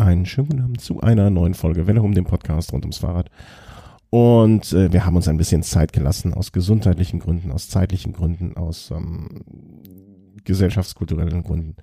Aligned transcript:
Einen 0.00 0.24
schönen 0.24 0.48
guten 0.48 0.62
Abend 0.62 0.80
zu 0.80 1.02
einer 1.02 1.28
neuen 1.28 1.52
Folge 1.52 1.86
Welle 1.86 2.00
um 2.00 2.14
den 2.14 2.24
Podcast 2.24 2.72
rund 2.72 2.84
ums 2.84 2.96
Fahrrad. 2.96 3.30
Und 4.08 4.72
äh, 4.72 4.90
wir 4.94 5.04
haben 5.04 5.14
uns 5.14 5.28
ein 5.28 5.36
bisschen 5.36 5.62
Zeit 5.62 5.92
gelassen 5.92 6.32
aus 6.32 6.52
gesundheitlichen 6.52 7.20
Gründen, 7.20 7.52
aus 7.52 7.68
zeitlichen 7.68 8.14
Gründen, 8.14 8.56
aus 8.56 8.90
ähm, 8.90 9.28
gesellschaftskulturellen 10.42 11.42
Gründen, 11.42 11.76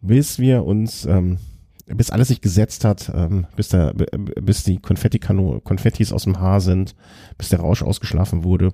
bis 0.00 0.38
wir 0.38 0.64
uns, 0.64 1.04
ähm, 1.04 1.36
bis 1.84 2.10
alles 2.10 2.28
sich 2.28 2.40
gesetzt 2.40 2.86
hat, 2.86 3.12
ähm, 3.14 3.46
bis, 3.56 3.68
der, 3.68 3.92
bis 3.92 4.64
die 4.64 4.78
Konfetti 4.78 5.18
Konfettis 5.18 6.14
aus 6.14 6.24
dem 6.24 6.40
Haar 6.40 6.62
sind, 6.62 6.94
bis 7.36 7.50
der 7.50 7.60
Rausch 7.60 7.82
ausgeschlafen 7.82 8.42
wurde 8.42 8.72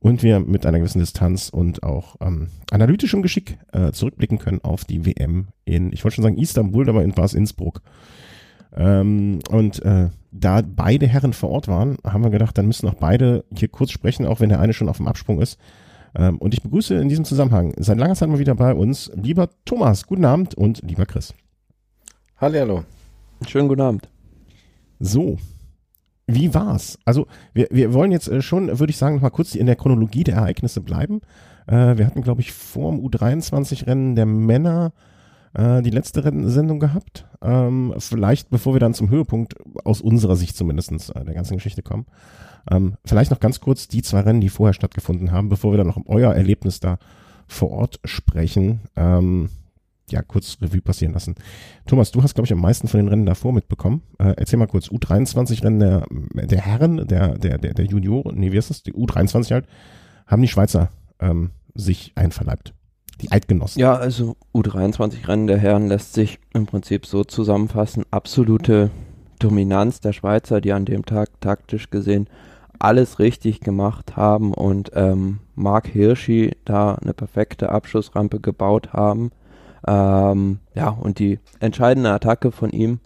und 0.00 0.22
wir 0.22 0.40
mit 0.40 0.66
einer 0.66 0.78
gewissen 0.78 0.98
Distanz 0.98 1.50
und 1.50 1.82
auch 1.82 2.16
ähm, 2.20 2.48
analytischem 2.70 3.22
Geschick 3.22 3.58
äh, 3.72 3.92
zurückblicken 3.92 4.38
können 4.38 4.60
auf 4.62 4.84
die 4.84 5.04
WM 5.04 5.48
in, 5.64 5.92
ich 5.92 6.04
wollte 6.04 6.16
schon 6.16 6.24
sagen 6.24 6.38
Istanbul, 6.38 6.88
aber 6.88 7.04
in 7.04 7.16
war 7.16 7.24
es 7.24 7.34
Innsbruck. 7.34 7.82
Ähm, 8.74 9.40
und 9.50 9.82
äh, 9.84 10.08
da 10.32 10.62
beide 10.62 11.06
Herren 11.06 11.32
vor 11.32 11.50
Ort 11.50 11.68
waren, 11.68 11.98
haben 12.04 12.22
wir 12.22 12.30
gedacht, 12.30 12.56
dann 12.56 12.66
müssen 12.66 12.88
auch 12.88 12.94
beide 12.94 13.44
hier 13.54 13.68
kurz 13.68 13.90
sprechen, 13.90 14.26
auch 14.26 14.40
wenn 14.40 14.48
der 14.48 14.60
eine 14.60 14.72
schon 14.72 14.88
auf 14.88 14.96
dem 14.96 15.08
Absprung 15.08 15.40
ist. 15.40 15.58
Ähm, 16.14 16.38
und 16.38 16.54
ich 16.54 16.62
begrüße 16.62 16.94
in 16.94 17.08
diesem 17.08 17.24
Zusammenhang 17.24 17.74
seit 17.76 17.98
langer 17.98 18.14
Zeit 18.14 18.28
mal 18.28 18.38
wieder 18.38 18.54
bei 18.54 18.74
uns 18.74 19.10
lieber 19.14 19.50
Thomas, 19.64 20.06
guten 20.06 20.24
Abend 20.24 20.54
und 20.54 20.82
lieber 20.82 21.04
Chris. 21.04 21.34
Hallo. 22.38 22.84
Schönen 23.46 23.68
guten 23.68 23.82
Abend. 23.82 24.08
So, 24.98 25.38
wie 26.34 26.54
war's? 26.54 26.98
Also 27.04 27.26
wir, 27.52 27.68
wir 27.70 27.92
wollen 27.92 28.12
jetzt 28.12 28.28
äh, 28.28 28.42
schon, 28.42 28.78
würde 28.78 28.90
ich 28.90 28.96
sagen, 28.96 29.16
noch 29.16 29.22
mal 29.22 29.30
kurz 29.30 29.54
in 29.54 29.66
der 29.66 29.76
Chronologie 29.76 30.24
der 30.24 30.36
Ereignisse 30.36 30.80
bleiben. 30.80 31.20
Äh, 31.66 31.96
wir 31.98 32.06
hatten, 32.06 32.22
glaube 32.22 32.40
ich, 32.40 32.52
vor 32.52 32.90
dem 32.90 33.00
U23-Rennen 33.00 34.14
der 34.14 34.26
Männer 34.26 34.92
äh, 35.54 35.82
die 35.82 35.90
letzte 35.90 36.22
Sendung 36.48 36.80
gehabt. 36.80 37.26
Ähm, 37.42 37.94
vielleicht, 37.98 38.50
bevor 38.50 38.74
wir 38.74 38.80
dann 38.80 38.94
zum 38.94 39.10
Höhepunkt 39.10 39.54
aus 39.84 40.00
unserer 40.00 40.36
Sicht 40.36 40.56
zumindest 40.56 40.92
äh, 40.92 41.24
der 41.24 41.34
ganzen 41.34 41.54
Geschichte 41.54 41.82
kommen. 41.82 42.06
Ähm, 42.70 42.94
vielleicht 43.04 43.30
noch 43.30 43.40
ganz 43.40 43.60
kurz 43.60 43.88
die 43.88 44.02
zwei 44.02 44.20
Rennen, 44.20 44.40
die 44.40 44.48
vorher 44.48 44.74
stattgefunden 44.74 45.32
haben, 45.32 45.48
bevor 45.48 45.72
wir 45.72 45.78
dann 45.78 45.86
noch 45.86 45.96
um 45.96 46.06
euer 46.06 46.34
Erlebnis 46.34 46.80
da 46.80 46.98
vor 47.46 47.70
Ort 47.70 48.00
sprechen. 48.04 48.80
Ähm, 48.96 49.48
ja, 50.12 50.22
kurz 50.22 50.58
Revue 50.60 50.80
passieren 50.80 51.14
lassen. 51.14 51.34
Thomas, 51.86 52.10
du 52.10 52.22
hast, 52.22 52.34
glaube 52.34 52.46
ich, 52.46 52.52
am 52.52 52.60
meisten 52.60 52.88
von 52.88 52.98
den 52.98 53.08
Rennen 53.08 53.26
davor 53.26 53.52
mitbekommen. 53.52 54.02
Äh, 54.18 54.34
erzähl 54.36 54.58
mal 54.58 54.66
kurz, 54.66 54.88
U23-Rennen 54.88 55.80
der, 55.80 56.06
der 56.46 56.60
Herren, 56.60 57.06
der, 57.06 57.38
der, 57.38 57.58
der, 57.58 57.74
der 57.74 57.84
Junioren, 57.84 58.38
nee, 58.38 58.52
wie 58.52 58.56
ist 58.56 58.70
das? 58.70 58.82
Die 58.82 58.92
U23 58.92 59.52
halt, 59.52 59.66
haben 60.26 60.42
die 60.42 60.48
Schweizer 60.48 60.90
ähm, 61.20 61.50
sich 61.74 62.12
einverleibt. 62.14 62.74
Die 63.20 63.30
Eidgenossen. 63.30 63.80
Ja, 63.80 63.94
also 63.96 64.36
U23-Rennen 64.54 65.46
der 65.46 65.58
Herren 65.58 65.88
lässt 65.88 66.14
sich 66.14 66.38
im 66.54 66.66
Prinzip 66.66 67.04
so 67.04 67.24
zusammenfassen. 67.24 68.04
Absolute 68.10 68.90
Dominanz 69.38 70.00
der 70.00 70.12
Schweizer, 70.12 70.60
die 70.60 70.72
an 70.72 70.86
dem 70.86 71.04
Tag 71.04 71.28
taktisch 71.40 71.90
gesehen 71.90 72.28
alles 72.80 73.18
richtig 73.18 73.60
gemacht 73.60 74.16
haben 74.16 74.52
und 74.54 74.90
ähm, 74.94 75.38
Mark 75.54 75.86
Hirschi 75.86 76.56
da 76.64 76.94
eine 76.94 77.12
perfekte 77.12 77.68
Abschussrampe 77.68 78.40
gebaut 78.40 78.92
haben 78.92 79.30
ähm, 79.86 80.58
ja, 80.74 80.88
und 80.88 81.18
die 81.18 81.38
entscheidende 81.60 82.10
Attacke 82.10 82.52
von 82.52 82.70
ihm, 82.70 83.00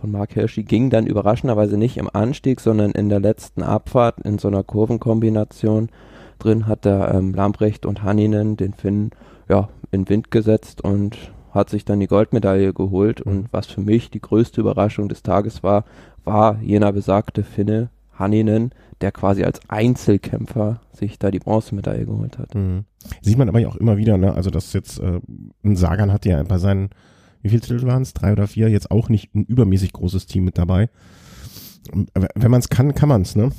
von 0.00 0.10
Mark 0.10 0.32
Hirschi, 0.32 0.62
ging 0.62 0.90
dann 0.90 1.06
überraschenderweise 1.06 1.76
nicht 1.76 1.96
im 1.96 2.08
Anstieg, 2.12 2.60
sondern 2.60 2.92
in 2.92 3.08
der 3.08 3.20
letzten 3.20 3.62
Abfahrt 3.62 4.20
in 4.20 4.38
so 4.38 4.48
einer 4.48 4.62
Kurvenkombination. 4.62 5.90
Drin 6.38 6.66
hat 6.66 6.84
der 6.84 7.14
ähm, 7.14 7.34
Lamprecht 7.34 7.84
und 7.84 8.02
Hanninen 8.02 8.56
den 8.56 8.72
Finn 8.72 9.10
ja, 9.48 9.68
in 9.90 10.08
Wind 10.08 10.30
gesetzt 10.30 10.82
und 10.82 11.32
hat 11.52 11.68
sich 11.68 11.84
dann 11.84 12.00
die 12.00 12.06
Goldmedaille 12.06 12.72
geholt. 12.72 13.20
Und 13.20 13.52
was 13.52 13.66
für 13.66 13.80
mich 13.80 14.10
die 14.10 14.20
größte 14.20 14.60
Überraschung 14.60 15.08
des 15.08 15.22
Tages 15.22 15.62
war, 15.62 15.84
war 16.24 16.58
jener 16.62 16.92
besagte 16.92 17.42
Finne 17.42 17.90
Hanninen, 18.18 18.72
der 19.00 19.12
quasi 19.12 19.44
als 19.44 19.60
Einzelkämpfer 19.68 20.80
sich 20.92 21.18
da 21.18 21.30
die 21.30 21.38
Bronzemedaille 21.38 22.06
geholt 22.06 22.38
hat. 22.38 22.54
Mhm. 22.54 22.84
Sieht 23.22 23.38
man 23.38 23.48
aber 23.48 23.66
auch 23.66 23.76
immer 23.76 23.96
wieder, 23.96 24.18
ne? 24.18 24.34
Also 24.34 24.50
dass 24.50 24.72
jetzt 24.72 25.00
äh, 25.00 25.20
ein 25.64 25.76
Sagan 25.76 26.12
hat 26.12 26.26
ja 26.26 26.42
bei 26.42 26.58
seinen, 26.58 26.90
wie 27.42 27.48
viele 27.48 27.62
Titel 27.62 27.86
waren 27.86 28.02
es? 28.02 28.12
Drei 28.12 28.32
oder 28.32 28.46
vier, 28.46 28.68
jetzt 28.68 28.90
auch 28.90 29.08
nicht 29.08 29.34
ein 29.34 29.44
übermäßig 29.44 29.92
großes 29.92 30.26
Team 30.26 30.44
mit 30.44 30.58
dabei. 30.58 30.90
Wenn 32.14 32.50
man 32.50 32.60
es 32.60 32.68
kann, 32.68 32.94
kann 32.94 33.08
man 33.08 33.22
es, 33.22 33.36
ne? 33.36 33.50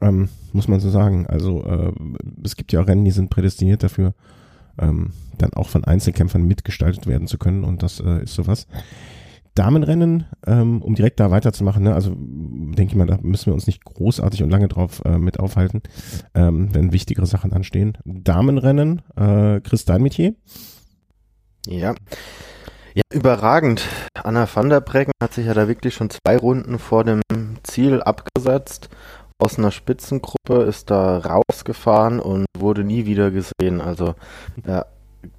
Ähm, 0.00 0.28
muss 0.52 0.68
man 0.68 0.80
so 0.80 0.90
sagen. 0.90 1.26
Also 1.26 1.64
äh, 1.64 1.92
es 2.44 2.56
gibt 2.56 2.72
ja 2.72 2.80
auch 2.80 2.86
Rennen, 2.86 3.04
die 3.04 3.10
sind 3.10 3.30
prädestiniert 3.30 3.82
dafür, 3.82 4.14
ähm, 4.78 5.10
dann 5.38 5.52
auch 5.52 5.68
von 5.68 5.84
Einzelkämpfern 5.84 6.42
mitgestaltet 6.42 7.06
werden 7.06 7.26
zu 7.26 7.38
können 7.38 7.64
und 7.64 7.82
das 7.82 8.00
äh, 8.00 8.22
ist 8.22 8.34
sowas. 8.34 8.66
Damenrennen, 9.54 10.26
ähm, 10.46 10.82
um 10.82 10.94
direkt 10.94 11.20
da 11.20 11.30
weiterzumachen, 11.30 11.84
ne? 11.84 11.94
also 11.94 12.14
denke 12.16 12.86
ich 12.86 12.94
mal, 12.94 13.06
da 13.06 13.18
müssen 13.22 13.46
wir 13.46 13.54
uns 13.54 13.66
nicht 13.66 13.84
großartig 13.84 14.42
und 14.42 14.50
lange 14.50 14.68
drauf 14.68 15.02
äh, 15.04 15.16
mit 15.16 15.38
aufhalten, 15.38 15.82
ähm, 16.34 16.74
wenn 16.74 16.92
wichtigere 16.92 17.26
Sachen 17.26 17.52
anstehen. 17.52 17.96
Damenrennen, 18.04 19.02
äh, 19.16 19.60
Chris 19.60 19.82
Steinmetier. 19.82 20.34
Ja. 21.66 21.94
Ja, 22.94 23.02
überragend. 23.12 23.82
Anna 24.14 24.48
van 24.52 24.68
der 24.68 24.80
Breggen 24.80 25.12
hat 25.20 25.34
sich 25.34 25.46
ja 25.46 25.54
da 25.54 25.66
wirklich 25.66 25.94
schon 25.94 26.10
zwei 26.10 26.36
Runden 26.36 26.78
vor 26.78 27.02
dem 27.02 27.22
Ziel 27.64 28.00
abgesetzt. 28.00 28.88
Aus 29.38 29.58
einer 29.58 29.72
Spitzengruppe 29.72 30.62
ist 30.62 30.90
da 30.90 31.18
rausgefahren 31.18 32.20
und 32.20 32.46
wurde 32.56 32.84
nie 32.84 33.04
wieder 33.04 33.32
gesehen. 33.32 33.80
Also 33.80 34.14
ja, 34.64 34.86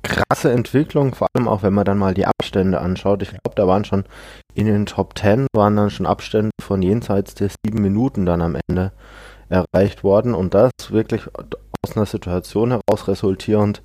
krasse 0.03 0.51
Entwicklung, 0.51 1.16
vor 1.16 1.28
allem 1.34 1.47
auch 1.47 1.63
wenn 1.63 1.73
man 1.73 1.85
dann 1.85 1.97
mal 1.97 2.13
die 2.13 2.25
Abstände 2.25 2.79
anschaut. 2.79 3.22
Ich 3.22 3.29
glaube, 3.29 3.56
da 3.56 3.68
waren 3.68 3.85
schon 3.85 4.06
in 4.53 4.68
den 4.68 4.85
Top 4.85 5.18
10 5.18 5.47
waren 5.53 5.75
dann 5.75 5.90
schon 5.90 6.06
Abstände 6.06 6.51
von 6.62 6.81
jenseits 6.81 7.35
der 7.35 7.50
sieben 7.50 7.81
Minuten 7.81 8.25
dann 8.25 8.41
am 8.41 8.57
Ende 8.68 8.91
erreicht 9.50 10.03
worden 10.03 10.34
und 10.34 10.53
das 10.53 10.72
wirklich 10.90 11.28
aus 11.85 11.96
einer 11.96 12.06
Situation 12.06 12.72
heraus 12.72 13.07
resultierend, 13.07 13.84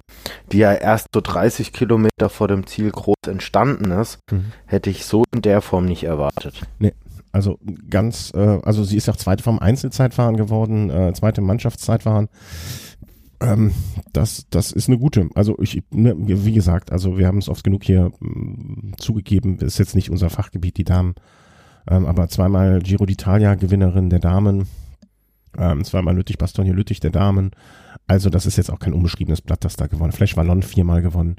die 0.53 0.59
ja 0.59 0.73
erst 0.73 1.09
so 1.15 1.21
30 1.21 1.73
Kilometer 1.73 2.29
vor 2.29 2.49
dem 2.49 2.67
Ziel 2.67 2.91
groß 2.91 3.17
entstanden 3.27 3.91
ist, 3.91 4.19
mhm. 4.31 4.53
hätte 4.67 4.89
ich 4.89 5.05
so 5.05 5.25
in 5.35 5.43
der 5.43 5.61
Form 5.61 5.85
nicht 5.85 6.05
erwartet. 6.05 6.63
Nee, 6.79 6.95
also 7.33 7.59
ganz, 7.89 8.33
äh, 8.35 8.59
also 8.63 8.85
sie 8.85 8.97
ist 8.97 9.09
auch 9.09 9.17
zweite 9.17 9.43
vom 9.43 9.59
Einzelzeitfahren 9.59 10.37
geworden, 10.37 10.91
äh, 10.91 11.13
zweite 11.13 11.41
Mannschaftszeitfahren. 11.41 12.29
Ähm, 13.41 13.73
das, 14.13 14.47
das 14.51 14.73
ist 14.73 14.89
eine 14.89 14.99
gute. 14.99 15.29
Also 15.35 15.59
ich, 15.61 15.83
ne, 15.91 16.15
wie 16.19 16.53
gesagt, 16.53 16.93
also 16.93 17.19
wir 17.19 17.27
haben 17.27 17.39
es 17.39 17.49
oft 17.49 17.65
genug 17.65 17.85
hier 17.85 18.13
mh, 18.21 18.29
mm, 18.29 18.93
zugegeben, 18.99 19.59
ist 19.59 19.79
jetzt 19.79 19.95
nicht 19.95 20.11
unser 20.11 20.31
Fachgebiet, 20.31 20.77
die 20.77 20.85
Damen. 20.85 21.15
Ähm, 21.89 22.07
aber 22.07 22.29
zweimal 22.29 22.81
Giro 22.81 23.05
d'Italia 23.05 23.57
Gewinnerin 23.57 24.11
der 24.11 24.19
Damen, 24.19 24.67
ähm, 25.59 25.85
zweimal 25.85 26.15
Lüttich 26.15 26.37
Bastogne 26.37 26.73
Lüttich 26.73 27.01
der 27.01 27.11
Damen. 27.11 27.53
Also 28.07 28.29
das 28.29 28.45
ist 28.45 28.57
jetzt 28.57 28.71
auch 28.71 28.79
kein 28.79 28.93
unbeschriebenes 28.93 29.41
Blatt, 29.41 29.65
das 29.65 29.77
da 29.77 29.87
gewonnen. 29.87 30.13
Flash 30.13 30.37
Wallon 30.37 30.63
viermal 30.63 31.01
gewonnen. 31.01 31.37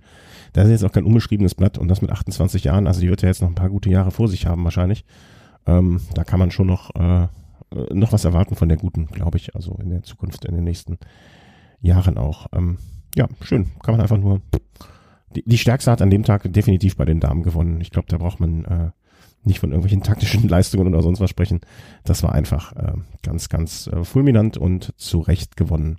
Das 0.53 0.66
ist 0.66 0.72
jetzt 0.72 0.84
auch 0.84 0.91
kein 0.91 1.06
unbeschriebenes 1.06 1.53
Blatt 1.53 1.78
und 1.78 1.88
das 1.88 2.01
mit 2.01 2.11
28 2.11 2.63
Jahren. 2.63 2.88
Also 2.88 3.01
die 3.01 3.09
wird 3.09 3.22
ja 3.22 3.28
jetzt 3.28 3.41
noch 3.41 3.50
ein 3.50 3.56
paar 3.56 3.69
gute 3.69 3.90
Jahre 3.90 4.11
vor 4.11 4.28
sich 4.28 4.47
haben 4.47 4.63
wahrscheinlich. 4.63 5.06
Ähm, 5.67 6.01
da 6.16 6.23
kann 6.23 6.40
man 6.40 6.50
schon 6.50 6.67
noch 6.67 6.95
äh, 6.95 7.28
noch 7.94 8.11
was 8.11 8.25
erwarten 8.25 8.56
von 8.56 8.67
der 8.67 8.78
guten, 8.78 9.07
glaube 9.07 9.38
ich. 9.38 9.56
Also 9.56 9.78
in 9.81 9.90
der 9.90 10.03
Zukunft, 10.03 10.45
in 10.45 10.56
den 10.56 10.63
nächsten 10.63 10.97
Jahren 11.81 12.17
auch. 12.17 12.47
Ähm, 12.53 12.77
ja, 13.15 13.27
schön. 13.41 13.67
Kann 13.83 13.93
man 13.93 14.01
einfach 14.01 14.17
nur. 14.17 14.41
Die, 15.35 15.43
die 15.45 15.57
Stärkste 15.57 15.91
hat 15.91 16.01
an 16.01 16.09
dem 16.09 16.23
Tag 16.23 16.51
definitiv 16.51 16.95
bei 16.97 17.05
den 17.05 17.19
Damen 17.19 17.43
gewonnen. 17.43 17.79
Ich 17.81 17.91
glaube, 17.91 18.07
da 18.09 18.17
braucht 18.17 18.39
man 18.39 18.65
äh, 18.65 18.91
nicht 19.43 19.59
von 19.59 19.71
irgendwelchen 19.71 20.03
taktischen 20.03 20.47
Leistungen 20.47 20.87
oder 20.87 21.01
sonst 21.01 21.19
was 21.19 21.29
sprechen. 21.29 21.61
Das 22.03 22.23
war 22.23 22.33
einfach 22.33 22.75
äh, 22.75 22.93
ganz, 23.23 23.49
ganz 23.49 23.87
äh, 23.87 24.03
fulminant 24.03 24.57
und 24.57 24.93
zu 24.97 25.19
Recht 25.19 25.57
gewonnen. 25.57 25.97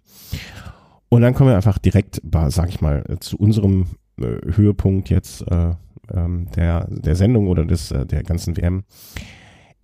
Und 1.09 1.23
dann 1.23 1.35
kommen 1.35 1.51
wir 1.51 1.57
einfach 1.57 1.79
direkt, 1.79 2.23
sag 2.49 2.69
ich 2.69 2.81
mal, 2.81 3.05
zu 3.21 3.37
unserem 3.37 3.87
äh, 4.19 4.55
Höhepunkt 4.55 5.11
jetzt 5.11 5.43
äh, 5.51 5.75
ähm, 6.13 6.49
der, 6.57 6.87
der 6.89 7.17
Sendung 7.17 7.49
oder 7.49 7.65
des, 7.65 7.91
äh, 7.91 8.07
der 8.07 8.23
ganzen 8.23 8.57
WM. 8.57 8.85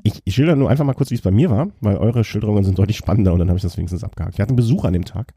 Ich, 0.02 0.20
ich 0.24 0.34
schilder 0.34 0.56
nur 0.56 0.70
einfach 0.70 0.84
mal 0.84 0.94
kurz, 0.94 1.10
wie 1.10 1.16
es 1.16 1.22
bei 1.22 1.30
mir 1.30 1.50
war, 1.50 1.68
weil 1.80 1.96
eure 1.96 2.24
Schilderungen 2.24 2.64
sind 2.64 2.78
deutlich 2.78 2.96
spannender 2.96 3.32
und 3.32 3.40
dann 3.40 3.48
habe 3.48 3.58
ich 3.58 3.62
das 3.62 3.76
wenigstens 3.76 4.04
abgehakt. 4.04 4.38
Wir 4.38 4.42
hatten 4.42 4.56
Besuch 4.56 4.84
an 4.84 4.92
dem 4.92 5.04
Tag 5.04 5.34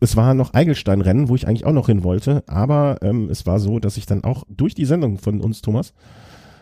es 0.00 0.16
war 0.16 0.34
noch 0.34 0.52
Eigelstein-Rennen, 0.52 1.28
wo 1.28 1.34
ich 1.34 1.46
eigentlich 1.46 1.64
auch 1.64 1.72
noch 1.72 1.86
hin 1.86 2.04
wollte, 2.04 2.44
aber 2.46 2.98
ähm, 3.02 3.28
es 3.30 3.46
war 3.46 3.60
so, 3.60 3.78
dass 3.78 3.96
ich 3.96 4.06
dann 4.06 4.24
auch 4.24 4.44
durch 4.48 4.74
die 4.74 4.84
Sendung 4.84 5.18
von 5.18 5.40
uns, 5.40 5.62
Thomas, 5.62 5.94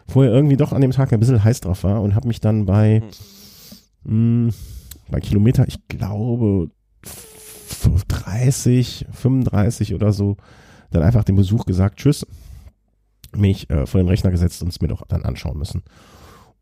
vorher 0.07 0.33
irgendwie 0.33 0.57
doch 0.57 0.73
an 0.73 0.81
dem 0.81 0.93
Tag 0.93 1.13
ein 1.13 1.21
bisschen 1.21 1.43
heiß 1.43 1.61
drauf 1.61 1.85
war 1.85 2.01
und 2.03 2.15
habe 2.15 2.29
mich 2.29 2.41
dann 2.41 2.67
bei, 2.67 3.03
mh, 4.05 4.13
hm, 4.13 4.51
bei 5.11 5.21
Kilometer, 5.21 5.67
ich 5.67 5.87
glaube 5.89 6.71
30, 8.09 9.07
35 9.11 9.95
oder 9.95 10.13
so, 10.13 10.37
dann 10.91 11.03
einfach 11.03 11.25
dem 11.25 11.37
Besuch 11.37 11.65
gesagt, 11.65 11.99
tschüss, 11.99 12.27
mich 13.35 13.71
äh, 13.71 13.87
vor 13.87 14.01
den 14.01 14.09
Rechner 14.09 14.31
gesetzt 14.31 14.63
und 14.63 14.69
es 14.69 14.81
mir 14.81 14.89
doch 14.89 15.03
dann 15.07 15.25
anschauen 15.25 15.59
müssen. 15.59 15.83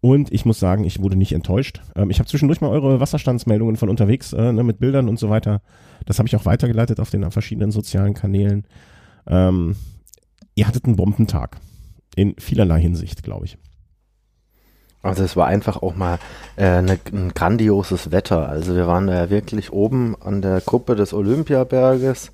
Und 0.00 0.32
ich 0.32 0.44
muss 0.44 0.60
sagen, 0.60 0.84
ich 0.84 1.02
wurde 1.02 1.16
nicht 1.16 1.32
enttäuscht. 1.32 1.80
Ähm, 1.96 2.10
ich 2.10 2.20
habe 2.20 2.28
zwischendurch 2.28 2.60
mal 2.60 2.70
eure 2.70 3.00
Wasserstandsmeldungen 3.00 3.76
von 3.76 3.88
unterwegs 3.88 4.32
äh, 4.32 4.52
ne, 4.52 4.62
mit 4.62 4.78
Bildern 4.78 5.08
und 5.08 5.18
so 5.18 5.28
weiter. 5.28 5.60
Das 6.06 6.18
habe 6.18 6.28
ich 6.28 6.36
auch 6.36 6.44
weitergeleitet 6.44 7.00
auf 7.00 7.10
den 7.10 7.28
verschiedenen 7.30 7.72
sozialen 7.72 8.14
Kanälen. 8.14 8.64
Ähm, 9.26 9.76
ihr 10.54 10.68
hattet 10.68 10.84
einen 10.84 10.96
Bombentag. 10.96 11.58
in 12.16 12.34
vielerlei 12.38 12.80
Hinsicht, 12.80 13.22
glaube 13.22 13.46
ich. 13.46 13.58
Also 15.02 15.22
es 15.22 15.36
war 15.36 15.46
einfach 15.46 15.82
auch 15.82 15.94
mal 15.94 16.18
äh, 16.56 16.82
ne, 16.82 16.98
ein 17.12 17.32
grandioses 17.32 18.10
Wetter. 18.10 18.48
Also 18.48 18.74
wir 18.74 18.86
waren 18.86 19.06
da 19.06 19.14
ja 19.14 19.30
wirklich 19.30 19.72
oben 19.72 20.16
an 20.20 20.42
der 20.42 20.60
Kuppe 20.60 20.96
des 20.96 21.12
Olympiaberges. 21.14 22.32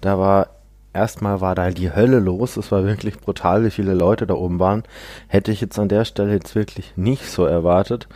Da 0.00 0.18
war 0.18 0.48
erstmal 0.94 1.40
war 1.40 1.54
da 1.54 1.70
die 1.70 1.94
Hölle 1.94 2.20
los. 2.20 2.56
Es 2.56 2.72
war 2.72 2.84
wirklich 2.84 3.18
brutal, 3.18 3.64
wie 3.64 3.70
viele 3.70 3.94
Leute 3.94 4.26
da 4.26 4.34
oben 4.34 4.58
waren. 4.58 4.84
Hätte 5.28 5.52
ich 5.52 5.60
jetzt 5.60 5.78
an 5.78 5.88
der 5.88 6.04
Stelle 6.04 6.32
jetzt 6.32 6.54
wirklich 6.54 6.92
nicht 6.96 7.26
so 7.26 7.44
erwartet. 7.44 8.08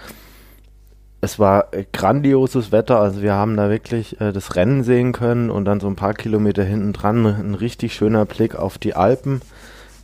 Es 1.21 1.39
war 1.41 1.67
grandioses 1.93 2.71
Wetter, 2.71 3.01
also 3.01 3.23
wir 3.23 3.35
haben 3.35 3.57
da 3.57 3.71
wirklich 3.71 4.21
äh, 4.21 4.33
das 4.33 4.55
Rennen 4.55 4.85
sehen 4.85 5.13
können 5.13 5.51
und 5.51 5.65
dann 5.65 5.81
so 5.81 5.89
ein 5.89 5.97
paar 5.97 6.15
Kilometer 6.15 6.63
hinten 6.63 6.93
dran 6.93 7.27
ein 7.27 7.55
richtig 7.55 7.95
schöner 7.95 8.25
Blick 8.25 8.55
auf 8.55 8.79
die 8.79 8.95
Alpen. 8.95 9.43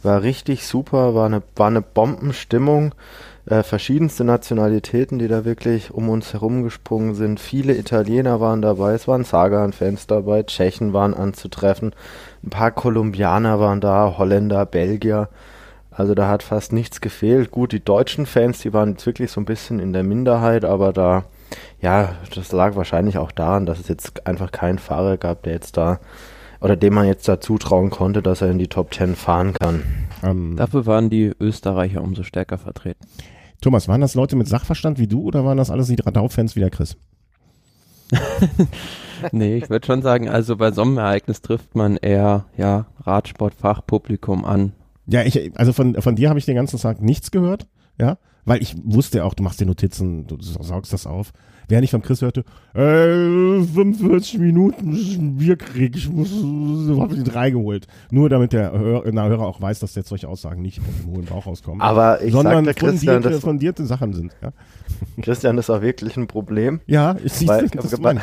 War 0.03 0.23
richtig 0.23 0.67
super, 0.67 1.15
war 1.15 1.27
eine, 1.27 1.43
war 1.55 1.69
eine 1.69 1.83
Bombenstimmung 1.83 2.97
äh, 3.47 3.63
verschiedenste 3.63 4.25
Nationalitäten, 4.25 5.19
die 5.19 5.29
da 5.29 5.45
wirklich 5.45 5.93
um 5.93 6.09
uns 6.09 6.33
herum 6.33 6.63
gesprungen 6.63 7.15
sind. 7.15 7.41
Viele 7.41 7.77
Italiener 7.77 8.41
waren 8.41 8.63
dabei, 8.63 8.95
es 8.95 9.07
waren 9.07 9.25
Sagan-Fans 9.25 10.07
dabei, 10.07 10.43
Tschechen 10.45 10.93
waren 10.93 11.15
anzutreffen, 11.15 11.95
ein 12.43 12.51
paar 12.51 12.71
Kolumbianer 12.71 13.61
waren 13.61 13.81
da, 13.81 14.15
Holländer, 14.17 14.65
Belgier. 14.67 15.29
Also 15.91 16.15
da 16.15 16.27
hat 16.29 16.43
fast 16.43 16.73
nichts 16.73 17.01
gefehlt. 17.01 17.53
Gut, 17.53 17.71
die 17.71 17.85
deutschen 17.85 18.27
Fans, 18.27 18.59
die 18.59 18.73
waren 18.73 18.91
jetzt 18.91 19.07
wirklich 19.07 19.31
so 19.31 19.41
ein 19.41 19.45
bisschen 19.45 19.79
in 19.79 19.93
der 19.93 20.03
Minderheit, 20.03 20.65
aber 20.65 20.93
da, 20.93 21.25
ja, 21.81 22.17
das 22.35 22.51
lag 22.51 22.75
wahrscheinlich 22.75 23.19
auch 23.19 23.31
daran, 23.31 23.65
dass 23.65 23.79
es 23.79 23.87
jetzt 23.87 24.27
einfach 24.27 24.51
keinen 24.51 24.81
Fahrer 24.81 25.19
gab, 25.19 25.45
der 25.45 25.53
jetzt 25.53 25.77
da 25.77 26.01
oder 26.61 26.77
dem 26.77 26.95
man 26.95 27.07
jetzt 27.07 27.29
da 27.29 27.41
zutrauen 27.41 27.91
konnte, 27.91 28.23
dass 28.23 28.41
er 28.41 28.51
in 28.51 28.59
die 28.59 28.69
Top 28.69 28.91
Ten 28.91 29.15
fahren 29.15 29.53
kann. 29.53 29.85
Ähm, 30.23 30.57
Dafür 30.57 30.87
waren 30.87 31.11
die 31.11 31.31
Österreicher 31.39 32.03
umso 32.03 32.23
stärker 32.23 32.57
vertreten. 32.57 33.05
Thomas, 33.61 33.89
waren 33.89 34.01
das 34.01 34.15
Leute 34.15 34.37
mit 34.37 34.49
Sachverstand 34.49 34.99
wie 34.99 35.07
du 35.07 35.23
oder 35.23 35.45
waren 35.45 35.57
das 35.57 35.71
alles 35.71 35.89
die 35.89 36.01
Radau-Fans 36.01 36.57
wie 36.57 36.61
der 36.61 36.71
Chris? 36.71 36.97
nee, 39.33 39.57
ich 39.57 39.71
würde 39.71 39.87
schon 39.87 40.03
sagen, 40.03 40.29
also 40.29 40.57
bei 40.57 40.73
so 40.73 40.83
einem 40.83 40.99
Ereignis 40.99 41.41
trifft 41.43 41.75
man 41.75 41.97
eher 41.97 42.45
ja, 42.57 42.87
Radsport-Fachpublikum 43.01 44.45
an. 44.45 44.73
Ja, 45.07 45.23
ich, 45.23 45.59
also 45.59 45.73
von, 45.73 46.01
von 46.01 46.17
dir 46.17 46.29
habe 46.29 46.39
ich 46.39 46.47
den 46.47 46.57
ganzen 46.57 46.79
Tag 46.79 47.01
nichts 47.01 47.31
gehört, 47.31 47.67
ja, 47.99 48.19
weil 48.45 48.63
ich 48.63 48.75
wusste 48.85 49.25
auch, 49.25 49.35
du 49.35 49.43
machst 49.43 49.61
dir 49.61 49.67
Notizen, 49.67 50.27
du 50.27 50.37
saugst 50.41 50.93
das 50.93 51.07
auf. 51.07 51.33
Während 51.69 51.85
ich 51.85 51.91
von 51.91 52.03
Chris 52.03 52.23
hörte, 52.23 52.45
äh, 52.75 53.63
45 53.63 54.39
Minuten 54.39 55.37
Bier 55.37 55.57
krieg, 55.57 55.97
ich 55.97 56.09
muss, 56.09 56.31
hab 56.99 57.13
ich 57.13 57.23
drei 57.25 57.51
geholt. 57.51 57.87
Nur 58.11 58.29
damit 58.29 58.53
der 58.53 58.73
Hörer, 58.73 59.05
na, 59.13 59.29
Hörer 59.29 59.47
auch 59.47 59.61
weiß, 59.61 59.81
dass 59.81 59.95
jetzt 59.95 60.09
solche 60.09 60.29
Aussagen 60.29 60.63
nicht 60.63 60.81
aus 60.81 61.03
dem 61.03 61.13
hohen 61.13 61.25
Bauch 61.25 61.47
rauskommen. 61.47 61.81
Aber 61.81 62.23
ich 62.23 62.33
sondern 62.33 62.65
sagte, 62.65 62.87
Christian, 62.87 63.23
fundierte, 63.23 63.41
fundierte 63.41 63.87
Sachen 63.87 64.13
sind. 64.13 64.33
Ja. 64.43 64.53
Christian, 65.23 65.57
das 65.57 65.69
ist 65.69 65.75
auch 65.75 65.83
wirklich 65.83 66.17
ein 66.17 66.27
Problem. 66.27 66.81
Ja, 66.87 67.17
ich 67.23 67.33
sehe 67.33 67.49
weil, 67.49 67.71
weil, 67.71 68.21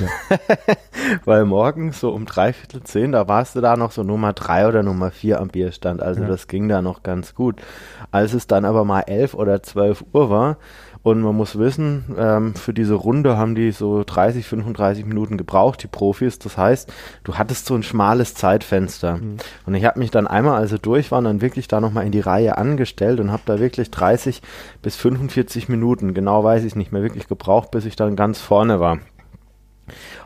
weil 1.26 1.46
morgens 1.46 2.00
so 2.00 2.12
um 2.12 2.26
dreiviertel 2.26 2.84
zehn, 2.84 3.12
da 3.12 3.28
warst 3.28 3.56
du 3.56 3.62
da 3.62 3.78
noch 3.78 3.92
so 3.92 4.04
Nummer 4.04 4.34
drei 4.34 4.68
oder 4.68 4.84
Nummer 4.84 5.12
vier 5.12 5.40
am 5.40 5.50
Bierstand. 5.50 6.02
Also 6.02 6.22
ja. 6.22 6.28
das 6.28 6.48
ging 6.48 6.68
da 6.68 6.82
noch 6.82 7.04
ganz 7.04 7.36
gut. 7.36 7.62
Als 8.12 8.34
es 8.34 8.48
dann 8.48 8.66
aber 8.66 8.86
mal 8.86 9.02
elf 9.02 9.34
oder 9.34 9.64
zwölf 9.64 10.04
Uhr 10.14 10.30
war, 10.30 10.58
und 11.04 11.22
man 11.22 11.36
muss 11.36 11.58
wissen, 11.58 12.16
ähm, 12.16 12.54
für 12.54 12.74
diese 12.74 12.94
Runde 12.94 13.36
haben 13.36 13.56
die 13.56 13.72
so 13.72 14.04
30, 14.04 14.46
35 14.46 15.06
Minuten 15.06 15.36
gebraucht, 15.36 15.82
die 15.82 15.88
Profis. 15.88 16.38
Das 16.38 16.58
heißt, 16.58 16.94
du 17.24 17.36
hattest 17.36 17.66
so 17.66 17.74
ein 17.74 17.82
schmales 17.82 18.36
Zeitfenster. 18.36 19.18
Mhm. 19.18 19.38
Und 19.66 19.74
ich 19.74 19.84
habe 19.86 19.98
mich 19.98 20.12
dann 20.12 20.28
einmal, 20.28 20.60
also 20.60 20.78
durch 20.78 21.12
waren, 21.12 21.24
dann 21.24 21.42
wirklich 21.42 21.68
da 21.68 21.82
nochmal 21.82 22.06
in 22.06 22.12
die 22.12 22.20
Reihe 22.20 22.58
angestellt 22.58 23.20
und 23.20 23.32
habe 23.32 23.42
da 23.48 23.60
wirklich 23.60 23.90
30 23.90 24.44
bis 24.84 24.96
45 24.96 25.70
Minuten, 25.70 26.14
genau 26.14 26.44
weiß 26.52 26.66
ich 26.66 26.76
nicht 26.76 26.92
mehr, 26.92 27.02
wirklich 27.02 27.30
gebraucht, 27.30 27.72
bis 27.72 27.86
ich 27.86 27.96
dann 27.96 28.18
ganz 28.18 28.42
vorne 28.42 28.82
war 28.82 29.00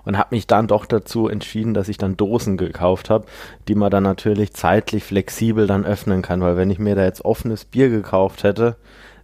und 0.05 0.17
habe 0.17 0.33
mich 0.33 0.47
dann 0.47 0.67
doch 0.67 0.87
dazu 0.87 1.27
entschieden, 1.27 1.75
dass 1.75 1.87
ich 1.87 1.99
dann 1.99 2.17
Dosen 2.17 2.57
gekauft 2.57 3.11
habe, 3.11 3.25
die 3.67 3.75
man 3.75 3.91
dann 3.91 4.03
natürlich 4.03 4.53
zeitlich 4.53 5.03
flexibel 5.03 5.67
dann 5.67 5.85
öffnen 5.85 6.23
kann, 6.23 6.41
weil 6.41 6.57
wenn 6.57 6.71
ich 6.71 6.79
mir 6.79 6.95
da 6.95 7.03
jetzt 7.03 7.23
offenes 7.25 7.65
Bier 7.65 7.89
gekauft 7.89 8.43
hätte, 8.43 8.75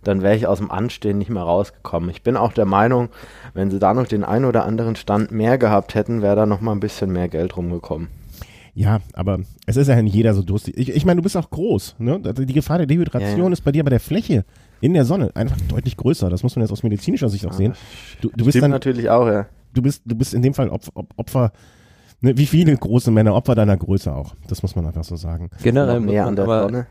dann 0.03 0.21
wäre 0.21 0.35
ich 0.35 0.45
aus 0.45 0.59
dem 0.59 0.69
Anstehen 0.69 1.17
nicht 1.17 1.31
mehr 1.31 1.43
rausgekommen. 1.43 2.11
Ich 2.11 2.21
bin 2.21 2.37
auch 2.37 2.53
der 2.53 2.65
Meinung, 2.65 3.09
wenn 3.55 3.71
sie 3.71 3.79
da 3.79 3.95
noch 3.95 4.07
den 4.07 4.23
einen 4.23 4.45
oder 4.45 4.65
anderen 4.65 4.95
Stand 4.95 5.31
mehr 5.31 5.57
gehabt 5.57 5.95
hätten, 5.95 6.21
wäre 6.21 6.35
da 6.35 6.45
noch 6.45 6.61
mal 6.61 6.71
ein 6.71 6.79
bisschen 6.79 7.11
mehr 7.11 7.29
Geld 7.29 7.57
rumgekommen. 7.57 8.09
Ja, 8.73 8.99
aber 9.13 9.39
es 9.65 9.75
ist 9.75 9.87
ja 9.87 10.01
nicht 10.01 10.15
jeder 10.15 10.33
so 10.33 10.43
durstig. 10.43 10.77
Ich, 10.77 10.89
ich 10.89 11.05
meine, 11.05 11.17
du 11.17 11.23
bist 11.23 11.35
auch 11.35 11.49
groß. 11.49 11.95
Ne? 11.99 12.19
Die 12.19 12.53
Gefahr 12.53 12.77
der 12.77 12.87
Dehydration 12.87 13.37
ja, 13.37 13.45
ja. 13.45 13.51
ist 13.51 13.63
bei 13.63 13.71
dir 13.71 13.83
bei 13.83 13.89
der 13.89 13.99
Fläche 13.99 14.45
in 14.81 14.93
der 14.93 15.05
Sonne 15.05 15.31
einfach 15.35 15.57
deutlich 15.69 15.95
größer. 15.95 16.29
Das 16.29 16.43
muss 16.43 16.55
man 16.55 16.63
jetzt 16.63 16.71
aus 16.71 16.83
medizinischer 16.83 17.29
Sicht 17.29 17.45
auch 17.45 17.53
sehen. 17.53 17.73
Du, 18.19 18.29
du 18.35 18.45
bist 18.45 18.61
dann 18.61 18.71
natürlich 18.71 19.09
auch, 19.09 19.27
ja. 19.27 19.45
Du 19.73 19.81
bist, 19.81 20.03
du 20.05 20.15
bist 20.15 20.33
in 20.33 20.41
dem 20.41 20.53
Fall 20.53 20.69
Opfer, 20.69 20.91
Opfer 21.15 21.51
ne, 22.21 22.37
wie 22.37 22.45
viele 22.45 22.75
große 22.75 23.11
Männer, 23.11 23.35
Opfer 23.35 23.55
deiner 23.55 23.77
Größe 23.77 24.13
auch. 24.13 24.35
Das 24.47 24.61
muss 24.61 24.75
man 24.75 24.85
einfach 24.85 25.03
so 25.03 25.15
sagen. 25.15 25.49
Generell 25.61 25.99
mehr 25.99 26.25
an 26.25 26.35
der 26.35 26.45
Sonne. 26.45 26.87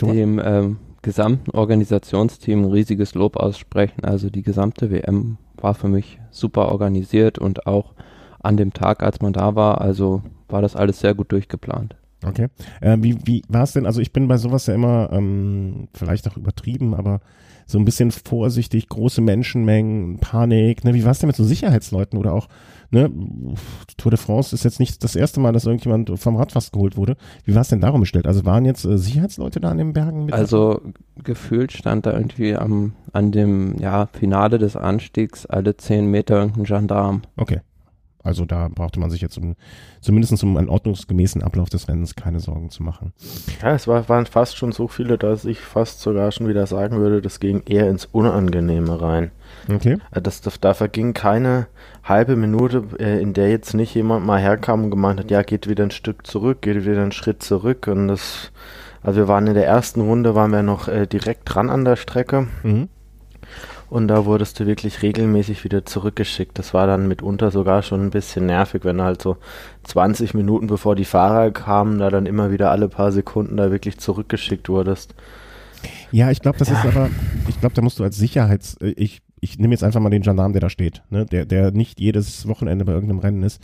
Dem 0.00 0.40
ähm, 0.42 0.78
gesamten 1.02 1.50
Organisationsteam 1.50 2.62
ein 2.62 2.70
riesiges 2.70 3.14
Lob 3.14 3.36
aussprechen. 3.36 4.04
Also 4.04 4.30
die 4.30 4.42
gesamte 4.42 4.90
WM 4.90 5.38
war 5.56 5.74
für 5.74 5.88
mich 5.88 6.18
super 6.30 6.70
organisiert 6.70 7.38
und 7.38 7.66
auch 7.66 7.94
an 8.42 8.56
dem 8.56 8.72
Tag, 8.72 9.02
als 9.02 9.20
man 9.20 9.32
da 9.32 9.54
war, 9.54 9.80
also 9.80 10.22
war 10.48 10.62
das 10.62 10.76
alles 10.76 11.00
sehr 11.00 11.14
gut 11.14 11.30
durchgeplant. 11.30 11.96
Okay. 12.24 12.48
Äh, 12.80 12.98
wie 13.00 13.18
wie 13.24 13.42
war 13.48 13.64
es 13.64 13.72
denn? 13.72 13.86
Also 13.86 14.00
ich 14.00 14.12
bin 14.12 14.28
bei 14.28 14.36
sowas 14.36 14.66
ja 14.66 14.74
immer 14.74 15.10
ähm, 15.12 15.88
vielleicht 15.94 16.28
auch 16.28 16.36
übertrieben, 16.36 16.94
aber 16.94 17.20
so 17.66 17.78
ein 17.78 17.84
bisschen 17.84 18.10
vorsichtig, 18.10 18.88
große 18.88 19.20
Menschenmengen, 19.20 20.18
Panik. 20.18 20.84
Ne? 20.84 20.94
Wie 20.94 21.04
war 21.04 21.12
es 21.12 21.20
denn 21.20 21.28
mit 21.28 21.36
so 21.36 21.44
Sicherheitsleuten 21.44 22.18
oder 22.18 22.32
auch 22.32 22.48
ne, 22.90 23.10
Tour 23.96 24.10
de 24.10 24.18
France 24.18 24.54
ist 24.54 24.64
jetzt 24.64 24.78
nicht 24.78 25.02
das 25.02 25.16
erste 25.16 25.40
Mal, 25.40 25.52
dass 25.52 25.64
irgendjemand 25.64 26.18
vom 26.18 26.36
Rad 26.36 26.52
fast 26.52 26.72
geholt 26.72 26.96
wurde. 26.96 27.16
Wie 27.44 27.54
war 27.54 27.62
es 27.62 27.68
denn 27.68 27.80
darum 27.80 28.00
bestellt? 28.00 28.26
Also 28.26 28.44
waren 28.44 28.64
jetzt 28.64 28.84
äh, 28.84 28.98
Sicherheitsleute 28.98 29.60
da 29.60 29.70
an 29.70 29.78
den 29.78 29.92
Bergen? 29.92 30.26
Mit 30.26 30.34
also 30.34 30.80
gefühlt 31.24 31.72
stand 31.72 32.06
da 32.06 32.12
irgendwie 32.12 32.54
am, 32.54 32.92
an 33.12 33.32
dem 33.32 33.78
ja, 33.78 34.06
Finale 34.12 34.58
des 34.58 34.76
Anstiegs 34.76 35.46
alle 35.46 35.76
zehn 35.76 36.06
Meter 36.06 36.36
irgendein 36.36 36.64
Gendarm. 36.64 37.22
Okay. 37.36 37.60
Also 38.22 38.44
da 38.44 38.68
brauchte 38.68 39.00
man 39.00 39.10
sich 39.10 39.20
jetzt 39.20 39.36
um, 39.38 39.56
zumindest 40.00 40.42
um 40.42 40.56
einen 40.56 40.68
ordnungsgemäßen 40.68 41.42
Ablauf 41.42 41.68
des 41.68 41.88
Rennens 41.88 42.14
keine 42.14 42.40
Sorgen 42.40 42.70
zu 42.70 42.82
machen. 42.82 43.12
Ja, 43.60 43.74
es 43.74 43.88
war, 43.88 44.08
waren 44.08 44.26
fast 44.26 44.56
schon 44.56 44.72
so 44.72 44.88
viele, 44.88 45.18
dass 45.18 45.44
ich 45.44 45.60
fast 45.60 46.00
sogar 46.00 46.30
schon 46.30 46.48
wieder 46.48 46.66
sagen 46.66 46.98
würde, 46.98 47.20
das 47.20 47.40
ging 47.40 47.62
eher 47.66 47.88
ins 47.88 48.06
Unangenehme 48.06 49.00
rein. 49.00 49.32
Okay. 49.72 49.98
Äh, 50.12 50.22
das, 50.22 50.40
das, 50.40 50.60
da 50.60 50.74
verging 50.74 51.14
keine 51.14 51.66
halbe 52.04 52.36
Minute, 52.36 52.84
äh, 52.98 53.20
in 53.20 53.32
der 53.32 53.50
jetzt 53.50 53.74
nicht 53.74 53.94
jemand 53.94 54.24
mal 54.24 54.40
herkam 54.40 54.84
und 54.84 54.90
gemeint 54.90 55.20
hat, 55.20 55.30
ja, 55.30 55.42
geht 55.42 55.68
wieder 55.68 55.84
ein 55.84 55.90
Stück 55.90 56.26
zurück, 56.26 56.62
geht 56.62 56.84
wieder 56.84 57.02
einen 57.02 57.12
Schritt 57.12 57.42
zurück. 57.42 57.88
Und 57.88 58.08
das, 58.08 58.52
also 59.02 59.20
wir 59.20 59.28
waren 59.28 59.46
in 59.46 59.54
der 59.54 59.66
ersten 59.66 60.00
Runde, 60.00 60.34
waren 60.34 60.52
wir 60.52 60.62
noch 60.62 60.88
äh, 60.88 61.06
direkt 61.06 61.42
dran 61.52 61.70
an 61.70 61.84
der 61.84 61.96
Strecke. 61.96 62.48
Mhm. 62.62 62.88
Und 63.92 64.08
da 64.08 64.24
wurdest 64.24 64.58
du 64.58 64.64
wirklich 64.66 65.02
regelmäßig 65.02 65.64
wieder 65.64 65.84
zurückgeschickt. 65.84 66.58
Das 66.58 66.72
war 66.72 66.86
dann 66.86 67.08
mitunter 67.08 67.50
sogar 67.50 67.82
schon 67.82 68.06
ein 68.06 68.08
bisschen 68.08 68.46
nervig, 68.46 68.86
wenn 68.86 69.02
halt 69.02 69.20
so 69.20 69.36
20 69.82 70.32
Minuten 70.32 70.66
bevor 70.66 70.96
die 70.96 71.04
Fahrer 71.04 71.50
kamen, 71.50 71.98
da 71.98 72.08
dann 72.08 72.24
immer 72.24 72.50
wieder 72.50 72.70
alle 72.70 72.88
paar 72.88 73.12
Sekunden 73.12 73.58
da 73.58 73.70
wirklich 73.70 73.98
zurückgeschickt 73.98 74.70
wurdest. 74.70 75.14
Ja, 76.10 76.30
ich 76.30 76.40
glaube, 76.40 76.56
das 76.56 76.70
ja. 76.70 76.78
ist 76.78 76.86
aber, 76.86 77.10
ich 77.50 77.60
glaube, 77.60 77.74
da 77.74 77.82
musst 77.82 77.98
du 77.98 78.04
als 78.04 78.16
Sicherheits, 78.16 78.78
ich, 78.80 79.20
ich 79.40 79.58
nehme 79.58 79.74
jetzt 79.74 79.84
einfach 79.84 80.00
mal 80.00 80.08
den 80.08 80.22
Gendarm, 80.22 80.52
der 80.52 80.62
da 80.62 80.70
steht, 80.70 81.02
ne, 81.10 81.26
der, 81.26 81.44
der 81.44 81.70
nicht 81.72 82.00
jedes 82.00 82.48
Wochenende 82.48 82.86
bei 82.86 82.92
irgendeinem 82.92 83.18
Rennen 83.18 83.42
ist, 83.42 83.60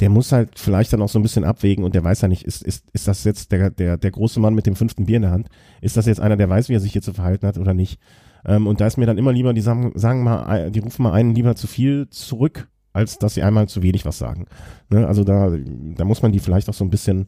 der 0.00 0.08
muss 0.08 0.32
halt 0.32 0.58
vielleicht 0.58 0.94
dann 0.94 1.02
auch 1.02 1.10
so 1.10 1.18
ein 1.18 1.22
bisschen 1.22 1.44
abwägen 1.44 1.84
und 1.84 1.94
der 1.94 2.02
weiß 2.02 2.22
ja 2.22 2.28
nicht, 2.28 2.46
ist, 2.46 2.62
ist, 2.62 2.86
ist 2.94 3.08
das 3.08 3.24
jetzt 3.24 3.52
der, 3.52 3.68
der, 3.68 3.98
der 3.98 4.10
große 4.10 4.40
Mann 4.40 4.54
mit 4.54 4.64
dem 4.64 4.74
fünften 4.74 5.04
Bier 5.04 5.16
in 5.16 5.22
der 5.22 5.32
Hand? 5.32 5.50
Ist 5.82 5.98
das 5.98 6.06
jetzt 6.06 6.20
einer, 6.20 6.38
der 6.38 6.48
weiß, 6.48 6.70
wie 6.70 6.74
er 6.76 6.80
sich 6.80 6.92
hier 6.92 7.02
zu 7.02 7.12
verhalten 7.12 7.46
hat 7.46 7.58
oder 7.58 7.74
nicht? 7.74 8.00
Ähm, 8.46 8.66
und 8.66 8.80
da 8.80 8.86
ist 8.86 8.96
mir 8.96 9.06
dann 9.06 9.18
immer 9.18 9.32
lieber, 9.32 9.52
die 9.52 9.60
sagen, 9.60 9.92
sagen 9.94 10.22
mal, 10.22 10.70
die 10.70 10.78
rufen 10.78 11.02
mal 11.02 11.12
einen 11.12 11.34
lieber 11.34 11.56
zu 11.56 11.66
viel 11.66 12.08
zurück, 12.10 12.68
als 12.92 13.18
dass 13.18 13.34
sie 13.34 13.42
einmal 13.42 13.68
zu 13.68 13.82
wenig 13.82 14.04
was 14.06 14.18
sagen. 14.18 14.46
Ne? 14.88 15.06
Also 15.06 15.24
da, 15.24 15.52
da 15.96 16.04
muss 16.04 16.22
man 16.22 16.32
die 16.32 16.38
vielleicht 16.38 16.68
auch 16.68 16.74
so 16.74 16.84
ein 16.84 16.90
bisschen, 16.90 17.26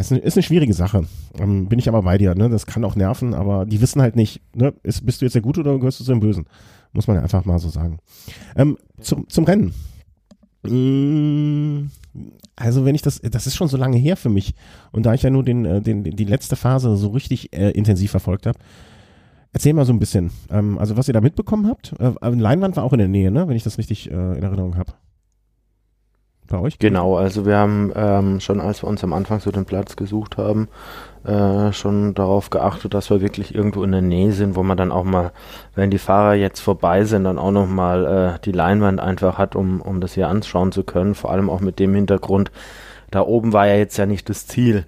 ist, 0.00 0.12
eine, 0.12 0.20
ist 0.20 0.36
eine 0.36 0.42
schwierige 0.42 0.72
Sache. 0.72 1.04
Ähm, 1.38 1.68
bin 1.68 1.78
ich 1.78 1.88
aber 1.88 2.02
bei 2.02 2.16
dir, 2.16 2.34
ne? 2.34 2.48
Das 2.48 2.66
kann 2.66 2.84
auch 2.84 2.96
nerven, 2.96 3.34
aber 3.34 3.66
die 3.66 3.80
wissen 3.80 4.00
halt 4.00 4.16
nicht, 4.16 4.40
ne? 4.54 4.72
Ist, 4.82 5.04
bist 5.04 5.20
du 5.20 5.26
jetzt 5.26 5.34
der 5.34 5.42
Gute 5.42 5.60
oder 5.60 5.78
gehörst 5.78 6.00
du 6.00 6.04
zu 6.04 6.12
dem 6.12 6.20
Bösen? 6.20 6.46
Muss 6.92 7.06
man 7.06 7.16
ja 7.16 7.22
einfach 7.22 7.44
mal 7.44 7.58
so 7.58 7.68
sagen. 7.68 7.98
Ähm, 8.56 8.78
zum, 9.00 9.28
zum 9.28 9.44
Rennen. 9.44 9.74
Mm, 10.62 11.90
also 12.56 12.84
wenn 12.84 12.94
ich 12.94 13.02
das, 13.02 13.20
das 13.20 13.46
ist 13.46 13.56
schon 13.56 13.68
so 13.68 13.76
lange 13.76 13.98
her 13.98 14.16
für 14.16 14.30
mich. 14.30 14.54
Und 14.92 15.04
da 15.04 15.12
ich 15.12 15.22
ja 15.22 15.30
nur 15.30 15.44
den, 15.44 15.64
äh, 15.64 15.82
den, 15.82 16.04
die 16.04 16.24
letzte 16.24 16.56
Phase 16.56 16.96
so 16.96 17.08
richtig 17.08 17.52
äh, 17.52 17.70
intensiv 17.72 18.12
verfolgt 18.12 18.46
habe, 18.46 18.58
Erzähl 19.54 19.72
mal 19.72 19.86
so 19.86 19.92
ein 19.92 20.00
bisschen. 20.00 20.32
Ähm, 20.50 20.78
also 20.78 20.96
was 20.96 21.06
ihr 21.06 21.14
da 21.14 21.20
mitbekommen 21.20 21.68
habt. 21.68 21.94
Äh, 22.00 22.28
Leinwand 22.28 22.76
war 22.76 22.82
auch 22.82 22.92
in 22.92 22.98
der 22.98 23.08
Nähe, 23.08 23.30
ne? 23.30 23.48
Wenn 23.48 23.56
ich 23.56 23.62
das 23.62 23.78
richtig 23.78 24.10
äh, 24.10 24.14
in 24.14 24.42
Erinnerung 24.42 24.76
habe. 24.76 24.92
bei 26.48 26.58
euch? 26.58 26.80
Genau, 26.80 27.16
also 27.16 27.46
wir 27.46 27.56
haben 27.56 27.92
ähm, 27.94 28.40
schon, 28.40 28.60
als 28.60 28.82
wir 28.82 28.88
uns 28.88 29.04
am 29.04 29.12
Anfang 29.12 29.38
so 29.38 29.52
den 29.52 29.64
Platz 29.64 29.94
gesucht 29.94 30.38
haben, 30.38 30.68
äh, 31.24 31.72
schon 31.72 32.14
darauf 32.14 32.50
geachtet, 32.50 32.94
dass 32.94 33.10
wir 33.10 33.20
wirklich 33.20 33.54
irgendwo 33.54 33.84
in 33.84 33.92
der 33.92 34.02
Nähe 34.02 34.32
sind, 34.32 34.56
wo 34.56 34.64
man 34.64 34.76
dann 34.76 34.90
auch 34.90 35.04
mal, 35.04 35.30
wenn 35.76 35.92
die 35.92 35.98
Fahrer 35.98 36.34
jetzt 36.34 36.58
vorbei 36.58 37.04
sind, 37.04 37.22
dann 37.22 37.38
auch 37.38 37.52
nochmal 37.52 38.06
äh, 38.34 38.38
die 38.44 38.52
Leinwand 38.52 38.98
einfach 38.98 39.38
hat, 39.38 39.54
um, 39.54 39.80
um 39.80 40.00
das 40.00 40.14
hier 40.14 40.28
anschauen 40.28 40.72
zu 40.72 40.82
können. 40.82 41.14
Vor 41.14 41.30
allem 41.30 41.48
auch 41.48 41.60
mit 41.60 41.78
dem 41.78 41.94
Hintergrund, 41.94 42.50
da 43.12 43.20
oben 43.22 43.52
war 43.52 43.68
ja 43.68 43.76
jetzt 43.76 43.96
ja 43.98 44.06
nicht 44.06 44.28
das 44.28 44.48
Ziel, 44.48 44.84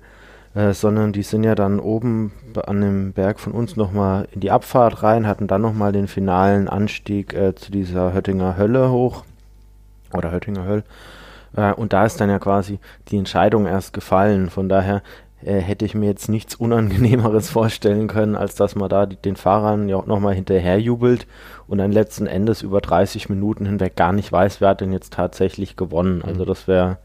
äh, 0.56 0.72
sondern 0.72 1.12
die 1.12 1.22
sind 1.22 1.44
ja 1.44 1.54
dann 1.54 1.78
oben 1.78 2.32
an 2.66 2.80
dem 2.80 3.12
Berg 3.12 3.38
von 3.38 3.52
uns 3.52 3.76
nochmal 3.76 4.26
in 4.32 4.40
die 4.40 4.50
Abfahrt 4.50 5.02
rein, 5.02 5.26
hatten 5.26 5.46
dann 5.46 5.60
nochmal 5.60 5.92
den 5.92 6.08
finalen 6.08 6.66
Anstieg 6.66 7.34
äh, 7.34 7.54
zu 7.54 7.70
dieser 7.70 8.14
Höttinger 8.14 8.56
Hölle 8.56 8.90
hoch 8.90 9.24
oder 10.14 10.32
Höttinger 10.32 10.64
Höll. 10.64 10.82
Äh, 11.54 11.74
und 11.74 11.92
da 11.92 12.06
ist 12.06 12.20
dann 12.22 12.30
ja 12.30 12.38
quasi 12.38 12.78
die 13.08 13.18
Entscheidung 13.18 13.66
erst 13.66 13.92
gefallen. 13.92 14.48
Von 14.48 14.70
daher 14.70 15.02
äh, 15.42 15.60
hätte 15.60 15.84
ich 15.84 15.94
mir 15.94 16.06
jetzt 16.06 16.30
nichts 16.30 16.54
Unangenehmeres 16.54 17.50
vorstellen 17.50 18.08
können, 18.08 18.34
als 18.34 18.54
dass 18.54 18.74
man 18.76 18.88
da 18.88 19.04
die, 19.04 19.16
den 19.16 19.36
Fahrern 19.36 19.90
ja 19.90 19.96
auch 19.96 20.06
nochmal 20.06 20.34
hinterherjubelt 20.34 21.26
und 21.68 21.78
dann 21.78 21.92
letzten 21.92 22.26
Endes 22.26 22.62
über 22.62 22.80
30 22.80 23.28
Minuten 23.28 23.66
hinweg 23.66 23.94
gar 23.94 24.14
nicht 24.14 24.32
weiß, 24.32 24.62
wer 24.62 24.70
hat 24.70 24.80
denn 24.80 24.94
jetzt 24.94 25.12
tatsächlich 25.12 25.76
gewonnen. 25.76 26.22
Also 26.26 26.44
mhm. 26.44 26.48
das 26.48 26.66
wäre 26.66 26.96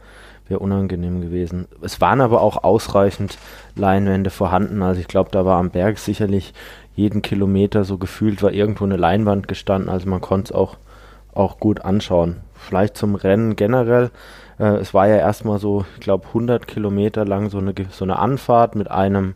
wäre 0.52 0.60
unangenehm 0.60 1.22
gewesen. 1.22 1.68
Es 1.82 2.02
waren 2.02 2.22
aber 2.22 2.42
auch 2.42 2.64
ausreichend 2.64 3.40
Leinwände 3.76 4.30
vorhanden. 4.30 4.84
Also 4.84 5.02
ich 5.02 5.08
glaube, 5.08 5.32
da 5.32 5.46
war 5.46 5.58
am 5.58 5.72
Berg 5.72 5.98
sicherlich 5.98 6.54
jeden 6.94 7.22
Kilometer 7.22 7.84
so 7.84 7.98
gefühlt 7.98 8.44
war 8.44 8.52
irgendwo 8.52 8.84
eine 8.84 8.98
Leinwand 8.98 9.48
gestanden. 9.48 9.90
Also 9.90 10.10
man 10.10 10.22
konnte 10.22 10.54
es 10.54 10.60
auch, 10.60 10.78
auch 11.34 11.60
gut 11.60 11.82
anschauen. 11.82 12.42
Vielleicht 12.54 12.98
zum 12.98 13.16
Rennen 13.16 13.56
generell. 13.56 14.12
Äh, 14.60 14.76
es 14.76 14.94
war 14.94 15.08
ja 15.08 15.16
erstmal 15.16 15.58
so, 15.58 15.86
ich 15.96 16.02
glaube, 16.02 16.28
100 16.28 16.68
Kilometer 16.68 17.26
lang 17.26 17.50
so 17.50 17.58
eine, 17.58 17.74
so 17.90 18.04
eine 18.04 18.20
Anfahrt 18.20 18.76
mit 18.76 18.92
einem, 18.92 19.36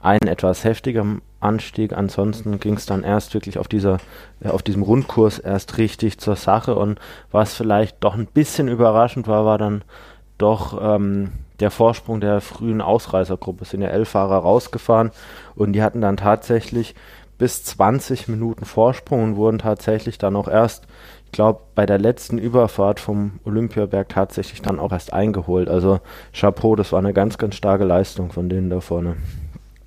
einen 0.00 0.28
etwas 0.28 0.64
heftigeren 0.64 1.20
Anstieg. 1.40 1.92
Ansonsten 1.92 2.60
ging 2.60 2.74
es 2.74 2.86
dann 2.86 3.02
erst 3.02 3.34
wirklich 3.34 3.58
auf 3.58 3.68
dieser, 3.68 3.98
äh, 4.40 4.48
auf 4.48 4.62
diesem 4.62 4.82
Rundkurs 4.82 5.40
erst 5.40 5.78
richtig 5.78 6.18
zur 6.18 6.36
Sache. 6.36 6.76
Und 6.76 7.00
was 7.32 7.54
vielleicht 7.54 8.02
doch 8.04 8.14
ein 8.14 8.26
bisschen 8.26 8.68
überraschend 8.68 9.26
war, 9.26 9.44
war 9.44 9.58
dann 9.58 9.82
doch 10.44 10.78
ähm, 10.80 11.30
der 11.60 11.70
Vorsprung 11.70 12.20
der 12.20 12.40
frühen 12.40 12.80
Ausreißergruppe. 12.80 13.62
Es 13.62 13.70
sind 13.70 13.80
ja 13.80 13.88
elf 13.88 14.10
Fahrer 14.10 14.36
rausgefahren 14.36 15.10
und 15.54 15.72
die 15.72 15.82
hatten 15.82 16.00
dann 16.00 16.16
tatsächlich 16.16 16.94
bis 17.38 17.64
20 17.64 18.28
Minuten 18.28 18.64
Vorsprung 18.64 19.22
und 19.24 19.36
wurden 19.36 19.58
tatsächlich 19.58 20.18
dann 20.18 20.36
auch 20.36 20.48
erst, 20.48 20.86
ich 21.26 21.32
glaube, 21.32 21.60
bei 21.74 21.86
der 21.86 21.98
letzten 21.98 22.38
Überfahrt 22.38 23.00
vom 23.00 23.40
Olympiaberg 23.44 24.08
tatsächlich 24.08 24.62
dann 24.62 24.78
auch 24.78 24.92
erst 24.92 25.12
eingeholt. 25.12 25.68
Also 25.68 26.00
Chapeau, 26.32 26.76
das 26.76 26.92
war 26.92 26.98
eine 26.98 27.12
ganz, 27.12 27.38
ganz 27.38 27.56
starke 27.56 27.84
Leistung 27.84 28.30
von 28.30 28.48
denen 28.48 28.70
da 28.70 28.80
vorne. 28.80 29.16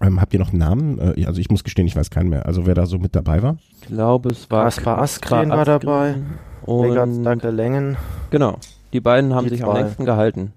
Ähm, 0.02 0.20
habt 0.22 0.34
ihr 0.34 0.40
noch 0.40 0.50
einen 0.50 0.60
Namen? 0.60 1.00
Äh, 1.00 1.26
also 1.26 1.40
ich 1.40 1.50
muss 1.50 1.64
gestehen, 1.64 1.88
ich 1.88 1.96
weiß 1.96 2.10
keinen 2.10 2.30
mehr. 2.30 2.46
Also 2.46 2.66
wer 2.66 2.76
da 2.76 2.86
so 2.86 2.98
mit 2.98 3.16
dabei 3.16 3.42
war? 3.42 3.58
Ich 3.82 3.88
glaube, 3.88 4.30
es 4.30 4.50
war 4.52 4.66
Kaspar 4.66 5.00
Askren 5.00 5.50
war 5.50 5.66
dabei. 5.66 6.16
Und 6.66 7.24
Danke 7.24 7.50
Längen. 7.50 7.98
Genau. 8.30 8.58
Die 8.94 9.02
beiden 9.02 9.34
haben 9.34 9.46
die 9.46 9.52
sich 9.52 9.62
zwei. 9.62 9.70
am 9.70 9.76
längsten 9.78 10.06
gehalten. 10.06 10.54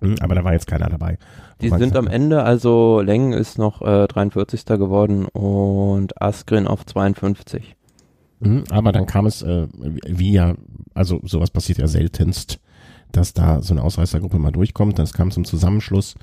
Hm, 0.00 0.16
aber 0.20 0.34
da 0.34 0.44
war 0.44 0.52
jetzt 0.52 0.66
keiner 0.66 0.88
dabei. 0.88 1.18
Die 1.60 1.70
sind 1.70 1.96
am 1.96 2.06
Ende, 2.06 2.44
also 2.44 3.00
Längen 3.00 3.32
ist 3.32 3.58
noch 3.58 3.82
äh, 3.82 4.06
43. 4.06 4.64
geworden 4.66 5.26
und 5.26 6.20
Askren 6.22 6.68
auf 6.68 6.86
52. 6.86 7.74
Mhm, 8.40 8.64
aber 8.70 8.92
dann 8.92 9.06
kam 9.06 9.26
es, 9.26 9.42
äh, 9.42 9.66
wie 9.72 10.32
ja, 10.32 10.54
also 10.94 11.20
sowas 11.24 11.50
passiert 11.50 11.78
ja 11.78 11.88
seltenst, 11.88 12.60
dass 13.10 13.32
da 13.32 13.60
so 13.62 13.74
eine 13.74 13.82
Ausreißergruppe 13.82 14.38
mal 14.38 14.52
durchkommt. 14.52 14.98
Das 14.98 15.12
kam 15.12 15.32
zum 15.32 15.44
Zusammenschluss. 15.44 16.14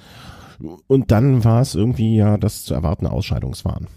Und 0.87 1.11
dann 1.11 1.43
war 1.43 1.61
es 1.61 1.75
irgendwie 1.75 2.15
ja 2.15 2.37
das 2.37 2.63
zu 2.63 2.73
erwartende 2.73 3.11
Ausscheidungsfahren. 3.11 3.87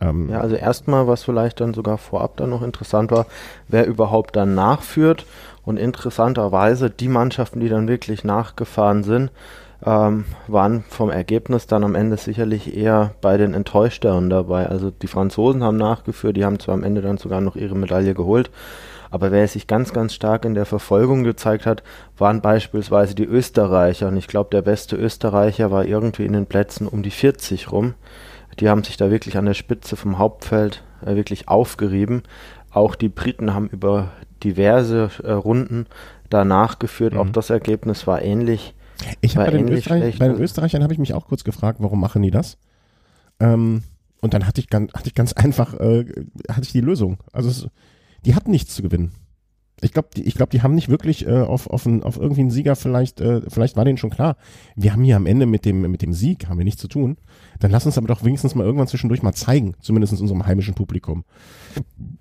Ähm, 0.00 0.28
ja, 0.30 0.40
also 0.40 0.56
erstmal, 0.56 1.06
was 1.06 1.24
vielleicht 1.24 1.60
dann 1.60 1.74
sogar 1.74 1.98
vorab 1.98 2.36
dann 2.36 2.50
noch 2.50 2.62
interessant 2.62 3.10
war, 3.10 3.26
wer 3.68 3.86
überhaupt 3.86 4.36
dann 4.36 4.54
nachführt. 4.54 5.26
Und 5.66 5.78
interessanterweise, 5.78 6.88
die 6.88 7.08
Mannschaften, 7.08 7.60
die 7.60 7.68
dann 7.68 7.88
wirklich 7.88 8.22
nachgefahren 8.24 9.02
sind, 9.02 9.32
ähm, 9.84 10.24
waren 10.46 10.84
vom 10.88 11.10
Ergebnis 11.10 11.66
dann 11.66 11.84
am 11.84 11.96
Ende 11.96 12.16
sicherlich 12.16 12.74
eher 12.74 13.14
bei 13.20 13.36
den 13.36 13.52
Enttäuschteren 13.52 14.30
dabei. 14.30 14.66
Also 14.68 14.90
die 14.90 15.08
Franzosen 15.08 15.64
haben 15.64 15.76
nachgeführt, 15.76 16.36
die 16.36 16.44
haben 16.44 16.60
zwar 16.60 16.74
am 16.74 16.84
Ende 16.84 17.02
dann 17.02 17.18
sogar 17.18 17.40
noch 17.40 17.56
ihre 17.56 17.74
Medaille 17.74 18.14
geholt, 18.14 18.50
aber 19.10 19.32
wer 19.32 19.46
sich 19.48 19.66
ganz, 19.66 19.92
ganz 19.92 20.14
stark 20.14 20.44
in 20.44 20.54
der 20.54 20.66
Verfolgung 20.66 21.24
gezeigt 21.24 21.66
hat, 21.66 21.82
waren 22.16 22.40
beispielsweise 22.40 23.14
die 23.14 23.24
Österreicher. 23.24 24.08
Und 24.08 24.16
ich 24.16 24.28
glaube, 24.28 24.50
der 24.52 24.62
beste 24.62 24.96
Österreicher 24.96 25.70
war 25.72 25.84
irgendwie 25.84 26.26
in 26.26 26.32
den 26.32 26.46
Plätzen 26.46 26.86
um 26.86 27.02
die 27.02 27.10
40 27.10 27.72
rum. 27.72 27.94
Die 28.60 28.68
haben 28.68 28.84
sich 28.84 28.96
da 28.96 29.10
wirklich 29.10 29.36
an 29.36 29.46
der 29.46 29.54
Spitze 29.54 29.96
vom 29.96 30.18
Hauptfeld 30.18 30.82
äh, 31.04 31.16
wirklich 31.16 31.48
aufgerieben. 31.48 32.22
Auch 32.70 32.94
die 32.94 33.08
Briten 33.08 33.54
haben 33.54 33.68
über 33.68 34.08
diverse 34.46 35.10
äh, 35.22 35.32
Runden 35.32 35.86
danach 36.30 36.78
geführt. 36.78 37.14
Mhm. 37.14 37.20
Auch 37.20 37.30
das 37.30 37.50
Ergebnis 37.50 38.06
war 38.06 38.22
ähnlich. 38.22 38.74
Ich 39.20 39.36
habe 39.36 39.50
bei, 39.50 39.58
den 39.58 39.68
Österreich, 39.68 40.18
bei 40.18 40.28
den 40.28 40.40
Österreichern 40.40 40.82
habe 40.82 40.92
ich 40.92 40.98
mich 40.98 41.12
auch 41.12 41.26
kurz 41.26 41.44
gefragt, 41.44 41.80
warum 41.80 42.00
machen 42.00 42.22
die 42.22 42.30
das? 42.30 42.56
Ähm, 43.40 43.82
und 44.20 44.32
dann 44.32 44.46
hatte 44.46 44.60
ich 44.60 44.68
ganz, 44.68 44.92
hatte 44.94 45.08
ich 45.08 45.14
ganz 45.14 45.32
einfach, 45.34 45.74
äh, 45.74 46.06
hatte 46.48 46.62
ich 46.62 46.72
die 46.72 46.80
Lösung. 46.80 47.18
Also 47.32 47.50
es, 47.50 47.68
die 48.24 48.34
hatten 48.34 48.50
nichts 48.50 48.74
zu 48.74 48.82
gewinnen. 48.82 49.12
Ich 49.82 49.92
glaube, 49.92 50.08
die, 50.16 50.22
ich 50.22 50.34
glaub, 50.34 50.48
die 50.48 50.62
haben 50.62 50.74
nicht 50.74 50.88
wirklich 50.88 51.26
äh, 51.26 51.40
auf, 51.40 51.68
auf, 51.68 51.84
ein, 51.84 52.02
auf 52.02 52.16
irgendwie 52.16 52.40
einen 52.40 52.50
Sieger 52.50 52.76
vielleicht, 52.76 53.20
äh, 53.20 53.42
vielleicht 53.48 53.76
war 53.76 53.84
denen 53.84 53.98
schon 53.98 54.08
klar. 54.08 54.36
Wir 54.74 54.92
haben 54.92 55.04
hier 55.04 55.16
am 55.16 55.26
Ende 55.26 55.44
mit 55.44 55.66
dem, 55.66 55.82
mit 55.82 56.00
dem 56.00 56.14
Sieg 56.14 56.48
haben 56.48 56.56
wir 56.56 56.64
nichts 56.64 56.80
zu 56.80 56.88
tun. 56.88 57.18
Dann 57.60 57.70
lass 57.70 57.84
uns 57.84 57.98
aber 57.98 58.08
doch 58.08 58.24
wenigstens 58.24 58.54
mal 58.54 58.64
irgendwann 58.64 58.88
zwischendurch 58.88 59.22
mal 59.22 59.34
zeigen, 59.34 59.74
zumindest 59.80 60.18
unserem 60.18 60.46
heimischen 60.46 60.74
Publikum. 60.74 61.24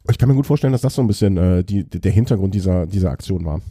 Ich 0.09 0.17
kann 0.17 0.27
mir 0.27 0.35
gut 0.35 0.47
vorstellen, 0.47 0.73
dass 0.73 0.81
das 0.81 0.95
so 0.95 1.01
ein 1.01 1.07
bisschen 1.07 1.37
äh, 1.37 1.63
die, 1.63 1.85
der 1.85 2.11
Hintergrund 2.11 2.53
dieser, 2.53 2.87
dieser 2.87 3.11
Aktion 3.11 3.45
war. 3.45 3.61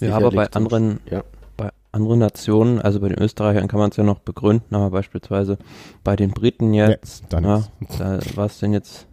Ja, 0.00 0.16
aber 0.16 0.30
bei 0.30 0.50
anderen, 0.50 1.00
ja. 1.10 1.24
bei 1.56 1.70
anderen 1.92 2.18
Nationen, 2.18 2.78
also 2.78 3.00
bei 3.00 3.08
den 3.08 3.18
Österreichern 3.18 3.68
kann 3.68 3.78
man 3.78 3.90
es 3.90 3.96
ja 3.96 4.04
noch 4.04 4.18
begründen, 4.18 4.74
aber 4.74 4.90
beispielsweise 4.90 5.56
bei 6.04 6.16
den 6.16 6.32
Briten 6.32 6.74
jetzt, 6.74 7.24
ja, 7.32 7.40
ja 7.40 7.64
da 7.98 8.20
war 8.34 8.46
es 8.46 8.58
denn 8.58 8.72
jetzt 8.74 9.06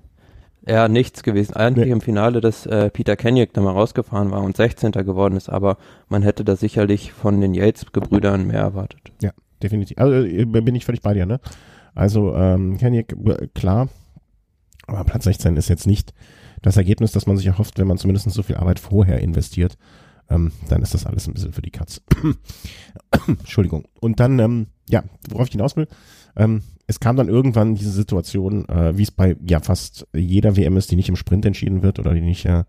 eher 0.70 0.88
nichts 0.88 1.24
gewesen. 1.24 1.56
Eigentlich 1.56 1.88
nee. 1.88 1.92
im 1.92 2.02
Finale, 2.02 2.40
dass 2.42 2.66
äh, 2.66 2.90
Peter 2.90 3.16
Kenyek 3.16 3.54
da 3.54 3.62
mal 3.62 3.72
rausgefahren 3.72 4.32
war 4.32 4.42
und 4.42 4.56
16. 4.56 4.92
geworden 4.92 5.36
ist, 5.36 5.50
aber 5.50 5.78
man 6.08 6.22
hätte 6.22 6.46
da 6.46 6.56
sicherlich 6.56 7.12
von 7.12 7.42
den 7.42 7.54
Yates-Gebrüdern 7.54 8.48
mehr 8.48 8.62
erwartet. 8.62 9.12
Ja, 9.22 9.32
definitiv. 9.62 9.98
Also 9.98 10.26
äh, 10.26 10.46
bin 10.46 10.76
ich 10.76 10.86
völlig 10.86 11.02
bei 11.02 11.14
dir, 11.14 11.26
ne? 11.26 11.40
Also 11.96 12.34
ähm, 12.36 12.78
Kenyek, 12.78 13.16
klar, 13.54 13.90
aber 14.88 15.04
Platz 15.04 15.26
16 15.26 15.58
ist 15.58 15.70
jetzt 15.70 15.88
nicht 15.88 16.14
das 16.62 16.78
Ergebnis, 16.78 17.12
das 17.12 17.26
man 17.26 17.38
sich 17.38 17.48
erhofft, 17.48 17.80
wenn 17.80 17.88
man 17.88 17.98
zumindest 17.98 18.30
so 18.30 18.44
viel 18.44 18.58
Arbeit 18.58 18.80
vorher 18.80 19.20
investiert. 19.20 19.78
Ähm, 20.30 20.52
dann 20.68 20.82
ist 20.82 20.94
das 20.94 21.06
alles 21.06 21.28
ein 21.28 21.34
bisschen 21.34 21.54
für 21.54 21.62
die 21.62 21.72
Katz. 21.72 22.02
Entschuldigung. 23.28 23.86
Und 24.00 24.20
dann, 24.20 24.38
ähm, 24.40 24.68
ja, 24.88 25.04
worauf 25.30 25.48
ich 25.48 25.54
hinaus 25.54 25.76
will, 25.76 25.88
ähm, 26.40 26.64
es 26.88 27.00
kam 27.00 27.18
dann 27.18 27.28
irgendwann 27.28 27.76
diese 27.76 27.92
Situation, 27.92 28.68
äh, 28.68 28.98
wie 28.98 29.04
es 29.04 29.12
bei 29.12 29.36
ja 29.46 29.60
fast 29.60 30.08
jeder 30.16 30.56
WM 30.56 30.78
ist, 30.78 30.90
die 30.90 30.96
nicht 30.96 31.10
im 31.10 31.16
Sprint 31.16 31.46
entschieden 31.46 31.84
wird 31.84 32.00
oder 32.00 32.14
die 32.14 32.22
nicht 32.22 32.46
äh, 32.46 32.64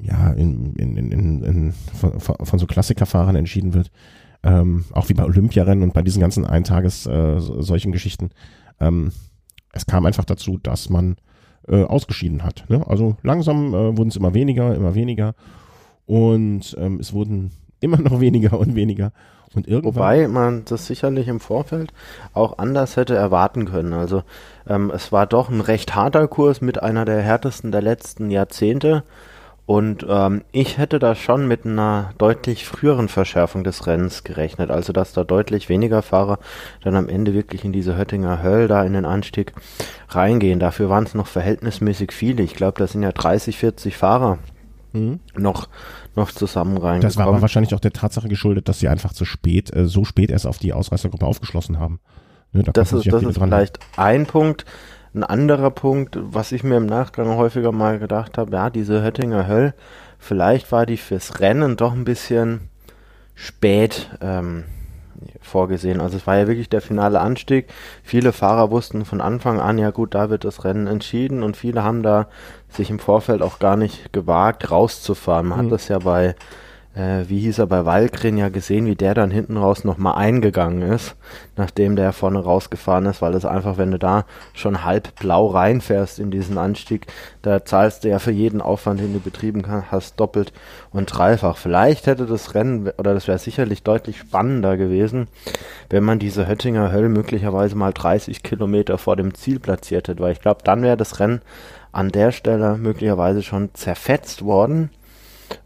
ja 0.00 0.30
in, 0.30 0.74
in, 0.76 0.96
in, 0.96 1.42
in, 1.42 1.72
von, 1.72 2.18
von 2.20 2.58
so 2.58 2.66
Klassikerfahrern 2.66 3.36
entschieden 3.36 3.74
wird. 3.74 3.90
Ähm, 4.44 4.86
auch 4.92 5.08
wie 5.08 5.14
bei 5.14 5.24
Olympiarennen 5.24 5.84
und 5.84 5.92
bei 5.92 6.02
diesen 6.02 6.20
ganzen 6.20 6.46
Eintages 6.46 7.06
äh, 7.06 7.38
solchen 7.38 7.92
Geschichten. 7.92 8.30
Ähm, 8.80 9.12
es 9.72 9.86
kam 9.86 10.06
einfach 10.06 10.24
dazu, 10.24 10.58
dass 10.58 10.88
man 10.88 11.16
äh, 11.68 11.84
ausgeschieden 11.84 12.42
hat. 12.42 12.64
Ne? 12.68 12.84
Also 12.86 13.16
langsam 13.22 13.74
äh, 13.74 13.96
wurden 13.96 14.08
es 14.08 14.16
immer 14.16 14.34
weniger, 14.34 14.74
immer 14.74 14.94
weniger 14.94 15.34
und 16.06 16.76
ähm, 16.78 16.98
es 16.98 17.12
wurden 17.12 17.52
immer 17.80 17.98
noch 17.98 18.20
weniger 18.20 18.58
und 18.58 18.74
weniger. 18.74 19.12
Und 19.54 19.68
irgendwann 19.68 19.94
Wobei 19.94 20.28
man 20.28 20.64
das 20.64 20.86
sicherlich 20.86 21.28
im 21.28 21.40
Vorfeld 21.40 21.92
auch 22.32 22.58
anders 22.58 22.96
hätte 22.96 23.14
erwarten 23.14 23.66
können. 23.66 23.92
Also 23.92 24.22
ähm, 24.66 24.90
es 24.94 25.12
war 25.12 25.26
doch 25.26 25.50
ein 25.50 25.60
recht 25.60 25.94
harter 25.94 26.26
Kurs 26.28 26.60
mit 26.60 26.82
einer 26.82 27.04
der 27.04 27.20
härtesten 27.20 27.72
der 27.72 27.82
letzten 27.82 28.30
Jahrzehnte. 28.30 29.04
Und 29.64 30.04
ähm, 30.08 30.42
ich 30.50 30.78
hätte 30.78 30.98
da 30.98 31.14
schon 31.14 31.46
mit 31.46 31.64
einer 31.64 32.12
deutlich 32.18 32.66
früheren 32.66 33.08
Verschärfung 33.08 33.62
des 33.62 33.86
Rennens 33.86 34.24
gerechnet. 34.24 34.70
Also 34.70 34.92
dass 34.92 35.12
da 35.12 35.22
deutlich 35.22 35.68
weniger 35.68 36.02
Fahrer 36.02 36.38
dann 36.82 36.96
am 36.96 37.08
Ende 37.08 37.32
wirklich 37.32 37.64
in 37.64 37.72
diese 37.72 37.96
Höttinger 37.96 38.42
Höll 38.42 38.68
da 38.68 38.82
in 38.82 38.94
den 38.94 39.04
Anstieg 39.04 39.52
reingehen. 40.08 40.58
Dafür 40.58 40.88
waren 40.88 41.04
es 41.04 41.14
noch 41.14 41.26
verhältnismäßig 41.26 42.12
viele. 42.12 42.42
Ich 42.42 42.54
glaube, 42.54 42.78
da 42.78 42.86
sind 42.86 43.02
ja 43.02 43.12
30, 43.12 43.56
40 43.56 43.96
Fahrer 43.96 44.38
mhm. 44.92 45.20
noch 45.36 45.68
noch 46.16 46.30
zusammen 46.32 46.76
reingekommen. 46.76 47.02
Das 47.02 47.16
war 47.16 47.26
aber 47.26 47.42
wahrscheinlich 47.42 47.74
auch 47.74 47.80
der 47.80 47.92
Tatsache 47.92 48.28
geschuldet, 48.28 48.68
dass 48.68 48.78
sie 48.78 48.88
einfach 48.88 49.12
zu 49.12 49.24
spät, 49.24 49.74
äh, 49.74 49.86
so 49.86 50.04
spät 50.04 50.30
erst 50.30 50.46
auf 50.46 50.58
die 50.58 50.72
Ausreißergruppe 50.72 51.26
aufgeschlossen 51.26 51.78
haben. 51.78 52.00
Ne, 52.52 52.62
da 52.62 52.72
das 52.72 52.92
ist, 52.92 53.10
das 53.10 53.22
ist 53.22 53.38
vielleicht 53.38 53.78
ein 53.96 54.26
Punkt. 54.26 54.64
Ein 55.14 55.24
anderer 55.24 55.70
Punkt, 55.70 56.18
was 56.20 56.52
ich 56.52 56.64
mir 56.64 56.78
im 56.78 56.86
Nachgang 56.86 57.36
häufiger 57.36 57.70
mal 57.70 57.98
gedacht 57.98 58.38
habe, 58.38 58.50
ja, 58.52 58.70
diese 58.70 59.02
Höttinger 59.02 59.46
Höll, 59.46 59.74
vielleicht 60.18 60.72
war 60.72 60.86
die 60.86 60.96
fürs 60.96 61.40
Rennen 61.40 61.76
doch 61.76 61.92
ein 61.92 62.04
bisschen 62.04 62.70
spät 63.34 64.10
ähm, 64.22 64.64
vorgesehen. 65.40 66.00
Also 66.00 66.16
es 66.16 66.26
war 66.26 66.36
ja 66.36 66.48
wirklich 66.48 66.68
der 66.68 66.80
finale 66.80 67.20
Anstieg. 67.20 67.66
Viele 68.02 68.32
Fahrer 68.32 68.70
wussten 68.70 69.04
von 69.04 69.20
Anfang 69.20 69.60
an, 69.60 69.78
ja 69.78 69.90
gut, 69.90 70.14
da 70.14 70.30
wird 70.30 70.44
das 70.44 70.64
Rennen 70.64 70.86
entschieden 70.86 71.42
und 71.42 71.56
viele 71.56 71.82
haben 71.82 72.02
da 72.02 72.28
sich 72.68 72.90
im 72.90 72.98
Vorfeld 72.98 73.42
auch 73.42 73.58
gar 73.58 73.76
nicht 73.76 74.12
gewagt, 74.12 74.70
rauszufahren. 74.70 75.46
Man 75.46 75.58
mhm. 75.58 75.64
hat 75.64 75.72
das 75.72 75.88
ja 75.88 75.98
bei 75.98 76.34
äh, 76.94 77.24
wie 77.28 77.40
hieß 77.40 77.58
er 77.58 77.66
bei 77.66 77.86
Walgren 77.86 78.36
ja 78.36 78.48
gesehen, 78.48 78.86
wie 78.86 78.94
der 78.94 79.14
dann 79.14 79.30
hinten 79.30 79.56
raus 79.56 79.84
nochmal 79.84 80.16
eingegangen 80.16 80.82
ist, 80.82 81.16
nachdem 81.56 81.96
der 81.96 82.12
vorne 82.12 82.38
rausgefahren 82.38 83.06
ist, 83.06 83.22
weil 83.22 83.34
es 83.34 83.44
einfach, 83.44 83.78
wenn 83.78 83.90
du 83.90 83.98
da 83.98 84.24
schon 84.52 84.84
halb 84.84 85.14
blau 85.18 85.46
reinfährst 85.46 86.18
in 86.18 86.30
diesen 86.30 86.58
Anstieg, 86.58 87.06
da 87.40 87.64
zahlst 87.64 88.04
du 88.04 88.08
ja 88.08 88.18
für 88.18 88.30
jeden 88.30 88.60
Aufwand, 88.60 89.00
den 89.00 89.12
du 89.12 89.20
betrieben 89.20 89.64
hast, 89.90 90.20
doppelt 90.20 90.52
und 90.90 91.06
dreifach. 91.06 91.56
Vielleicht 91.56 92.06
hätte 92.06 92.26
das 92.26 92.54
Rennen, 92.54 92.90
oder 92.98 93.14
das 93.14 93.26
wäre 93.26 93.38
sicherlich 93.38 93.82
deutlich 93.82 94.18
spannender 94.18 94.76
gewesen, 94.76 95.28
wenn 95.88 96.04
man 96.04 96.18
diese 96.18 96.46
Höttinger 96.46 96.92
Höll 96.92 97.08
möglicherweise 97.08 97.74
mal 97.74 97.92
30 97.92 98.42
Kilometer 98.42 98.98
vor 98.98 99.16
dem 99.16 99.34
Ziel 99.34 99.60
platziert 99.60 100.08
hätte, 100.08 100.22
weil 100.22 100.32
ich 100.32 100.40
glaube, 100.40 100.60
dann 100.64 100.82
wäre 100.82 100.96
das 100.96 101.20
Rennen 101.20 101.40
an 101.90 102.10
der 102.10 102.32
Stelle 102.32 102.76
möglicherweise 102.76 103.42
schon 103.42 103.70
zerfetzt 103.74 104.44
worden 104.44 104.90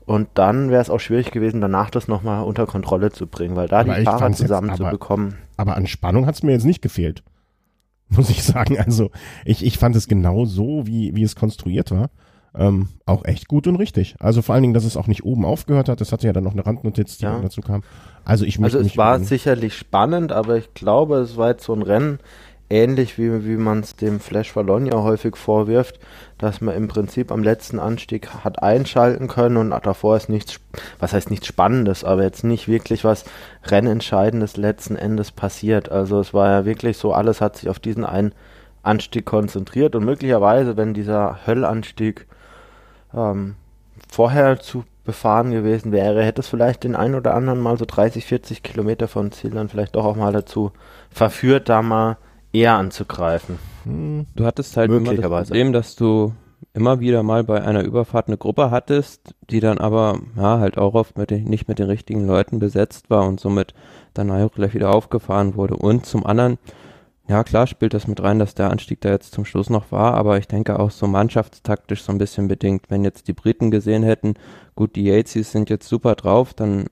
und 0.07 0.29
dann 0.35 0.71
wäre 0.71 0.81
es 0.81 0.89
auch 0.89 1.01
schwierig 1.01 1.33
gewesen, 1.33 1.61
danach 1.61 1.91
das 1.91 2.07
nochmal 2.07 2.45
unter 2.45 2.67
Kontrolle 2.67 3.11
zu 3.11 3.27
bringen, 3.27 3.57
weil 3.57 3.67
da 3.67 3.81
aber 3.81 3.97
die 3.97 4.05
Fahrer 4.05 4.33
zusammen 4.33 4.75
zu 4.77 4.85
bekommen. 4.85 5.37
Aber 5.57 5.77
an 5.77 5.89
Spannung 5.89 6.27
hat 6.27 6.37
es 6.37 6.43
mir 6.45 6.53
jetzt 6.53 6.65
nicht 6.65 6.81
gefehlt. 6.81 7.25
Muss 8.09 8.31
ich 8.31 8.45
sagen. 8.45 8.79
Also 8.79 9.11
ich, 9.45 9.65
ich 9.65 9.79
fand 9.79 9.97
es 9.97 10.07
genau 10.07 10.45
so, 10.45 10.87
wie, 10.87 11.17
wie 11.17 11.25
es 11.25 11.35
konstruiert 11.35 11.91
war. 11.91 12.11
Ähm, 12.55 12.89
auch 13.05 13.25
echt 13.25 13.49
gut 13.49 13.67
und 13.67 13.77
richtig. 13.77 14.15
Also 14.21 14.43
vor 14.43 14.55
allen 14.55 14.63
Dingen, 14.63 14.75
dass 14.75 14.85
es 14.85 14.97
auch 14.97 15.09
nicht 15.09 15.25
oben 15.25 15.45
aufgehört 15.45 15.89
hat. 15.89 16.01
Das 16.01 16.13
hatte 16.13 16.27
ja 16.27 16.33
dann 16.33 16.45
noch 16.45 16.53
eine 16.53 16.65
Randnotiz, 16.65 17.19
die 17.19 17.25
ja. 17.25 17.39
dazu 17.41 17.61
kam. 17.61 17.83
Also 18.25 18.45
ich 18.45 18.63
Also 18.63 18.79
es 18.79 18.97
war 18.97 19.19
sicherlich 19.19 19.75
spannend, 19.75 20.33
aber 20.33 20.57
ich 20.57 20.73
glaube, 20.73 21.17
es 21.17 21.37
war 21.37 21.51
jetzt 21.51 21.65
so 21.65 21.75
ein 21.75 21.83
Rennen, 21.83 22.19
ähnlich 22.69 23.19
wie, 23.19 23.47
wie 23.47 23.57
man 23.57 23.81
es 23.81 23.97
dem 23.97 24.21
Flash 24.21 24.55
Valonia 24.57 25.03
häufig 25.03 25.37
vorwirft, 25.37 25.99
dass 26.39 26.61
man 26.61 26.75
im 26.75 26.89
Prinzip 26.89 27.31
am 27.31 27.43
letzten 27.43 27.79
Anstieg 27.79 28.29
hat 28.45 28.63
einschalten 28.63 29.29
können 29.29 29.57
und 29.57 29.71
davor 29.71 30.17
ist 30.17 30.29
nichts, 30.29 30.61
was 30.99 31.13
heißt 31.13 31.31
nichts 31.31 31.47
Spannendes, 31.47 32.05
aber 32.05 32.23
jetzt 32.23 32.45
nicht 32.45 32.69
wirklich 32.69 33.05
was 33.05 33.25
Rennentscheidendes 33.65 34.57
letzten 34.57 34.97
Endes 34.97 35.31
passiert. 35.31 35.91
Also 35.91 36.21
es 36.21 36.35
war 36.35 36.51
ja 36.51 36.65
wirklich 36.65 36.99
so, 36.99 37.13
alles 37.13 37.41
hat 37.41 37.57
sich 37.57 37.69
auf 37.69 37.79
diesen 37.79 38.05
einen 38.05 38.33
Anstieg 38.83 39.27
konzentriert 39.27 39.95
und 39.95 40.05
möglicherweise, 40.05 40.77
wenn 40.77 40.95
dieser 40.95 41.47
Höllanstieg 41.47 42.27
ähm, 43.15 43.57
vorher 44.09 44.61
zu 44.61 44.85
befahren 45.05 45.53
gewesen 45.53 45.93
wäre, 45.93 46.23
hätte 46.25 46.41
es 46.41 46.49
vielleicht 46.49 46.85
den 46.85 46.97
einen 46.97 47.15
oder 47.15 47.35
anderen 47.35 47.61
mal 47.61 47.79
so 47.79 47.85
30, 47.87 48.27
40 48.27 48.63
Kilometer 48.63 49.09
von 49.09 49.31
Ziel 49.33 49.51
dann 49.51 49.69
vielleicht 49.69 49.95
doch 49.95 50.05
auch 50.05 50.17
mal 50.17 50.33
dazu 50.33 50.73
verführt, 51.11 51.69
da 51.69 51.81
mal 51.81 52.19
eher 52.57 52.75
anzugreifen. 52.75 53.59
Du 53.85 54.45
hattest 54.45 54.77
halt 54.77 54.91
immer 54.91 55.15
das 55.15 55.49
Problem, 55.49 55.73
dass 55.73 55.95
du 55.95 56.33
immer 56.73 57.01
wieder 57.01 57.23
mal 57.23 57.45
bei 57.45 57.63
einer 57.63 57.83
Überfahrt 57.85 58.29
eine 58.29 58.37
Gruppe 58.37 58.71
hattest, 58.71 59.35
die 59.51 59.61
dann 59.61 59.79
aber 59.79 60.19
ja, 60.37 60.59
halt 60.59 60.79
auch 60.79 60.95
oft 60.95 61.17
mit 61.17 61.31
den, 61.31 61.45
nicht 61.45 61.69
mit 61.69 61.79
den 61.79 61.89
richtigen 61.89 62.27
Leuten 62.27 62.59
besetzt 62.59 63.11
war 63.11 63.27
und 63.27 63.41
somit 63.41 63.75
dann 64.15 64.31
auch 64.31 64.53
gleich 64.53 64.75
wieder 64.75 64.95
aufgefahren 64.95 65.55
wurde. 65.55 65.77
Und 65.77 66.07
zum 66.07 66.27
anderen, 66.27 66.59
ja 67.29 67.45
klar 67.45 67.67
spielt 67.67 67.95
das 67.95 68.07
mit 68.07 68.23
rein, 68.23 68.39
dass 68.39 68.55
der 68.55 68.71
Anstieg 68.71 69.01
da 69.01 69.11
jetzt 69.11 69.33
zum 69.33 69.45
Schluss 69.45 69.71
noch 69.71 69.93
war, 69.93 70.15
aber 70.15 70.39
ich 70.39 70.49
denke 70.49 70.79
auch 70.79 70.91
so 70.91 71.07
mannschaftstaktisch 71.07 72.03
so 72.03 72.13
ein 72.13 72.19
bisschen 72.19 72.49
bedingt. 72.49 72.87
Wenn 72.89 73.05
jetzt 73.05 73.29
die 73.29 73.35
Briten 73.35 73.71
gesehen 73.71 74.03
hätten, 74.03 74.35
gut, 74.77 74.95
die 74.95 75.05
Yatesies 75.05 75.51
sind 75.51 75.71
jetzt 75.71 75.89
super 75.89 76.15
drauf, 76.15 76.55
dann 76.55 76.87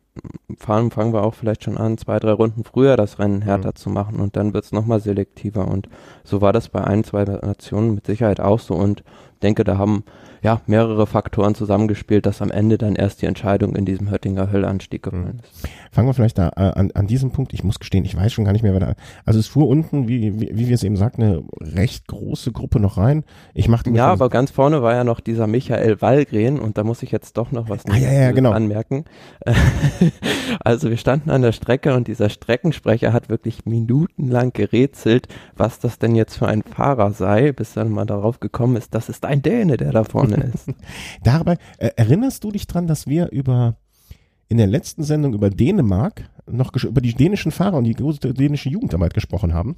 fahren, 0.58 0.90
fangen 0.90 1.12
wir 1.12 1.22
auch 1.22 1.34
vielleicht 1.34 1.64
schon 1.64 1.76
an, 1.76 1.98
zwei, 1.98 2.18
drei 2.18 2.32
Runden 2.32 2.64
früher 2.64 2.96
das 2.96 3.18
Rennen 3.18 3.42
härter 3.42 3.70
mhm. 3.70 3.76
zu 3.76 3.90
machen 3.90 4.20
und 4.20 4.36
dann 4.36 4.54
wird 4.54 4.64
es 4.64 4.72
nochmal 4.72 5.00
selektiver. 5.00 5.68
Und 5.68 5.88
so 6.24 6.40
war 6.40 6.52
das 6.52 6.68
bei 6.68 6.82
ein, 6.82 7.04
zwei 7.04 7.24
Nationen 7.24 7.94
mit 7.94 8.06
Sicherheit 8.06 8.40
auch 8.40 8.60
so 8.60 8.74
und 8.74 9.04
denke, 9.42 9.64
da 9.64 9.78
haben 9.78 10.04
ja, 10.44 10.60
mehrere 10.66 11.06
Faktoren 11.06 11.54
zusammengespielt, 11.54 12.26
dass 12.26 12.42
am 12.42 12.50
Ende 12.50 12.76
dann 12.76 12.96
erst 12.96 13.22
die 13.22 13.26
Entscheidung 13.26 13.74
in 13.74 13.86
diesem 13.86 14.10
Höttinger 14.10 14.52
Höllanstieg 14.52 15.02
gefallen 15.02 15.40
ist. 15.42 15.66
Fangen 15.90 16.06
wir 16.06 16.12
vielleicht 16.12 16.36
da 16.36 16.50
äh, 16.50 16.78
an, 16.78 16.90
an 16.92 17.06
diesem 17.06 17.30
Punkt, 17.30 17.54
ich 17.54 17.64
muss 17.64 17.78
gestehen, 17.78 18.04
ich 18.04 18.14
weiß 18.14 18.30
schon 18.30 18.44
gar 18.44 18.52
nicht 18.52 18.62
mehr, 18.62 18.74
wer 18.74 18.80
da, 18.80 18.94
also 19.24 19.40
es 19.40 19.46
fuhr 19.46 19.66
unten, 19.66 20.06
wie, 20.06 20.38
wie, 20.38 20.50
wie 20.52 20.68
wir 20.68 20.74
es 20.74 20.82
eben 20.84 20.98
sagten, 20.98 21.22
eine 21.22 21.44
recht 21.60 22.08
große 22.08 22.52
Gruppe 22.52 22.78
noch 22.78 22.98
rein. 22.98 23.24
Ich 23.54 23.68
machte 23.68 23.88
Ja, 23.90 24.08
aber 24.08 24.28
ganz 24.28 24.50
vorne 24.50 24.82
war 24.82 24.92
ja 24.92 25.02
noch 25.02 25.20
dieser 25.20 25.46
Michael 25.46 26.02
Wallgren 26.02 26.60
und 26.60 26.76
da 26.76 26.84
muss 26.84 27.02
ich 27.02 27.10
jetzt 27.10 27.38
doch 27.38 27.50
noch 27.50 27.70
was 27.70 27.73
ah, 27.88 27.96
ja, 27.96 28.12
ja, 28.12 28.32
genau. 28.32 28.52
anmerken. 28.52 29.04
also 30.64 30.90
wir 30.90 30.96
standen 30.96 31.30
an 31.30 31.42
der 31.42 31.52
Strecke 31.52 31.94
und 31.94 32.08
dieser 32.08 32.28
Streckensprecher 32.28 33.12
hat 33.12 33.28
wirklich 33.28 33.66
minutenlang 33.66 34.52
gerätselt, 34.52 35.28
was 35.56 35.78
das 35.78 35.98
denn 35.98 36.14
jetzt 36.14 36.36
für 36.36 36.46
ein 36.48 36.62
Fahrer 36.62 37.12
sei, 37.12 37.52
bis 37.52 37.74
dann 37.74 37.90
mal 37.90 38.06
darauf 38.06 38.40
gekommen 38.40 38.76
ist, 38.76 38.94
das 38.94 39.08
ist 39.08 39.24
ein 39.24 39.42
Däne, 39.42 39.76
der 39.76 39.92
da 39.92 40.04
vorne 40.04 40.52
ist. 40.54 40.68
Dabei, 41.22 41.56
äh, 41.78 41.90
erinnerst 41.96 42.44
du 42.44 42.50
dich 42.50 42.66
dran, 42.66 42.86
dass 42.86 43.06
wir 43.06 43.30
über 43.30 43.76
in 44.48 44.58
der 44.58 44.66
letzten 44.66 45.02
Sendung 45.02 45.34
über 45.34 45.50
Dänemark 45.50 46.28
noch 46.46 46.72
über 46.74 47.00
die 47.00 47.14
dänischen 47.14 47.52
Fahrer 47.52 47.78
und 47.78 47.84
die 47.84 47.94
große 47.94 48.34
dänische 48.34 48.68
Jugendarbeit 48.68 49.14
gesprochen 49.14 49.54
haben? 49.54 49.76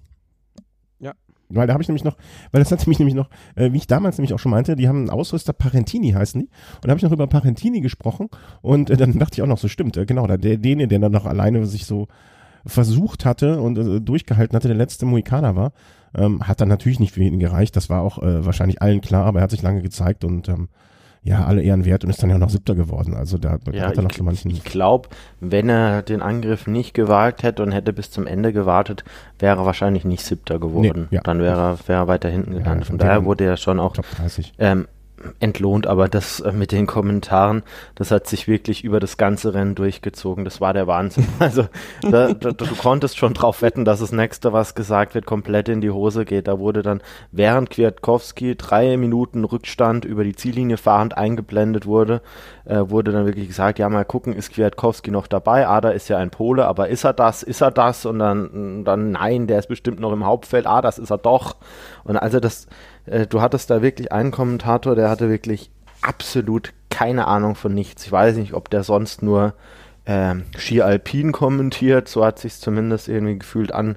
Ja. 0.99 1.15
Weil 1.49 1.67
da 1.67 1.73
habe 1.75 1.83
ich 1.83 1.89
nämlich 1.89 2.05
noch, 2.05 2.17
weil 2.51 2.61
das 2.61 2.73
hat 2.73 2.87
mich 2.87 2.99
nämlich 2.99 3.15
noch, 3.15 3.29
äh, 3.55 3.73
wie 3.73 3.77
ich 3.79 3.87
damals 3.87 4.19
nämlich 4.19 4.35
auch 4.35 4.39
schon 4.39 4.51
meinte, 4.51 4.77
die 4.77 4.89
haben 4.89 4.99
einen 4.99 5.11
Ausrüster 5.11 5.53
Parentini 5.53 6.11
heißen 6.11 6.41
die. 6.41 6.47
Und 6.47 6.85
da 6.85 6.91
habe 6.91 6.99
ich 6.99 7.05
noch 7.05 7.13
über 7.13 7.27
Parentini 7.27 7.81
gesprochen 7.81 8.29
und 8.63 8.91
äh, 8.91 8.97
dann 8.97 9.13
dachte 9.19 9.35
ich 9.35 9.43
auch 9.43 9.47
noch, 9.47 9.59
so 9.59 9.69
stimmt, 9.69 9.97
äh, 9.97 10.07
genau, 10.07 10.27
der 10.27 10.39
Däne, 10.39 10.89
der 10.89 10.99
dann 10.99 11.13
noch 11.13 11.27
alleine 11.27 11.67
sich 11.67 11.87
so 11.87 12.09
versucht 12.65 13.25
hatte 13.25 13.61
und 13.61 13.79
äh, 13.79 14.01
durchgehalten 14.01 14.57
hatte, 14.57 14.69
der 14.69 14.77
letzte 14.77 15.07
Mohikaner 15.07 15.55
war, 15.55 15.73
ähm, 16.15 16.47
hat 16.47 16.61
dann 16.61 16.69
natürlich 16.69 17.01
nicht 17.01 17.15
für 17.15 17.23
ihn 17.23 17.39
gereicht. 17.39 17.77
Das 17.77 17.89
war 17.89 18.03
auch 18.03 18.23
äh, 18.23 18.45
wahrscheinlich 18.45 18.83
allen 18.83 19.01
klar, 19.01 19.25
aber 19.25 19.39
er 19.39 19.45
hat 19.45 19.51
sich 19.51 19.63
lange 19.63 19.83
gezeigt 19.83 20.25
und 20.25 20.49
ähm, 20.49 20.69
ja, 21.27 21.45
alle 21.45 21.61
Ehren 21.61 21.85
wert 21.85 22.05
und 22.05 22.11
ist 22.11 22.23
dann 22.23 22.31
ja 22.31 22.39
noch 22.39 22.51
Siebter 22.51 22.77
geworden. 22.77 23.15
Also 23.15 23.37
da, 23.37 23.59
ja, 23.73 23.89
hat 23.89 23.97
er 23.97 24.05
noch 24.05 24.13
so 24.13 24.23
manchen. 24.23 24.49
Ich 24.53 24.63
glaube, 24.63 25.09
wenn 25.41 25.69
er 25.69 26.03
den 26.03 26.23
Angriff 26.23 26.69
nicht 26.69 26.95
gewagt 26.95 27.43
hätte 27.43 27.65
und 27.65 27.73
hätte 27.73 27.93
bis 27.93 28.13
zum 28.13 28.29
Ende 28.29 28.53
gewartet, 28.53 29.03
wäre 29.41 29.59
er 29.59 29.67
wahrscheinlich 29.67 30.05
nicht 30.05 30.25
Siebter 30.25 30.61
geworden. 30.61 31.09
Nee, 31.11 31.17
ja. 31.17 31.23
Dann 31.23 31.41
wäre 31.41 31.59
er, 31.59 31.89
wäre 31.89 32.03
er 32.05 32.07
weiter 32.07 32.29
hinten 32.29 32.53
gelandet. 32.53 32.85
Ja, 32.85 32.91
Von 32.91 32.99
daher 32.99 33.25
wurde 33.25 33.45
er 33.45 33.57
schon 33.57 33.81
auch 33.81 33.97
ähm, 34.59 34.87
entlohnt, 35.41 35.87
aber 35.87 36.09
das 36.09 36.41
äh, 36.41 36.53
mit 36.53 36.73
den 36.73 36.87
Kommentaren, 36.87 37.63
das 37.95 38.11
hat 38.11 38.27
sich 38.27 38.49
wirklich 38.49 38.85
über 38.85 39.01
das 39.01 39.17
ganze 39.17 39.55
Rennen 39.55 39.75
durchgezogen. 39.75 40.45
Das 40.45 40.61
war 40.61 40.73
der 40.73 40.87
Wahnsinn. 40.87 41.27
Also 41.39 41.67
da, 42.03 42.33
da, 42.33 42.51
du 42.51 42.67
konntest 42.77 43.19
schon 43.19 43.35
drauf 43.35 43.63
wetten, 43.63 43.85
dass 43.85 44.01
das 44.01 44.11
nächste, 44.11 44.53
was 44.53 44.75
gesagt 44.75 45.15
wird, 45.15 45.27
komplett 45.27 45.69
in 45.69 45.81
die 45.81 45.91
Hose 45.91 46.25
geht. 46.25 46.49
Da 46.49 46.59
wurde 46.59 46.83
dann, 46.83 47.03
während 47.31 47.71
Kwiatkowski 47.71 48.57
drei 48.57 48.97
Minuten 48.97 49.45
Rückstand 49.45 50.05
über 50.05 50.25
die 50.25 50.35
Ziellinie 50.35 50.77
fahrend 50.77 51.17
eingeblendet 51.17 51.87
wurde, 51.87 52.23
äh, 52.65 52.83
wurde 52.89 53.13
dann 53.13 53.27
wirklich 53.27 53.49
gesagt, 53.49 53.79
ja 53.79 53.89
mal 53.89 54.05
gucken, 54.05 54.33
ist 54.33 54.53
Kwiatkowski 54.53 55.11
noch 55.11 55.27
dabei? 55.27 55.69
Ah, 55.69 55.81
da 55.81 55.91
ist 55.91 56.09
ja 56.09 56.19
ein 56.19 56.31
Pole, 56.31 56.67
aber 56.67 56.89
ist 56.89 57.05
er 57.05 57.13
das? 57.13 57.43
Ist 57.43 57.61
er 57.61 57.71
das? 57.71 58.07
Und 58.07 58.19
dann, 58.19 58.85
dann 58.85 59.13
nein, 59.13 59.47
der 59.47 59.59
ist 59.59 59.69
bestimmt 59.69 60.01
noch 60.01 60.13
im 60.13 60.25
Hauptfeld. 60.25 60.67
Ah, 60.67 60.83
das 60.83 60.99
ist 60.99 61.11
er 61.11 61.19
doch. 61.19 61.57
Und 62.05 62.17
also 62.17 62.41
das 62.41 62.67
äh, 63.07 63.27
du 63.27 63.41
hattest 63.41 63.71
da 63.71 63.83
wirklich 63.83 64.13
einen 64.13 64.31
Kommentator, 64.31 64.95
der 64.95 65.11
hatte 65.11 65.29
wirklich 65.31 65.71
absolut 66.03 66.73
keine 66.91 67.27
Ahnung 67.27 67.55
von 67.55 67.75
nichts. 67.75 68.07
Ich 68.07 68.13
weiß 68.13 68.37
nicht, 68.37 68.55
ob 68.55 68.71
der 68.71 68.83
sonst 68.83 69.23
nur 69.23 69.55
ähm, 70.07 70.45
Ski 70.57 70.83
Alpin 70.83 71.33
kommentiert, 71.33 72.09
so 72.09 72.25
hat 72.25 72.39
sich 72.39 72.59
zumindest 72.59 73.09
irgendwie 73.09 73.39
gefühlt 73.39 73.73
an, 73.73 73.97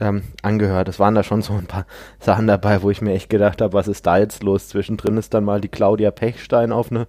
ähm, 0.00 0.22
angehört. 0.42 0.88
Es 0.88 0.98
waren 0.98 1.14
da 1.14 1.22
schon 1.22 1.42
so 1.42 1.52
ein 1.52 1.66
paar 1.66 1.86
Sachen 2.18 2.46
dabei, 2.46 2.82
wo 2.82 2.90
ich 2.90 3.02
mir 3.02 3.12
echt 3.12 3.30
gedacht 3.30 3.60
habe, 3.60 3.74
was 3.74 3.88
ist 3.88 4.06
da 4.06 4.18
jetzt 4.18 4.42
los? 4.42 4.68
Zwischendrin 4.68 5.16
ist 5.16 5.34
dann 5.34 5.44
mal 5.44 5.60
die 5.60 5.68
Claudia 5.68 6.10
Pechstein 6.10 6.72
auf 6.72 6.90
eine 6.90 7.06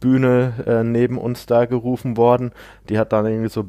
Bühne 0.00 0.52
äh, 0.66 0.84
neben 0.84 1.16
uns 1.16 1.46
da 1.46 1.64
gerufen 1.64 2.16
worden. 2.16 2.52
Die 2.88 2.98
hat 2.98 3.12
dann 3.12 3.26
irgendwie 3.26 3.48
so 3.48 3.64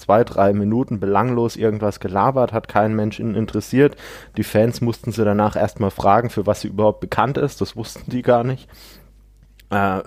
zwei, 0.00 0.24
drei 0.24 0.52
Minuten 0.52 0.98
belanglos 0.98 1.56
irgendwas 1.56 2.00
gelabert, 2.00 2.52
hat 2.52 2.68
keinen 2.68 2.96
Menschen 2.96 3.34
interessiert. 3.34 3.96
Die 4.36 4.42
Fans 4.42 4.80
mussten 4.80 5.12
sie 5.12 5.24
danach 5.24 5.56
erstmal 5.56 5.90
fragen, 5.90 6.30
für 6.30 6.46
was 6.46 6.62
sie 6.62 6.68
überhaupt 6.68 7.00
bekannt 7.00 7.38
ist. 7.38 7.60
Das 7.60 7.76
wussten 7.76 8.10
die 8.10 8.22
gar 8.22 8.44
nicht. 8.44 8.68
Äh, 9.70 10.00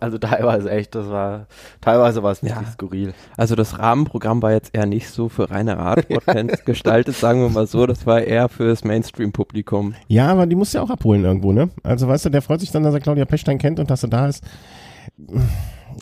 also 0.00 0.18
teilweise 0.18 0.70
echt, 0.70 0.94
das 0.94 1.08
war, 1.08 1.46
teilweise 1.80 2.22
war 2.22 2.32
es 2.32 2.40
ja. 2.40 2.64
skurril. 2.64 3.14
Also 3.36 3.54
das 3.54 3.78
Rahmenprogramm 3.78 4.42
war 4.42 4.52
jetzt 4.52 4.74
eher 4.74 4.86
nicht 4.86 5.08
so 5.08 5.28
für 5.28 5.50
reine 5.50 5.78
Radsportfans 5.78 6.64
gestaltet, 6.64 7.14
sagen 7.14 7.40
wir 7.40 7.48
mal 7.48 7.66
so, 7.66 7.86
das 7.86 8.04
war 8.06 8.20
eher 8.20 8.48
fürs 8.48 8.82
Mainstream-Publikum. 8.82 9.94
Ja, 10.08 10.32
aber 10.32 10.46
die 10.46 10.56
musst 10.56 10.74
du 10.74 10.78
ja 10.78 10.84
auch 10.84 10.90
abholen 10.90 11.24
irgendwo, 11.24 11.52
ne? 11.52 11.70
Also 11.84 12.08
weißt 12.08 12.24
du, 12.24 12.30
der 12.30 12.42
freut 12.42 12.60
sich 12.60 12.72
dann, 12.72 12.82
dass 12.82 12.94
er 12.94 13.00
Claudia 13.00 13.24
Pechstein 13.24 13.58
kennt 13.58 13.78
und 13.78 13.90
dass 13.90 14.02
er 14.02 14.08
da 14.08 14.26
ist 14.26 14.42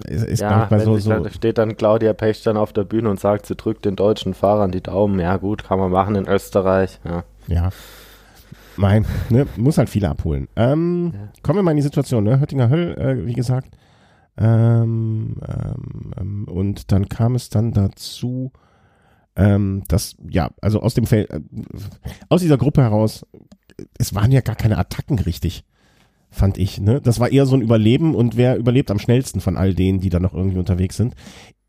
ist 0.05 0.41
ja, 0.41 0.51
manchmal 0.51 0.81
so, 0.81 0.99
so. 0.99 1.11
Da 1.11 1.31
steht 1.31 1.59
dann 1.59 1.77
Claudia 1.77 2.13
Pech 2.13 2.43
dann 2.43 2.57
auf 2.57 2.73
der 2.73 2.85
Bühne 2.85 3.11
und 3.11 3.21
sagt, 3.21 3.47
sie 3.47 3.57
drückt 3.57 3.85
den 3.85 3.97
deutschen 3.97 4.35
Fahrern 4.35 4.71
die 4.71 4.83
Daumen. 4.83 5.19
Ja, 5.21 5.37
gut, 5.37 5.65
kann 5.65 5.79
man 5.79 5.91
machen 5.91 6.15
in 6.15 6.27
Österreich. 6.29 7.01
Ja. 7.05 7.25
ja. 7.47 7.71
Mein, 8.77 9.07
ne, 9.31 9.47
muss 9.57 9.79
halt 9.79 9.89
viele 9.89 10.09
abholen. 10.09 10.49
Ähm, 10.57 11.13
ja. 11.15 11.29
Kommen 11.43 11.59
wir 11.59 11.63
mal 11.63 11.71
in 11.71 11.79
die 11.79 11.83
Situation, 11.83 12.25
ne? 12.25 12.41
Höttinger 12.41 12.69
Höll, 12.69 12.93
äh, 12.99 13.27
wie 13.27 13.33
gesagt, 13.33 13.77
Ähm, 14.39 15.37
ähm, 15.49 16.13
ähm, 16.19 16.45
und 16.47 16.93
dann 16.93 17.09
kam 17.09 17.35
es 17.35 17.49
dann 17.49 17.73
dazu, 17.73 18.53
ähm, 19.35 19.83
dass, 19.89 20.17
ja, 20.29 20.51
also 20.61 20.83
aus 20.83 20.93
dem 20.93 21.07
Feld, 21.07 21.31
äh, 21.31 21.41
aus 22.29 22.43
dieser 22.43 22.59
Gruppe 22.59 22.83
heraus, 22.83 23.25
es 23.99 24.15
waren 24.15 24.33
ja 24.33 24.43
gar 24.43 24.57
keine 24.57 24.77
Attacken 24.77 25.19
richtig, 25.21 25.65
fand 26.37 26.59
ich. 26.59 26.81
Ne? 26.81 27.01
Das 27.01 27.19
war 27.19 27.33
eher 27.33 27.47
so 27.47 27.57
ein 27.57 27.63
Überleben 27.63 28.15
und 28.15 28.37
wer 28.37 28.57
überlebt 28.57 28.91
am 28.91 28.99
schnellsten 28.99 29.41
von 29.41 29.57
all 29.57 29.75
denen, 29.75 30.01
die 30.01 30.11
da 30.11 30.21
noch 30.21 30.35
irgendwie 30.35 30.59
unterwegs 30.59 30.97
sind. 30.97 31.15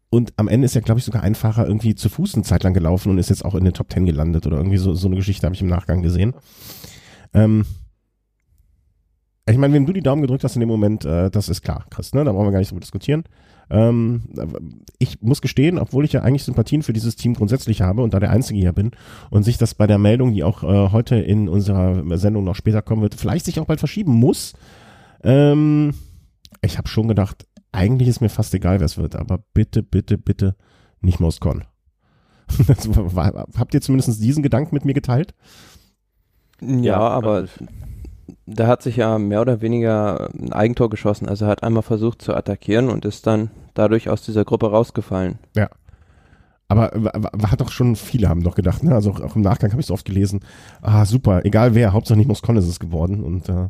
Und 0.09 0.33
am 0.37 0.47
Ende 0.47 0.65
ist 0.65 0.75
ja, 0.75 0.81
glaube 0.81 0.99
ich, 0.99 1.05
sogar 1.05 1.23
ein 1.23 1.35
Fahrer 1.35 1.67
irgendwie 1.67 1.95
zu 1.95 2.09
Fuß 2.09 2.35
eine 2.35 2.43
Zeit 2.43 2.63
lang 2.63 2.73
gelaufen 2.73 3.09
und 3.09 3.17
ist 3.17 3.29
jetzt 3.29 3.43
auch 3.43 3.55
in 3.55 3.65
den 3.65 3.73
Top 3.73 3.89
Ten 3.89 4.05
gelandet 4.05 4.47
oder 4.47 4.57
irgendwie 4.57 4.77
so, 4.77 4.93
so 4.93 5.07
eine 5.07 5.17
Geschichte 5.17 5.45
habe 5.45 5.55
ich 5.55 5.61
im 5.61 5.67
Nachgang 5.67 6.01
gesehen. 6.01 6.33
Ähm, 7.33 7.65
ich 9.49 9.57
meine, 9.57 9.73
wenn 9.73 9.85
du 9.85 9.93
die 9.93 10.01
Daumen 10.01 10.21
gedrückt 10.21 10.43
hast 10.43 10.55
in 10.55 10.61
dem 10.61 10.69
Moment, 10.69 11.05
äh, 11.05 11.29
das 11.29 11.49
ist 11.49 11.61
klar, 11.61 11.85
Chris, 11.89 12.13
ne? 12.13 12.23
Da 12.23 12.31
brauchen 12.31 12.47
wir 12.47 12.51
gar 12.51 12.59
nicht 12.59 12.69
so 12.69 12.79
diskutieren. 12.79 13.23
Ähm, 13.69 14.21
ich 14.99 15.21
muss 15.21 15.41
gestehen, 15.41 15.77
obwohl 15.77 16.05
ich 16.05 16.13
ja 16.13 16.21
eigentlich 16.21 16.43
Sympathien 16.43 16.83
für 16.83 16.93
dieses 16.93 17.15
Team 17.15 17.33
grundsätzlich 17.33 17.81
habe 17.81 18.01
und 18.01 18.13
da 18.13 18.19
der 18.19 18.31
Einzige 18.31 18.59
hier 18.59 18.71
bin 18.71 18.91
und 19.29 19.43
sich 19.43 19.57
das 19.57 19.75
bei 19.75 19.87
der 19.87 19.97
Meldung, 19.97 20.33
die 20.33 20.43
auch 20.43 20.63
äh, 20.63 20.91
heute 20.91 21.15
in 21.15 21.49
unserer 21.49 22.17
Sendung 22.17 22.43
noch 22.43 22.55
später 22.55 22.81
kommen 22.81 23.01
wird, 23.01 23.15
vielleicht 23.15 23.45
sich 23.45 23.59
auch 23.59 23.65
bald 23.65 23.79
verschieben 23.79 24.13
muss. 24.13 24.53
Ähm, 25.23 25.93
ich 26.61 26.77
habe 26.77 26.87
schon 26.87 27.07
gedacht, 27.07 27.45
eigentlich 27.71 28.07
ist 28.07 28.21
mir 28.21 28.29
fast 28.29 28.53
egal, 28.53 28.79
wer 28.79 28.85
es 28.85 28.97
wird, 28.97 29.15
aber 29.15 29.39
bitte, 29.53 29.83
bitte, 29.83 30.17
bitte 30.17 30.55
nicht 31.01 31.19
Moscon. 31.19 31.63
Habt 33.57 33.73
ihr 33.73 33.81
zumindest 33.81 34.23
diesen 34.23 34.43
Gedanken 34.43 34.73
mit 34.73 34.85
mir 34.85 34.93
geteilt? 34.93 35.33
Ja, 36.61 36.77
ja 36.77 36.99
aber 36.99 37.47
der 38.47 38.67
hat 38.67 38.81
sich 38.81 38.95
ja 38.95 39.19
mehr 39.19 39.41
oder 39.41 39.61
weniger 39.61 40.29
ein 40.33 40.53
Eigentor 40.53 40.89
geschossen. 40.89 41.27
Also 41.27 41.45
er 41.45 41.51
hat 41.51 41.63
einmal 41.63 41.83
versucht 41.83 42.21
zu 42.21 42.33
attackieren 42.33 42.89
und 42.89 43.03
ist 43.03 43.27
dann 43.27 43.51
dadurch 43.73 44.09
aus 44.09 44.23
dieser 44.23 44.45
Gruppe 44.45 44.71
rausgefallen. 44.71 45.37
Ja. 45.55 45.69
Aber 46.69 46.91
hat 47.49 47.61
doch 47.61 47.71
schon 47.71 47.95
viele 47.95 48.27
haben 48.27 48.43
doch 48.43 48.55
gedacht, 48.55 48.83
ne? 48.83 48.93
Also 48.93 49.11
auch, 49.11 49.35
im 49.35 49.41
Nachgang 49.41 49.71
habe 49.71 49.79
ich 49.79 49.87
es 49.87 49.91
oft 49.91 50.05
gelesen. 50.05 50.41
Ah, 50.81 51.05
super, 51.05 51.45
egal 51.45 51.75
wer, 51.75 51.93
Hauptsache 51.93 52.17
nicht 52.17 52.27
Moscon 52.27 52.57
ist 52.57 52.67
es 52.67 52.79
geworden. 52.79 53.23
Und 53.23 53.47
äh, 53.47 53.69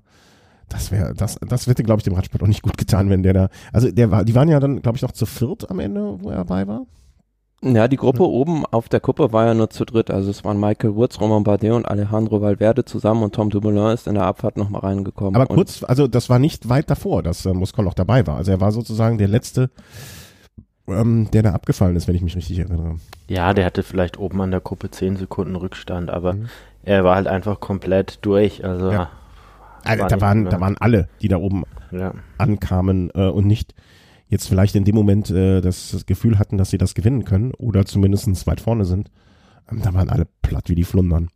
das 0.70 0.92
wäre, 0.92 1.14
das, 1.14 1.40
das 1.48 1.68
hätte, 1.68 1.84
glaube 1.84 2.00
ich, 2.00 2.04
dem 2.04 2.14
Radsport 2.14 2.44
auch 2.44 2.48
nicht 2.48 2.64
gut 2.64 2.78
getan, 2.78 3.10
wenn 3.10 3.24
der 3.24 3.34
da. 3.34 3.50
Also 3.74 3.92
der 3.92 4.12
war, 4.12 4.26
die 4.26 4.36
waren 4.36 4.50
ja 4.50 4.60
dann, 4.60 4.82
glaube 4.82 4.98
ich, 4.98 5.02
noch 5.02 5.12
zu 5.12 5.26
viert 5.26 5.70
am 5.70 5.80
Ende, 5.80 6.18
wo 6.22 6.30
er 6.30 6.38
dabei 6.38 6.68
war. 6.68 6.86
Ja, 7.64 7.88
die 7.88 7.98
Gruppe 7.98 8.20
mhm. 8.20 8.30
oben 8.30 8.66
auf 8.68 8.88
der 8.88 9.00
Kuppe 9.00 9.34
war 9.34 9.46
ja 9.48 9.54
nur 9.54 9.70
zu 9.70 9.84
dritt. 9.84 10.12
Also 10.12 10.30
es 10.30 10.44
waren 10.44 10.60
Michael 10.60 10.96
Woods, 10.96 11.20
Roman 11.20 11.44
Bardet 11.44 11.72
und 11.72 11.88
Alejandro 11.88 12.42
Valverde 12.42 12.86
zusammen 12.86 13.24
und 13.24 13.34
Tom 13.34 13.50
Dumoulin 13.50 13.94
ist 13.94 14.08
in 14.08 14.14
der 14.14 14.26
Abfahrt 14.26 14.58
nochmal 14.58 14.82
reingekommen. 14.82 15.36
Aber 15.36 15.48
kurz, 15.48 15.84
also 15.84 16.08
das 16.08 16.30
war 16.30 16.38
nicht 16.38 16.70
weit 16.70 16.90
davor, 16.90 17.24
dass 17.24 17.46
äh, 17.46 17.54
Moscon 17.54 17.86
noch 17.86 17.96
dabei 17.96 18.28
war. 18.28 18.38
Also 18.38 18.52
er 18.52 18.62
war 18.62 18.72
sozusagen 18.72 19.18
der 19.18 19.28
letzte, 19.28 19.72
ähm, 20.88 21.30
der 21.32 21.42
da 21.42 21.54
abgefallen 21.54 21.96
ist, 21.96 22.08
wenn 22.08 22.16
ich 22.16 22.22
mich 22.22 22.36
richtig 22.36 22.60
erinnere. 22.60 22.98
Ja, 23.28 23.54
der 23.56 23.66
hatte 23.66 23.82
vielleicht 23.82 24.20
oben 24.20 24.40
an 24.42 24.52
der 24.52 24.62
Kuppe 24.62 24.92
zehn 24.92 25.18
Sekunden 25.18 25.56
Rückstand, 25.56 26.12
aber 26.12 26.34
mhm. 26.34 26.50
er 26.84 27.04
war 27.04 27.16
halt 27.16 27.28
einfach 27.28 27.60
komplett 27.60 28.20
durch. 28.22 28.64
Also 28.64 28.92
ja. 28.92 29.10
Also, 29.84 30.06
da, 30.06 30.22
waren, 30.22 30.46
da 30.46 30.60
waren 30.60 30.76
alle, 30.80 31.08
die 31.22 31.28
da 31.28 31.38
oben 31.38 31.64
ja. 31.92 32.14
ankamen 32.38 33.10
äh, 33.16 33.28
und 33.28 33.48
nicht 33.48 33.74
jetzt 34.30 34.48
vielleicht 34.48 34.76
in 34.76 34.86
dem 34.86 34.96
Moment 34.96 35.30
äh, 35.30 35.62
das 35.62 36.06
Gefühl 36.06 36.40
hatten, 36.40 36.58
dass 36.58 36.70
sie 36.70 36.78
das 36.78 36.94
gewinnen 36.94 37.24
können 37.24 37.54
oder 37.54 37.86
zumindest 37.86 38.48
weit 38.48 38.62
vorne 38.62 38.86
sind. 38.86 39.10
Ähm, 39.70 39.82
da 39.82 39.94
waren 39.94 40.10
alle 40.10 40.28
platt 40.42 40.70
wie 40.70 40.76
die 40.76 40.84
Flundern. 40.84 41.30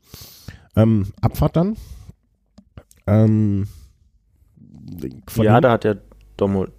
Ähm, 0.75 1.07
Abfahrt 1.21 1.55
dann. 1.55 1.75
Ähm, 3.07 3.67
ja, 5.37 5.61
da 5.61 5.71
hat 5.71 5.83
der 5.83 6.01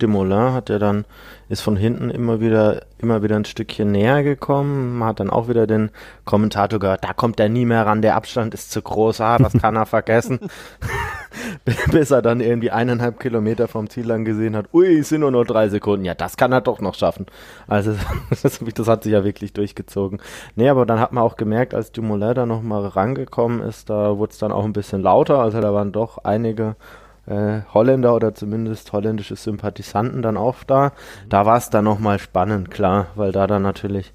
Demoulin 0.00 0.52
hat 0.52 0.68
ja 0.68 0.78
dann, 0.78 1.04
ist 1.48 1.60
von 1.60 1.76
hinten 1.76 2.10
immer 2.10 2.40
wieder, 2.40 2.82
immer 2.98 3.22
wieder 3.22 3.36
ein 3.36 3.44
Stückchen 3.44 3.92
näher 3.92 4.22
gekommen, 4.22 4.98
man 4.98 5.08
hat 5.08 5.20
dann 5.20 5.30
auch 5.30 5.48
wieder 5.48 5.66
den 5.66 5.90
Kommentator 6.24 6.78
gehört, 6.78 7.04
da 7.04 7.12
kommt 7.12 7.38
er 7.40 7.48
nie 7.48 7.66
mehr 7.66 7.86
ran, 7.86 8.02
der 8.02 8.16
Abstand 8.16 8.54
ist 8.54 8.70
zu 8.70 8.82
groß, 8.82 9.20
ah, 9.20 9.38
das 9.38 9.52
kann 9.54 9.76
er 9.76 9.86
vergessen. 9.86 10.40
Bis 11.90 12.10
er 12.10 12.22
dann 12.22 12.40
irgendwie 12.40 12.70
eineinhalb 12.70 13.18
Kilometer 13.18 13.68
vom 13.68 13.88
Ziel 13.88 14.06
lang 14.06 14.24
gesehen 14.24 14.56
hat, 14.56 14.66
ui, 14.72 14.98
es 14.98 15.08
sind 15.08 15.20
nur 15.20 15.30
noch 15.30 15.44
drei 15.44 15.68
Sekunden, 15.68 16.04
ja, 16.04 16.14
das 16.14 16.36
kann 16.36 16.52
er 16.52 16.60
doch 16.60 16.80
noch 16.80 16.94
schaffen. 16.94 17.26
Also, 17.66 17.94
das, 18.42 18.60
das 18.74 18.88
hat 18.88 19.04
sich 19.04 19.12
ja 19.12 19.24
wirklich 19.24 19.52
durchgezogen. 19.52 20.20
Nee, 20.56 20.68
aber 20.68 20.86
dann 20.86 21.00
hat 21.00 21.12
man 21.12 21.24
auch 21.24 21.36
gemerkt, 21.36 21.74
als 21.74 21.92
Dumoulin 21.92 22.34
da 22.34 22.46
nochmal 22.46 22.86
rangekommen 22.86 23.60
ist, 23.60 23.90
da 23.90 24.18
wurde 24.18 24.32
es 24.32 24.38
dann 24.38 24.52
auch 24.52 24.64
ein 24.64 24.72
bisschen 24.72 25.02
lauter, 25.02 25.38
also 25.38 25.60
da 25.60 25.72
waren 25.72 25.92
doch 25.92 26.18
einige 26.18 26.76
äh, 27.26 27.60
Holländer 27.72 28.14
oder 28.14 28.34
zumindest 28.34 28.92
holländische 28.92 29.36
Sympathisanten 29.36 30.22
dann 30.22 30.36
auch 30.36 30.64
da. 30.64 30.92
Da 31.28 31.46
war 31.46 31.56
es 31.56 31.70
dann 31.70 31.84
nochmal 31.84 32.18
spannend, 32.18 32.70
klar, 32.70 33.08
weil 33.14 33.32
da 33.32 33.46
dann 33.46 33.62
natürlich 33.62 34.12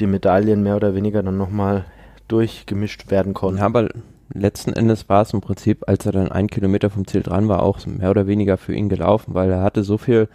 die 0.00 0.06
Medaillen 0.06 0.62
mehr 0.62 0.76
oder 0.76 0.94
weniger 0.94 1.22
dann 1.22 1.36
nochmal 1.36 1.84
durchgemischt 2.28 3.10
werden 3.10 3.34
konnten. 3.34 3.58
Ja, 3.58 3.66
aber 3.66 3.88
letzten 4.32 4.72
Endes 4.72 5.08
war 5.08 5.22
es 5.22 5.32
im 5.32 5.40
Prinzip, 5.40 5.88
als 5.88 6.06
er 6.06 6.12
dann 6.12 6.30
einen 6.30 6.48
Kilometer 6.48 6.90
vom 6.90 7.06
Ziel 7.06 7.22
dran 7.22 7.48
war, 7.48 7.62
auch 7.62 7.84
mehr 7.86 8.10
oder 8.10 8.26
weniger 8.26 8.56
für 8.56 8.74
ihn 8.74 8.88
gelaufen, 8.88 9.34
weil 9.34 9.50
er 9.50 9.62
hatte 9.62 9.82
so 9.82 9.98
viel 9.98 10.28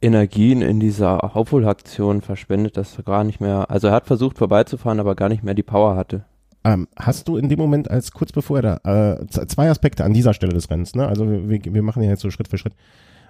Energien 0.00 0.62
in 0.62 0.78
dieser 0.78 1.36
Aufholaktion 1.36 2.20
verschwendet, 2.20 2.76
dass 2.76 2.96
er 2.96 3.04
gar 3.04 3.24
nicht 3.24 3.40
mehr, 3.40 3.70
also 3.70 3.88
er 3.88 3.94
hat 3.94 4.06
versucht 4.06 4.38
vorbeizufahren, 4.38 5.00
aber 5.00 5.14
gar 5.14 5.28
nicht 5.28 5.42
mehr 5.42 5.54
die 5.54 5.62
Power 5.62 5.96
hatte. 5.96 6.24
Ähm, 6.64 6.88
hast 6.96 7.28
du 7.28 7.36
in 7.36 7.48
dem 7.48 7.58
Moment, 7.58 7.90
als 7.90 8.12
kurz 8.12 8.32
bevor 8.32 8.58
er 8.58 8.80
da, 8.82 9.16
äh, 9.20 9.26
zwei 9.26 9.70
Aspekte 9.70 10.04
an 10.04 10.12
dieser 10.12 10.34
Stelle 10.34 10.52
des 10.52 10.70
Rennens, 10.70 10.94
ne? 10.94 11.06
Also 11.06 11.28
wir, 11.48 11.60
wir 11.64 11.82
machen 11.82 12.02
ja 12.02 12.10
jetzt 12.10 12.22
so 12.22 12.30
Schritt 12.30 12.48
für 12.48 12.58
Schritt. 12.58 12.74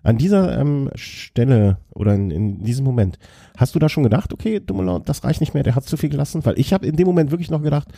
An 0.03 0.17
dieser 0.17 0.59
ähm, 0.59 0.91
Stelle 0.95 1.79
oder 1.93 2.15
in, 2.15 2.31
in, 2.31 2.63
diesem 2.63 2.85
Moment, 2.85 3.19
hast 3.57 3.75
du 3.75 3.79
da 3.79 3.89
schon 3.89 4.05
gedacht, 4.05 4.33
okay, 4.33 4.61
Dumoulin, 4.61 5.03
das 5.05 5.25
reicht 5.25 5.41
nicht 5.41 5.55
mehr, 5.55 5.65
der 5.65 5.75
hat 5.75 5.85
zu 5.85 5.97
viel 5.97 6.09
gelassen? 6.09 6.45
Weil 6.45 6.59
ich 6.59 6.73
habe 6.73 6.87
in 6.87 6.97
dem 6.97 7.07
Moment 7.07 7.31
wirklich 7.31 7.51
noch 7.51 7.63
gedacht, 7.63 7.89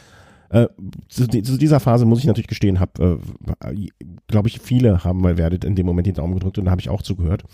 äh, 0.49 0.67
zu, 1.09 1.29
zu, 1.29 1.59
dieser 1.59 1.79
Phase 1.79 2.07
muss 2.07 2.19
ich 2.19 2.27
natürlich 2.27 2.49
gestehen, 2.49 2.81
habe, 2.81 3.21
äh, 3.63 3.89
glaube 4.27 4.49
ich, 4.49 4.61
viele 4.61 5.05
haben 5.05 5.21
mal 5.21 5.39
werdet 5.39 5.65
in 5.65 5.77
dem 5.77 5.87
Moment 5.87 6.07
den 6.07 6.15
Daumen 6.15 6.35
gedrückt 6.35 6.59
und 6.59 6.65
da 6.65 6.71
habe 6.71 6.81
ich 6.81 6.89
auch 6.89 7.03
zugehört. 7.03 7.45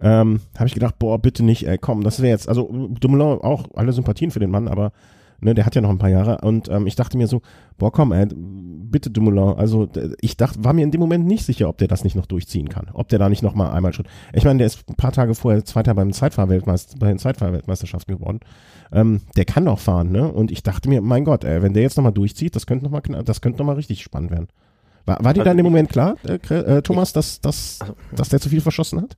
Ähm, 0.00 0.40
habe 0.56 0.66
ich 0.66 0.74
gedacht, 0.74 0.98
boah, 0.98 1.18
bitte 1.18 1.44
nicht, 1.44 1.66
ey, 1.66 1.78
komm, 1.78 2.04
das 2.04 2.20
wäre 2.20 2.30
jetzt, 2.30 2.48
also 2.48 2.88
Dumoulin 3.00 3.40
auch 3.40 3.64
alle 3.74 3.92
Sympathien 3.92 4.30
für 4.30 4.40
den 4.40 4.50
Mann, 4.50 4.68
aber 4.68 4.92
Ne, 5.40 5.54
der 5.54 5.66
hat 5.66 5.74
ja 5.76 5.80
noch 5.80 5.90
ein 5.90 5.98
paar 5.98 6.08
Jahre. 6.08 6.38
Und 6.42 6.68
ähm, 6.68 6.86
ich 6.88 6.96
dachte 6.96 7.16
mir 7.16 7.28
so, 7.28 7.42
boah, 7.76 7.92
komm, 7.92 8.12
ey, 8.12 8.26
bitte 8.34 9.08
Dumoulin. 9.08 9.56
Also 9.56 9.88
ich 10.20 10.36
dachte, 10.36 10.64
war 10.64 10.72
mir 10.72 10.82
in 10.82 10.90
dem 10.90 11.00
Moment 11.00 11.26
nicht 11.26 11.44
sicher, 11.44 11.68
ob 11.68 11.78
der 11.78 11.86
das 11.86 12.02
nicht 12.02 12.16
noch 12.16 12.26
durchziehen 12.26 12.68
kann. 12.68 12.88
Ob 12.92 13.08
der 13.08 13.20
da 13.20 13.28
nicht 13.28 13.42
noch 13.42 13.54
mal 13.54 13.70
einmal 13.70 13.92
schon. 13.92 14.06
Ich 14.32 14.44
meine, 14.44 14.58
der 14.58 14.66
ist 14.66 14.88
ein 14.88 14.96
paar 14.96 15.12
Tage 15.12 15.34
vorher 15.36 15.64
Zweiter 15.64 15.94
beim 15.94 16.12
Zeitfahrweltmeister, 16.12 16.98
bei 16.98 17.08
den 17.08 17.18
Zeitfahrweltmeisterschaften 17.18 18.16
geworden. 18.16 18.40
Ähm, 18.90 19.20
der 19.36 19.44
kann 19.44 19.64
doch 19.64 19.78
fahren, 19.78 20.10
ne? 20.10 20.30
Und 20.32 20.50
ich 20.50 20.64
dachte 20.64 20.88
mir, 20.88 21.02
mein 21.02 21.24
Gott, 21.24 21.44
ey, 21.44 21.62
wenn 21.62 21.72
der 21.72 21.82
jetzt 21.82 21.96
noch 21.96 22.04
mal 22.04 22.10
durchzieht, 22.10 22.56
das 22.56 22.66
könnte 22.66 22.84
noch 22.84 22.90
mal, 22.90 23.02
das 23.22 23.40
könnte 23.40 23.58
noch 23.58 23.66
mal 23.66 23.76
richtig 23.76 24.02
spannend 24.02 24.32
werden. 24.32 24.48
War, 25.06 25.24
war 25.24 25.34
dir 25.34 25.40
also 25.40 25.44
da 25.44 25.50
in 25.52 25.56
dem 25.58 25.66
Moment 25.66 25.88
klar, 25.88 26.16
äh, 26.24 26.54
äh, 26.54 26.82
Thomas, 26.82 27.12
dass, 27.12 27.40
dass, 27.40 27.78
also, 27.80 27.94
dass 28.14 28.28
der 28.28 28.40
zu 28.40 28.48
viel 28.48 28.60
verschossen 28.60 29.00
hat? 29.00 29.16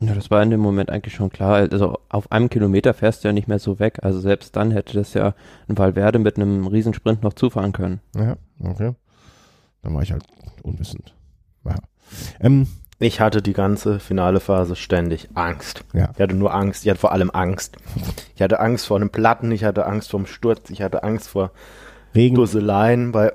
Ja, 0.00 0.14
das 0.14 0.30
war 0.30 0.42
in 0.42 0.50
dem 0.50 0.60
Moment 0.60 0.90
eigentlich 0.90 1.14
schon 1.14 1.30
klar. 1.30 1.54
Also 1.56 1.98
auf 2.08 2.30
einem 2.30 2.50
Kilometer 2.50 2.94
fährst 2.94 3.24
du 3.24 3.28
ja 3.28 3.32
nicht 3.32 3.48
mehr 3.48 3.58
so 3.58 3.80
weg. 3.80 3.98
Also 4.02 4.20
selbst 4.20 4.54
dann 4.54 4.70
hätte 4.70 4.94
das 4.94 5.14
ja 5.14 5.34
ein 5.68 5.76
Valverde 5.76 6.18
mit 6.20 6.36
einem 6.36 6.66
Riesensprint 6.66 7.22
noch 7.22 7.32
zufahren 7.32 7.72
können. 7.72 8.00
Ja, 8.14 8.36
okay. 8.62 8.94
Dann 9.82 9.94
war 9.94 10.02
ich 10.02 10.12
halt 10.12 10.24
unwissend. 10.62 11.14
Ja. 11.64 11.74
Ähm, 12.40 12.68
ich 13.00 13.20
hatte 13.20 13.42
die 13.42 13.52
ganze 13.52 13.98
finale 14.00 14.40
Phase 14.40 14.76
ständig 14.76 15.28
Angst. 15.34 15.84
Ja. 15.92 16.10
Ich 16.14 16.20
hatte 16.20 16.34
nur 16.34 16.54
Angst. 16.54 16.84
Ich 16.84 16.90
hatte 16.90 17.00
vor 17.00 17.12
allem 17.12 17.30
Angst. 17.30 17.76
Ich 18.34 18.42
hatte 18.42 18.60
Angst 18.60 18.86
vor 18.86 18.96
einem 18.96 19.10
Platten. 19.10 19.50
Ich 19.52 19.64
hatte 19.64 19.86
Angst 19.86 20.10
vor 20.10 20.20
dem 20.20 20.26
Sturz. 20.26 20.70
Ich 20.70 20.82
hatte 20.82 21.02
Angst 21.02 21.28
vor 21.28 21.52
Regen. 22.14 22.36
Dusseleien, 22.36 23.14
weil 23.14 23.32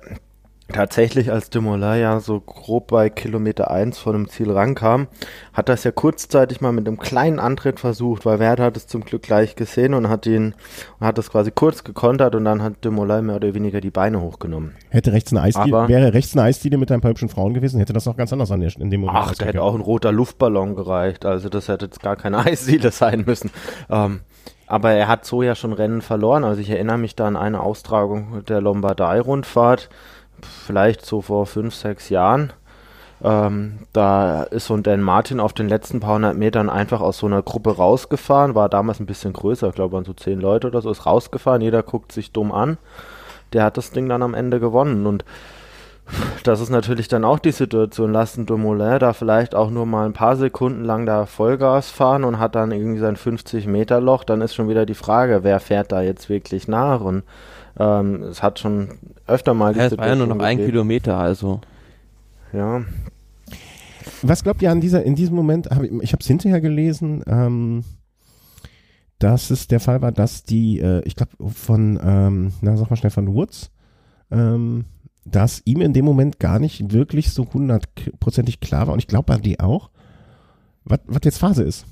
tatsächlich, 0.72 1.32
als 1.32 1.50
Dumoulin 1.50 2.00
ja 2.00 2.20
so 2.20 2.40
grob 2.40 2.88
bei 2.88 3.10
Kilometer 3.10 3.70
1 3.72 3.98
vor 3.98 4.14
dem 4.14 4.30
Ziel 4.30 4.52
rankam, 4.52 5.08
hat 5.52 5.70
das 5.70 5.84
ja 5.84 5.92
kurzzeitig 5.92 6.62
mal 6.62 6.72
mit 6.72 6.88
einem 6.88 6.98
kleinen 6.98 7.40
Antritt 7.40 7.80
versucht, 7.80 8.26
weil 8.26 8.40
Werder 8.40 8.66
hat 8.66 8.78
es 8.78 8.88
zum 8.88 9.04
Glück 9.04 9.24
gleich 9.24 9.56
gesehen 9.56 9.94
und 9.94 10.10
hat 10.10 10.26
ihn 10.26 10.56
und 11.00 11.08
hat 11.08 11.18
das 11.18 11.30
quasi 11.30 11.52
kurz 11.52 11.84
gekontert 11.84 12.36
und 12.36 12.46
dann 12.46 12.62
hat 12.62 12.84
Dumoulin 12.86 13.26
mehr 13.26 13.36
oder 13.36 13.54
weniger 13.54 13.82
die 13.82 13.92
Beine 13.92 14.22
hochgenommen. 14.22 14.74
Hätte 14.90 15.12
rechts 15.12 15.32
eine 15.32 15.42
Eisdiele, 15.42 15.88
wäre 15.88 16.14
rechts 16.14 16.36
eine 16.36 16.44
Eisdiele 16.44 16.78
mit 16.78 16.92
ein 16.92 17.02
paar 17.02 17.12
hübschen 17.12 17.30
Frauen 17.30 17.54
gewesen, 17.54 17.80
hätte 17.80 17.94
das 17.94 18.08
auch 18.08 18.18
ganz 18.18 18.32
anders 18.32 18.52
an 18.52 18.62
der, 18.62 18.72
in 18.80 18.90
dem 18.90 19.02
Moment. 19.02 19.20
Ach, 19.20 19.36
da 19.36 19.46
hätte 19.46 19.62
auch 19.62 19.76
ein 19.76 19.82
roter 19.82 20.12
Luftballon 20.12 20.76
gereicht, 20.76 21.26
also 21.26 21.50
das 21.50 21.68
hätte 21.68 21.86
jetzt 21.86 22.02
gar 22.02 22.16
keine 22.16 22.38
Eisdiele 22.46 22.92
sein 22.92 23.24
müssen. 23.26 23.52
Ähm, 23.90 24.22
aber 24.68 24.92
er 24.92 25.08
hat 25.08 25.26
so 25.26 25.44
ja 25.44 25.56
schon 25.56 25.74
Rennen 25.74 26.02
verloren. 26.02 26.44
Also 26.44 26.62
ich 26.62 26.70
erinnere 26.70 26.98
mich 26.98 27.16
da 27.16 27.28
an 27.28 27.36
eine 27.36 27.60
Austragung 27.60 28.44
der 28.46 28.62
Lombardei-Rundfahrt 28.62 29.90
vielleicht 30.42 31.06
so 31.06 31.22
vor 31.22 31.46
fünf, 31.46 31.76
sechs 31.76 32.10
Jahren. 32.10 32.54
Ähm, 33.24 33.80
da 33.94 34.44
ist 34.44 34.66
so 34.66 34.74
ein 34.74 34.84
Dan 34.84 35.02
Martin 35.02 35.40
auf 35.40 35.54
den 35.54 35.70
letzten 35.70 36.02
paar 36.02 36.16
hundert 36.16 36.36
Metern 36.36 36.70
einfach 36.70 37.00
aus 37.00 37.20
so 37.20 37.26
einer 37.26 37.42
Gruppe 37.42 37.78
rausgefahren, 37.78 38.54
war 38.54 38.68
damals 38.68 39.00
ein 39.00 39.06
bisschen 39.06 39.32
größer, 39.32 39.70
ich 39.70 39.76
glaube, 39.76 39.94
waren 39.94 40.04
so 40.04 40.14
zehn 40.14 40.42
Leute 40.42 40.68
oder 40.68 40.82
so, 40.82 40.92
ist 40.92 41.06
rausgefahren, 41.06 41.62
jeder 41.62 41.84
guckt 41.84 42.12
sich 42.12 42.34
dumm 42.34 42.52
an. 42.52 42.78
Der 43.54 43.64
hat 43.64 43.78
das 43.78 43.92
Ding 43.92 44.10
dann 44.10 44.24
am 44.24 44.34
Ende 44.34 44.60
gewonnen 44.60 45.06
und 45.06 45.24
das 46.44 46.60
ist 46.60 46.70
natürlich 46.70 47.08
dann 47.08 47.24
auch 47.24 47.40
die 47.40 47.52
Situation. 47.52 48.12
Lassen 48.12 48.46
Dumoulin 48.46 49.00
da 49.00 49.14
vielleicht 49.14 49.56
auch 49.56 49.70
nur 49.70 49.86
mal 49.86 50.06
ein 50.06 50.14
paar 50.14 50.36
Sekunden 50.36 50.84
lang 50.84 51.06
da 51.06 51.26
Vollgas 51.26 51.90
fahren 51.90 52.24
und 52.26 52.40
hat 52.40 52.56
dann 52.56 52.72
irgendwie 52.72 53.00
sein 53.00 53.16
50-Meter-Loch, 53.16 54.24
dann 54.26 54.42
ist 54.42 54.54
schon 54.54 54.68
wieder 54.68 54.86
die 54.86 54.96
Frage, 54.96 55.44
wer 55.44 55.60
fährt 55.60 55.92
da 55.92 56.02
jetzt 56.02 56.30
wirklich 56.30 56.68
nach? 56.68 57.02
Und 57.02 57.24
ähm, 57.80 58.24
es 58.24 58.44
hat 58.44 58.60
schon 58.60 59.00
öfter 59.28 59.54
mal 59.54 59.74
die 59.74 59.80
ja, 59.80 59.86
es 59.86 59.98
war 59.98 60.08
ja 60.08 60.16
nur 60.16 60.28
noch 60.28 60.40
ein 60.40 60.58
Kilometer, 60.58 61.18
also. 61.18 61.62
Ja. 62.52 62.84
Was 64.22 64.44
glaubt 64.44 64.62
ihr 64.62 64.72
an 64.72 64.82
dieser, 64.82 65.04
in 65.04 65.16
diesem 65.16 65.36
Moment, 65.36 65.70
hab 65.70 65.84
ich, 65.84 65.92
ich 66.02 66.12
habe 66.14 66.22
es 66.22 66.28
hinterher 66.28 66.62
gelesen, 66.62 67.24
ähm, 67.28 67.84
dass 69.20 69.50
es 69.50 69.68
der 69.68 69.80
Fall 69.80 70.02
war, 70.02 70.12
dass 70.12 70.44
die, 70.44 70.80
äh, 70.80 71.02
ich 71.06 71.16
glaube 71.16 71.32
von, 71.50 72.00
ähm, 72.04 72.54
na 72.62 72.76
sag 72.78 72.90
mal 72.90 72.96
schnell, 72.96 73.12
von 73.12 73.34
Woods, 73.34 73.72
ähm, 74.32 74.86
dass 75.26 75.62
ihm 75.66 75.82
in 75.82 75.94
dem 75.94 76.04
Moment 76.04 76.40
gar 76.40 76.60
nicht 76.60 76.92
wirklich 76.92 77.32
so 77.32 77.48
hundertprozentig 77.54 78.60
klar 78.60 78.88
war 78.88 78.94
und 78.94 79.00
ich 79.00 79.08
glaube 79.08 79.26
bei 79.26 79.38
dir 79.38 79.64
auch, 79.64 79.90
was 80.84 81.00
jetzt 81.24 81.38
Phase 81.38 81.64
ist. 81.64 81.86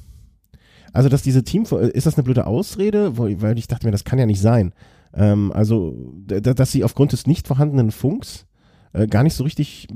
Also, 0.93 1.07
dass 1.07 1.21
diese 1.21 1.43
Team, 1.43 1.63
ist 1.63 2.05
das 2.05 2.15
eine 2.15 2.23
blöde 2.23 2.47
Ausrede? 2.47 3.17
Weil 3.17 3.57
ich 3.57 3.67
dachte 3.67 3.85
mir, 3.85 3.91
das 3.91 4.03
kann 4.03 4.19
ja 4.19 4.25
nicht 4.25 4.41
sein. 4.41 4.73
Ähm, 5.13 5.51
also, 5.53 5.95
dass 6.25 6.71
sie 6.71 6.83
aufgrund 6.83 7.11
des 7.11 7.27
nicht 7.27 7.47
vorhandenen 7.47 7.91
Funks 7.91 8.45
äh, 8.93 9.07
gar 9.07 9.23
nicht 9.23 9.35
so 9.35 9.43
richtig 9.43 9.87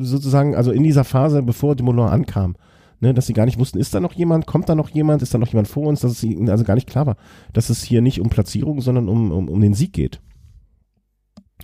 sozusagen, 0.00 0.54
also 0.54 0.70
in 0.70 0.82
dieser 0.82 1.04
Phase, 1.04 1.42
bevor 1.42 1.76
Dumoulin 1.76 2.08
ankam, 2.08 2.56
ne, 3.00 3.14
dass 3.14 3.26
sie 3.26 3.32
gar 3.32 3.46
nicht 3.46 3.58
wussten, 3.58 3.78
ist 3.78 3.94
da 3.94 4.00
noch 4.00 4.12
jemand, 4.12 4.46
kommt 4.46 4.68
da 4.68 4.74
noch 4.74 4.88
jemand, 4.90 5.22
ist 5.22 5.34
da 5.34 5.38
noch 5.38 5.48
jemand 5.48 5.68
vor 5.68 5.86
uns, 5.86 6.00
dass 6.00 6.12
es 6.12 6.22
ihnen 6.22 6.48
also 6.50 6.64
gar 6.64 6.74
nicht 6.74 6.88
klar 6.88 7.06
war, 7.06 7.16
dass 7.52 7.70
es 7.70 7.82
hier 7.82 8.02
nicht 8.02 8.20
um 8.20 8.28
Platzierung, 8.28 8.80
sondern 8.80 9.08
um, 9.08 9.32
um, 9.32 9.48
um 9.48 9.60
den 9.60 9.74
Sieg 9.74 9.92
geht. 9.92 10.20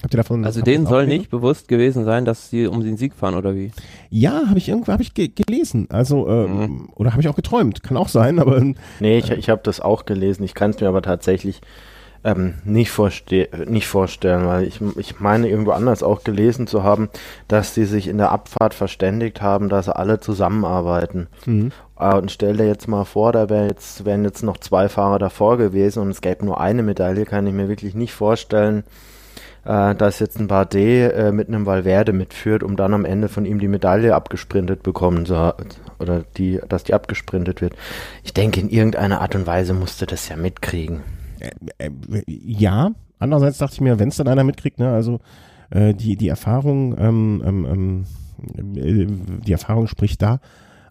Habt 0.03 0.15
ihr 0.15 0.17
davon? 0.17 0.45
Also 0.45 0.63
denen 0.63 0.87
soll 0.87 1.07
nicht 1.07 1.31
bewusst 1.31 1.69
gewesen 1.69 2.05
sein, 2.05 2.25
dass 2.25 2.51
sie 2.51 2.67
um 2.67 2.83
den 2.83 2.97
Sieg 2.97 3.15
fahren 3.15 3.35
oder 3.35 3.55
wie? 3.55 3.71
Ja, 4.11 4.49
habe 4.49 4.59
ich 4.59 4.69
irgendwo 4.69 4.91
habe 4.91 5.03
ich 5.03 5.15
ge 5.15 5.29
gelesen. 5.29 5.87
Also 5.91 6.27
äh, 6.27 6.49
mhm. 6.49 6.89
oder 6.95 7.13
habe 7.13 7.21
ich 7.21 7.29
auch 7.29 7.37
geträumt? 7.37 7.83
Kann 7.85 7.97
auch 7.97 8.09
sein, 8.09 8.39
aber 8.41 8.65
nee, 9.01 9.19
ich, 9.19 9.31
ich 9.31 9.49
habe 9.49 9.61
das 9.63 9.81
auch 9.81 10.05
gelesen. 10.05 10.43
Ich 10.43 10.55
kann 10.55 10.71
es 10.71 10.81
mir 10.81 10.89
aber 10.89 11.03
tatsächlich 11.03 11.61
ähm, 12.25 12.55
nicht, 12.65 12.91
vorste 12.91 13.49
nicht 13.67 13.89
vorstellen, 13.89 14.47
weil 14.47 14.65
ich, 14.65 14.81
ich 14.97 15.19
meine 15.21 15.49
irgendwo 15.49 15.73
anders 15.73 16.03
auch 16.03 16.23
gelesen 16.23 16.67
zu 16.67 16.83
haben, 16.83 17.09
dass 17.49 17.75
sie 17.75 17.85
sich 17.85 18.09
in 18.09 18.19
der 18.19 18.31
Abfahrt 18.31 18.75
verständigt 18.75 19.43
haben, 19.43 19.69
dass 19.69 19.87
sie 19.87 19.97
alle 19.97 20.21
zusammenarbeiten. 20.21 21.27
Mhm. 21.47 21.73
Äh, 21.99 22.15
und 22.15 22.31
stell 22.31 22.57
dir 22.57 22.67
jetzt 22.67 22.89
mal 22.89 23.05
vor, 23.05 23.33
da 23.33 23.49
wär 23.51 23.67
jetzt, 23.67 24.05
wären 24.05 24.25
jetzt 24.25 24.43
noch 24.43 24.59
zwei 24.59 24.89
Fahrer 24.89 25.19
davor 25.19 25.59
gewesen 25.59 26.01
und 26.01 26.11
es 26.11 26.21
gäbe 26.21 26.45
nur 26.45 26.61
eine 26.61 26.83
Medaille, 26.83 27.25
kann 27.25 27.47
ich 27.47 27.55
mir 27.55 27.69
wirklich 27.69 27.95
nicht 27.95 28.13
vorstellen, 28.13 28.85
äh, 29.65 29.95
dass 29.97 30.21
jetzt 30.21 30.39
ein 30.39 30.47
Bardet 30.47 31.13
äh, 31.13 31.33
mit 31.33 31.49
einem 31.49 31.67
Valverde 31.67 32.13
mitführt, 32.13 32.63
um 32.63 32.77
dann 32.77 32.95
am 32.95 33.05
Ende 33.05 33.29
von 33.29 33.45
ihm 33.45 33.59
die 33.59 33.69
Medaille 33.69 34.15
abgesprintet 34.15 34.83
bekommen 34.83 35.27
zu 35.27 35.55
oder 35.99 36.25
die, 36.37 36.61
dass 36.69 36.85
die 36.85 36.95
abgesprintet 36.95 37.61
wird. 37.61 37.75
Ich 38.23 38.33
denke, 38.33 38.61
in 38.61 38.69
irgendeiner 38.69 39.21
Art 39.21 39.35
und 39.35 39.47
Weise 39.47 39.73
musste 39.73 40.07
das 40.07 40.29
ja 40.29 40.37
mitkriegen. 40.37 41.03
Äh, 41.79 41.87
äh, 41.87 42.23
ja, 42.27 42.93
andererseits 43.19 43.59
dachte 43.59 43.75
ich 43.75 43.81
mir, 43.81 43.99
wenn 43.99 44.09
es 44.09 44.17
dann 44.17 44.29
einer 44.29 44.45
mitkriegt, 44.45 44.79
ne, 44.79 44.93
also 44.93 45.21
äh, 45.71 45.95
die, 45.95 46.17
die 46.17 46.29
Erfahrung, 46.29 46.97
ähm, 46.99 47.43
ähm, 47.45 47.67
ähm 47.67 48.05
äh, 48.77 49.07
die 49.45 49.53
Erfahrung 49.53 49.87
spricht 49.87 50.23
da 50.23 50.41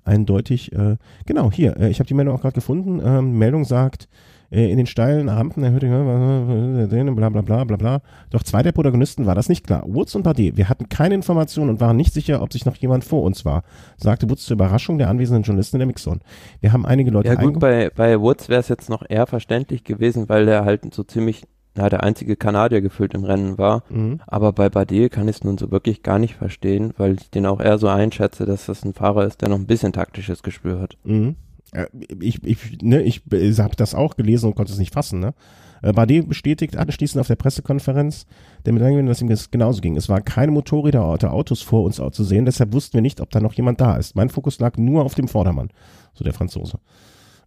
eindeutig. 0.04 0.72
Äh, 0.74 0.98
genau, 1.26 1.52
hier, 1.52 1.80
ich 1.80 2.00
habe 2.00 2.08
die 2.08 2.14
Meldung 2.14 2.36
auch 2.36 2.42
gerade 2.42 2.56
gefunden. 2.56 3.02
Ähm, 3.04 3.38
Meldung 3.38 3.66
sagt, 3.66 4.06
äh, 4.06 4.08
in 4.52 4.78
den 4.78 4.86
steilen 4.86 5.30
Rampen 5.30 5.64
erhöhte 5.64 5.88
bla 5.88 7.30
bla 7.30 7.42
bla 7.42 7.64
bla 7.64 7.78
bla. 7.78 8.02
Doch 8.32 8.44
zwei 8.44 8.62
der 8.62 8.74
Protagonisten 8.74 9.26
war 9.26 9.34
das 9.34 9.48
nicht 9.48 9.66
klar. 9.66 9.84
Woods 9.88 10.14
und 10.16 10.24
Bardet. 10.24 10.58
Wir 10.58 10.68
hatten 10.68 10.90
keine 10.90 11.16
Informationen 11.16 11.70
und 11.70 11.80
waren 11.80 11.96
nicht 11.96 12.14
sicher, 12.14 12.42
ob 12.42 12.52
sich 12.52 12.66
noch 12.66 12.76
jemand 12.76 13.06
vor 13.06 13.24
uns 13.24 13.46
war, 13.46 13.64
sagte 13.96 14.30
Woods 14.30 14.44
zur 14.44 14.56
Überraschung 14.56 14.98
der 14.98 15.10
anwesenden 15.10 15.44
Journalisten 15.44 15.78
in 15.78 15.80
der 15.80 15.88
Mixzone. 15.88 16.20
Wir 16.60 16.74
haben 16.74 16.86
einige 16.86 17.12
Leute 17.12 17.30
Ja 17.30 17.36
gut, 17.36 17.60
bei, 17.60 17.90
bei 17.96 18.20
Woods 18.20 18.50
wäre 18.50 18.60
es 18.60 18.68
jetzt 18.68 18.90
noch 18.90 19.04
eher 19.08 19.26
verständlich 19.26 19.86
gewesen, 19.86 20.28
weil 20.28 20.48
er 20.50 20.66
halt 20.66 20.94
so 20.94 21.04
ziemlich 21.04 21.44
ja, 21.78 21.88
der 21.88 22.04
einzige 22.04 22.36
Kanadier 22.36 22.82
gefühlt 22.82 23.14
im 23.14 23.24
Rennen 23.24 23.58
war. 23.58 23.84
Mhm. 23.90 24.20
Aber 24.28 24.52
bei 24.52 24.70
Bardet 24.70 25.12
kann 25.12 25.30
ich 25.30 25.38
es 25.38 25.44
nun 25.46 25.58
so 25.58 25.72
wirklich 25.72 26.04
gar 26.04 26.20
nicht 26.20 26.36
verstehen, 26.36 26.94
weil 26.98 27.14
ich 27.14 27.30
den 27.30 27.46
auch 27.46 27.62
eher 27.62 27.78
so 27.78 27.88
einschätze, 27.88 28.46
dass 28.46 28.66
das 28.66 28.84
ein 28.84 28.94
Fahrer 28.94 29.26
ist, 29.26 29.42
der 29.42 29.48
noch 29.50 29.58
ein 29.58 29.68
bisschen 29.68 29.94
taktisches 29.94 30.44
Gespür 30.44 30.82
hat. 30.82 30.98
Mhm. 31.06 31.38
Äh, 31.72 31.88
ich, 32.20 32.44
ich, 32.44 32.82
ne, 32.82 33.02
ich 33.02 33.22
habe 33.32 33.76
das 33.76 33.96
auch 33.96 34.16
gelesen 34.16 34.48
und 34.48 34.56
konnte 34.56 34.72
es 34.72 34.80
nicht 34.80 34.94
fassen. 34.94 35.20
Ne? 35.20 35.34
Äh, 35.82 35.94
Bardet 35.94 36.28
bestätigt 36.28 36.78
anschließend 36.78 37.20
auf 37.20 37.28
der 37.28 37.36
Pressekonferenz, 37.36 38.26
der 38.66 38.74
mit 38.74 38.82
dass 39.08 39.22
ihm 39.22 39.30
das 39.30 39.52
genauso 39.52 39.82
ging. 39.82 39.98
Es 39.98 40.10
waren 40.10 40.24
keine 40.24 40.52
Motorräder 40.52 41.12
oder 41.12 41.34
Autos 41.34 41.62
vor 41.62 41.84
uns 41.84 41.96
zu 41.96 42.24
sehen, 42.24 42.46
deshalb 42.46 42.74
wussten 42.74 42.96
wir 42.96 43.02
nicht, 43.02 43.22
ob 43.22 43.30
da 43.32 43.40
noch 43.40 43.54
jemand 43.54 43.82
da 43.82 43.96
ist. 43.96 44.16
Mein 44.16 44.30
Fokus 44.30 44.60
lag 44.60 44.78
nur 44.78 45.04
auf 45.04 45.16
dem 45.16 45.28
Vordermann, 45.28 45.70
so 46.14 46.24
der 46.24 46.34
Franzose. 46.34 46.80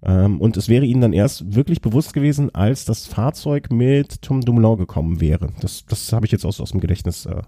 Ähm, 0.03 0.41
und 0.41 0.57
es 0.57 0.69
wäre 0.69 0.85
ihnen 0.85 1.01
dann 1.01 1.13
erst 1.13 1.55
wirklich 1.55 1.81
bewusst 1.81 2.13
gewesen, 2.13 2.55
als 2.55 2.85
das 2.85 3.07
Fahrzeug 3.07 3.71
mit 3.71 4.23
Tom 4.23 4.43
Dumoulin 4.43 4.77
gekommen 4.79 5.21
wäre. 5.21 5.51
Das, 5.61 5.87
das 5.87 6.13
habe 6.13 6.27
ich 6.27 6.33
jetzt 6.33 6.45
aus, 6.45 6.61
aus 6.61 6.73
dem 6.73 6.81
Gedächtnis 6.81 7.27
äh, 7.27 7.43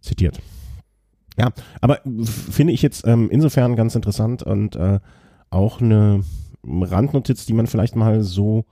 zitiert. 0.00 0.40
Ja, 1.36 1.50
aber 1.80 2.00
finde 2.50 2.72
ich 2.72 2.82
jetzt 2.82 3.06
ähm, 3.06 3.28
insofern 3.30 3.74
ganz 3.74 3.96
interessant 3.96 4.42
und 4.44 4.76
äh, 4.76 5.00
auch 5.54 5.80
eine 5.80 6.22
Randnotiz, 6.66 7.46
die 7.46 7.52
man 7.52 7.66
vielleicht 7.66 7.96
mal 7.96 8.22
so 8.22 8.64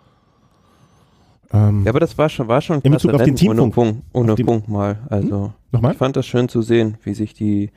ähm, 1.55 1.83
ja, 1.85 1.91
aber 1.91 2.01
das 2.01 2.17
war 2.17 2.31
schon, 2.31 2.49
war 2.49 2.63
schon 2.63 2.81
in 2.81 2.93
Bezug 2.93 3.13
auf 3.13 3.23
den 3.23 3.37
Teamfunk. 3.37 3.61
Ohne 3.61 3.71
Punkt, 3.71 4.05
ohne 4.13 4.35
Punkt 4.37 4.69
mal. 4.69 4.99
Also 5.11 5.45
hm? 5.45 5.53
Nochmal? 5.71 5.93
ich 5.93 5.99
fand 5.99 6.17
das 6.17 6.27
schön 6.27 6.49
zu 6.49 6.63
sehen, 6.63 6.97
wie 7.05 7.15
sich 7.15 7.35
die 7.35 7.71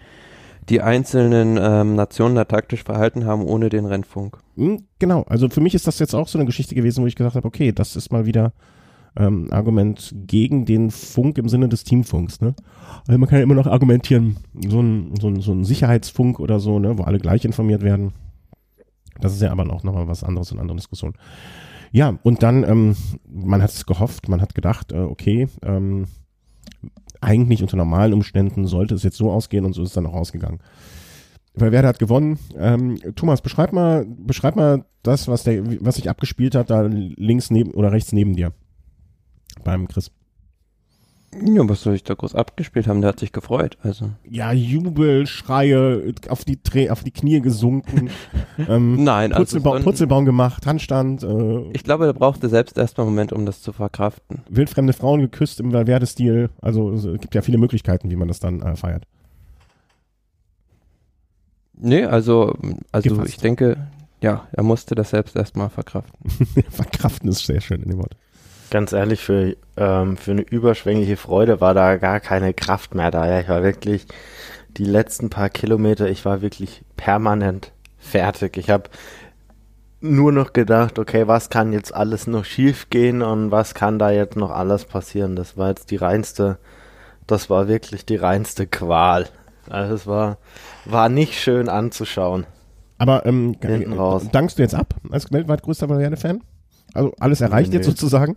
die 0.70 0.82
einzelnen 0.82 1.60
ähm, 1.62 1.96
Nationen 1.96 2.36
da 2.36 2.46
taktisch 2.46 2.84
verhalten 2.84 3.26
haben 3.26 3.44
ohne 3.44 3.70
den 3.70 3.86
Rennfunk. 3.86 4.40
Hm, 4.56 4.84
genau, 4.98 5.24
also 5.24 5.50
für 5.50 5.62
mich 5.62 5.76
ist 5.76 5.86
das 5.86 6.00
jetzt 6.00 6.16
auch 6.16 6.28
so 6.28 6.40
eine 6.40 6.46
Geschichte 6.46 6.74
gewesen, 6.74 7.04
wo 7.04 7.08
ich 7.08 7.16
gesagt 7.16 7.36
habe, 7.36 7.48
okay, 7.48 7.72
das 7.72 7.96
ist 7.96 8.12
mal 8.12 8.26
wieder 8.26 8.52
ähm, 9.16 9.48
Argument 9.52 10.14
gegen 10.26 10.66
den 10.66 10.90
Funk 10.90 11.38
im 11.38 11.50
Sinne 11.50 11.70
des 11.70 11.84
Teamfunks. 11.84 12.42
Ne? 12.42 12.56
Also 13.08 13.20
man 13.20 13.30
kann 13.30 13.38
ja 13.38 13.44
immer 13.44 13.54
noch 13.54 13.68
argumentieren, 13.68 14.38
so 14.68 14.82
ein, 14.82 15.14
so 15.22 15.28
ein, 15.28 15.42
so 15.42 15.52
ein 15.52 15.64
Sicherheitsfunk 15.64 16.40
oder 16.40 16.60
so, 16.60 16.80
ne, 16.80 16.98
wo 16.98 17.04
alle 17.04 17.20
gleich 17.20 17.46
informiert 17.46 17.84
werden. 17.84 18.14
Das 19.20 19.34
ist 19.34 19.42
ja 19.42 19.52
aber 19.52 19.70
auch 19.72 19.84
nochmal 19.84 20.08
was 20.08 20.24
anderes 20.24 20.52
in 20.52 20.60
anderen 20.60 20.78
Diskussionen. 20.78 21.16
Ja, 21.92 22.18
und 22.24 22.44
dann, 22.44 22.64
ähm, 22.64 22.96
man 23.28 23.62
hat 23.62 23.72
es 23.72 23.86
gehofft, 23.86 24.28
man 24.28 24.42
hat 24.42 24.56
gedacht, 24.56 24.92
äh, 24.92 24.98
okay, 24.98 25.48
ähm, 25.64 26.08
eigentlich 27.22 27.62
unter 27.62 27.78
normalen 27.78 28.14
Umständen 28.14 28.68
sollte 28.68 28.96
es 28.96 29.04
jetzt 29.04 29.18
so 29.18 29.32
ausgehen 29.32 29.66
und 29.66 29.74
so 29.74 29.82
ist 29.82 29.90
es 29.90 29.94
dann 29.96 30.06
auch 30.06 30.14
ausgegangen. 30.14 30.60
Weil 31.54 31.72
Werder 31.72 31.88
hat 31.88 32.00
gewonnen. 32.00 32.38
Ähm, 32.58 33.00
Thomas, 33.16 33.42
beschreib 33.42 33.72
mal, 33.72 34.06
beschreib 34.06 34.58
mal 34.58 34.84
das, 35.04 35.28
was 35.28 35.44
der, 35.44 35.64
was 35.84 35.96
sich 35.96 36.10
abgespielt 36.10 36.54
hat, 36.54 36.70
da 36.70 36.82
links 36.82 37.50
neben 37.50 37.72
oder 37.72 37.92
rechts 37.92 38.12
neben 38.12 38.36
dir. 38.36 38.52
Beim 39.64 39.88
Chris. 39.88 40.12
Ja, 41.44 41.68
was 41.68 41.82
soll 41.82 41.96
ich 41.96 42.04
da 42.04 42.14
groß 42.14 42.36
abgespielt 42.36 42.88
haben? 42.88 43.02
Der 43.02 43.10
hat 43.10 43.20
sich 43.20 43.32
gefreut, 43.32 43.78
also. 43.82 44.12
Ja, 44.30 44.54
Jubel, 44.54 45.28
Schreie, 45.28 46.14
auf 46.30 46.46
die, 46.46 46.62
Dreh, 46.62 46.90
auf 46.90 47.04
die 47.04 47.12
Knie 47.12 47.42
gesunken. 47.42 48.10
ähm, 48.70 49.04
Nein, 49.04 49.34
also. 49.34 49.44
Purzelbaum, 49.44 49.84
Purzelbaum 49.84 50.26
gemacht, 50.26 50.66
Handstand. 50.66 51.24
Äh, 51.24 51.72
ich 51.74 51.84
glaube, 51.84 52.06
er 52.06 52.14
brauchte 52.14 52.48
selbst 52.48 52.78
erstmal 52.78 53.06
einen 53.06 53.16
Moment, 53.16 53.34
um 53.34 53.46
das 53.46 53.62
zu 53.62 53.74
verkraften. 53.74 54.44
Wildfremde 54.50 54.94
Frauen 54.94 55.22
geküsst 55.22 55.60
im 55.60 55.74
Valverde-Stil. 55.74 56.50
Also, 56.62 56.92
es 56.92 57.04
gibt 57.20 57.36
ja 57.36 57.42
viele 57.42 57.58
Möglichkeiten, 57.58 58.10
wie 58.10 58.16
man 58.16 58.28
das 58.28 58.40
dann 58.40 58.62
äh, 58.62 58.76
feiert. 58.76 59.06
Nee, 61.78 62.06
also, 62.06 62.56
also 62.92 63.24
ich 63.24 63.38
denke, 63.38 63.88
ja, 64.22 64.48
er 64.54 64.64
musste 64.64 64.96
das 64.96 65.10
selbst 65.10 65.36
erstmal 65.36 65.70
verkraften. 65.70 66.32
verkraften 66.70 67.30
ist 67.30 67.46
sehr 67.46 67.62
schön 67.62 67.84
in 67.84 67.90
dem 67.90 68.00
Wort. 68.00 68.16
Ganz 68.76 68.92
ehrlich, 68.92 69.24
für, 69.24 69.56
ähm, 69.78 70.18
für 70.18 70.32
eine 70.32 70.42
überschwängliche 70.42 71.16
Freude 71.16 71.62
war 71.62 71.74
da 71.74 71.96
gar 71.96 72.20
keine 72.20 72.54
Kraft 72.54 72.94
mehr 72.94 73.10
da. 73.10 73.26
Ja, 73.26 73.40
ich 73.40 73.48
war 73.48 73.64
wirklich 73.64 74.06
die 74.76 74.84
letzten 74.84 75.30
paar 75.30 75.50
Kilometer, 75.50 76.10
ich 76.10 76.26
war 76.26 76.42
wirklich 76.42 76.84
permanent 76.98 77.72
fertig. 77.98 78.58
Ich 78.58 78.70
habe 78.70 78.90
nur 80.02 80.34
noch 80.34 80.52
gedacht, 80.52 81.00
okay, 81.00 81.26
was 81.26 81.50
kann 81.50 81.72
jetzt 81.72 81.96
alles 81.96 82.28
noch 82.28 82.44
schief 82.44 82.90
gehen 82.90 83.22
und 83.22 83.50
was 83.50 83.76
kann 83.76 83.98
da 83.98 84.12
jetzt 84.12 84.36
noch 84.36 84.52
alles 84.52 84.84
passieren? 84.84 85.38
Das 85.38 85.56
war 85.56 85.70
jetzt 85.70 85.90
die 85.90 85.96
reinste, 85.96 86.58
das 87.28 87.50
war 87.50 87.70
wirklich 87.70 88.06
die 88.06 88.18
reinste 88.18 88.68
Qual. 88.68 89.30
Also 89.70 89.96
es 89.96 90.06
war, 90.06 90.38
war 90.84 91.08
nicht 91.08 91.40
schön 91.40 91.70
anzuschauen. 91.70 92.46
Aber 92.98 93.26
ähm, 93.26 93.56
dankst 94.34 94.58
du 94.58 94.64
jetzt 94.64 94.76
ab 94.76 94.96
als 95.12 95.32
weltweit 95.32 95.64
größter 95.64 95.88
Valverde-Fan? 95.88 96.42
Also 96.94 97.14
alles 97.20 97.40
erreicht 97.40 97.70
nee. 97.70 97.78
jetzt 97.78 97.86
sozusagen? 97.86 98.36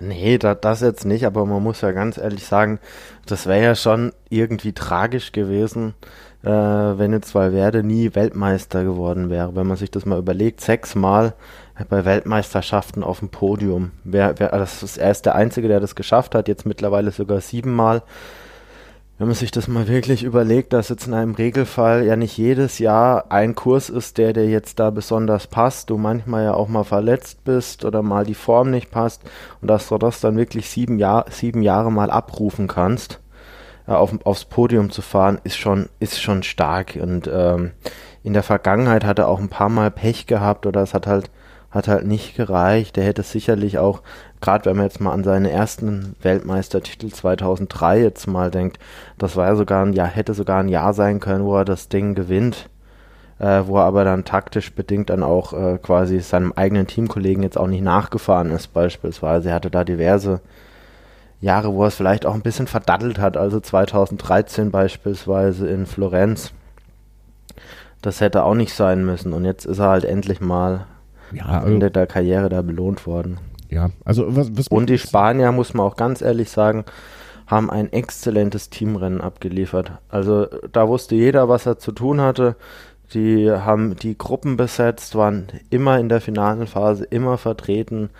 Nee, 0.00 0.38
da, 0.38 0.54
das 0.54 0.80
jetzt 0.80 1.04
nicht, 1.04 1.24
aber 1.24 1.46
man 1.46 1.62
muss 1.62 1.80
ja 1.80 1.92
ganz 1.92 2.18
ehrlich 2.18 2.44
sagen, 2.46 2.80
das 3.26 3.46
wäre 3.46 3.62
ja 3.62 3.74
schon 3.74 4.12
irgendwie 4.28 4.72
tragisch 4.72 5.32
gewesen, 5.32 5.94
äh, 6.42 6.48
wenn 6.48 7.12
jetzt 7.12 7.34
Valverde 7.34 7.82
nie 7.82 8.14
Weltmeister 8.14 8.84
geworden 8.84 9.30
wäre. 9.30 9.54
Wenn 9.54 9.66
man 9.66 9.76
sich 9.76 9.90
das 9.90 10.04
mal 10.04 10.18
überlegt, 10.18 10.60
sechsmal 10.60 11.34
bei 11.88 12.04
Weltmeisterschaften 12.04 13.02
auf 13.02 13.20
dem 13.20 13.28
Podium. 13.28 13.92
Wer, 14.04 14.38
wer, 14.38 14.50
das 14.50 14.82
ist, 14.82 14.96
er 14.96 15.10
ist 15.10 15.26
der 15.26 15.34
Einzige, 15.34 15.68
der 15.68 15.80
das 15.80 15.94
geschafft 15.94 16.34
hat, 16.34 16.48
jetzt 16.48 16.66
mittlerweile 16.66 17.10
sogar 17.10 17.40
siebenmal. 17.40 18.02
Wenn 19.16 19.28
man 19.28 19.36
sich 19.36 19.52
das 19.52 19.68
mal 19.68 19.86
wirklich 19.86 20.24
überlegt, 20.24 20.72
dass 20.72 20.88
jetzt 20.88 21.06
in 21.06 21.14
einem 21.14 21.34
Regelfall 21.34 22.04
ja 22.04 22.16
nicht 22.16 22.36
jedes 22.36 22.80
Jahr 22.80 23.26
ein 23.30 23.54
Kurs 23.54 23.88
ist, 23.88 24.18
der 24.18 24.32
dir 24.32 24.48
jetzt 24.48 24.80
da 24.80 24.90
besonders 24.90 25.46
passt, 25.46 25.90
du 25.90 25.98
manchmal 25.98 26.44
ja 26.44 26.54
auch 26.54 26.66
mal 26.66 26.82
verletzt 26.82 27.44
bist 27.44 27.84
oder 27.84 28.02
mal 28.02 28.24
die 28.24 28.34
Form 28.34 28.72
nicht 28.72 28.90
passt 28.90 29.22
und 29.60 29.68
dass 29.68 29.88
du 29.88 29.98
das 29.98 30.20
dann 30.20 30.36
wirklich 30.36 30.68
sieben, 30.68 30.98
Jahr, 30.98 31.26
sieben 31.30 31.62
Jahre 31.62 31.92
mal 31.92 32.10
abrufen 32.10 32.66
kannst, 32.66 33.20
äh, 33.86 33.92
auf, 33.92 34.12
aufs 34.24 34.46
Podium 34.46 34.90
zu 34.90 35.00
fahren, 35.00 35.40
ist 35.44 35.58
schon, 35.58 35.88
ist 36.00 36.20
schon 36.20 36.42
stark. 36.42 36.98
Und 37.00 37.30
ähm, 37.32 37.70
in 38.24 38.32
der 38.32 38.42
Vergangenheit 38.42 39.04
hat 39.04 39.20
er 39.20 39.28
auch 39.28 39.38
ein 39.38 39.48
paar 39.48 39.68
Mal 39.68 39.92
Pech 39.92 40.26
gehabt 40.26 40.66
oder 40.66 40.82
es 40.82 40.92
hat 40.92 41.06
halt 41.06 41.30
hat 41.74 41.88
halt 41.88 42.06
nicht 42.06 42.36
gereicht. 42.36 42.96
Er 42.96 43.04
hätte 43.04 43.24
sicherlich 43.24 43.78
auch, 43.78 44.02
gerade 44.44 44.66
wenn 44.66 44.76
man 44.76 44.84
jetzt 44.84 45.00
mal 45.00 45.12
an 45.12 45.24
seinen 45.24 45.46
ersten 45.46 46.16
Weltmeistertitel 46.20 47.08
2003 47.08 48.02
jetzt 48.02 48.26
mal 48.26 48.50
denkt, 48.50 48.78
das 49.16 49.36
war 49.36 49.46
ja 49.46 49.56
sogar 49.56 49.82
ein 49.82 49.94
Jahr, 49.94 50.06
hätte 50.06 50.34
sogar 50.34 50.60
ein 50.60 50.68
Jahr 50.68 50.92
sein 50.92 51.18
können, 51.18 51.46
wo 51.46 51.56
er 51.56 51.64
das 51.64 51.88
Ding 51.88 52.14
gewinnt, 52.14 52.68
äh, 53.38 53.62
wo 53.64 53.78
er 53.78 53.84
aber 53.84 54.04
dann 54.04 54.26
taktisch 54.26 54.74
bedingt 54.74 55.08
dann 55.08 55.22
auch 55.22 55.54
äh, 55.54 55.78
quasi 55.78 56.20
seinem 56.20 56.52
eigenen 56.52 56.86
Teamkollegen 56.86 57.42
jetzt 57.42 57.56
auch 57.56 57.66
nicht 57.66 57.82
nachgefahren 57.82 58.50
ist 58.50 58.74
beispielsweise. 58.74 59.48
Er 59.48 59.54
hatte 59.54 59.70
da 59.70 59.82
diverse 59.82 60.42
Jahre, 61.40 61.72
wo 61.72 61.82
er 61.82 61.88
es 61.88 61.94
vielleicht 61.94 62.26
auch 62.26 62.34
ein 62.34 62.42
bisschen 62.42 62.66
verdattelt 62.66 63.18
hat, 63.18 63.38
also 63.38 63.60
2013 63.60 64.70
beispielsweise 64.70 65.68
in 65.68 65.86
Florenz. 65.86 66.52
Das 68.02 68.20
hätte 68.20 68.44
auch 68.44 68.54
nicht 68.54 68.74
sein 68.74 69.06
müssen. 69.06 69.32
Und 69.32 69.46
jetzt 69.46 69.64
ist 69.64 69.78
er 69.78 69.88
halt 69.88 70.04
endlich 70.04 70.42
mal 70.42 70.84
ja, 71.32 71.46
am 71.46 71.66
Ende 71.66 71.90
der 71.90 72.06
Karriere 72.06 72.50
da 72.50 72.60
belohnt 72.60 73.06
worden. 73.06 73.38
Ja, 73.74 73.90
also 74.04 74.36
was, 74.36 74.56
was 74.56 74.68
Und 74.68 74.88
die 74.88 74.98
Spanier, 74.98 75.50
muss 75.50 75.74
man 75.74 75.84
auch 75.84 75.96
ganz 75.96 76.22
ehrlich 76.22 76.48
sagen, 76.48 76.84
haben 77.48 77.70
ein 77.70 77.92
exzellentes 77.92 78.70
Teamrennen 78.70 79.20
abgeliefert. 79.20 79.92
Also 80.08 80.46
da 80.70 80.88
wusste 80.88 81.16
jeder, 81.16 81.48
was 81.48 81.66
er 81.66 81.78
zu 81.78 81.90
tun 81.90 82.20
hatte. 82.20 82.54
Die 83.12 83.50
haben 83.50 83.96
die 83.96 84.16
Gruppen 84.16 84.56
besetzt, 84.56 85.16
waren 85.16 85.48
immer 85.70 85.98
in 85.98 86.08
der 86.08 86.20
finalen 86.20 86.68
Phase, 86.68 87.04
immer 87.04 87.36
vertreten. 87.36 88.10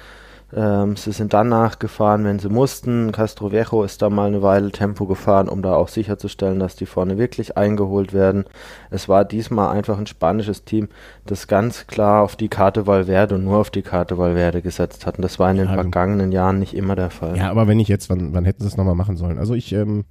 Ähm, 0.57 0.95
sie 0.95 1.11
sind 1.11 1.35
dann 1.35 1.49
nachgefahren, 1.49 2.25
wenn 2.25 2.38
sie 2.38 2.49
mussten. 2.49 3.11
Castro 3.11 3.51
Viejo 3.51 3.83
ist 3.83 4.03
da 4.03 4.11
mal 4.11 4.29
eine 4.29 4.40
Weile 4.40 4.71
Tempo 4.71 5.07
gefahren, 5.07 5.49
um 5.49 5.62
da 5.62 5.75
auch 5.75 5.88
sicherzustellen, 5.88 6.61
dass 6.61 6.77
die 6.77 6.87
vorne 6.87 7.19
wirklich 7.19 7.57
eingeholt 7.57 8.12
werden. 8.12 8.45
Es 8.90 9.09
war 9.09 9.25
diesmal 9.25 9.75
einfach 9.75 9.99
ein 9.99 10.07
spanisches 10.07 10.64
Team, 10.64 10.88
das 11.27 11.49
ganz 11.49 11.88
klar 11.88 12.23
auf 12.23 12.37
die 12.37 12.49
Karte 12.49 12.87
Valverde 12.87 13.35
und 13.35 13.45
nur 13.45 13.59
auf 13.59 13.71
die 13.71 13.83
Karte 13.83 14.17
Valverde 14.17 14.62
gesetzt 14.62 15.07
hat. 15.07 15.19
Und 15.19 15.23
das 15.23 15.40
war 15.40 15.51
in 15.51 15.57
den 15.57 15.69
ja, 15.69 15.75
vergangenen 15.75 16.31
Jahren 16.31 16.61
nicht 16.61 16.75
immer 16.75 16.95
der 16.95 17.11
Fall. 17.11 17.37
Ja, 17.37 17.51
aber 17.51 17.67
wenn 17.67 17.81
ich 17.81 17.88
jetzt, 17.88 18.09
wann, 18.09 18.33
wann 18.33 18.45
hätten 18.45 18.62
sie 18.62 18.69
es 18.69 18.77
nochmal 18.77 18.95
machen 18.95 19.17
sollen? 19.17 19.38
Also 19.38 19.55
ich, 19.55 19.73
ähm, 19.73 20.05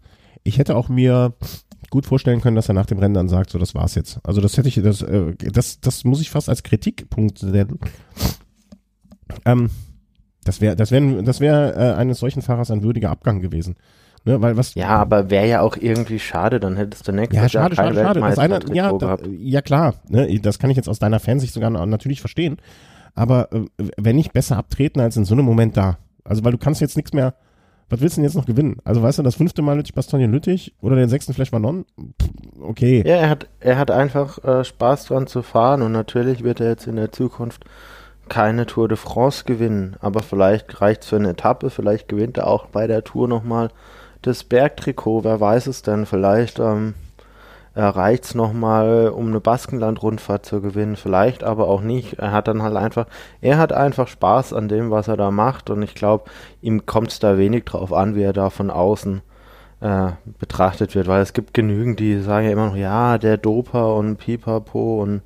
ich 0.43 0.57
hätte 0.57 0.75
auch 0.75 0.89
mir 0.89 1.33
gut 1.89 2.05
vorstellen 2.05 2.41
können, 2.41 2.57
dass 2.57 2.67
er 2.67 2.73
nach 2.73 2.87
dem 2.87 2.99
Rennen 2.99 3.13
dann 3.13 3.29
sagt, 3.29 3.49
so 3.49 3.59
das 3.59 3.75
war's 3.75 3.95
jetzt. 3.95 4.19
Also 4.23 4.41
das 4.41 4.57
hätte 4.57 4.67
ich, 4.67 4.81
das, 4.81 5.03
äh, 5.03 5.35
das, 5.37 5.79
das 5.79 6.03
muss 6.03 6.19
ich 6.19 6.31
fast 6.31 6.49
als 6.49 6.63
Kritikpunkt 6.63 7.39
sehen. 7.39 7.79
Ähm, 9.45 9.69
das 10.43 10.61
wäre, 10.61 10.75
das 10.75 10.91
wäre, 10.91 11.23
das 11.23 11.39
wäre 11.39 11.73
äh, 11.75 11.93
eines 11.95 12.19
solchen 12.19 12.41
Fahrers 12.41 12.71
ein 12.71 12.83
würdiger 12.83 13.09
Abgang 13.09 13.41
gewesen. 13.41 13.75
Ne, 14.25 14.41
weil 14.41 14.55
was, 14.55 14.73
ja, 14.75 14.87
aber 14.87 15.29
wäre 15.29 15.47
ja 15.47 15.61
auch 15.61 15.75
irgendwie 15.75 16.17
schade, 16.17 16.61
dann 16.61 16.77
hättest 16.77 17.05
du 17.05 17.11
nächstes 17.11 17.35
ja, 17.35 17.49
schade, 17.49 17.75
Jahr 17.75 17.93
schade, 17.93 18.01
schade. 18.01 18.19
Das 18.21 18.39
eine, 18.39 18.59
ja, 18.73 18.93
da, 18.93 19.17
ja, 19.37 19.61
klar. 19.61 19.95
Ne, 20.07 20.39
das 20.39 20.59
kann 20.59 20.69
ich 20.69 20.77
jetzt 20.77 20.87
aus 20.87 20.99
deiner 20.99 21.19
Fansicht 21.19 21.53
sogar 21.53 21.69
natürlich 21.69 22.21
verstehen. 22.21 22.57
Aber 23.15 23.51
äh, 23.51 23.65
wenn 23.97 24.15
nicht 24.15 24.31
besser 24.31 24.57
abtreten 24.57 25.01
als 25.01 25.17
in 25.17 25.25
so 25.25 25.33
einem 25.33 25.45
Moment 25.45 25.75
da. 25.75 25.97
Also, 26.23 26.43
weil 26.45 26.53
du 26.53 26.57
kannst 26.57 26.79
jetzt 26.79 26.95
nichts 26.95 27.11
mehr, 27.11 27.33
was 27.89 27.99
willst 27.99 28.15
du 28.15 28.21
denn 28.21 28.25
jetzt 28.25 28.35
noch 28.35 28.45
gewinnen? 28.45 28.77
Also, 28.85 29.03
weißt 29.03 29.19
du, 29.19 29.23
das 29.23 29.35
fünfte 29.35 29.61
Mal 29.61 29.75
Lüttich 29.75 29.93
Bastogne 29.93 30.27
Lüttich 30.27 30.73
oder 30.81 30.95
den 30.95 31.09
sechsten 31.09 31.33
Flash 31.33 31.51
Manon? 31.51 31.85
Okay. 32.61 33.03
Ja, 33.05 33.17
er 33.17 33.29
hat, 33.29 33.47
er 33.59 33.77
hat 33.77 33.91
einfach 33.91 34.41
äh, 34.43 34.63
Spaß 34.63 35.05
dran 35.05 35.27
zu 35.27 35.41
fahren 35.41 35.81
und 35.81 35.91
natürlich 35.91 36.45
wird 36.45 36.61
er 36.61 36.69
jetzt 36.69 36.87
in 36.87 36.95
der 36.95 37.11
Zukunft 37.11 37.65
keine 38.29 38.65
Tour 38.65 38.87
de 38.87 38.97
France 38.97 39.43
gewinnen, 39.45 39.95
aber 39.99 40.21
vielleicht 40.21 40.81
reicht 40.81 41.03
es 41.03 41.09
für 41.09 41.17
eine 41.17 41.31
Etappe, 41.31 41.69
vielleicht 41.69 42.07
gewinnt 42.07 42.37
er 42.37 42.47
auch 42.47 42.67
bei 42.67 42.87
der 42.87 43.03
Tour 43.03 43.27
nochmal 43.27 43.69
das 44.21 44.43
Bergtrikot, 44.43 45.23
wer 45.23 45.39
weiß 45.39 45.67
es 45.67 45.81
denn, 45.81 46.05
vielleicht 46.05 46.59
ähm, 46.59 46.93
reicht 47.75 48.25
es 48.25 48.35
nochmal, 48.35 49.09
um 49.09 49.27
eine 49.27 49.39
Baskenland-Rundfahrt 49.39 50.45
zu 50.45 50.61
gewinnen, 50.61 50.95
vielleicht 50.95 51.43
aber 51.43 51.67
auch 51.67 51.81
nicht. 51.81 52.19
Er 52.19 52.31
hat 52.31 52.47
dann 52.47 52.61
halt 52.61 52.75
einfach, 52.75 53.07
er 53.41 53.57
hat 53.57 53.73
einfach 53.73 54.07
Spaß 54.07 54.53
an 54.53 54.67
dem, 54.67 54.91
was 54.91 55.07
er 55.07 55.17
da 55.17 55.31
macht 55.31 55.69
und 55.69 55.81
ich 55.81 55.95
glaube, 55.95 56.25
ihm 56.61 56.85
kommt 56.85 57.11
es 57.11 57.19
da 57.19 57.37
wenig 57.37 57.65
drauf 57.65 57.91
an, 57.91 58.15
wie 58.15 58.23
er 58.23 58.33
da 58.33 58.49
von 58.49 58.69
außen 58.69 59.21
äh, 59.81 60.11
betrachtet 60.39 60.95
wird, 60.95 61.07
weil 61.07 61.21
es 61.21 61.33
gibt 61.33 61.53
genügend, 61.53 61.99
die 61.99 62.19
sagen 62.19 62.45
ja 62.45 62.53
immer 62.53 62.67
noch, 62.67 62.75
ja, 62.75 63.17
der 63.17 63.37
Doper 63.37 63.95
und 63.95 64.17
Pipapo 64.17 65.01
und 65.01 65.21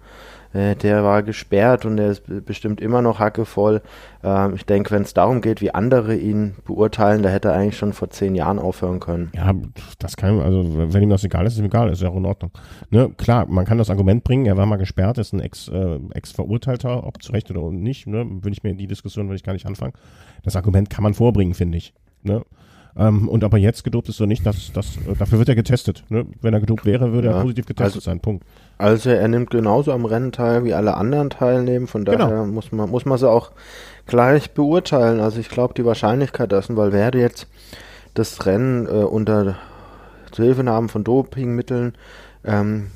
äh, 0.57 0.75
der 0.75 1.03
war 1.03 1.23
gesperrt 1.23 1.85
und 1.85 1.97
der 1.97 2.09
ist 2.09 2.23
bestimmt 2.45 2.81
immer 2.81 3.01
noch 3.01 3.19
hackevoll. 3.19 3.81
Ähm, 4.23 4.55
ich 4.55 4.65
denke, 4.65 4.91
wenn 4.91 5.03
es 5.03 5.13
darum 5.13 5.41
geht, 5.41 5.61
wie 5.61 5.71
andere 5.71 6.15
ihn 6.15 6.55
beurteilen, 6.65 7.23
da 7.23 7.29
hätte 7.29 7.49
er 7.49 7.55
eigentlich 7.55 7.77
schon 7.77 7.93
vor 7.93 8.09
zehn 8.09 8.35
Jahren 8.35 8.59
aufhören 8.59 8.99
können. 8.99 9.31
Ja, 9.35 9.53
das 9.99 10.17
kann, 10.17 10.41
also 10.41 10.65
wenn 10.91 11.03
ihm 11.03 11.09
das 11.09 11.23
egal 11.23 11.45
ist, 11.45 11.53
ist 11.53 11.59
ihm 11.59 11.65
egal, 11.65 11.89
ist 11.89 12.01
ja 12.01 12.09
auch 12.09 12.17
in 12.17 12.25
Ordnung. 12.25 12.51
Ne, 12.89 13.09
klar, 13.17 13.45
man 13.47 13.65
kann 13.65 13.77
das 13.77 13.89
Argument 13.89 14.23
bringen, 14.23 14.45
er 14.45 14.57
war 14.57 14.65
mal 14.65 14.77
gesperrt, 14.77 15.17
ist 15.17 15.33
ein 15.33 15.39
Ex, 15.39 15.67
äh, 15.67 15.99
Ex-Verurteilter, 16.13 17.05
ob 17.05 17.21
zu 17.21 17.31
Recht 17.31 17.51
oder 17.51 17.71
nicht, 17.71 18.07
ne, 18.07 18.25
würde 18.27 18.51
ich 18.51 18.63
mir 18.63 18.71
in 18.71 18.77
die 18.77 18.87
Diskussion, 18.87 19.27
würde 19.27 19.37
ich 19.37 19.43
gar 19.43 19.53
nicht 19.53 19.67
anfangen. 19.67 19.93
Das 20.43 20.55
Argument 20.55 20.89
kann 20.89 21.03
man 21.03 21.13
vorbringen, 21.13 21.53
finde 21.53 21.77
ich. 21.77 21.93
Ne? 22.23 22.43
Ähm, 22.97 23.27
und 23.27 23.43
ob 23.43 23.53
er 23.53 23.59
jetzt 23.59 23.83
gedopt 23.83 24.09
ist 24.09 24.19
oder 24.19 24.27
nicht, 24.27 24.45
das, 24.45 24.71
das, 24.73 24.97
dafür 25.19 25.37
wird 25.37 25.49
er 25.49 25.55
getestet. 25.55 26.03
Ne? 26.09 26.25
Wenn 26.41 26.53
er 26.53 26.59
gedopt 26.59 26.85
wäre, 26.85 27.13
würde 27.13 27.27
ja, 27.27 27.35
er 27.35 27.41
positiv 27.41 27.65
getestet 27.67 27.97
also, 27.97 28.09
sein. 28.09 28.19
Punkt. 28.19 28.43
Also 28.79 29.09
er 29.09 29.27
nimmt 29.27 29.51
genauso 29.51 29.91
am 29.91 30.05
Rennen 30.05 30.31
teil 30.31 30.63
wie 30.63 30.73
alle 30.73 30.95
anderen 30.95 31.29
teilnehmen. 31.29 31.87
Von 31.87 32.05
daher 32.05 32.27
genau. 32.27 32.45
muss 32.47 32.71
man 32.71 32.89
muss 32.89 33.05
man 33.05 33.17
sie 33.17 33.29
auch 33.29 33.51
gleich 34.07 34.51
beurteilen. 34.51 35.19
Also 35.19 35.39
ich 35.39 35.49
glaube, 35.49 35.73
die 35.75 35.85
Wahrscheinlichkeit, 35.85 36.51
dass 36.51 36.69
ein 36.69 36.77
Valverde 36.77 37.19
jetzt 37.19 37.47
das 38.13 38.45
Rennen 38.45 38.87
äh, 38.87 39.03
unter 39.03 39.55
Hilfenahmen 40.35 40.89
von 40.89 41.03
Dopingmitteln 41.03 41.93
ähm, 42.43 42.87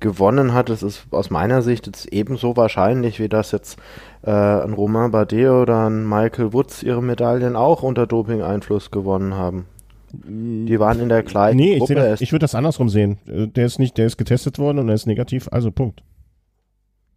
gewonnen 0.00 0.54
hat, 0.54 0.68
das 0.68 0.82
ist 0.82 1.06
aus 1.10 1.30
meiner 1.30 1.62
Sicht 1.62 1.86
jetzt 1.86 2.06
ebenso 2.06 2.56
wahrscheinlich, 2.56 3.18
wie 3.20 3.28
das 3.28 3.52
jetzt 3.52 3.78
äh, 4.22 4.30
ein 4.30 4.72
Romain 4.72 5.10
Bardet 5.10 5.50
oder 5.50 5.88
ein 5.88 6.08
Michael 6.08 6.52
Woods 6.52 6.82
ihre 6.82 7.02
Medaillen 7.02 7.56
auch 7.56 7.82
unter 7.82 8.06
Doping-Einfluss 8.06 8.90
gewonnen 8.90 9.34
haben. 9.34 9.66
Die 10.12 10.80
waren 10.80 11.00
in 11.00 11.08
der 11.08 11.22
gleichen 11.22 11.58
nee, 11.58 11.78
Gruppe. 11.78 11.94
Nee, 11.94 12.14
ich, 12.14 12.22
ich 12.22 12.32
würde 12.32 12.44
das 12.44 12.54
andersrum 12.54 12.88
sehen. 12.88 13.18
Äh, 13.26 13.48
der 13.48 13.66
ist 13.66 13.78
nicht, 13.78 13.98
der 13.98 14.06
ist 14.06 14.16
getestet 14.16 14.58
worden 14.58 14.78
und 14.78 14.88
er 14.88 14.94
ist 14.94 15.06
negativ, 15.06 15.48
also 15.50 15.70
Punkt. 15.70 16.02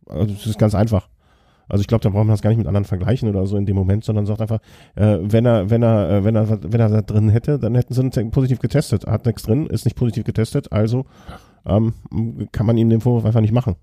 Also 0.07 0.33
das 0.33 0.45
ist 0.45 0.59
ganz 0.59 0.75
einfach. 0.75 1.07
Also 1.69 1.81
ich 1.81 1.87
glaube, 1.87 2.03
da 2.03 2.09
braucht 2.09 2.25
man 2.25 2.33
das 2.33 2.41
gar 2.41 2.49
nicht 2.49 2.57
mit 2.57 2.67
anderen 2.67 2.83
vergleichen 2.83 3.29
oder 3.29 3.45
so 3.45 3.55
in 3.55 3.65
dem 3.65 3.77
Moment, 3.77 4.03
sondern 4.03 4.25
sagt 4.25 4.41
einfach, 4.41 4.59
äh, 4.95 5.19
wenn 5.21 5.45
er, 5.45 5.69
wenn 5.69 5.81
er, 5.81 6.09
äh, 6.09 6.23
wenn 6.25 6.35
er, 6.35 6.49
wenn 6.49 6.81
er 6.81 6.89
da 6.89 7.01
drin 7.01 7.29
hätte, 7.29 7.59
dann 7.59 7.75
hätten 7.75 7.93
sie 7.93 8.01
ihn 8.19 8.31
positiv 8.31 8.59
getestet. 8.59 9.07
Hat 9.07 9.25
nichts 9.25 9.43
drin, 9.43 9.67
ist 9.67 9.85
nicht 9.85 9.95
positiv 9.95 10.25
getestet, 10.25 10.73
also 10.73 11.05
ähm, 11.65 11.93
kann 12.51 12.65
man 12.65 12.77
ihm 12.77 12.89
den 12.89 13.01
Vorwurf 13.01 13.25
einfach 13.25 13.41
nicht 13.41 13.53
machen. 13.53 13.75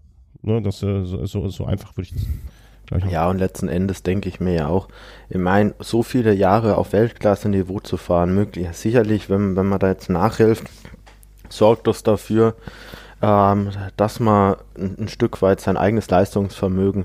Ne, 0.42 0.62
das 0.62 0.82
äh, 0.82 1.04
so, 1.04 1.48
so 1.48 1.64
einfach 1.64 1.96
würde 1.96 2.08
ich 2.12 2.14
das 2.90 3.02
ja, 3.10 3.28
und 3.28 3.38
letzten 3.38 3.68
Endes 3.68 4.02
denke 4.02 4.28
ich 4.28 4.40
mir 4.40 4.54
ja 4.54 4.68
auch, 4.68 4.88
ich 5.28 5.36
meine, 5.36 5.74
so 5.78 6.02
viele 6.02 6.32
Jahre 6.32 6.78
auf 6.78 6.92
Weltklasse-Niveau 6.92 7.80
zu 7.80 7.96
fahren, 7.98 8.34
möglich. 8.34 8.66
Sicherlich, 8.72 9.28
wenn, 9.28 9.56
wenn 9.56 9.66
man 9.66 9.78
da 9.78 9.88
jetzt 9.88 10.08
nachhilft, 10.08 10.64
sorgt 11.50 11.86
das 11.86 12.02
dafür, 12.02 12.54
ähm, 13.20 13.70
dass 13.96 14.20
man 14.20 14.56
ein, 14.76 14.96
ein, 15.00 15.08
Stück 15.08 15.42
weit 15.42 15.60
sein 15.60 15.76
eigenes 15.76 16.08
Leistungsvermögen 16.08 17.04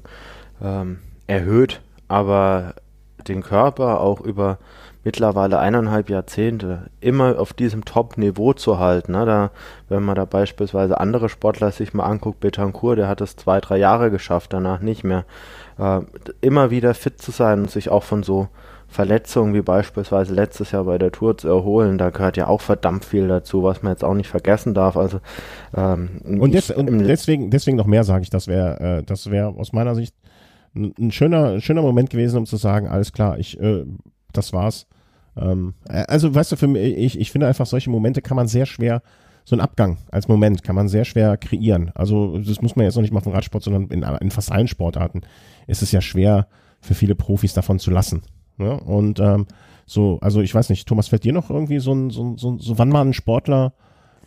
ähm, 0.62 1.00
erhöht, 1.28 1.82
aber 2.08 2.76
den 3.24 3.44
Körper 3.44 4.02
auch 4.02 4.22
über 4.22 4.58
mittlerweile 5.04 5.60
eineinhalb 5.60 6.10
Jahrzehnte 6.10 6.90
immer 7.02 7.40
auf 7.40 7.54
diesem 7.54 7.84
Top-Niveau 7.84 8.54
zu 8.54 8.80
halten. 8.80 9.12
Ne? 9.12 9.26
Da, 9.26 9.52
wenn 9.90 10.04
man 10.04 10.16
da 10.16 10.26
beispielsweise 10.26 11.00
andere 11.00 11.30
Sportler 11.30 11.72
sich 11.72 11.94
mal 11.94 12.06
anguckt, 12.06 12.40
Betancourt, 12.40 12.98
der 12.98 13.08
hat 13.08 13.22
es 13.22 13.36
zwei, 13.36 13.60
drei 13.60 13.78
Jahre 13.78 14.12
geschafft, 14.12 14.54
danach 14.54 14.80
nicht 14.80 15.04
mehr. 15.04 15.26
Äh, 15.78 16.02
immer 16.42 16.72
wieder 16.72 16.94
fit 16.94 17.22
zu 17.22 17.32
sein 17.32 17.62
und 17.62 17.72
sich 17.72 17.90
auch 17.90 18.04
von 18.04 18.24
so 18.24 18.48
Verletzungen 18.88 19.54
wie 19.56 19.62
beispielsweise 19.62 20.34
letztes 20.34 20.72
Jahr 20.72 20.84
bei 20.84 21.00
der 21.00 21.12
Tour 21.12 21.36
zu 21.38 21.48
erholen, 21.48 21.98
da 21.98 22.12
gehört 22.12 22.38
ja 22.38 22.48
auch 22.48 22.62
verdammt 22.62 23.04
viel 23.04 23.28
dazu, 23.28 23.64
was 23.64 23.82
man 23.82 23.92
jetzt 23.92 24.04
auch 24.04 24.14
nicht 24.14 24.30
vergessen 24.30 24.76
darf. 24.76 24.96
Also 24.96 25.20
ähm, 25.76 26.22
und, 26.24 26.54
des, 26.54 26.70
und 26.70 27.00
deswegen, 27.00 27.50
deswegen 27.50 27.76
noch 27.76 27.88
mehr 27.88 28.04
sage 28.04 28.22
ich, 28.22 28.30
das 28.30 28.48
wäre, 28.48 29.00
äh, 29.00 29.04
das 29.04 29.32
wäre 29.32 29.48
aus 29.48 29.74
meiner 29.74 29.96
Sicht 29.96 30.14
ein 30.76 31.12
schöner, 31.12 31.60
schöner 31.62 31.82
Moment 31.82 32.10
gewesen, 32.10 32.38
um 32.38 32.46
zu 32.46 32.58
sagen, 32.58 32.88
alles 32.88 33.14
klar, 33.14 33.38
ich, 33.38 33.60
äh, 33.60 33.86
das 34.32 34.54
war's. 34.54 34.88
Ähm, 35.38 35.76
äh, 35.88 36.04
also, 36.08 36.34
weißt 36.34 36.52
du, 36.52 36.56
für 36.56 36.68
mich, 36.68 36.98
ich, 36.98 37.20
ich 37.20 37.32
finde 37.32 37.48
einfach, 37.48 37.66
solche 37.66 37.90
Momente 37.90 38.22
kann 38.22 38.36
man 38.36 38.48
sehr 38.48 38.66
schwer, 38.66 39.02
so 39.46 39.56
einen 39.56 39.62
Abgang 39.62 39.98
als 40.10 40.28
Moment 40.28 40.64
kann 40.64 40.76
man 40.76 40.88
sehr 40.88 41.06
schwer 41.06 41.38
kreieren. 41.38 41.92
Also, 41.96 42.40
das 42.40 42.62
muss 42.62 42.76
man 42.76 42.86
jetzt 42.86 42.96
noch 42.96 43.02
nicht 43.02 43.14
mal 43.14 43.22
vom 43.22 43.34
Radsport, 43.34 43.64
sondern 43.64 43.88
in, 43.88 44.04
in 44.04 44.32
fast 44.32 44.52
allen 44.52 44.68
Sportarten 44.68 45.22
ist 45.68 45.82
es 45.82 45.92
ja 45.92 46.02
schwer 46.02 46.48
für 46.82 46.94
viele 46.94 47.16
Profis 47.16 47.54
davon 47.54 47.80
zu 47.80 47.92
lassen. 47.92 48.24
Ne? 48.58 48.80
Und 48.80 49.20
ähm, 49.20 49.48
so, 49.86 50.20
also 50.22 50.42
ich 50.42 50.54
weiß 50.54 50.70
nicht, 50.70 50.88
Thomas, 50.88 51.10
fällt 51.10 51.24
dir 51.24 51.34
noch 51.34 51.50
irgendwie 51.50 51.80
so 51.80 51.94
ein, 51.94 52.10
so, 52.10 52.36
so, 52.38 52.58
so 52.58 52.78
wann 52.78 52.90
mal 52.90 53.02
ein 53.02 53.14
Sportler 53.14 53.74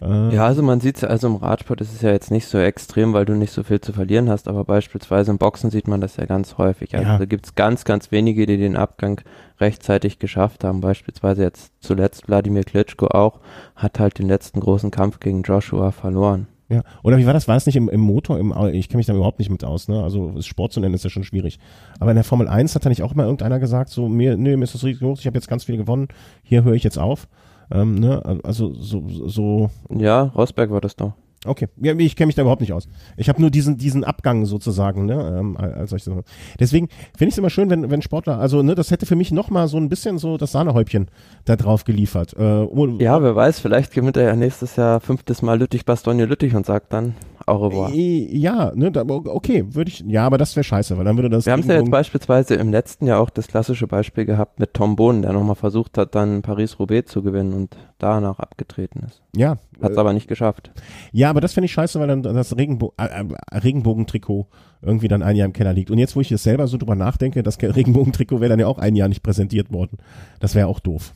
Äh, 0.01 0.35
ja, 0.35 0.47
also 0.47 0.63
man 0.63 0.81
sieht 0.81 0.97
es, 0.97 1.05
also 1.05 1.27
im 1.27 1.37
Radsport 1.37 1.81
ist 1.81 1.93
es 1.93 2.03
ja 2.03 2.11
jetzt 2.11 2.31
nicht 2.31 2.47
so 2.47 2.59
extrem, 2.59 3.13
weil 3.13 3.25
du 3.25 3.35
nicht 3.35 3.53
so 3.53 3.63
viel 3.63 3.81
zu 3.81 3.93
verlieren 3.93 4.29
hast, 4.29 4.49
aber 4.49 4.65
beispielsweise 4.65 5.31
im 5.31 5.39
Boxen 5.39 5.71
sieht 5.71 5.89
man 5.89 6.01
das 6.01 6.17
ja 6.17 6.27
ganz 6.27 6.59
häufig. 6.59 6.95
Also 6.95 7.09
ja. 7.09 7.19
da 7.19 7.25
gibt 7.25 7.47
es 7.47 7.55
ganz, 7.55 7.85
ganz 7.85 8.13
wenige, 8.13 8.47
die 8.47 8.59
den 8.59 8.77
Abgang 8.77 9.21
rechtzeitig 9.59 10.19
geschafft 10.19 10.65
haben. 10.65 10.81
Beispielsweise 10.81 11.43
jetzt 11.43 11.73
zuletzt 11.81 12.29
Wladimir 12.29 12.65
Klitschko 12.65 13.07
auch, 13.07 13.41
hat 13.75 13.99
halt 13.99 14.19
den 14.19 14.29
letzten 14.29 14.61
großen 14.61 14.91
Kampf 14.91 15.21
gegen 15.21 15.43
Joshua 15.43 15.93
verloren. 15.93 16.47
Ja, 16.69 16.83
oder 17.05 17.17
wie 17.17 17.27
war 17.27 17.33
das? 17.33 17.47
War 17.47 17.57
es 17.57 17.67
nicht 17.67 17.77
im, 17.77 17.89
im 17.89 18.01
Motor? 18.01 18.41
Im, 18.41 18.53
ich 18.73 18.89
kenne 18.89 18.99
mich 18.99 19.07
da 19.07 19.15
überhaupt 19.15 19.39
nicht 19.39 19.51
mit 19.51 19.63
aus, 19.63 19.87
ne? 19.87 20.03
Also 20.03 20.41
Sport 20.43 20.73
zu 20.73 20.81
nennen 20.81 20.95
ist 20.95 21.05
ja 21.05 21.11
schon 21.11 21.23
schwierig. 21.23 21.61
Aber 22.01 22.11
in 22.11 22.17
der 22.17 22.25
Formel 22.25 22.49
1 22.49 22.75
hat 22.75 22.85
da 22.85 22.89
nicht 22.89 23.05
auch 23.05 23.13
immer 23.13 23.23
irgendeiner 23.23 23.61
gesagt, 23.61 23.91
so, 23.91 24.09
mir, 24.09 24.37
nee, 24.37 24.57
mir 24.57 24.65
ist 24.65 24.75
das 24.75 24.83
Risiko 24.83 25.07
hoch, 25.07 25.19
ich 25.21 25.27
habe 25.29 25.37
jetzt 25.37 25.47
ganz 25.47 25.63
viel 25.63 25.77
gewonnen, 25.77 26.09
hier 26.43 26.65
höre 26.65 26.75
ich 26.75 26.83
jetzt 26.83 26.99
auf. 26.99 27.29
Ähm, 27.71 27.97
ne? 27.97 28.41
Also 28.43 28.75
so, 28.75 29.05
so. 29.27 29.71
Ja, 29.91 30.23
Rosberg 30.23 30.71
war 30.71 30.81
das 30.81 30.97
doch. 30.97 31.13
Okay, 31.45 31.69
ja, 31.81 31.95
ich 31.95 32.17
kenne 32.17 32.27
mich 32.27 32.35
da 32.35 32.43
überhaupt 32.43 32.61
nicht 32.61 32.73
aus. 32.73 32.89
Ich 33.17 33.29
habe 33.29 33.41
nur 33.41 33.51
diesen 33.51 33.77
diesen 33.77 34.05
Abgang 34.05 34.47
sozusagen, 34.47 35.07
ne, 35.07 35.37
ähm, 35.39 35.57
als 35.57 35.93
ich 35.93 36.03
so. 36.03 36.23
Deswegen 36.59 36.89
finde 37.17 37.29
ich 37.29 37.35
es 37.35 37.39
immer 37.39 37.51
schön, 37.51 37.71
wenn 37.71 37.91
wenn 37.91 38.03
Sportler, 38.03 38.39
also 38.39 38.63
ne, 38.63 38.75
das 38.75 38.91
hätte 38.91 39.07
für 39.07 39.17
mich 39.17 39.33
noch 39.33 39.51
mal 39.51 39.69
so 39.69 39.77
ein 39.77 39.89
bisschen 39.89 40.19
so 40.19 40.39
das 40.39 40.53
Sahnehäubchen 40.53 41.09
da 41.45 41.57
drauf 41.57 41.85
geliefert. 41.85 42.35
Äh, 42.37 42.65
ja, 42.99 43.23
wer 43.23 43.37
weiß, 43.37 43.61
vielleicht 43.61 43.93
gewinnt 43.93 44.17
er 44.17 44.25
ja 44.25 44.37
nächstes 44.37 44.77
Jahr 44.77 45.01
fünftes 45.01 45.43
Mal 45.43 45.59
Lüttich 45.59 45.85
Bastogne 45.85 46.25
Lüttich 46.25 46.55
und 46.55 46.67
sagt 46.67 46.93
dann 46.93 47.15
au 47.47 47.57
revoir. 47.57 47.93
Äh, 47.93 48.37
ja, 48.37 48.73
ne, 48.75 48.93
okay, 49.07 49.65
würde 49.75 49.91
ich, 49.91 50.05
ja, 50.07 50.27
aber 50.27 50.37
das 50.39 50.55
wäre 50.57 50.65
scheiße, 50.65 50.99
weil 50.99 51.05
dann 51.05 51.17
würde 51.17 51.31
das. 51.31 51.47
Wir 51.47 51.53
haben 51.53 51.61
es 51.61 51.67
ja 51.67 51.77
jetzt 51.77 51.91
beispielsweise 51.91 52.55
im 52.55 52.71
letzten 52.71 53.07
Jahr 53.07 53.21
auch 53.21 53.31
das 53.31 53.47
klassische 53.47 53.87
Beispiel 53.87 54.25
gehabt 54.25 54.59
mit 54.61 54.75
Tom 54.75 54.97
Bohn, 54.97 55.23
der 55.23 55.33
nochmal 55.33 55.55
versucht 55.55 55.97
hat, 55.97 56.15
dann 56.15 56.43
Paris-Roubaix 56.43 57.11
zu 57.11 57.23
gewinnen 57.23 57.53
und 57.53 57.77
danach 57.99 58.39
abgetreten 58.39 59.05
ist. 59.07 59.23
Ja. 59.35 59.57
Hat 59.81 59.93
es 59.93 59.97
äh, 59.97 60.01
aber 60.01 60.13
nicht 60.13 60.29
geschafft. 60.29 60.71
Ja, 61.13 61.31
aber 61.31 61.41
das 61.41 61.55
finde 61.55 61.67
ich 61.67 61.73
scheiße, 61.73 61.99
weil 62.01 62.09
dann 62.09 62.23
das 62.23 62.57
Regenbo 62.57 62.93
äh, 62.99 63.07
äh, 63.07 63.59
Regenbogentrikot 63.59 64.47
irgendwie 64.83 65.09
dann 65.09 65.23
ein 65.23 65.37
Jahr 65.37 65.47
im 65.47 65.53
Keller 65.53 65.73
liegt. 65.73 65.91
Und 65.91 65.99
jetzt, 65.99 66.17
wo 66.17 66.21
ich 66.21 66.31
jetzt 66.31 66.43
selber 66.43 66.67
so 66.67 66.77
drüber 66.77 66.95
nachdenke, 66.95 67.43
das 67.43 67.61
Regenbogentrikot 67.61 68.41
wäre 68.41 68.51
dann 68.51 68.61
ja 68.61 68.67
auch 68.67 68.79
ein 68.79 68.97
Jahr 68.97 69.09
nicht 69.09 69.23
präsentiert 69.23 69.73
worden. 69.73 69.99
Das 70.41 70.55
wäre 70.55 70.67
auch 70.67 70.81
doof. 70.81 71.13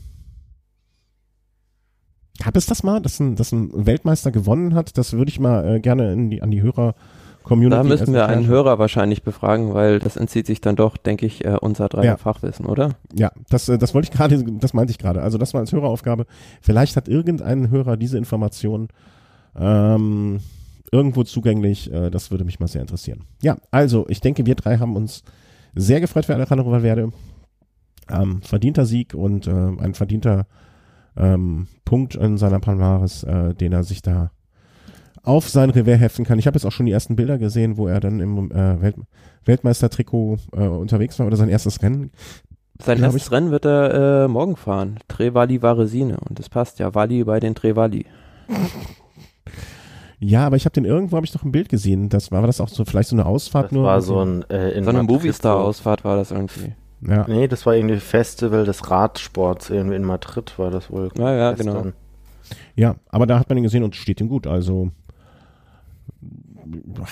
Gab 2.43 2.57
es 2.57 2.67
das 2.67 2.83
mal, 2.83 3.01
dass 3.01 3.21
ein, 3.21 3.37
dass 3.37 3.53
ein 3.53 3.71
Weltmeister 3.87 4.31
gewonnen 4.31 4.75
hat? 4.75 4.97
Das 4.97 5.13
würde 5.13 5.31
ich 5.31 5.39
mal 5.39 5.77
äh, 5.77 5.81
gerne 5.81 6.17
die, 6.29 6.43
an 6.43 6.51
die 6.51 6.63
Hörer 6.63 6.95
Community. 7.43 7.77
Da 7.77 7.85
müssen 7.85 8.15
wir 8.15 8.27
einen 8.27 8.47
Hörer 8.47 8.79
wahrscheinlich 8.79 9.23
befragen, 9.23 9.75
weil 9.75 9.99
das 9.99 10.17
entzieht 10.17 10.47
sich 10.47 10.61
dann 10.61 10.77
doch, 10.77 10.97
denke 10.97 11.27
ich, 11.27 11.45
äh, 11.45 11.57
unser 11.61 11.89
dreier 11.89 12.05
ja. 12.05 12.17
Fachwissen, 12.17 12.67
oder? 12.67 12.91
Ja, 13.15 13.31
das, 13.49 13.69
äh, 13.69 13.79
das 13.79 13.95
wollte 13.95 14.09
ich 14.11 14.17
gerade, 14.17 14.43
das 14.43 14.73
meinte 14.73 14.91
ich 14.91 14.99
gerade. 14.99 15.23
Also 15.23 15.37
das 15.37 15.53
war 15.53 15.61
als 15.61 15.73
Höreraufgabe. 15.73 16.27
Vielleicht 16.61 16.97
hat 16.97 17.09
irgendein 17.09 17.71
Hörer 17.71 17.97
diese 17.97 18.19
Information 18.19 18.89
ähm, 19.59 20.41
irgendwo 20.91 21.25
zugänglich. 21.25 21.93
Äh, 21.93 22.11
das 22.11 22.31
würde 22.31 22.45
mich 22.45 22.61
mal 22.61 22.69
sehr 22.69 22.81
interessieren. 22.81 23.25
Ja, 23.43 23.57
also 23.71 24.07
ich 24.09 24.21
denke, 24.21 24.47
wir 24.47 24.55
drei 24.55 24.79
haben 24.79 24.97
uns 24.97 25.25
sehr 25.75 26.01
gefreut 26.01 26.27
für 26.27 26.35
Alejandro 26.35 26.71
Valverde. 26.71 27.13
Ähm, 28.11 28.43
verdienter 28.43 28.87
Sieg 28.87 29.15
und 29.15 29.47
äh, 29.47 29.51
ein 29.51 29.95
verdienter 29.95 30.47
ähm, 31.17 31.67
Punkt 31.85 32.15
in 32.15 32.39
seiner 32.39 32.61
Palmares, 32.61 33.23
äh, 33.25 33.55
den 33.55 33.73
er 33.73 33.83
sich 33.83 34.03
da 34.03 34.31
auf 35.23 35.49
sein 35.49 35.71
Revier 35.71 35.97
heften 35.97 36.25
kann. 36.25 36.39
Ich 36.39 36.47
habe 36.47 36.57
jetzt 36.57 36.65
auch 36.65 36.73
schon 36.73 36.87
die 36.87 36.93
ersten 36.93 37.17
Bilder 37.17 37.39
gesehen, 37.39 37.77
wo 37.77 37.89
er 37.89 38.01
dann 38.01 38.21
im 38.21 38.51
äh, 38.51 38.81
Welt 38.81 38.97
Weltmeistertrikot 39.45 40.39
äh, 40.53 40.67
unterwegs 40.67 41.19
war 41.19 41.27
oder 41.27 41.37
sein 41.37 41.49
erstes 41.49 41.83
Rennen. 41.83 42.11
Sein 42.83 43.03
erstes 43.03 43.27
ich. 43.27 43.33
Rennen 43.33 43.51
wird 43.51 43.65
er 43.65 44.25
äh, 44.25 44.29
morgen 44.29 44.57
fahren. 44.57 44.99
Trevali 45.09 45.63
Varesine. 45.63 46.19
Und 46.29 46.39
das 46.39 46.49
passt 46.49 46.79
ja. 46.79 46.95
Wali 46.95 47.25
bei 47.25 47.41
den 47.41 47.55
Trevali. 47.55 48.07
Ja, 50.23 50.47
aber 50.47 50.57
ich 50.57 50.67
habe 50.67 50.75
den 50.75 50.85
irgendwo 50.85 51.17
habe 51.17 51.25
ich 51.25 51.33
noch 51.35 51.45
ein 51.45 51.53
Bild 51.53 51.71
gesehen. 51.71 52.11
Das 52.11 52.31
war, 52.31 52.41
war 52.41 52.47
das 52.47 52.61
auch 52.61 52.69
so 52.69 52.85
vielleicht 52.85 53.09
so 53.09 53.17
eine 53.17 53.25
Ausfahrt 53.25 53.67
das 53.67 53.73
nur. 53.73 53.85
War 53.85 54.03
so 54.03 54.21
ein 54.21 54.49
äh, 54.51 54.71
in 54.73 54.85
so 54.85 54.91
eine 54.91 55.03
Movistar 55.03 55.57
Ausfahrt 55.57 56.05
war 56.05 56.17
das 56.17 56.31
irgendwie. 56.31 56.75
Ja. 57.07 57.27
Nee, 57.29 57.49
das 57.49 57.65
war 57.67 57.75
irgendwie 57.75 57.97
Festival 57.97 58.65
des 58.65 58.91
Radsports, 58.91 59.71
irgendwie 59.71 59.97
in 59.97 60.05
Madrid 60.05 60.59
war 60.59 60.71
das 60.71 60.91
wohl. 60.91 61.11
Ja, 61.17 61.35
ja, 61.35 61.53
genau. 61.53 61.87
Ja, 62.75 62.97
aber 63.09 63.27
da 63.27 63.39
hat 63.39 63.49
man 63.49 63.59
ihn 63.59 63.65
gesehen 63.65 63.85
und 63.85 63.97
steht 63.97 64.21
ihm 64.21 64.29
gut, 64.29 64.47
also. 64.47 64.91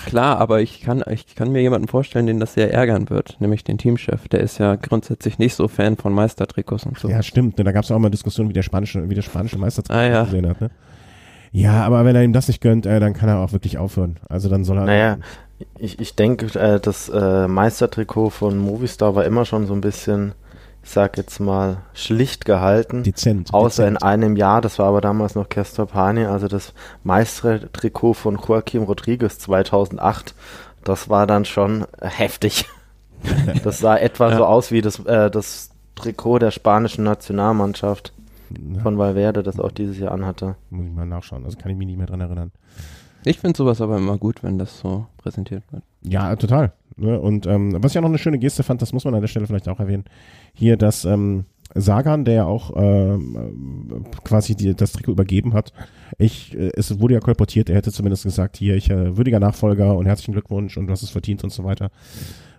Klar, 0.05 0.37
aber 0.37 0.61
ich 0.61 0.81
kann, 0.81 1.03
ich 1.09 1.35
kann 1.35 1.51
mir 1.51 1.61
jemanden 1.61 1.87
vorstellen, 1.87 2.27
den 2.27 2.39
das 2.39 2.53
sehr 2.53 2.73
ärgern 2.73 3.09
wird, 3.09 3.37
nämlich 3.39 3.63
den 3.63 3.77
Teamchef. 3.77 4.27
Der 4.29 4.39
ist 4.39 4.57
ja 4.57 4.75
grundsätzlich 4.75 5.37
nicht 5.37 5.55
so 5.55 5.67
Fan 5.67 5.97
von 5.97 6.13
Meistertrikots 6.13 6.85
und 6.85 6.97
so. 6.97 7.09
Ja, 7.09 7.21
stimmt. 7.23 7.57
Ne, 7.57 7.63
da 7.63 7.71
gab 7.71 7.83
es 7.83 7.91
auch 7.91 7.99
mal 7.99 8.09
Diskussionen, 8.09 8.49
wie 8.49 8.53
der 8.53 8.61
spanische, 8.61 9.09
wie 9.09 9.15
der 9.15 9.21
spanische 9.21 9.57
Meistertrikot 9.57 9.99
ah, 9.99 10.07
ja. 10.07 10.23
gesehen 10.23 10.47
hat. 10.47 10.61
Ne? 10.61 10.69
Ja, 11.51 11.83
aber 11.83 12.05
wenn 12.05 12.15
er 12.15 12.23
ihm 12.23 12.31
das 12.31 12.47
nicht 12.47 12.61
gönnt, 12.61 12.85
äh, 12.85 12.99
dann 12.99 13.13
kann 13.13 13.27
er 13.27 13.39
auch 13.39 13.51
wirklich 13.51 13.77
aufhören. 13.77 14.17
Also 14.29 14.49
dann 14.49 14.63
soll 14.63 14.77
er. 14.77 14.85
Naja, 14.85 15.17
ich, 15.77 15.99
ich 15.99 16.15
denke, 16.15 16.47
äh, 16.59 16.79
das 16.79 17.09
äh, 17.09 17.47
Meistertrikot 17.47 18.29
von 18.29 18.57
Movistar 18.57 19.15
war 19.15 19.25
immer 19.25 19.45
schon 19.45 19.67
so 19.67 19.73
ein 19.73 19.81
bisschen, 19.81 20.33
ich 20.83 20.89
sag 20.89 21.17
jetzt 21.17 21.39
mal, 21.39 21.77
schlicht 21.93 22.45
gehalten. 22.45 23.03
Dezent. 23.03 23.53
Außer 23.53 23.83
dezent. 23.83 24.01
in 24.01 24.07
einem 24.07 24.35
Jahr, 24.35 24.61
das 24.61 24.79
war 24.79 24.87
aber 24.87 25.01
damals 25.01 25.35
noch 25.35 25.47
Pani, 25.49 26.25
also 26.25 26.47
das 26.47 26.73
Meistertrikot 27.03 28.13
von 28.13 28.37
Joaquim 28.37 28.83
Rodriguez 28.83 29.39
2008. 29.39 30.33
Das 30.83 31.09
war 31.09 31.27
dann 31.27 31.45
schon 31.45 31.85
heftig. 32.01 32.65
das 33.63 33.79
sah 33.79 33.97
etwa 33.97 34.31
ja. 34.31 34.37
so 34.37 34.45
aus 34.45 34.71
wie 34.71 34.81
das, 34.81 34.99
äh, 35.05 35.29
das 35.29 35.71
Trikot 35.95 36.39
der 36.39 36.51
spanischen 36.51 37.03
Nationalmannschaft 37.03 38.13
von 38.81 38.97
Valverde, 38.97 39.43
das 39.43 39.59
auch 39.59 39.71
dieses 39.71 39.99
Jahr 39.99 40.11
anhatte. 40.11 40.55
Muss 40.69 40.85
ich 40.85 40.91
mal 40.91 41.05
nachschauen, 41.05 41.45
also 41.45 41.57
kann 41.57 41.71
ich 41.71 41.77
mich 41.77 41.87
nicht 41.87 41.97
mehr 41.97 42.07
dran 42.07 42.21
erinnern. 42.21 42.51
Ich 43.25 43.39
finde 43.39 43.57
sowas 43.57 43.81
aber 43.81 43.97
immer 43.97 44.17
gut, 44.17 44.43
wenn 44.43 44.57
das 44.57 44.79
so 44.79 45.07
präsentiert 45.17 45.63
wird. 45.71 45.83
Ja, 46.03 46.35
total. 46.35 46.73
Ne? 46.95 47.19
Und 47.19 47.45
ähm, 47.45 47.75
was 47.77 47.91
ich 47.91 47.97
auch 47.97 48.03
noch 48.03 48.09
eine 48.09 48.17
schöne 48.17 48.39
Geste 48.39 48.63
fand, 48.63 48.81
das 48.81 48.93
muss 48.93 49.05
man 49.05 49.13
an 49.13 49.21
der 49.21 49.27
Stelle 49.27 49.47
vielleicht 49.47 49.69
auch 49.69 49.79
erwähnen, 49.79 50.05
hier, 50.53 50.77
dass 50.77 51.05
ähm, 51.05 51.45
Sagan, 51.75 52.25
der 52.25 52.33
ja 52.33 52.45
auch 52.45 52.71
ähm, 52.75 54.05
quasi 54.23 54.55
die, 54.55 54.73
das 54.73 54.91
Trikot 54.93 55.11
übergeben 55.11 55.53
hat, 55.53 55.71
ich, 56.17 56.57
äh, 56.57 56.71
es 56.75 56.99
wurde 56.99 57.13
ja 57.13 57.19
kolportiert, 57.19 57.69
er 57.69 57.75
hätte 57.75 57.91
zumindest 57.91 58.23
gesagt, 58.23 58.57
hier, 58.57 58.75
ich 58.75 58.89
äh, 58.89 59.15
würdiger 59.17 59.39
Nachfolger 59.39 59.95
und 59.95 60.05
herzlichen 60.05 60.33
Glückwunsch 60.33 60.77
und 60.77 60.87
du 60.87 60.91
hast 60.91 61.03
es 61.03 61.09
verdient 61.09 61.43
und 61.43 61.51
so 61.51 61.63
weiter. 61.63 61.91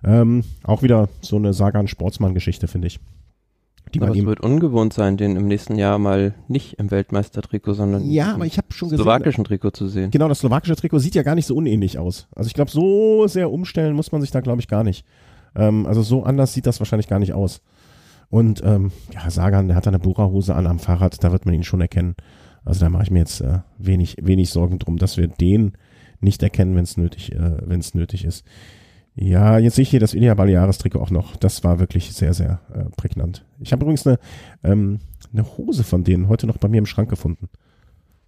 Ähm, 0.05 0.45
auch 0.63 0.83
wieder 0.83 1.09
so 1.21 1.37
eine 1.37 1.53
Sagan-Sportsmann-Geschichte, 1.53 2.69
finde 2.69 2.87
ich. 2.87 3.01
Die 3.95 4.01
aber 4.01 4.17
es 4.17 4.25
wird 4.25 4.41
ungewohnt 4.41 4.93
sein, 4.93 5.17
den 5.17 5.37
im 5.37 5.47
nächsten 5.47 5.77
Jahr 5.77 5.99
mal 5.99 6.35
nicht 6.49 6.79
im 6.79 6.91
Weltmeistertrikot, 6.91 7.75
sondern 7.75 8.09
ja, 8.11 8.35
aber 8.35 8.47
ich 8.47 8.57
habe 8.59 8.69
schon 8.71 8.89
gesehen, 8.89 9.03
slowakischen 9.03 9.45
Trikot 9.45 9.71
zu 9.71 9.89
sehen. 9.89 10.11
Genau, 10.11 10.29
das 10.29 10.41
slowakische 10.41 10.77
Trikot 10.77 10.99
sieht 10.99 11.15
ja 11.15 11.23
gar 11.23 11.35
nicht 11.35 11.47
so 11.47 11.55
unähnlich 11.57 11.99
aus. 11.99 12.29
Also 12.35 12.49
ich 12.49 12.55
glaube, 12.55 12.71
so 12.71 13.27
sehr 13.27 13.51
umstellen 13.51 13.95
muss 13.95 14.13
man 14.13 14.21
sich 14.21 14.31
da, 14.31 14.41
glaube 14.41 14.61
ich, 14.61 14.69
gar 14.69 14.85
nicht. 14.85 15.05
Ähm, 15.57 15.87
also 15.87 16.03
so 16.03 16.23
anders 16.23 16.53
sieht 16.53 16.67
das 16.67 16.81
wahrscheinlich 16.81 17.09
gar 17.09 17.19
nicht 17.19 17.33
aus. 17.33 17.63
Und 18.29 18.63
ähm, 18.65 18.93
ja, 19.13 19.29
Sagan, 19.29 19.67
der 19.67 19.77
hat 19.77 19.89
eine 19.89 19.99
Bucherhose 19.99 20.55
an 20.55 20.67
am 20.67 20.79
Fahrrad, 20.79 21.23
da 21.23 21.33
wird 21.33 21.47
man 21.47 21.55
ihn 21.55 21.65
schon 21.65 21.81
erkennen. 21.81 22.15
Also 22.65 22.81
da 22.81 22.89
mache 22.89 23.05
ich 23.05 23.11
mir 23.11 23.19
jetzt 23.19 23.41
äh, 23.41 23.61
wenig, 23.79 24.17
wenig 24.23 24.51
Sorgen 24.51 24.79
drum, 24.79 24.97
dass 24.99 25.17
wir 25.17 25.27
den 25.27 25.73
nicht 26.21 26.43
erkennen, 26.43 26.77
wenn 26.77 26.85
es 26.85 26.97
nötig, 26.97 27.33
äh, 27.33 27.57
wenn 27.67 27.81
es 27.81 27.95
nötig 27.95 28.25
ist. 28.25 28.45
Ja, 29.21 29.59
jetzt 29.59 29.75
sehe 29.75 29.83
ich 29.83 29.91
hier 29.91 30.01
das 30.01 30.15
Ilya 30.15 30.33
Baleares 30.33 30.79
Trikot 30.79 30.99
auch 30.99 31.11
noch. 31.11 31.37
Das 31.37 31.63
war 31.63 31.79
wirklich 31.79 32.15
sehr, 32.15 32.33
sehr 32.33 32.61
äh, 32.73 32.85
prägnant. 32.97 33.45
Ich 33.61 33.71
habe 33.71 33.83
übrigens 33.83 34.07
eine, 34.07 34.19
ähm, 34.65 35.01
eine 35.31 35.45
Hose 35.59 35.85
von 35.85 36.05
denen 36.05 36.29
heute 36.29 36.47
noch 36.47 36.57
bei 36.57 36.69
mir 36.69 36.79
im 36.79 36.87
Schrank 36.87 37.11
gefunden. 37.11 37.51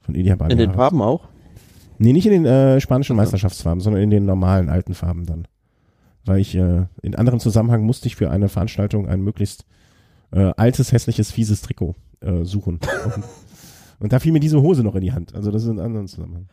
Von 0.03 0.14
Ilya 0.14 0.36
Baleares. 0.36 0.62
In 0.62 0.68
den 0.68 0.76
Farben 0.76 1.01
auch? 1.01 1.28
Nee, 1.97 2.12
nicht 2.12 2.26
in 2.26 2.32
den 2.32 2.45
äh, 2.45 2.78
spanischen 2.78 3.16
Meisterschaftsfarben, 3.16 3.80
sondern 3.80 4.03
in 4.03 4.11
den 4.11 4.26
normalen 4.26 4.68
alten 4.68 4.93
Farben 4.93 5.24
dann. 5.24 5.49
Weil 6.26 6.40
ich 6.40 6.55
äh, 6.55 6.84
in 7.01 7.14
anderem 7.14 7.40
Zusammenhang 7.40 7.84
musste 7.84 8.07
ich 8.07 8.16
für 8.16 8.30
eine 8.30 8.51
Veranstaltung 8.51 9.09
ein 9.09 9.22
möglichst 9.22 9.64
äh, 10.30 10.53
altes, 10.59 10.93
hässliches, 10.93 11.30
fieses 11.30 11.62
Trikot 11.62 11.95
äh, 12.20 12.45
suchen. 12.45 12.80
und, 13.07 13.24
und 13.99 14.12
da 14.12 14.18
fiel 14.18 14.32
mir 14.32 14.40
diese 14.40 14.61
Hose 14.61 14.82
noch 14.82 14.95
in 14.95 15.01
die 15.01 15.12
Hand. 15.12 15.34
Also 15.34 15.51
das 15.51 15.62
ist 15.62 15.70
in 15.70 15.80
anderen 15.80 16.07
Zusammenhang. 16.07 16.49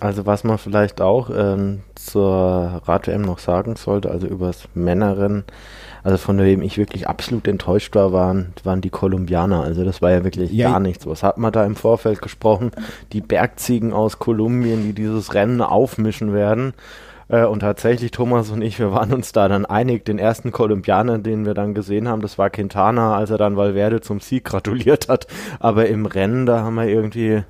Also 0.00 0.26
was 0.26 0.44
man 0.44 0.58
vielleicht 0.58 1.00
auch 1.00 1.30
ähm, 1.34 1.82
zur 1.94 2.82
Rad-WM 2.84 3.22
noch 3.22 3.38
sagen 3.38 3.76
sollte, 3.76 4.10
also 4.10 4.26
übers 4.26 4.68
Männerrennen, 4.74 5.44
also 6.02 6.18
von 6.18 6.36
dem 6.36 6.60
ich 6.60 6.76
wirklich 6.76 7.08
absolut 7.08 7.48
enttäuscht 7.48 7.94
war, 7.94 8.12
waren, 8.12 8.52
waren 8.64 8.82
die 8.82 8.90
Kolumbianer. 8.90 9.62
Also 9.62 9.84
das 9.84 10.02
war 10.02 10.10
ja 10.10 10.22
wirklich 10.22 10.52
ja, 10.52 10.70
gar 10.70 10.80
nichts. 10.80 11.06
Was 11.06 11.22
hat 11.22 11.38
man 11.38 11.52
da 11.52 11.64
im 11.64 11.76
Vorfeld 11.76 12.20
gesprochen? 12.20 12.72
Die 13.12 13.22
Bergziegen 13.22 13.92
aus 13.94 14.18
Kolumbien, 14.18 14.82
die 14.82 14.92
dieses 14.92 15.32
Rennen 15.32 15.62
aufmischen 15.62 16.34
werden. 16.34 16.74
Äh, 17.28 17.44
und 17.44 17.60
tatsächlich, 17.60 18.10
Thomas 18.10 18.50
und 18.50 18.60
ich, 18.62 18.78
wir 18.78 18.92
waren 18.92 19.12
uns 19.14 19.32
da 19.32 19.48
dann 19.48 19.64
einig, 19.64 20.04
den 20.04 20.18
ersten 20.18 20.52
Kolumbianer, 20.52 21.18
den 21.18 21.46
wir 21.46 21.54
dann 21.54 21.72
gesehen 21.72 22.08
haben, 22.08 22.20
das 22.20 22.36
war 22.36 22.50
Quintana, 22.50 23.16
als 23.16 23.30
er 23.30 23.38
dann 23.38 23.56
Valverde 23.56 24.00
zum 24.00 24.20
Sieg 24.20 24.44
gratuliert 24.44 25.08
hat. 25.08 25.26
Aber 25.60 25.86
im 25.86 26.06
Rennen, 26.06 26.44
da 26.44 26.60
haben 26.60 26.74
wir 26.74 26.86
irgendwie 26.86 27.44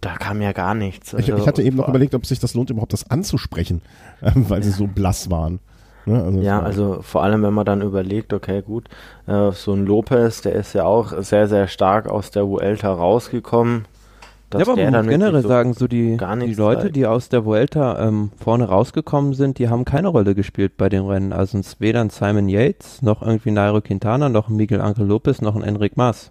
da 0.00 0.16
kam 0.16 0.42
ja 0.42 0.52
gar 0.52 0.74
nichts. 0.74 1.14
Also, 1.14 1.32
ich, 1.32 1.40
ich, 1.40 1.46
hatte 1.46 1.62
eben 1.62 1.76
noch 1.76 1.88
überlegt, 1.88 2.14
ob 2.14 2.26
sich 2.26 2.38
das 2.38 2.54
lohnt, 2.54 2.70
überhaupt 2.70 2.92
das 2.92 3.10
anzusprechen, 3.10 3.82
äh, 4.20 4.32
weil 4.34 4.62
sie 4.62 4.70
so 4.70 4.86
blass 4.86 5.30
waren. 5.30 5.60
Ne? 6.06 6.22
Also 6.22 6.40
ja, 6.40 6.60
also 6.62 6.98
vor 7.02 7.22
allem, 7.24 7.42
wenn 7.42 7.52
man 7.52 7.66
dann 7.66 7.82
überlegt, 7.82 8.32
okay, 8.32 8.62
gut, 8.62 8.88
äh, 9.26 9.50
so 9.52 9.72
ein 9.72 9.84
Lopez, 9.84 10.40
der 10.40 10.54
ist 10.54 10.72
ja 10.72 10.84
auch 10.84 11.12
sehr, 11.22 11.48
sehr 11.48 11.66
stark 11.66 12.08
aus 12.08 12.30
der 12.30 12.46
Vuelta 12.46 12.92
rausgekommen. 12.92 13.86
dass 14.50 14.60
ja, 14.60 14.66
aber 14.66 14.76
der 14.76 14.92
dann 14.92 15.08
generell 15.08 15.42
so 15.42 15.48
sagen, 15.48 15.74
so 15.74 15.88
die, 15.88 16.16
die 16.16 16.54
Leute, 16.54 16.82
zeigt. 16.82 16.96
die 16.96 17.06
aus 17.06 17.28
der 17.28 17.44
Vuelta 17.44 18.06
ähm, 18.06 18.30
vorne 18.38 18.66
rausgekommen 18.66 19.34
sind, 19.34 19.58
die 19.58 19.68
haben 19.68 19.84
keine 19.84 20.08
Rolle 20.08 20.36
gespielt 20.36 20.76
bei 20.76 20.88
den 20.88 21.04
Rennen. 21.04 21.32
Also 21.32 21.60
weder 21.80 22.00
ein 22.00 22.10
Simon 22.10 22.48
Yates, 22.48 23.02
noch 23.02 23.22
irgendwie 23.22 23.50
Nairo 23.50 23.80
Quintana, 23.80 24.28
noch 24.28 24.48
ein 24.48 24.54
Miguel 24.54 24.80
Angel 24.80 25.06
Lopez, 25.06 25.42
noch 25.42 25.56
ein 25.56 25.64
Enric 25.64 25.96
Mas. 25.96 26.30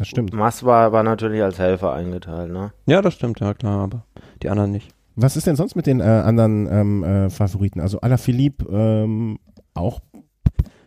Das 0.00 0.08
stimmt. 0.08 0.32
Mas 0.32 0.64
war, 0.64 0.92
war 0.92 1.02
natürlich 1.02 1.42
als 1.42 1.58
Helfer 1.58 1.92
eingeteilt, 1.92 2.50
ne? 2.50 2.72
Ja, 2.86 3.02
das 3.02 3.12
stimmt, 3.12 3.38
ja 3.40 3.52
klar, 3.52 3.82
aber 3.82 4.04
die 4.42 4.48
anderen 4.48 4.70
nicht. 4.70 4.94
Was 5.14 5.36
ist 5.36 5.46
denn 5.46 5.56
sonst 5.56 5.76
mit 5.76 5.86
den 5.86 6.00
äh, 6.00 6.04
anderen 6.04 6.66
ähm, 6.72 7.04
äh, 7.04 7.28
Favoriten? 7.28 7.80
Also 7.82 8.00
Alaphilippe 8.00 8.64
ähm, 8.72 9.38
auch 9.74 10.00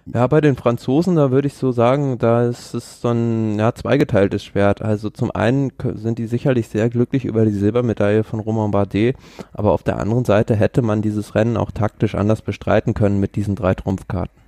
ja, 0.07 0.25
bei 0.25 0.41
den 0.41 0.55
Franzosen, 0.55 1.15
da 1.15 1.29
würde 1.29 1.47
ich 1.47 1.53
so 1.53 1.71
sagen, 1.71 2.17
da 2.17 2.47
ist 2.47 2.73
es 2.73 3.01
so 3.01 3.09
ein 3.09 3.59
ja, 3.59 3.75
zweigeteiltes 3.75 4.43
Schwert. 4.43 4.81
Also 4.81 5.11
zum 5.11 5.29
einen 5.29 5.71
sind 5.93 6.17
die 6.17 6.25
sicherlich 6.25 6.67
sehr 6.67 6.89
glücklich 6.89 7.25
über 7.25 7.45
die 7.45 7.51
Silbermedaille 7.51 8.23
von 8.23 8.39
Romain 8.39 8.71
Bardet, 8.71 9.15
aber 9.53 9.73
auf 9.73 9.83
der 9.83 9.99
anderen 9.99 10.25
Seite 10.25 10.55
hätte 10.55 10.81
man 10.81 11.03
dieses 11.03 11.35
Rennen 11.35 11.55
auch 11.55 11.69
taktisch 11.69 12.15
anders 12.15 12.41
bestreiten 12.41 12.95
können 12.95 13.19
mit 13.19 13.35
diesen 13.35 13.55
drei 13.55 13.75
Trumpfkarten. 13.75 14.42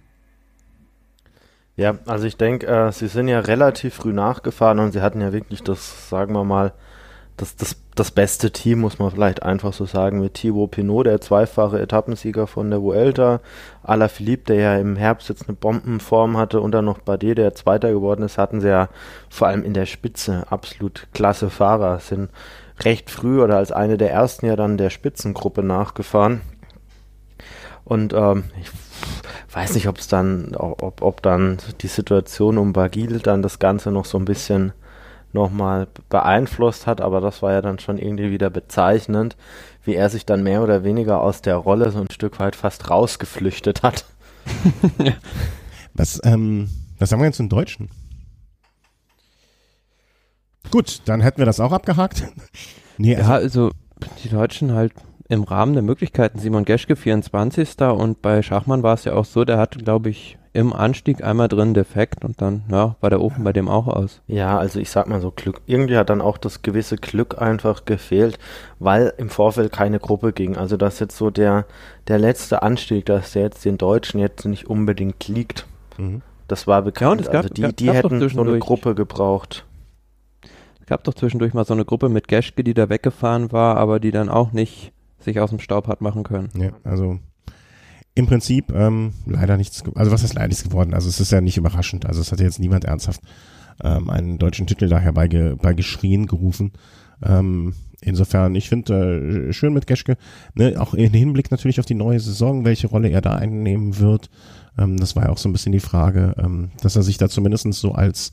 Ja, 1.77 1.95
also 2.05 2.25
ich 2.25 2.37
denke, 2.37 2.67
äh, 2.67 2.91
sie 2.91 3.07
sind 3.07 3.27
ja 3.27 3.39
relativ 3.41 3.95
früh 3.95 4.13
nachgefahren 4.13 4.79
und 4.79 4.93
sie 4.93 5.01
hatten 5.01 5.19
ja 5.21 5.33
wirklich 5.33 5.61
das, 5.61 6.09
sagen 6.09 6.33
wir 6.33 6.45
mal, 6.45 6.73
das, 7.37 7.57
das, 7.57 7.75
das 7.95 8.11
beste 8.11 8.51
Team, 8.51 8.79
muss 8.79 8.97
man 8.97 9.11
vielleicht 9.11 9.43
einfach 9.43 9.73
so 9.73 9.85
sagen, 9.85 10.21
mit 10.21 10.35
Thibaut 10.35 10.71
Pinot, 10.71 11.05
der 11.05 11.19
zweifache 11.19 11.81
Etappensieger 11.81 12.47
von 12.47 12.69
der 12.69 12.81
Vuelta, 12.81 13.41
Alaphilippe, 13.83 14.53
der 14.53 14.55
ja 14.55 14.77
im 14.77 14.95
Herbst 14.95 15.27
jetzt 15.27 15.49
eine 15.49 15.57
Bombenform 15.57 16.37
hatte 16.37 16.61
und 16.61 16.71
dann 16.71 16.85
noch 16.85 16.99
Bardet, 16.99 17.37
der 17.37 17.55
Zweiter 17.55 17.91
geworden 17.91 18.23
ist, 18.23 18.37
hatten 18.37 18.61
sie 18.61 18.69
ja 18.69 18.87
vor 19.29 19.47
allem 19.47 19.63
in 19.63 19.73
der 19.73 19.85
Spitze 19.85 20.45
absolut 20.49 21.07
klasse 21.13 21.49
Fahrer, 21.49 21.99
sind 21.99 22.29
recht 22.83 23.09
früh 23.09 23.41
oder 23.41 23.57
als 23.57 23.73
eine 23.73 23.97
der 23.97 24.11
ersten 24.11 24.45
ja 24.45 24.55
dann 24.55 24.77
der 24.77 24.89
Spitzengruppe 24.89 25.63
nachgefahren. 25.63 26.41
Und 27.85 28.13
ähm, 28.13 28.45
ich 28.59 28.69
weiß 29.53 29.75
nicht, 29.75 29.87
ob 29.87 29.99
es 29.99 30.07
dann, 30.07 30.55
ob, 30.55 31.01
ob 31.01 31.21
dann 31.21 31.57
die 31.81 31.87
Situation 31.87 32.57
um 32.57 32.73
Bagil 32.73 33.19
dann 33.19 33.41
das 33.41 33.59
Ganze 33.59 33.91
noch 33.91 34.05
so 34.05 34.17
ein 34.17 34.25
bisschen 34.25 34.73
nochmal 35.31 35.87
beeinflusst 36.09 36.87
hat, 36.87 36.99
aber 36.99 37.21
das 37.21 37.41
war 37.41 37.51
ja 37.51 37.61
dann 37.61 37.77
schon 37.77 37.97
irgendwie 37.97 38.31
wieder 38.31 38.49
bezeichnend, 38.49 39.37
wie 39.83 39.93
er 39.93 40.09
sich 40.09 40.25
dann 40.25 40.43
mehr 40.43 40.63
oder 40.63 40.83
weniger 40.83 41.21
aus 41.21 41.41
der 41.41 41.57
Rolle 41.57 41.91
so 41.91 41.99
ein 41.99 42.09
Stück 42.09 42.39
weit 42.39 42.55
fast 42.55 42.89
rausgeflüchtet 42.89 43.83
hat. 43.83 44.05
was, 45.93 46.19
ähm, 46.23 46.69
was 46.97 47.09
sagen 47.09 47.21
wir 47.21 47.27
jetzt 47.27 47.39
im 47.39 47.49
Deutschen? 47.49 47.89
Gut, 50.71 51.01
dann 51.05 51.21
hätten 51.21 51.37
wir 51.37 51.45
das 51.45 51.59
auch 51.59 51.71
abgehakt. 51.71 52.23
nee, 52.97 53.15
also, 53.15 53.29
ja, 53.29 53.35
also 53.35 53.71
die 54.23 54.29
Deutschen 54.29 54.73
halt 54.73 54.93
im 55.27 55.43
Rahmen 55.43 55.73
der 55.73 55.83
Möglichkeiten. 55.83 56.39
Simon 56.39 56.65
Geschke 56.65 56.95
24. 56.95 57.81
und 57.81 58.21
bei 58.21 58.41
Schachmann 58.41 58.83
war 58.83 58.93
es 58.93 59.05
ja 59.05 59.13
auch 59.13 59.25
so, 59.25 59.43
der 59.43 59.57
hatte, 59.57 59.79
glaube 59.79 60.09
ich, 60.09 60.37
im 60.53 60.71
Anstieg 60.71 61.21
einmal 61.21 61.49
drin 61.49 61.73
defekt 61.73 62.23
und 62.23 62.41
dann 62.41 62.63
ja, 62.71 62.95
war 63.01 63.09
der 63.09 63.19
Ofen 63.19 63.43
bei 63.43 63.51
dem 63.51 63.67
auch 63.67 63.87
aus. 63.87 64.21
Ja, 64.27 64.57
also 64.57 64.79
ich 64.79 64.89
sag 64.89 65.07
mal 65.07 65.19
so 65.19 65.31
Glück. 65.31 65.61
Irgendwie 65.65 65.97
hat 65.97 66.09
dann 66.09 66.21
auch 66.21 66.37
das 66.37 66.61
gewisse 66.61 66.95
Glück 66.95 67.41
einfach 67.41 67.83
gefehlt, 67.83 68.39
weil 68.79 69.13
im 69.17 69.29
Vorfeld 69.29 69.73
keine 69.73 69.99
Gruppe 69.99 70.31
ging. 70.31 70.55
Also 70.55 70.77
dass 70.77 70.99
jetzt 70.99 71.17
so 71.17 71.29
der, 71.29 71.65
der 72.07 72.19
letzte 72.19 72.61
Anstieg, 72.63 73.05
dass 73.05 73.33
der 73.33 73.43
jetzt 73.43 73.65
den 73.65 73.77
Deutschen 73.77 74.21
jetzt 74.21 74.45
nicht 74.45 74.67
unbedingt 74.67 75.27
liegt. 75.27 75.65
Mhm. 75.97 76.21
Das 76.47 76.67
war 76.67 76.83
bekannt. 76.83 77.01
Ja, 77.01 77.11
und 77.11 77.19
es 77.19 77.25
gab, 77.25 77.35
also 77.43 77.49
die, 77.49 77.75
die 77.75 77.85
gab 77.87 77.95
hätten 77.95 78.29
so 78.29 78.41
eine 78.41 78.59
Gruppe 78.59 78.95
gebraucht. 78.95 79.65
Es 80.79 80.85
gab 80.85 81.03
doch 81.03 81.15
zwischendurch 81.15 81.53
mal 81.53 81.65
so 81.65 81.73
eine 81.73 81.83
Gruppe 81.83 82.07
mit 82.07 82.29
Geschke, 82.29 82.63
die 82.63 82.75
da 82.75 82.87
weggefahren 82.87 83.51
war, 83.51 83.75
aber 83.75 83.99
die 83.99 84.11
dann 84.11 84.29
auch 84.29 84.53
nicht 84.53 84.93
sich 85.25 85.39
aus 85.39 85.49
dem 85.49 85.59
Staub 85.59 85.87
hat 85.87 86.01
machen 86.01 86.23
können. 86.23 86.49
Ja, 86.57 86.71
also 86.83 87.19
im 88.15 88.27
Prinzip 88.27 88.71
ähm, 88.73 89.11
leider 89.25 89.57
nichts, 89.57 89.83
also 89.95 90.11
was 90.11 90.23
ist 90.23 90.33
leider 90.33 90.47
nichts 90.47 90.63
geworden? 90.63 90.93
Also 90.93 91.09
es 91.09 91.19
ist 91.19 91.31
ja 91.31 91.41
nicht 91.41 91.57
überraschend. 91.57 92.05
Also 92.05 92.21
es 92.21 92.31
hat 92.31 92.39
jetzt 92.39 92.59
niemand 92.59 92.85
ernsthaft 92.85 93.21
ähm, 93.83 94.09
einen 94.09 94.37
deutschen 94.37 94.67
Titel 94.67 94.87
daher 94.87 95.11
bei, 95.11 95.27
bei 95.27 95.73
geschrien 95.73 96.25
gerufen. 96.25 96.71
Ähm, 97.21 97.73
insofern, 98.01 98.55
ich 98.55 98.69
finde 98.69 99.47
äh, 99.49 99.53
schön 99.53 99.73
mit 99.73 99.85
Geschke, 99.85 100.17
ne, 100.53 100.75
auch 100.79 100.93
in 100.93 101.13
Hinblick 101.13 101.51
natürlich 101.51 101.79
auf 101.79 101.85
die 101.85 101.93
neue 101.93 102.19
Saison, 102.21 102.63
welche 102.63 102.87
Rolle 102.87 103.09
er 103.09 103.21
da 103.21 103.35
einnehmen 103.35 103.99
wird. 103.99 104.29
Ähm, 104.77 104.97
das 104.97 105.17
war 105.17 105.23
ja 105.23 105.29
auch 105.29 105.37
so 105.37 105.49
ein 105.49 105.53
bisschen 105.53 105.73
die 105.73 105.79
Frage, 105.81 106.35
ähm, 106.37 106.71
dass 106.81 106.95
er 106.95 107.03
sich 107.03 107.17
da 107.17 107.27
zumindest 107.27 107.73
so 107.73 107.91
als 107.91 108.31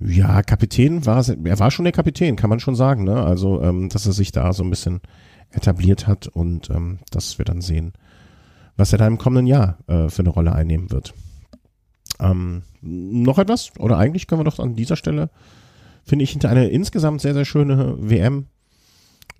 ja, 0.00 0.42
Kapitän 0.42 1.06
war, 1.06 1.24
er 1.28 1.58
war 1.58 1.70
schon 1.70 1.84
der 1.84 1.92
Kapitän, 1.92 2.36
kann 2.36 2.50
man 2.50 2.60
schon 2.60 2.74
sagen, 2.74 3.04
ne? 3.04 3.22
Also, 3.22 3.62
ähm, 3.62 3.88
dass 3.88 4.06
er 4.06 4.12
sich 4.12 4.32
da 4.32 4.52
so 4.52 4.64
ein 4.64 4.70
bisschen 4.70 5.00
etabliert 5.50 6.06
hat 6.06 6.26
und 6.26 6.70
ähm, 6.70 6.98
dass 7.10 7.38
wir 7.38 7.44
dann 7.44 7.60
sehen, 7.60 7.92
was 8.76 8.92
er 8.92 8.98
da 8.98 9.06
im 9.06 9.18
kommenden 9.18 9.46
Jahr 9.46 9.78
äh, 9.86 10.08
für 10.08 10.22
eine 10.22 10.30
Rolle 10.30 10.52
einnehmen 10.52 10.90
wird. 10.90 11.14
Ähm, 12.20 12.62
noch 12.80 13.38
etwas? 13.38 13.72
Oder 13.78 13.98
eigentlich 13.98 14.26
können 14.26 14.40
wir 14.40 14.50
doch 14.50 14.58
an 14.58 14.76
dieser 14.76 14.96
Stelle, 14.96 15.30
finde 16.04 16.24
ich, 16.24 16.30
hinter 16.30 16.48
eine 16.48 16.68
insgesamt 16.68 17.20
sehr, 17.20 17.34
sehr 17.34 17.44
schöne 17.44 17.96
WM 17.98 18.46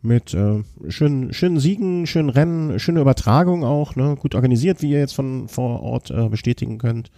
mit 0.02 0.34
äh, 0.34 0.62
schönen, 0.88 1.32
schönen 1.32 1.58
Siegen, 1.58 2.06
schönen 2.06 2.28
Rennen, 2.28 2.78
schöne 2.78 3.00
Übertragung 3.00 3.64
auch, 3.64 3.96
ne? 3.96 4.16
gut 4.18 4.34
organisiert, 4.34 4.82
wie 4.82 4.90
ihr 4.90 4.98
jetzt 4.98 5.14
von 5.14 5.48
vor 5.48 5.82
Ort 5.82 6.10
äh, 6.10 6.28
bestätigen 6.28 6.78
könnt. 6.78 7.10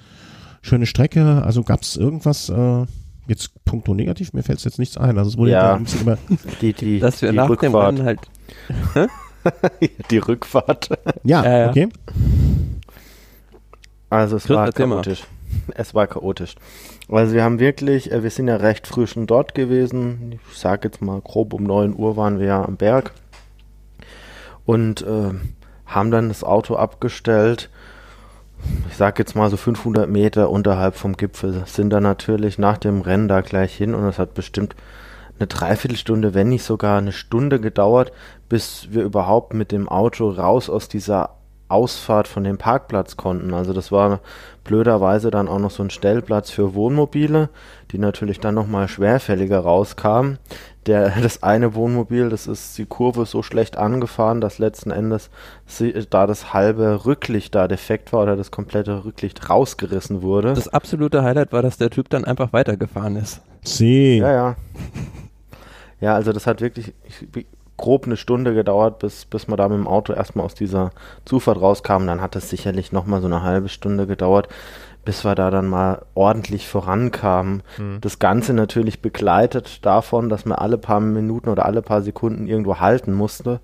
Schöne 0.62 0.86
Strecke, 0.86 1.42
also 1.42 1.62
gab 1.64 1.82
es 1.82 1.96
irgendwas, 1.96 2.48
äh, 2.48 2.86
jetzt 3.26 3.64
punkto 3.64 3.92
negativ, 3.94 4.32
mir 4.32 4.42
fällt 4.42 4.58
es 4.58 4.64
jetzt 4.64 4.78
nichts 4.78 4.96
ein. 4.96 5.18
Also 5.18 5.30
es 5.30 5.36
wurde 5.36 5.50
ja, 5.50 5.74
ein 5.74 5.84
bisschen 5.84 6.02
immer 6.02 6.18
die, 6.60 6.72
die, 6.72 7.00
dass 7.00 7.22
wir 7.22 7.30
die 7.30 7.36
nach 7.36 7.48
Rückfahrt. 7.48 7.72
dem 7.72 7.76
Rennen 7.76 8.04
halt 8.04 8.20
die 10.10 10.18
Rückfahrt. 10.18 10.90
Ja, 11.24 11.44
ja, 11.44 11.58
ja. 11.58 11.70
okay. 11.70 11.88
Also 14.10 14.36
es 14.36 14.44
Chris, 14.44 14.56
war 14.56 14.72
chaotisch. 14.72 15.24
Es 15.74 15.94
war 15.94 16.06
chaotisch. 16.06 16.56
Also 17.08 17.34
wir 17.34 17.44
haben 17.44 17.58
wirklich, 17.58 18.10
äh, 18.10 18.22
wir 18.22 18.30
sind 18.30 18.48
ja 18.48 18.56
recht 18.56 18.86
früh 18.86 19.06
schon 19.06 19.26
dort 19.26 19.54
gewesen. 19.54 20.40
Ich 20.50 20.58
sage 20.58 20.88
jetzt 20.88 21.02
mal 21.02 21.20
grob 21.20 21.52
um 21.52 21.64
9 21.64 21.94
Uhr 21.96 22.16
waren 22.16 22.38
wir 22.38 22.46
ja 22.46 22.64
am 22.64 22.76
Berg 22.76 23.12
und 24.64 25.02
äh, 25.02 25.30
haben 25.86 26.10
dann 26.10 26.28
das 26.28 26.44
Auto 26.44 26.76
abgestellt. 26.76 27.70
Ich 28.88 28.96
sage 28.96 29.22
jetzt 29.22 29.36
mal 29.36 29.50
so 29.50 29.56
500 29.56 30.08
Meter 30.08 30.50
unterhalb 30.50 30.96
vom 30.96 31.16
Gipfel. 31.16 31.62
Sind 31.66 31.90
dann 31.90 32.02
natürlich 32.02 32.58
nach 32.58 32.78
dem 32.78 33.00
Rennen 33.00 33.28
da 33.28 33.40
gleich 33.40 33.74
hin 33.74 33.94
und 33.94 34.04
es 34.06 34.18
hat 34.18 34.34
bestimmt 34.34 34.74
eine 35.38 35.46
Dreiviertelstunde, 35.46 36.34
wenn 36.34 36.48
nicht 36.48 36.64
sogar 36.64 36.98
eine 36.98 37.12
Stunde 37.12 37.60
gedauert, 37.60 38.12
bis 38.48 38.88
wir 38.90 39.02
überhaupt 39.02 39.54
mit 39.54 39.72
dem 39.72 39.88
Auto 39.88 40.30
raus 40.30 40.70
aus 40.70 40.88
dieser 40.88 41.30
Ausfahrt 41.68 42.28
von 42.28 42.44
dem 42.44 42.58
Parkplatz 42.58 43.16
konnten. 43.16 43.52
Also 43.52 43.72
das 43.72 43.90
war 43.90 44.20
blöderweise 44.62 45.30
dann 45.30 45.48
auch 45.48 45.58
noch 45.58 45.70
so 45.70 45.82
ein 45.82 45.90
Stellplatz 45.90 46.50
für 46.50 46.74
Wohnmobile, 46.74 47.48
die 47.90 47.98
natürlich 47.98 48.38
dann 48.38 48.54
nochmal 48.54 48.86
schwerfälliger 48.86 49.58
rauskamen. 49.60 50.38
Der, 50.86 51.10
das 51.22 51.42
eine 51.42 51.74
Wohnmobil, 51.74 52.28
das 52.28 52.46
ist 52.46 52.78
die 52.78 52.86
Kurve 52.86 53.26
so 53.26 53.42
schlecht 53.42 53.76
angefahren, 53.76 54.40
dass 54.40 54.58
letzten 54.58 54.92
Endes 54.92 55.30
da 56.10 56.28
das 56.28 56.52
halbe 56.52 57.04
Rücklicht 57.04 57.54
da 57.56 57.66
defekt 57.66 58.12
war 58.12 58.22
oder 58.22 58.36
das 58.36 58.52
komplette 58.52 59.04
Rücklicht 59.04 59.50
rausgerissen 59.50 60.22
wurde. 60.22 60.54
Das 60.54 60.68
absolute 60.68 61.24
Highlight 61.24 61.52
war, 61.52 61.62
dass 61.62 61.78
der 61.78 61.90
Typ 61.90 62.10
dann 62.10 62.24
einfach 62.24 62.52
weitergefahren 62.52 63.16
ist. 63.16 63.40
Sie. 63.64 64.18
Ja, 64.18 64.32
ja. 64.32 64.56
Ja, 66.00 66.14
also 66.14 66.32
das 66.32 66.46
hat 66.46 66.60
wirklich 66.60 66.92
grob 67.76 68.06
eine 68.06 68.16
Stunde 68.16 68.54
gedauert, 68.54 68.98
bis, 68.98 69.24
bis 69.24 69.48
wir 69.48 69.56
da 69.56 69.68
mit 69.68 69.78
dem 69.78 69.88
Auto 69.88 70.12
erstmal 70.12 70.46
aus 70.46 70.54
dieser 70.54 70.90
Zufahrt 71.24 71.60
rauskamen. 71.60 72.08
Dann 72.08 72.20
hat 72.20 72.36
es 72.36 72.50
sicherlich 72.50 72.92
nochmal 72.92 73.20
so 73.20 73.26
eine 73.26 73.42
halbe 73.42 73.68
Stunde 73.68 74.06
gedauert, 74.06 74.48
bis 75.04 75.24
wir 75.24 75.34
da 75.34 75.50
dann 75.50 75.68
mal 75.68 76.02
ordentlich 76.14 76.68
vorankamen. 76.68 77.62
Mhm. 77.78 77.98
Das 78.00 78.18
Ganze 78.18 78.52
natürlich 78.52 79.00
begleitet 79.00 79.84
davon, 79.84 80.28
dass 80.28 80.44
man 80.44 80.58
alle 80.58 80.78
paar 80.78 81.00
Minuten 81.00 81.48
oder 81.48 81.66
alle 81.66 81.82
paar 81.82 82.02
Sekunden 82.02 82.46
irgendwo 82.46 82.80
halten 82.80 83.12
musste 83.12 83.60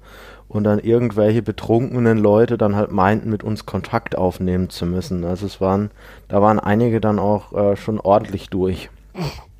und 0.48 0.64
dann 0.64 0.78
irgendwelche 0.78 1.42
betrunkenen 1.42 2.18
Leute 2.18 2.58
dann 2.58 2.76
halt 2.76 2.92
meinten, 2.92 3.30
mit 3.30 3.42
uns 3.42 3.64
Kontakt 3.64 4.16
aufnehmen 4.18 4.68
zu 4.68 4.84
müssen. 4.84 5.24
Also 5.24 5.46
es 5.46 5.60
waren, 5.60 5.90
da 6.28 6.42
waren 6.42 6.60
einige 6.60 7.00
dann 7.00 7.18
auch 7.18 7.52
äh, 7.54 7.76
schon 7.76 7.98
ordentlich 7.98 8.50
durch. 8.50 8.90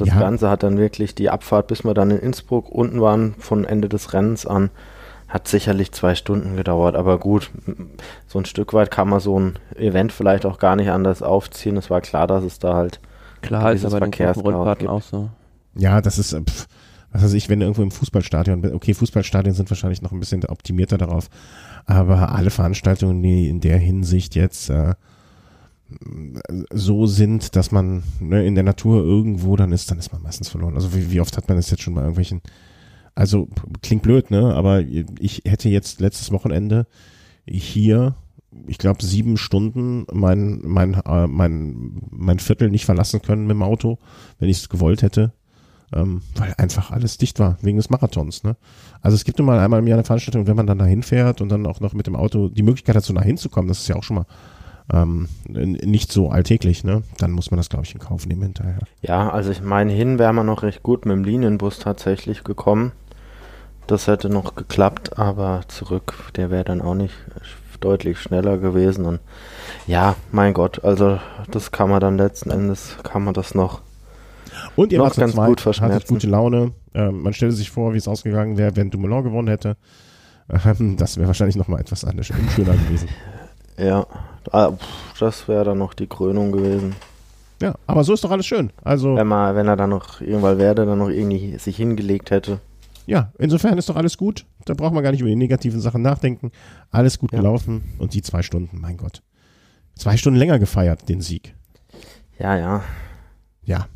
Das 0.00 0.08
ja. 0.08 0.18
Ganze 0.18 0.48
hat 0.48 0.62
dann 0.62 0.78
wirklich 0.78 1.14
die 1.14 1.30
Abfahrt, 1.30 1.66
bis 1.66 1.84
wir 1.84 1.94
dann 1.94 2.10
in 2.10 2.18
Innsbruck 2.18 2.70
unten 2.70 3.00
waren, 3.00 3.34
von 3.38 3.64
Ende 3.64 3.88
des 3.88 4.12
Rennens 4.12 4.46
an, 4.46 4.70
hat 5.28 5.48
sicherlich 5.48 5.92
zwei 5.92 6.14
Stunden 6.14 6.56
gedauert. 6.56 6.96
Aber 6.96 7.18
gut, 7.18 7.50
so 8.26 8.38
ein 8.38 8.44
Stück 8.44 8.72
weit 8.72 8.90
kann 8.90 9.08
man 9.08 9.20
so 9.20 9.38
ein 9.38 9.58
Event 9.76 10.12
vielleicht 10.12 10.46
auch 10.46 10.58
gar 10.58 10.76
nicht 10.76 10.90
anders 10.90 11.22
aufziehen. 11.22 11.76
Es 11.76 11.90
war 11.90 12.00
klar, 12.00 12.26
dass 12.26 12.44
es 12.44 12.58
da 12.58 12.74
halt 12.74 13.00
klar 13.42 13.72
ist, 13.72 13.84
aber 13.84 13.98
Verkehrsrundfahrten 13.98 14.88
auch 14.88 15.02
so. 15.02 15.30
Ja, 15.74 16.00
das 16.00 16.18
ist, 16.18 16.32
pff, 16.32 16.66
was 17.12 17.22
weiß 17.22 17.32
ich, 17.34 17.48
wenn 17.48 17.60
du 17.60 17.66
irgendwo 17.66 17.82
im 17.82 17.90
Fußballstadion 17.90 18.60
bist. 18.60 18.74
Okay, 18.74 18.94
Fußballstadien 18.94 19.54
sind 19.54 19.70
wahrscheinlich 19.70 20.02
noch 20.02 20.12
ein 20.12 20.20
bisschen 20.20 20.44
optimierter 20.44 20.98
darauf. 20.98 21.28
Aber 21.86 22.32
alle 22.32 22.50
Veranstaltungen, 22.50 23.22
die 23.22 23.48
in 23.48 23.60
der 23.60 23.78
Hinsicht 23.78 24.34
jetzt 24.34 24.70
äh, 24.70 24.94
so 26.72 27.06
sind, 27.06 27.56
dass 27.56 27.72
man 27.72 28.02
ne, 28.20 28.46
in 28.46 28.54
der 28.54 28.64
Natur 28.64 29.02
irgendwo 29.02 29.56
dann 29.56 29.72
ist, 29.72 29.90
dann 29.90 29.98
ist 29.98 30.12
man 30.12 30.22
meistens 30.22 30.48
verloren. 30.48 30.74
Also 30.74 30.94
wie, 30.94 31.10
wie 31.10 31.20
oft 31.20 31.36
hat 31.36 31.48
man 31.48 31.56
das 31.56 31.70
jetzt 31.70 31.82
schon 31.82 31.94
bei 31.94 32.02
irgendwelchen, 32.02 32.42
also 33.14 33.48
klingt 33.82 34.02
blöd, 34.02 34.30
ne? 34.30 34.54
Aber 34.54 34.80
ich 34.80 35.42
hätte 35.46 35.68
jetzt 35.68 36.00
letztes 36.00 36.30
Wochenende 36.30 36.86
hier, 37.46 38.16
ich 38.66 38.78
glaube, 38.78 39.04
sieben 39.04 39.38
Stunden 39.38 40.06
mein, 40.12 40.60
mein, 40.62 40.94
äh, 40.94 41.26
mein, 41.26 42.02
mein 42.10 42.38
Viertel 42.38 42.70
nicht 42.70 42.84
verlassen 42.84 43.22
können 43.22 43.46
mit 43.46 43.54
dem 43.54 43.62
Auto, 43.62 43.98
wenn 44.38 44.48
ich 44.48 44.58
es 44.58 44.68
gewollt 44.68 45.02
hätte. 45.02 45.32
Ähm, 45.90 46.20
weil 46.34 46.52
einfach 46.58 46.90
alles 46.90 47.16
dicht 47.16 47.38
war, 47.38 47.56
wegen 47.62 47.78
des 47.78 47.88
Marathons. 47.88 48.44
Ne? 48.44 48.58
Also 49.00 49.14
es 49.14 49.24
gibt 49.24 49.38
nur 49.38 49.46
mal 49.46 49.58
einmal 49.58 49.80
im 49.80 49.86
Jahr 49.86 49.96
eine 49.96 50.04
Veranstaltung, 50.04 50.46
wenn 50.46 50.56
man 50.56 50.66
dann 50.66 50.78
da 50.78 50.84
hinfährt 50.84 51.40
und 51.40 51.48
dann 51.48 51.64
auch 51.64 51.80
noch 51.80 51.94
mit 51.94 52.06
dem 52.06 52.14
Auto 52.14 52.50
die 52.50 52.62
Möglichkeit 52.62 52.94
dazu 52.94 53.14
nach 53.14 53.24
hinzukommen, 53.24 53.68
das 53.68 53.78
ist 53.78 53.88
ja 53.88 53.96
auch 53.96 54.02
schon 54.02 54.16
mal 54.16 54.26
ähm, 54.92 55.28
nicht 55.48 56.10
so 56.12 56.30
alltäglich, 56.30 56.84
ne? 56.84 57.02
Dann 57.18 57.32
muss 57.32 57.50
man 57.50 57.58
das, 57.58 57.68
glaube 57.68 57.84
ich, 57.84 57.94
in 57.94 58.00
Kauf 58.00 58.26
nehmen 58.26 58.42
hinterher. 58.42 58.78
Ja, 59.02 59.30
also 59.30 59.50
ich 59.50 59.62
meine, 59.62 59.92
hin 59.92 60.18
wäre 60.18 60.32
man 60.32 60.46
noch 60.46 60.62
recht 60.62 60.82
gut 60.82 61.04
mit 61.04 61.14
dem 61.14 61.24
Linienbus 61.24 61.78
tatsächlich 61.78 62.44
gekommen. 62.44 62.92
Das 63.86 64.06
hätte 64.06 64.28
noch 64.28 64.54
geklappt, 64.54 65.18
aber 65.18 65.62
zurück, 65.68 66.14
der 66.36 66.50
wäre 66.50 66.64
dann 66.64 66.80
auch 66.82 66.94
nicht 66.94 67.14
deutlich 67.80 68.18
schneller 68.18 68.58
gewesen. 68.58 69.04
Und 69.04 69.20
ja, 69.86 70.16
mein 70.32 70.54
Gott, 70.54 70.84
also 70.84 71.18
das 71.50 71.70
kann 71.70 71.90
man 71.90 72.00
dann 72.00 72.18
letzten 72.18 72.50
Endes, 72.50 72.96
kann 73.02 73.24
man 73.24 73.34
das 73.34 73.54
noch 73.54 73.80
und 74.76 74.92
ihr 74.92 74.98
noch 74.98 75.14
ganz 75.14 75.34
zweit, 75.34 75.48
gut 75.48 75.80
hattet 75.80 76.06
gute 76.06 76.26
Laune. 76.26 76.72
Ähm, 76.94 77.22
man 77.22 77.32
stellte 77.32 77.54
sich 77.54 77.70
vor, 77.70 77.94
wie 77.94 77.98
es 77.98 78.08
ausgegangen 78.08 78.58
wäre, 78.58 78.76
wenn 78.76 78.90
Dumoulin 78.90 79.24
gewonnen 79.24 79.48
hätte. 79.48 79.76
Ähm, 80.64 80.96
das 80.96 81.18
wäre 81.18 81.26
wahrscheinlich 81.26 81.56
nochmal 81.56 81.78
etwas 81.78 82.06
anders, 82.06 82.24
schöner 82.24 82.72
gewesen. 82.72 83.10
Ja, 83.76 84.06
ah, 84.52 84.72
pff, 84.72 85.18
das 85.18 85.48
wäre 85.48 85.64
dann 85.64 85.78
noch 85.78 85.94
die 85.94 86.06
Krönung 86.06 86.52
gewesen. 86.52 86.94
Ja, 87.60 87.74
aber 87.86 88.04
so 88.04 88.12
ist 88.14 88.22
doch 88.22 88.30
alles 88.30 88.46
schön. 88.46 88.70
Also, 88.84 89.16
Wenn, 89.16 89.26
man, 89.26 89.56
wenn 89.56 89.66
er 89.66 89.76
dann 89.76 89.90
noch 89.90 90.20
irgendwann 90.20 90.58
werde, 90.58 90.86
dann 90.86 90.98
noch 90.98 91.08
irgendwie 91.08 91.58
sich 91.58 91.76
hingelegt 91.76 92.30
hätte. 92.30 92.60
ja, 93.06 93.32
insofern 93.38 93.78
ist 93.78 93.88
doch 93.88 93.96
alles 93.96 94.16
gut. 94.16 94.44
Da 94.64 94.74
braucht 94.74 94.92
man 94.94 95.02
gar 95.02 95.10
nicht 95.10 95.20
über 95.20 95.30
die 95.30 95.34
negativen 95.36 95.80
Sachen 95.80 96.02
nachdenken. 96.02 96.52
Alles 96.90 97.18
gut 97.18 97.32
Ja. 97.32 97.38
gelaufen. 97.38 97.82
Und 97.98 98.14
die 98.14 98.22
zwei 98.22 98.42
Stunden, 98.42 98.78
mein 98.80 98.96
Gott. 98.96 99.22
Zwei 99.96 100.16
Stunden 100.16 100.38
länger 100.38 100.58
gefeiert, 100.60 101.08
den 101.08 101.20
Sieg. 101.20 101.54
Ja, 102.38 102.56
ja. 102.56 102.82
Ja. 103.64 103.86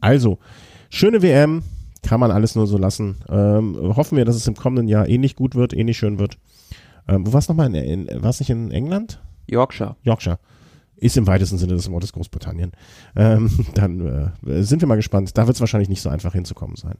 Also, 0.00 0.38
schöne 0.90 1.22
WM. 1.22 1.62
Kann 2.02 2.20
man 2.20 2.30
alles 2.30 2.54
nur 2.54 2.66
so 2.66 2.76
lassen. 2.76 3.16
Ähm, 3.30 3.78
hoffen 3.96 4.18
wir, 4.18 4.26
dass 4.26 4.36
es 4.36 4.46
im 4.46 4.54
kommenden 4.56 4.88
Jahr 4.88 5.08
ähnlich 5.08 5.36
gut 5.36 5.54
wird, 5.54 5.72
ähnlich 5.72 5.96
schön 5.96 6.18
wird. 6.18 6.36
Ähm, 7.08 7.26
wo 7.26 7.32
war 7.32 7.38
es 7.40 7.48
nochmal? 7.48 7.74
In, 7.74 8.06
in, 8.08 8.22
war 8.22 8.30
es 8.30 8.40
nicht 8.40 8.50
in 8.50 8.70
England? 8.70 9.20
Yorkshire. 9.46 9.96
Yorkshire. 10.02 10.38
Ist 10.96 11.16
im 11.16 11.26
weitesten 11.26 11.58
Sinne 11.58 11.74
des 11.74 11.90
Wortes 11.90 12.12
Großbritannien. 12.12 12.72
Ähm, 13.16 13.50
dann 13.74 14.32
äh, 14.46 14.62
sind 14.62 14.80
wir 14.80 14.88
mal 14.88 14.96
gespannt. 14.96 15.36
Da 15.36 15.46
wird 15.46 15.56
es 15.56 15.60
wahrscheinlich 15.60 15.88
nicht 15.88 16.02
so 16.02 16.08
einfach 16.08 16.32
hinzukommen 16.32 16.76
sein. 16.76 16.96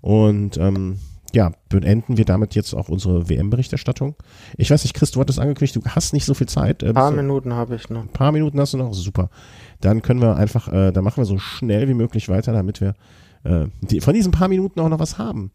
Und 0.00 0.56
ähm, 0.58 0.98
ja, 1.34 1.52
beenden 1.70 2.18
wir 2.18 2.24
damit 2.26 2.54
jetzt 2.54 2.74
auch 2.74 2.88
unsere 2.90 3.28
WM-Berichterstattung. 3.30 4.16
Ich 4.58 4.70
weiß 4.70 4.82
nicht, 4.84 4.94
Chris, 4.94 5.12
du 5.12 5.20
hattest 5.20 5.38
angekündigt, 5.40 5.76
du 5.76 5.80
hast 5.88 6.12
nicht 6.12 6.26
so 6.26 6.34
viel 6.34 6.48
Zeit. 6.48 6.82
Äh, 6.82 6.88
Ein 6.88 6.94
paar 6.94 7.10
bist 7.10 7.18
du- 7.18 7.22
Minuten 7.22 7.54
habe 7.54 7.74
ich 7.74 7.88
noch. 7.88 8.02
ein 8.02 8.08
paar 8.08 8.32
Minuten 8.32 8.60
hast 8.60 8.74
du 8.74 8.78
noch, 8.78 8.92
super. 8.92 9.30
Dann 9.80 10.02
können 10.02 10.20
wir 10.20 10.36
einfach, 10.36 10.68
äh, 10.68 10.92
dann 10.92 11.02
machen 11.04 11.16
wir 11.18 11.24
so 11.24 11.38
schnell 11.38 11.88
wie 11.88 11.94
möglich 11.94 12.28
weiter, 12.28 12.52
damit 12.52 12.80
wir 12.82 12.94
äh, 13.44 13.66
die, 13.80 14.00
von 14.00 14.12
diesen 14.14 14.30
paar 14.30 14.48
Minuten 14.48 14.78
auch 14.80 14.88
noch 14.90 14.98
was 14.98 15.16
haben. 15.18 15.52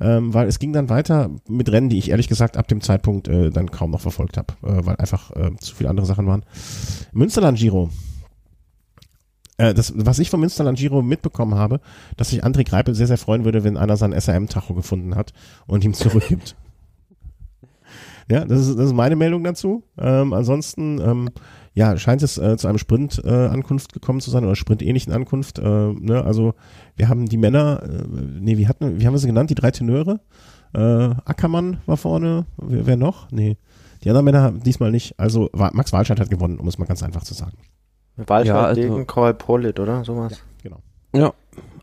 Ähm, 0.00 0.32
weil 0.32 0.48
es 0.48 0.58
ging 0.58 0.72
dann 0.72 0.88
weiter 0.88 1.30
mit 1.46 1.70
Rennen, 1.70 1.90
die 1.90 1.98
ich 1.98 2.10
ehrlich 2.10 2.28
gesagt 2.28 2.56
ab 2.56 2.68
dem 2.68 2.80
Zeitpunkt 2.80 3.28
äh, 3.28 3.50
dann 3.50 3.70
kaum 3.70 3.90
noch 3.90 4.00
verfolgt 4.00 4.38
habe, 4.38 4.54
äh, 4.62 4.86
weil 4.86 4.96
einfach 4.96 5.30
äh, 5.32 5.54
zu 5.60 5.74
viele 5.74 5.90
andere 5.90 6.06
Sachen 6.06 6.26
waren. 6.26 6.44
Münsterland 7.12 7.58
Giro. 7.58 7.90
Äh, 9.58 9.74
das, 9.74 9.92
was 9.94 10.18
ich 10.18 10.30
vom 10.30 10.40
Münsterland 10.40 10.78
Giro 10.78 11.02
mitbekommen 11.02 11.54
habe, 11.54 11.80
dass 12.16 12.30
sich 12.30 12.42
André 12.44 12.64
Greipel 12.64 12.94
sehr, 12.94 13.06
sehr 13.06 13.18
freuen 13.18 13.44
würde, 13.44 13.62
wenn 13.62 13.76
einer 13.76 13.98
sein 13.98 14.18
SRM-Tacho 14.18 14.72
gefunden 14.72 15.16
hat 15.16 15.34
und 15.66 15.84
ihm 15.84 15.94
zurückgibt. 15.94 16.56
Ja, 18.30 18.44
das 18.44 18.60
ist, 18.60 18.78
das 18.78 18.86
ist 18.86 18.94
meine 18.94 19.16
Meldung 19.16 19.42
dazu. 19.42 19.82
Ähm, 19.98 20.32
ansonsten, 20.32 21.00
ähm, 21.00 21.30
ja, 21.74 21.96
scheint 21.96 22.22
es 22.22 22.36
äh, 22.38 22.56
zu 22.56 22.66
einem 22.68 22.78
Sprint-Ankunft 22.78 23.24
äh, 23.24 23.52
Ankunft 23.54 23.92
gekommen 23.92 24.20
zu 24.20 24.30
sein 24.30 24.44
oder 24.44 24.56
Sprint-ähnlichen 24.56 25.12
Ankunft. 25.12 25.58
Äh, 25.58 25.62
ne? 25.62 26.22
Also 26.24 26.54
wir 26.96 27.08
haben 27.08 27.26
die 27.26 27.36
Männer, 27.36 27.82
äh, 27.84 28.02
nee, 28.40 28.56
wie 28.58 28.66
hatten, 28.68 29.00
wie 29.00 29.06
haben 29.06 29.14
wir 29.14 29.18
sie 29.18 29.26
genannt? 29.28 29.50
Die 29.50 29.54
drei 29.54 29.70
Tenöre. 29.70 30.20
Äh, 30.74 30.78
Ackermann 30.80 31.78
war 31.86 31.96
vorne. 31.96 32.46
Wer, 32.56 32.86
wer 32.86 32.96
noch? 32.96 33.30
Nee. 33.30 33.56
Die 34.02 34.08
anderen 34.08 34.24
Männer 34.24 34.52
diesmal 34.52 34.90
nicht. 34.90 35.18
Also 35.18 35.50
Max 35.52 35.92
Walscheid 35.92 36.18
hat 36.20 36.30
gewonnen, 36.30 36.58
um 36.58 36.66
es 36.68 36.78
mal 36.78 36.86
ganz 36.86 37.02
einfach 37.02 37.22
zu 37.22 37.34
sagen. 37.34 37.58
Walter 38.16 38.46
Ja, 38.48 38.60
also- 38.62 38.80
gegen 38.80 39.06
Call 39.06 39.34
Polit, 39.34 39.78
oder? 39.78 40.04
Sowas. 40.04 40.42
Genau. 40.62 40.78
Ja, 41.14 41.32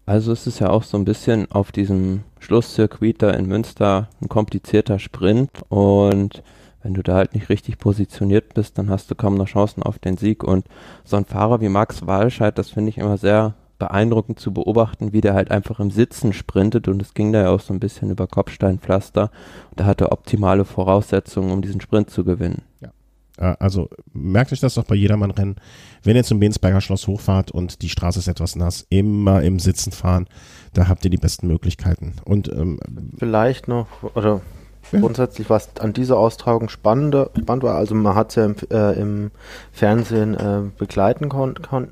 also 0.06 0.32
es 0.32 0.48
ist 0.48 0.60
ja 0.60 0.70
auch 0.70 0.84
so 0.84 0.98
ein 0.98 1.06
bisschen 1.06 1.52
auf 1.52 1.72
diesem 1.72 2.22
Schlusszirkuit 2.40 3.22
da 3.22 3.32
in 3.32 3.46
Münster 3.48 4.10
ein 4.22 4.30
komplizierter 4.30 5.00
Sprint 5.00 5.52
und 5.70 6.44
wenn 6.84 6.94
du 6.94 7.04
da 7.04 7.16
halt 7.16 7.34
nicht 7.34 7.50
richtig 7.50 7.78
positioniert 7.78 8.54
bist, 8.54 8.78
dann 8.78 8.90
hast 8.90 9.10
du 9.12 9.16
kaum 9.16 9.36
noch 9.36 9.48
Chancen 9.48 9.84
auf 9.84 10.00
den 10.00 10.18
Sieg 10.18 10.44
und 10.44 10.66
so 11.04 11.18
ein 11.18 11.26
Fahrer 11.26 11.62
wie 11.62 11.70
Max 11.70 12.06
Walscheid, 12.06 12.58
das 12.58 12.72
finde 12.72 12.90
ich 12.90 12.98
immer 12.98 13.18
sehr 13.18 13.56
beeindruckend 13.80 14.40
zu 14.40 14.54
beobachten, 14.54 15.14
wie 15.14 15.22
der 15.22 15.34
halt 15.34 15.52
einfach 15.52 15.80
im 15.80 15.92
Sitzen 15.92 16.34
sprintet 16.34 16.88
und 16.88 17.02
es 17.02 17.14
ging 17.14 17.32
da 17.32 17.44
ja 17.44 17.50
auch 17.50 17.60
so 17.60 17.74
ein 17.74 17.80
bisschen 17.80 18.10
über 18.10 18.28
Kopfsteinpflaster 18.28 19.32
und 19.70 19.80
da 19.80 19.86
hat 19.86 20.02
er 20.02 20.12
optimale 20.12 20.66
Voraussetzungen, 20.66 21.52
um 21.52 21.62
diesen 21.62 21.82
Sprint 21.82 22.10
zu 22.10 22.24
gewinnen. 22.24 22.64
Äh, 23.38 23.56
also 23.60 23.90
merkt 24.14 24.52
euch 24.52 24.60
das 24.60 24.74
doch 24.74 24.84
bei 24.84 24.96
Jedermann-Rennen. 24.96 25.56
Wenn 26.04 26.16
ihr 26.16 26.24
zum 26.24 26.40
Bensberger 26.40 26.82
Schloss 26.82 27.08
hochfahrt 27.08 27.52
und 27.52 27.82
die 27.82 27.90
Straße 27.90 28.20
ist 28.20 28.28
etwas 28.28 28.56
nass, 28.56 28.86
immer 28.90 29.44
im 29.44 29.60
Sitzen 29.60 29.92
fahren. 29.92 30.28
Da 30.74 30.88
habt 30.88 31.06
ihr 31.06 31.12
die 31.12 31.18
besten 31.18 31.48
Möglichkeiten. 31.48 32.14
Und 32.26 32.52
ähm, 32.52 32.80
Vielleicht 33.18 33.68
noch, 33.68 33.88
oder 34.16 34.42
Ja. 34.42 34.42
Grundsätzlich, 34.92 35.50
was 35.50 35.70
an 35.80 35.94
dieser 35.94 36.18
Austragung 36.18 36.70
spannend, 36.70 37.16
spannend 37.38 37.64
war, 37.64 37.76
also 37.76 37.96
man 37.96 38.16
hat 38.16 38.30
es 38.30 38.36
ja 38.36 38.46
im, 38.46 38.56
äh, 38.72 39.00
im 39.00 39.32
Fernsehen 39.72 40.34
äh, 40.36 40.62
begleiten 40.78 41.30
kon 41.30 41.56
kon 41.62 41.90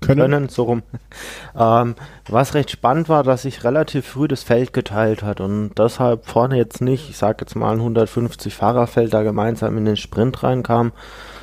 Können. 0.00 0.20
können. 0.20 0.48
so 0.48 0.62
rum. 0.62 0.82
ähm, 1.58 1.96
was 2.28 2.54
recht 2.54 2.70
spannend 2.70 3.08
war, 3.08 3.24
dass 3.24 3.42
sich 3.42 3.64
relativ 3.64 4.06
früh 4.06 4.28
das 4.28 4.44
Feld 4.44 4.72
geteilt 4.72 5.22
hat 5.22 5.40
und 5.40 5.72
deshalb 5.76 6.26
vorne 6.26 6.56
jetzt 6.56 6.80
nicht, 6.80 7.10
ich 7.10 7.16
sag 7.16 7.40
jetzt 7.40 7.56
mal 7.56 7.72
ein 7.72 7.80
150 7.80 8.54
Fahrerfeld 8.54 9.12
da 9.12 9.22
gemeinsam 9.22 9.76
in 9.76 9.84
den 9.84 9.96
Sprint 9.96 10.42
reinkam, 10.42 10.92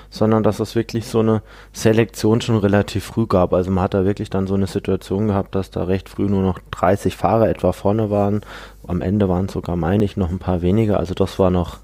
sondern 0.09 0.43
dass 0.43 0.61
es 0.61 0.75
wirklich 0.75 1.07
so 1.07 1.19
eine 1.19 1.41
Selektion 1.73 2.39
schon 2.39 2.57
relativ 2.57 3.03
früh 3.03 3.27
gab. 3.27 3.53
Also 3.53 3.69
man 3.71 3.83
hat 3.83 3.93
da 3.93 4.05
wirklich 4.05 4.29
dann 4.29 4.47
so 4.47 4.53
eine 4.53 4.67
Situation 4.67 5.27
gehabt, 5.27 5.55
dass 5.55 5.71
da 5.71 5.83
recht 5.83 6.07
früh 6.07 6.27
nur 6.29 6.41
noch 6.41 6.59
30 6.71 7.17
Fahrer 7.17 7.49
etwa 7.49 7.73
vorne 7.73 8.09
waren. 8.09 8.41
Am 8.87 9.01
Ende 9.01 9.29
waren 9.29 9.45
es 9.45 9.53
sogar, 9.53 9.75
meine 9.75 10.03
ich, 10.03 10.17
noch 10.17 10.29
ein 10.29 10.39
paar 10.39 10.61
weniger. 10.61 10.99
Also 10.99 11.13
das 11.13 11.39
war 11.39 11.49
noch, 11.49 11.79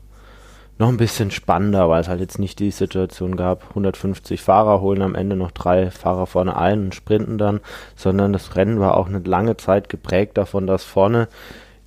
noch 0.77 0.89
ein 0.89 0.97
bisschen 0.97 1.31
spannender, 1.31 1.89
weil 1.89 2.01
es 2.01 2.07
halt 2.07 2.19
jetzt 2.19 2.39
nicht 2.39 2.59
die 2.59 2.71
Situation 2.71 3.35
gab, 3.35 3.69
150 3.69 4.41
Fahrer 4.41 4.81
holen 4.81 5.01
am 5.01 5.15
Ende 5.15 5.35
noch 5.35 5.51
drei 5.51 5.91
Fahrer 5.91 6.27
vorne 6.27 6.55
ein 6.55 6.85
und 6.85 6.95
sprinten 6.95 7.37
dann, 7.37 7.59
sondern 7.95 8.33
das 8.33 8.55
Rennen 8.55 8.79
war 8.79 8.97
auch 8.97 9.07
eine 9.07 9.19
lange 9.19 9.57
Zeit 9.57 9.89
geprägt 9.89 10.37
davon, 10.37 10.67
dass 10.67 10.83
vorne 10.83 11.27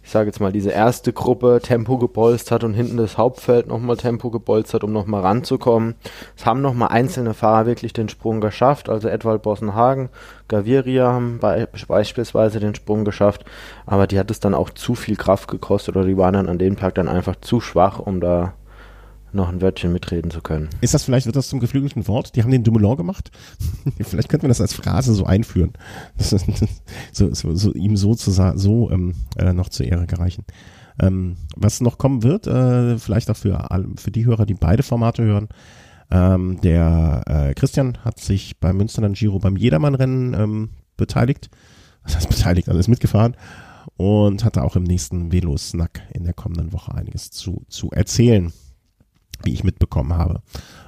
ich 0.04 0.10
sage 0.10 0.26
jetzt 0.26 0.38
mal, 0.38 0.52
diese 0.52 0.70
erste 0.70 1.14
Gruppe 1.14 1.60
Tempo 1.62 1.96
gebolzt 1.96 2.50
hat 2.50 2.62
und 2.62 2.74
hinten 2.74 2.98
das 2.98 3.16
Hauptfeld 3.16 3.66
nochmal 3.66 3.96
Tempo 3.96 4.30
gebolzt 4.30 4.74
hat, 4.74 4.84
um 4.84 4.92
nochmal 4.92 5.22
ranzukommen. 5.22 5.94
Es 6.36 6.44
haben 6.44 6.60
nochmal 6.60 6.90
einzelne 6.90 7.32
Fahrer 7.32 7.64
wirklich 7.64 7.94
den 7.94 8.10
Sprung 8.10 8.42
geschafft, 8.42 8.90
also 8.90 9.08
Edwald 9.08 9.42
Bossenhagen, 9.42 10.10
Gaviria 10.48 11.10
haben 11.10 11.38
bei, 11.40 11.66
beispielsweise 11.88 12.60
den 12.60 12.74
Sprung 12.74 13.06
geschafft, 13.06 13.46
aber 13.86 14.06
die 14.06 14.18
hat 14.18 14.30
es 14.30 14.40
dann 14.40 14.54
auch 14.54 14.68
zu 14.68 14.94
viel 14.94 15.16
Kraft 15.16 15.48
gekostet 15.48 15.96
oder 15.96 16.04
die 16.04 16.18
waren 16.18 16.34
dann 16.34 16.50
an 16.50 16.58
dem 16.58 16.76
Tag 16.76 16.94
dann 16.96 17.08
einfach 17.08 17.36
zu 17.36 17.60
schwach, 17.60 17.98
um 17.98 18.20
da 18.20 18.52
noch 19.34 19.48
ein 19.48 19.60
Wörtchen 19.60 19.92
mitreden 19.92 20.30
zu 20.30 20.40
können. 20.40 20.68
ist 20.80 20.94
das 20.94 21.04
vielleicht, 21.04 21.26
wird 21.26 21.36
das 21.36 21.48
zum 21.48 21.60
geflügelten 21.60 22.06
Wort? 22.08 22.36
Die 22.36 22.42
haben 22.42 22.50
den 22.50 22.64
Dumoulin 22.64 22.96
gemacht? 22.96 23.30
vielleicht 24.00 24.28
könnten 24.28 24.44
wir 24.44 24.48
das 24.48 24.60
als 24.60 24.74
Phrase 24.74 25.14
so 25.14 25.24
einführen. 25.24 25.72
Das 26.16 26.30
so, 27.12 27.32
so, 27.34 27.54
so, 27.54 27.72
ihm 27.74 27.96
so, 27.96 28.14
zu, 28.14 28.30
sa- 28.30 28.56
so 28.56 28.90
ähm, 28.90 29.14
äh, 29.36 29.52
noch 29.52 29.68
zur 29.68 29.86
Ehre 29.86 30.06
gereichen. 30.06 30.44
Ähm, 31.00 31.36
was 31.56 31.80
noch 31.80 31.98
kommen 31.98 32.22
wird, 32.22 32.46
äh, 32.46 32.98
vielleicht 32.98 33.30
auch 33.30 33.36
für, 33.36 33.66
für 33.96 34.10
die 34.10 34.24
Hörer, 34.26 34.46
die 34.46 34.54
beide 34.54 34.82
Formate 34.84 35.24
hören, 35.24 35.48
ähm, 36.10 36.60
der 36.62 37.22
äh, 37.26 37.54
Christian 37.54 37.98
hat 38.04 38.20
sich 38.20 38.58
beim 38.60 38.76
Münsterland 38.76 39.16
Giro 39.16 39.38
beim 39.38 39.56
Jedermann-Rennen 39.56 40.34
ähm, 40.34 40.68
beteiligt. 40.96 41.50
Was 42.04 42.16
heißt 42.16 42.28
beteiligt? 42.28 42.68
Also 42.68 42.78
ist 42.78 42.88
mitgefahren 42.88 43.36
und 43.96 44.44
hatte 44.44 44.62
auch 44.62 44.76
im 44.76 44.84
nächsten 44.84 45.32
Velo-Snack 45.32 46.02
in 46.12 46.24
der 46.24 46.34
kommenden 46.34 46.72
Woche 46.72 46.94
einiges 46.94 47.30
zu, 47.30 47.64
zu 47.68 47.90
erzählen, 47.90 48.52
wie 49.44 49.52
ich 49.52 49.64
mitbekommen 49.64 50.14
habe. 50.14 50.42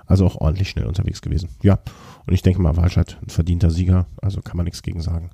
Also 0.07 0.25
auch 0.27 0.37
ordentlich 0.37 0.71
schnell 0.71 0.87
unterwegs 0.87 1.21
gewesen. 1.21 1.49
Ja, 1.63 1.79
und 2.27 2.35
ich 2.35 2.43
denke 2.43 2.63
mal, 2.63 2.77
Walscheid 2.77 3.19
ein 3.23 3.31
verdienter 3.31 3.71
Sieger, 3.71 4.07
also 4.23 4.41
kann 4.41 4.57
man 4.57 4.65
nichts 4.65 4.83
gegen 4.83 5.01
sagen. 5.01 5.31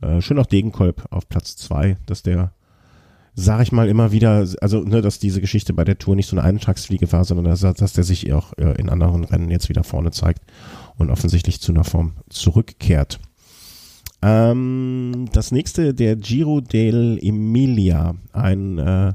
Äh, 0.00 0.20
schön 0.20 0.38
auch 0.38 0.46
Degenkolb 0.46 1.06
auf 1.10 1.28
Platz 1.28 1.56
zwei, 1.56 1.96
dass 2.06 2.22
der 2.22 2.52
sage 3.38 3.62
ich 3.62 3.70
mal 3.70 3.88
immer 3.88 4.10
wieder, 4.10 4.44
also 4.60 4.80
ne, 4.80 5.00
dass 5.00 5.20
diese 5.20 5.40
Geschichte 5.40 5.72
bei 5.72 5.84
der 5.84 5.96
Tour 5.96 6.16
nicht 6.16 6.26
so 6.26 6.36
eine 6.36 6.44
Eintagsfliege 6.44 7.12
war, 7.12 7.24
sondern 7.24 7.44
dass, 7.46 7.60
dass 7.60 7.92
der 7.92 8.02
sich 8.02 8.32
auch 8.32 8.52
äh, 8.58 8.72
in 8.80 8.88
anderen 8.88 9.22
Rennen 9.22 9.48
jetzt 9.48 9.68
wieder 9.68 9.84
vorne 9.84 10.10
zeigt 10.10 10.42
und 10.96 11.10
offensichtlich 11.10 11.60
zu 11.60 11.70
einer 11.70 11.84
Form 11.84 12.14
zurückkehrt. 12.30 13.20
Ähm, 14.22 15.26
das 15.32 15.52
nächste, 15.52 15.94
der 15.94 16.16
Giro 16.16 16.58
dell'Emilia, 16.58 18.16
ein 18.32 18.78
äh, 18.78 19.12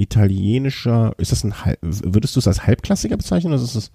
italienischer, 0.00 1.12
ist 1.18 1.32
das 1.32 1.44
ein, 1.44 1.54
würdest 1.82 2.36
du 2.36 2.40
es 2.40 2.48
als 2.48 2.66
Halbklassiker 2.66 3.16
bezeichnen 3.16 3.52
oder 3.52 3.62
ist 3.62 3.74
es 3.74 3.92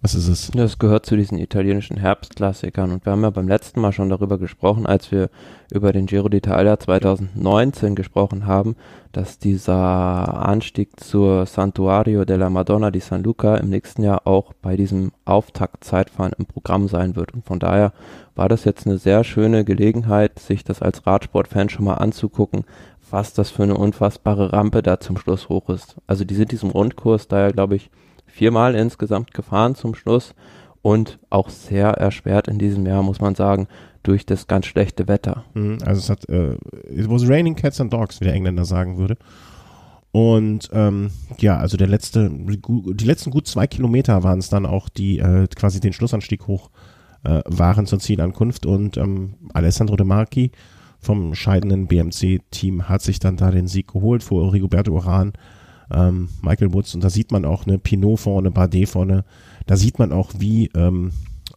was 0.00 0.14
ist 0.14 0.28
es? 0.28 0.50
Das 0.52 0.78
gehört 0.78 1.06
zu 1.06 1.16
diesen 1.16 1.38
italienischen 1.38 1.96
Herbstklassikern 1.96 2.92
und 2.92 3.04
wir 3.04 3.10
haben 3.10 3.22
ja 3.22 3.30
beim 3.30 3.48
letzten 3.48 3.80
Mal 3.80 3.90
schon 3.90 4.08
darüber 4.08 4.38
gesprochen, 4.38 4.86
als 4.86 5.10
wir 5.10 5.28
über 5.72 5.92
den 5.92 6.06
Giro 6.06 6.28
d'Italia 6.28 6.78
2019 6.78 7.96
gesprochen 7.96 8.46
haben, 8.46 8.76
dass 9.10 9.40
dieser 9.40 10.46
Anstieg 10.46 11.00
zur 11.00 11.46
Santuario 11.46 12.24
della 12.24 12.48
Madonna 12.48 12.92
di 12.92 13.00
San 13.00 13.24
Luca 13.24 13.56
im 13.56 13.70
nächsten 13.70 14.04
Jahr 14.04 14.24
auch 14.24 14.52
bei 14.62 14.76
diesem 14.76 15.10
Auftaktzeitfahren 15.24 16.32
im 16.38 16.46
Programm 16.46 16.86
sein 16.86 17.16
wird 17.16 17.34
und 17.34 17.44
von 17.44 17.58
daher 17.58 17.92
war 18.36 18.48
das 18.48 18.64
jetzt 18.64 18.86
eine 18.86 18.98
sehr 18.98 19.24
schöne 19.24 19.64
Gelegenheit, 19.64 20.38
sich 20.38 20.62
das 20.62 20.80
als 20.80 21.08
Radsportfan 21.08 21.70
schon 21.70 21.86
mal 21.86 21.94
anzugucken, 21.94 22.64
was 23.10 23.32
das 23.32 23.50
für 23.50 23.62
eine 23.62 23.76
unfassbare 23.76 24.52
Rampe 24.52 24.82
da 24.82 25.00
zum 25.00 25.16
Schluss 25.16 25.48
hoch 25.48 25.68
ist. 25.68 25.96
Also 26.06 26.24
die 26.24 26.34
sind 26.34 26.52
diesem 26.52 26.70
Rundkurs 26.70 27.28
daher, 27.28 27.52
glaube 27.52 27.76
ich, 27.76 27.90
viermal 28.26 28.74
insgesamt 28.74 29.34
gefahren 29.34 29.74
zum 29.74 29.94
Schluss 29.94 30.34
und 30.82 31.18
auch 31.30 31.48
sehr 31.50 31.88
erschwert 31.88 32.48
in 32.48 32.58
diesem 32.58 32.86
Jahr, 32.86 33.02
muss 33.02 33.20
man 33.20 33.34
sagen, 33.34 33.68
durch 34.02 34.24
das 34.24 34.46
ganz 34.46 34.66
schlechte 34.66 35.08
Wetter. 35.08 35.44
Mhm, 35.54 35.78
also 35.84 35.98
es 35.98 36.10
hat, 36.10 36.28
äh, 36.28 36.54
it 36.90 37.10
was 37.10 37.28
raining 37.28 37.56
cats 37.56 37.80
and 37.80 37.92
dogs, 37.92 38.20
wie 38.20 38.24
der 38.24 38.34
Engländer 38.34 38.64
sagen 38.64 38.96
würde. 38.96 39.16
Und 40.12 40.70
ähm, 40.72 41.10
ja, 41.38 41.58
also 41.58 41.76
der 41.76 41.88
letzte, 41.88 42.30
die 42.30 43.04
letzten 43.04 43.30
gut 43.30 43.46
zwei 43.46 43.66
Kilometer 43.66 44.22
waren 44.22 44.38
es 44.38 44.48
dann 44.48 44.66
auch, 44.66 44.88
die 44.88 45.18
äh, 45.18 45.46
quasi 45.54 45.80
den 45.80 45.92
Schlussanstieg 45.92 46.46
hoch 46.46 46.70
äh, 47.24 47.42
waren 47.44 47.86
zur 47.86 47.98
Zielankunft. 47.98 48.64
Und 48.64 48.96
ähm, 48.96 49.34
Alessandro 49.52 49.96
De 49.96 50.06
Marchi 50.06 50.52
vom 51.00 51.34
scheidenden 51.34 51.86
BMC-Team 51.86 52.88
hat 52.88 53.02
sich 53.02 53.18
dann 53.18 53.36
da 53.36 53.50
den 53.50 53.68
Sieg 53.68 53.92
geholt 53.92 54.22
vor 54.22 54.52
Rigoberto 54.52 54.92
Uran 54.92 55.32
ähm, 55.90 56.28
Michael 56.42 56.72
Woods 56.72 56.94
und 56.94 57.04
da 57.04 57.10
sieht 57.10 57.32
man 57.32 57.44
auch 57.44 57.66
eine 57.66 57.78
Pinot 57.78 58.20
vorne, 58.20 58.50
Bardet 58.50 58.88
vorne, 58.88 59.24
da 59.66 59.76
sieht 59.76 59.98
man 59.98 60.12
auch, 60.12 60.32
wie, 60.38 60.70
ähm, 60.74 61.12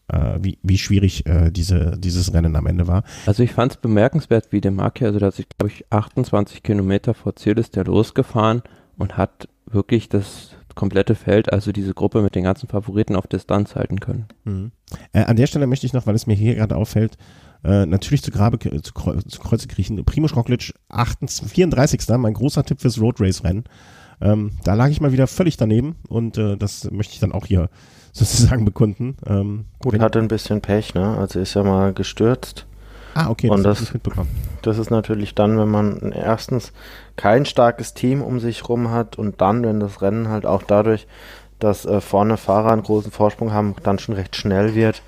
äh, 0.07 0.39
wie, 0.41 0.57
wie 0.63 0.77
schwierig 0.77 1.25
äh, 1.25 1.51
diese, 1.51 1.97
dieses 1.97 2.33
Rennen 2.33 2.55
am 2.55 2.67
Ende 2.67 2.87
war. 2.87 3.03
Also 3.25 3.43
ich 3.43 3.51
fand 3.51 3.73
es 3.73 3.77
bemerkenswert, 3.77 4.51
wie 4.51 4.61
der 4.61 4.71
Marke, 4.71 5.05
also 5.05 5.19
da 5.19 5.31
sich, 5.31 5.47
glaube 5.49 5.71
ich, 5.73 5.85
28 5.91 6.63
Kilometer 6.63 7.13
vor 7.13 7.35
Ziel 7.35 7.57
ist 7.57 7.75
der 7.75 7.85
losgefahren 7.85 8.61
und 8.97 9.17
hat 9.17 9.47
wirklich 9.65 10.09
das 10.09 10.55
komplette 10.75 11.15
Feld, 11.15 11.51
also 11.51 11.71
diese 11.73 11.93
Gruppe 11.93 12.21
mit 12.21 12.35
den 12.35 12.43
ganzen 12.43 12.69
Favoriten 12.69 13.15
auf 13.15 13.27
Distanz 13.27 13.75
halten 13.75 13.99
können. 13.99 14.25
Mhm. 14.45 14.71
Äh, 15.11 15.23
an 15.23 15.35
der 15.35 15.47
Stelle 15.47 15.67
möchte 15.67 15.85
ich 15.85 15.93
noch, 15.93 16.07
weil 16.07 16.15
es 16.15 16.27
mir 16.27 16.35
hier 16.35 16.55
gerade 16.55 16.75
auffällt, 16.75 17.17
äh, 17.63 17.85
natürlich 17.85 18.23
zu 18.23 18.31
Grabe 18.31 18.59
zu, 18.59 18.69
zu 18.81 19.39
Kreuze 19.41 19.67
kriechen. 19.67 20.03
Primoz 20.03 20.35
Roglic 20.35 20.73
28, 20.89 21.51
34. 21.51 22.01
Mein 22.17 22.33
großer 22.33 22.63
Tipp 22.63 22.81
fürs 22.81 22.99
Road 22.99 23.19
Race 23.19 23.43
Rennen. 23.43 23.65
Ähm, 24.21 24.51
da 24.63 24.75
lag 24.75 24.89
ich 24.89 25.01
mal 25.01 25.11
wieder 25.11 25.27
völlig 25.27 25.57
daneben 25.57 25.95
und 26.07 26.37
äh, 26.37 26.55
das 26.55 26.89
möchte 26.91 27.13
ich 27.13 27.19
dann 27.19 27.31
auch 27.31 27.45
hier 27.45 27.69
sozusagen 28.11 28.65
bekunden. 28.65 29.17
Ähm, 29.25 29.65
Gut, 29.79 29.99
hatte 29.99 30.19
ein 30.19 30.27
bisschen 30.27 30.61
Pech, 30.61 30.93
ne? 30.93 31.17
Also 31.17 31.39
ist 31.39 31.53
ja 31.53 31.63
mal 31.63 31.93
gestürzt. 31.93 32.65
Ah, 33.13 33.29
okay, 33.29 33.49
und 33.49 33.63
das, 33.63 33.79
das, 33.79 33.93
mitbekommen. 33.93 34.29
das 34.61 34.77
ist 34.77 34.89
natürlich 34.89 35.35
dann, 35.35 35.57
wenn 35.57 35.67
man 35.67 36.13
erstens 36.13 36.71
kein 37.17 37.45
starkes 37.45 37.93
Team 37.93 38.21
um 38.21 38.39
sich 38.39 38.69
rum 38.69 38.91
hat 38.91 39.17
und 39.17 39.41
dann, 39.41 39.63
wenn 39.63 39.81
das 39.81 40.01
Rennen 40.01 40.29
halt 40.29 40.45
auch 40.45 40.63
dadurch, 40.63 41.07
dass 41.59 41.85
äh, 41.85 41.99
vorne 41.99 42.37
Fahrer 42.37 42.71
einen 42.71 42.83
großen 42.83 43.11
Vorsprung 43.11 43.51
haben, 43.51 43.75
dann 43.83 43.99
schon 43.99 44.15
recht 44.15 44.37
schnell 44.37 44.75
wird, 44.75 45.01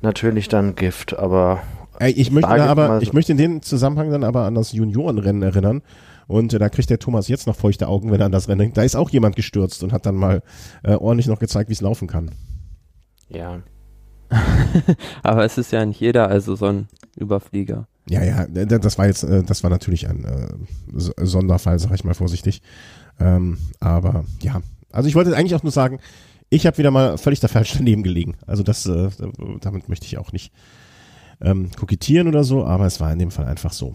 natürlich 0.00 0.48
dann 0.48 0.76
Gift. 0.76 1.18
Aber 1.18 1.60
ich 2.08 2.30
möchte 2.30 2.48
aber, 2.48 3.02
ich 3.02 3.12
möchte 3.12 3.32
in 3.32 3.38
dem 3.38 3.62
Zusammenhang 3.62 4.10
dann 4.10 4.24
aber 4.24 4.44
an 4.44 4.54
das 4.54 4.72
Juniorenrennen 4.72 5.42
erinnern, 5.42 5.82
und 6.30 6.52
äh, 6.52 6.60
da 6.60 6.68
kriegt 6.68 6.88
der 6.88 7.00
Thomas 7.00 7.26
jetzt 7.26 7.48
noch 7.48 7.56
feuchte 7.56 7.88
Augen, 7.88 8.12
wenn 8.12 8.20
er 8.20 8.26
an 8.26 8.32
das 8.32 8.48
Rennen 8.48 8.60
denkt. 8.60 8.76
Da 8.76 8.82
ist 8.82 8.94
auch 8.94 9.10
jemand 9.10 9.34
gestürzt 9.34 9.82
und 9.82 9.92
hat 9.92 10.06
dann 10.06 10.14
mal 10.14 10.42
äh, 10.84 10.94
ordentlich 10.94 11.26
noch 11.26 11.40
gezeigt, 11.40 11.68
wie 11.70 11.72
es 11.72 11.80
laufen 11.80 12.06
kann. 12.06 12.30
Ja. 13.28 13.58
Aber 15.24 15.44
es 15.44 15.58
ist 15.58 15.72
ja 15.72 15.84
nicht 15.84 16.00
jeder, 16.00 16.28
also 16.28 16.54
so 16.54 16.66
ein 16.66 16.86
Überflieger. 17.16 17.88
Ja, 18.08 18.22
ja, 18.22 18.46
das 18.46 18.96
war 18.96 19.06
jetzt, 19.08 19.24
äh, 19.24 19.42
das 19.42 19.64
war 19.64 19.70
natürlich 19.70 20.08
ein 20.08 20.24
äh, 20.24 21.26
Sonderfall, 21.26 21.80
sag 21.80 21.92
ich 21.94 22.04
mal 22.04 22.14
vorsichtig. 22.14 22.62
Ähm, 23.18 23.58
aber 23.80 24.24
ja, 24.40 24.62
also 24.92 25.08
ich 25.08 25.16
wollte 25.16 25.36
eigentlich 25.36 25.56
auch 25.56 25.64
nur 25.64 25.72
sagen, 25.72 25.98
ich 26.48 26.64
habe 26.64 26.78
wieder 26.78 26.92
mal 26.92 27.18
völlig 27.18 27.40
der 27.40 27.48
falsch 27.48 27.74
daneben 27.76 28.04
gelegen. 28.04 28.36
Also 28.46 28.62
das, 28.62 28.86
äh, 28.86 29.10
damit 29.60 29.88
möchte 29.88 30.06
ich 30.06 30.16
auch 30.16 30.30
nicht 30.30 30.52
ähm, 31.40 31.70
kokettieren 31.76 32.28
oder 32.28 32.44
so, 32.44 32.64
aber 32.64 32.86
es 32.86 33.00
war 33.00 33.12
in 33.12 33.18
dem 33.18 33.30
Fall 33.30 33.46
einfach 33.46 33.72
so. 33.72 33.94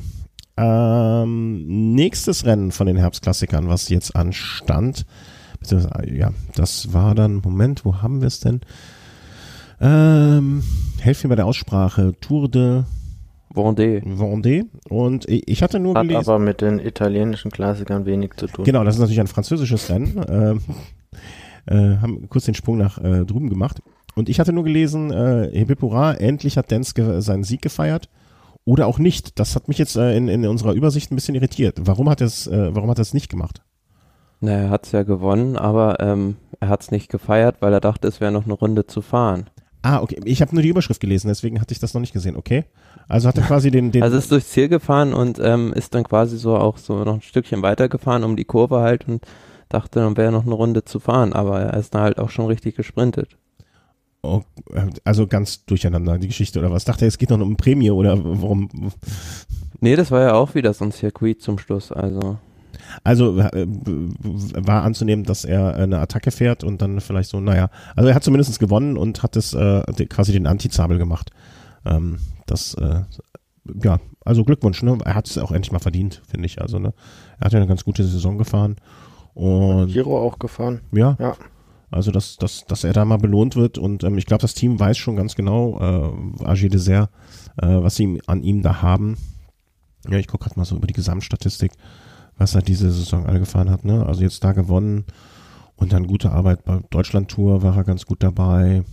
Ähm, 0.58 1.94
nächstes 1.94 2.46
Rennen 2.46 2.72
von 2.72 2.88
den 2.88 2.98
Herbstklassikern, 2.98 3.68
was 3.68 3.90
jetzt 3.90 4.16
anstand, 4.16 5.06
ja, 6.08 6.32
das 6.56 6.94
war 6.94 7.16
dann, 7.16 7.42
Moment, 7.44 7.86
wo 7.86 8.02
haben 8.02 8.22
wir 8.22 8.28
es 8.28 8.40
denn? 8.40 8.62
Ähm, 9.82 10.64
helf 11.00 11.24
mir 11.24 11.30
bei 11.30 11.36
der 11.36 11.46
Aussprache. 11.46 12.14
Tour 12.22 12.50
de 12.50 12.84
Vendée. 13.54 14.02
Vendée. 14.04 14.66
Und 14.90 15.26
ich 15.28 15.64
hatte 15.64 15.80
nur 15.80 15.96
Hat 15.96 16.04
gelesen. 16.08 16.30
aber 16.30 16.40
mit 16.40 16.62
den 16.62 16.80
italienischen 16.80 17.52
Klassikern 17.52 18.06
wenig 18.06 18.34
zu 18.36 18.48
tun. 18.48 18.66
Genau, 18.66 18.84
das 18.84 18.96
ist 18.96 19.02
natürlich 19.02 19.20
ein 19.20 19.28
französisches 19.28 19.90
Rennen. 19.90 20.22
Ähm, 20.28 20.62
äh, 21.68 21.98
haben 21.98 22.30
kurz 22.30 22.46
den 22.46 22.54
Sprung 22.54 22.78
nach 22.78 22.98
äh, 22.98 23.26
drüben 23.26 23.50
gemacht. 23.50 23.82
Und 24.16 24.30
ich 24.30 24.40
hatte 24.40 24.54
nur 24.54 24.64
gelesen, 24.64 25.12
äh, 25.12 25.50
Hebepura, 25.52 26.14
endlich 26.14 26.58
hat 26.58 26.72
Denske 26.72 27.22
seinen 27.22 27.44
Sieg 27.44 27.62
gefeiert 27.62 28.10
oder 28.64 28.88
auch 28.88 28.98
nicht. 28.98 29.40
Das 29.40 29.56
hat 29.56 29.68
mich 29.68 29.78
jetzt 29.78 29.96
äh, 29.96 30.16
in, 30.16 30.28
in 30.28 30.46
unserer 30.48 30.74
Übersicht 30.74 31.12
ein 31.12 31.16
bisschen 31.16 31.36
irritiert. 31.36 31.78
Warum 31.82 32.10
hat 32.10 32.22
er 32.22 32.28
es, 32.28 32.48
äh, 32.48 32.74
warum 32.74 32.90
hat 32.90 32.98
er 32.98 33.04
es 33.04 33.14
nicht 33.14 33.30
gemacht? 33.30 33.62
Na, 34.40 34.52
er 34.52 34.70
hat 34.70 34.86
es 34.86 34.92
ja 34.92 35.04
gewonnen, 35.04 35.58
aber 35.58 36.00
ähm, 36.00 36.38
er 36.60 36.70
hat 36.70 36.82
es 36.82 36.92
nicht 36.92 37.10
gefeiert, 37.10 37.58
weil 37.60 37.74
er 37.74 37.82
dachte, 37.82 38.08
es 38.08 38.22
wäre 38.22 38.32
noch 38.32 38.46
eine 38.46 38.54
Runde 38.54 38.88
zu 38.88 39.02
fahren. 39.02 39.50
Ah, 39.82 40.02
okay. 40.02 40.20
Ich 40.26 40.42
habe 40.42 40.54
nur 40.56 40.64
die 40.64 40.70
Überschrift 40.70 41.00
gelesen, 41.00 41.28
deswegen 41.28 41.62
hatte 41.62 41.74
ich 41.74 41.80
das 41.80 41.94
noch 41.94 42.02
nicht 42.02 42.14
gesehen. 42.14 42.36
Okay. 42.36 42.66
Also 43.08 43.28
hat 43.28 43.38
er 43.38 43.44
quasi 43.44 43.70
den, 43.70 43.92
den 43.92 44.02
Also 44.04 44.18
ist 44.18 44.32
durchs 44.32 44.50
Ziel 44.50 44.68
gefahren 44.68 45.14
und 45.14 45.40
ähm, 45.40 45.74
ist 45.74 45.94
dann 45.94 46.04
quasi 46.04 46.38
so 46.38 46.58
auch 46.58 46.78
so 46.78 47.04
noch 47.04 47.16
ein 47.16 47.22
Stückchen 47.22 47.62
weitergefahren 47.62 48.24
um 48.24 48.36
die 48.36 48.46
Kurve 48.46 48.80
halt 48.80 49.08
und 49.08 49.26
dachte, 49.70 50.00
dann 50.00 50.18
wäre 50.18 50.32
noch 50.32 50.46
eine 50.46 50.56
Runde 50.56 50.86
zu 50.86 51.00
fahren, 51.00 51.34
aber 51.34 51.62
er 51.62 51.80
ist 51.80 51.94
dann 51.94 52.02
halt 52.02 52.18
auch 52.18 52.30
schon 52.30 52.48
richtig 52.48 52.76
gesprintet. 52.76 53.38
Oh, 54.26 54.44
also 55.04 55.28
ganz 55.28 55.66
durcheinander, 55.66 56.18
die 56.18 56.28
Geschichte 56.28 56.60
oder 56.60 56.72
was? 56.72 56.86
Dachte 56.86 57.06
er, 57.06 57.10
es 57.10 57.18
geht 57.18 57.30
noch 57.30 57.40
um 57.40 57.56
Prämie 57.56 57.92
oder 57.92 58.18
warum? 58.24 58.70
Nee, 59.80 59.96
das 59.96 60.12
war 60.12 60.22
ja 60.22 60.34
auch 60.34 60.56
wieder 60.56 60.74
so 60.74 60.86
ein 60.86 60.92
Circuit 60.92 61.42
zum 61.42 61.60
Schluss, 61.60 61.92
also. 61.92 62.38
Also 63.04 63.40
äh, 63.40 63.68
war 63.68 64.84
anzunehmen, 64.84 65.26
dass 65.26 65.46
er 65.46 65.76
eine 65.76 66.00
Attacke 66.00 66.32
fährt 66.32 66.64
und 66.64 66.82
dann 66.82 67.02
vielleicht 67.02 67.30
so, 67.30 67.40
naja, 67.40 67.70
also 67.96 68.10
er 68.10 68.16
hat 68.16 68.24
zumindest 68.24 68.60
gewonnen 68.60 68.98
und 68.98 69.24
hat 69.24 69.36
es 69.36 69.54
äh, 69.54 69.82
quasi 70.08 70.32
den 70.32 70.48
Anti-Zabel 70.48 70.98
gemacht. 70.98 71.32
Ähm, 71.86 72.20
das, 72.46 72.74
äh, 72.76 73.02
ja, 73.84 74.00
also 74.24 74.44
Glückwunsch, 74.44 74.84
ne? 74.84 74.98
Er 75.04 75.16
hat 75.16 75.28
es 75.28 75.38
auch 75.38 75.52
endlich 75.52 75.72
mal 75.72 75.80
verdient, 75.80 76.22
finde 76.28 76.46
ich. 76.46 76.62
Also, 76.62 76.80
ne? 76.80 76.94
Er 77.40 77.46
hat 77.46 77.54
ja 77.54 77.60
eine 77.60 77.68
ganz 77.68 77.84
gute 77.84 78.04
Saison 78.04 78.38
gefahren. 78.38 78.76
Und 79.34 79.88
Giro 79.88 80.20
auch 80.20 80.40
gefahren. 80.40 80.82
Ja. 80.92 81.18
Ja. 81.20 81.36
Also, 81.96 82.12
dass, 82.12 82.36
dass, 82.36 82.66
dass 82.66 82.84
er 82.84 82.92
da 82.92 83.06
mal 83.06 83.18
belohnt 83.18 83.56
wird 83.56 83.78
und 83.78 84.04
ähm, 84.04 84.18
ich 84.18 84.26
glaube, 84.26 84.42
das 84.42 84.54
Team 84.54 84.80
weiß 84.80 84.98
schon 84.98 85.16
ganz 85.16 85.36
genau, 85.36 85.80
äh, 85.80 86.44
AG 86.44 86.68
Dessert, 86.68 87.10
äh, 87.56 87.68
was 87.68 87.96
sie 87.96 88.22
an 88.28 88.44
ihm 88.44 88.62
da 88.62 88.82
haben. 88.82 89.18
Ja, 90.10 90.18
ich 90.18 90.28
gucke 90.28 90.44
gerade 90.44 90.60
mal 90.60 90.66
so 90.66 90.76
über 90.76 90.88
die 90.88 90.94
Gesamtstatistik, 90.94 91.72
was 92.38 92.54
er 92.54 92.62
diese 92.62 92.92
Saison 92.92 93.26
alle 93.26 93.40
gefahren 93.40 93.70
hat. 93.70 93.86
Ne? 93.86 94.06
Also 94.06 94.24
jetzt 94.24 94.44
da 94.44 94.52
gewonnen 94.52 95.06
und 95.78 95.94
dann 95.94 96.06
gute 96.06 96.32
Arbeit 96.32 96.66
bei 96.66 96.82
Deutschland 96.90 97.30
Tour 97.30 97.64
war 97.64 97.78
er 97.78 97.86
ganz 97.86 98.06
gut 98.06 98.22
dabei. 98.22 98.84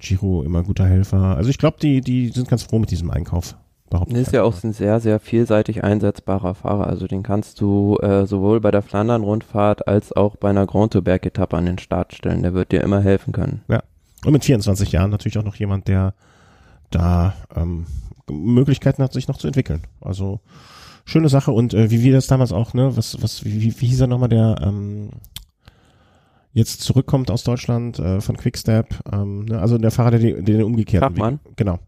Giro 0.00 0.42
immer 0.42 0.64
guter 0.64 0.86
Helfer. 0.86 1.36
Also 1.36 1.50
ich 1.50 1.58
glaube, 1.58 1.78
die, 1.80 2.00
die 2.00 2.30
sind 2.30 2.48
ganz 2.48 2.64
froh 2.64 2.80
mit 2.80 2.90
diesem 2.90 3.12
Einkauf 3.12 3.56
behaupten. 3.90 4.14
Ist 4.14 4.32
ja 4.32 4.42
auch 4.42 4.62
ein 4.62 4.72
sehr, 4.72 5.00
sehr 5.00 5.20
vielseitig 5.20 5.84
einsetzbarer 5.84 6.54
Fahrer. 6.54 6.86
Also 6.86 7.06
den 7.06 7.22
kannst 7.22 7.60
du 7.60 7.96
äh, 7.98 8.26
sowohl 8.26 8.60
bei 8.60 8.70
der 8.70 8.82
Flandern-Rundfahrt 8.82 9.88
als 9.88 10.12
auch 10.12 10.36
bei 10.36 10.50
einer 10.50 10.66
Grand 10.66 10.92
Tour-Bergetappe 10.92 11.56
an 11.56 11.66
den 11.66 11.78
Start 11.78 12.14
stellen. 12.14 12.42
Der 12.42 12.54
wird 12.54 12.72
dir 12.72 12.82
immer 12.82 13.00
helfen 13.00 13.32
können. 13.32 13.62
Ja. 13.68 13.82
Und 14.24 14.32
mit 14.32 14.44
24 14.44 14.92
Jahren 14.92 15.10
natürlich 15.10 15.38
auch 15.38 15.44
noch 15.44 15.56
jemand, 15.56 15.88
der 15.88 16.14
da 16.90 17.34
ähm, 17.54 17.86
Möglichkeiten 18.30 19.02
hat, 19.02 19.12
sich 19.12 19.28
noch 19.28 19.38
zu 19.38 19.46
entwickeln. 19.46 19.82
Also 20.00 20.40
schöne 21.04 21.28
Sache. 21.28 21.52
Und 21.52 21.74
äh, 21.74 21.90
wie 21.90 22.02
wir 22.02 22.12
das 22.12 22.26
damals 22.26 22.52
auch, 22.52 22.74
ne, 22.74 22.96
was, 22.96 23.22
was, 23.22 23.44
wie, 23.44 23.62
wie 23.80 23.86
hieß 23.86 24.00
er 24.00 24.06
nochmal, 24.06 24.28
der 24.28 24.56
ähm, 24.62 25.10
jetzt 26.52 26.80
zurückkommt 26.82 27.30
aus 27.30 27.44
Deutschland 27.44 27.98
äh, 27.98 28.20
von 28.20 28.36
Quickstep, 28.36 28.88
ähm, 29.12 29.44
ne, 29.46 29.60
also 29.60 29.78
der 29.78 29.90
Fahrer, 29.90 30.12
der, 30.12 30.20
der 30.20 30.42
den 30.42 30.62
umgekehrten 30.64 31.16
Weg, 31.16 31.38
genau, 31.56 31.78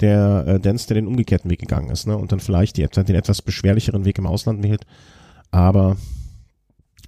der 0.00 0.44
äh, 0.46 0.60
Dance, 0.60 0.86
der 0.86 0.96
den 0.96 1.06
umgekehrten 1.06 1.50
Weg 1.50 1.60
gegangen 1.60 1.90
ist, 1.90 2.06
ne? 2.06 2.16
Und 2.16 2.32
dann 2.32 2.40
vielleicht 2.40 2.76
die, 2.76 2.86
den 2.86 3.14
etwas 3.14 3.42
beschwerlicheren 3.42 4.04
Weg 4.04 4.18
im 4.18 4.26
Ausland 4.26 4.62
wählt. 4.62 4.86
aber 5.50 5.96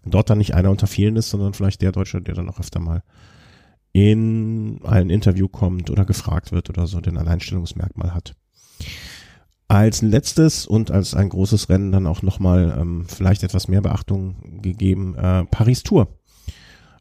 dort 0.05 0.31
dann 0.31 0.39
nicht 0.39 0.55
einer 0.55 0.71
unter 0.71 0.87
vielen 0.87 1.17
ist, 1.17 1.31
sondern 1.31 1.53
vielleicht 1.53 1.83
der 1.83 1.93
Deutsche, 1.93 2.23
der 2.23 2.35
dann 2.35 2.49
auch 2.49 2.61
öfter 2.61 2.79
mal 2.79 3.03
in 3.93 4.81
ein 4.85 5.11
Interview 5.11 5.49
kommt 5.49 5.91
oder 5.91 6.05
gefragt 6.05 6.53
wird 6.53 6.69
oder 6.69 6.87
so, 6.87 7.01
den 7.01 7.17
Alleinstellungsmerkmal 7.17 8.15
hat. 8.15 8.35
Als 9.69 10.03
letztes 10.03 10.67
und 10.67 10.91
als 10.91 11.15
ein 11.15 11.29
großes 11.29 11.69
Rennen 11.69 11.91
dann 11.91 12.07
auch 12.07 12.23
nochmal 12.23 12.77
ähm, 12.79 13.07
vielleicht 13.09 13.43
etwas 13.43 13.69
mehr 13.69 13.81
Beachtung 13.81 14.61
gegeben, 14.63 15.17
äh, 15.17 15.45
Paris 15.45 15.83
Tour. 15.83 16.09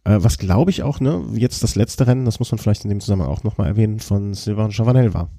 Äh, 0.03 0.17
was 0.19 0.37
glaube 0.37 0.71
ich 0.71 0.81
auch, 0.83 0.99
ne, 0.99 1.25
jetzt 1.33 1.63
das 1.63 1.75
letzte 1.75 2.07
Rennen, 2.07 2.25
das 2.25 2.39
muss 2.39 2.51
man 2.51 2.59
vielleicht 2.59 2.85
in 2.85 2.89
dem 2.89 3.01
Zusammenhang 3.01 3.29
auch 3.29 3.43
nochmal 3.43 3.67
erwähnen, 3.67 3.99
von 3.99 4.33
Sylvain 4.33 4.71
Chavanel 4.71 5.13
war. 5.13 5.29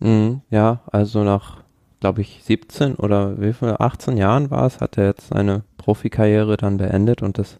Mhm, 0.00 0.40
ja, 0.50 0.80
also 0.90 1.24
nach, 1.24 1.62
glaube 2.00 2.22
ich, 2.22 2.40
17 2.44 2.94
oder 2.96 3.40
wie 3.40 3.52
viel, 3.52 3.74
18 3.78 4.16
Jahren 4.16 4.50
war 4.50 4.66
es, 4.66 4.80
hat 4.80 4.98
er 4.98 5.06
jetzt 5.06 5.28
seine 5.28 5.62
Profikarriere 5.76 6.56
dann 6.56 6.78
beendet 6.78 7.22
und 7.22 7.38
das 7.38 7.58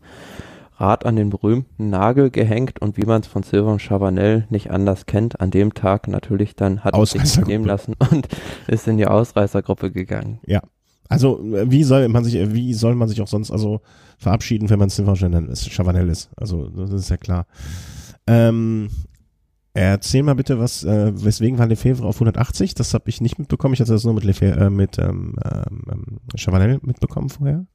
Rad 0.80 1.04
an 1.04 1.16
den 1.16 1.28
berühmten 1.28 1.90
Nagel 1.90 2.30
gehängt 2.30 2.80
und 2.80 2.96
wie 2.96 3.04
man 3.04 3.20
es 3.20 3.26
von 3.26 3.42
Sylvain 3.42 3.78
Chavanel 3.78 4.46
nicht 4.48 4.70
anders 4.70 5.04
kennt, 5.04 5.38
an 5.40 5.50
dem 5.50 5.74
Tag 5.74 6.08
natürlich 6.08 6.56
dann 6.56 6.82
hat 6.82 6.94
er 6.96 7.06
sich 7.06 7.46
nehmen 7.46 7.66
lassen 7.66 7.94
und 8.10 8.28
ist 8.66 8.88
in 8.88 8.96
die 8.96 9.06
Ausreißergruppe 9.06 9.90
gegangen. 9.90 10.40
Ja. 10.46 10.62
Also 11.10 11.40
wie 11.42 11.82
soll 11.84 12.08
man 12.08 12.24
sich, 12.24 12.54
wie 12.54 12.72
soll 12.72 12.94
man 12.94 13.08
sich 13.08 13.20
auch 13.20 13.28
sonst 13.28 13.50
also 13.50 13.80
verabschieden, 14.16 14.70
wenn 14.70 14.78
man 14.78 14.88
Sylvain 14.88 15.16
Chavanel 15.16 16.08
ist? 16.08 16.30
Also 16.36 16.68
das 16.68 16.92
ist 16.92 17.10
ja 17.10 17.16
klar. 17.16 17.46
Ähm, 18.26 18.88
erzähl 19.74 20.22
mal 20.22 20.34
bitte, 20.34 20.58
was, 20.58 20.84
äh, 20.84 21.12
weswegen 21.14 21.58
war 21.58 21.66
Lefebvre 21.66 22.06
auf 22.06 22.16
180? 22.16 22.74
Das 22.74 22.94
habe 22.94 23.08
ich 23.08 23.20
nicht 23.20 23.38
mitbekommen. 23.38 23.74
Ich 23.74 23.80
hatte 23.80 23.92
das 23.92 24.04
nur 24.04 24.14
mit 24.14 24.24
Lefebvre, 24.24 24.66
äh, 24.66 24.70
mit 24.70 24.98
ähm, 24.98 25.36
ähm, 25.44 26.18
Chavanel 26.36 26.80
mitbekommen 26.82 27.28
vorher. 27.28 27.66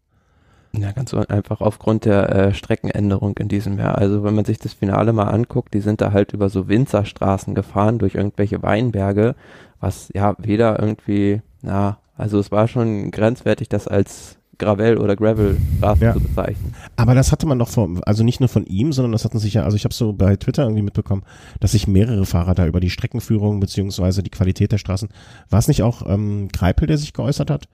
Ja, 0.78 0.91
ganz 0.91 1.14
einfach 1.14 1.62
aufgrund 1.62 2.06
der 2.06 2.30
äh, 2.30 2.54
Streckenänderung 2.54 3.38
in 3.38 3.48
diesem 3.48 3.78
Jahr. 3.80 3.98
Also 3.98 4.24
wenn 4.24 4.36
man 4.36 4.46
sich 4.46 4.60
das 4.60 4.74
Finale 4.74 5.14
mal 5.14 5.30
anguckt, 5.30 5.74
die 5.74 5.80
sind 5.80 6.02
da 6.02 6.12
halt 6.12 6.34
über 6.34 6.50
so 6.50 6.68
Winzerstraßen 6.68 7.56
gefahren 7.56 7.98
durch 7.98 8.16
irgendwelche 8.16 8.62
Weinberge, 8.62 9.36
was 9.80 10.10
ja 10.14 10.36
weder 10.38 10.80
irgendwie, 10.80 11.41
na, 11.62 12.00
also 12.18 12.39
es 12.39 12.52
war 12.52 12.68
schon 12.68 13.12
grenzwertig, 13.12 13.70
das 13.70 13.88
als 13.88 14.38
Gravel 14.58 14.97
oder 14.97 15.16
Gravel 15.16 15.58
Straßen 15.78 16.03
ja. 16.03 16.14
zu 16.14 16.20
bezeichnen. 16.20 16.74
Aber 16.95 17.16
das 17.16 17.32
hatte 17.32 17.45
man 17.45 17.60
doch 17.60 17.70
von, 17.70 18.03
also 18.03 18.24
nicht 18.24 18.39
nur 18.39 18.49
von 18.49 18.66
ihm, 18.66 18.93
sondern 18.93 19.12
das 19.12 19.26
hatten 19.26 19.39
sich 19.39 19.53
ja, 19.53 19.64
also 19.64 19.76
ich 19.78 19.84
habe 19.84 19.93
so 19.93 20.14
bei 20.14 20.36
Twitter 20.36 20.64
irgendwie 20.64 20.82
mitbekommen, 20.82 21.24
dass 21.60 21.72
sich 21.72 21.88
mehrere 21.88 22.26
Fahrer 22.26 22.56
da 22.56 22.66
über 22.66 22.80
die 22.80 22.89
Streckenführung 22.89 23.60
beziehungsweise 23.60 24.24
die 24.24 24.32
Qualität 24.32 24.72
der 24.72 24.78
Straßen, 24.78 25.10
war 25.49 25.60
es 25.60 25.68
nicht 25.68 25.84
auch 25.84 26.03
ähm, 26.08 26.49
Greipel, 26.49 26.88
der 26.88 26.97
sich 26.97 27.14
geäußert 27.14 27.49
hat? 27.49 27.68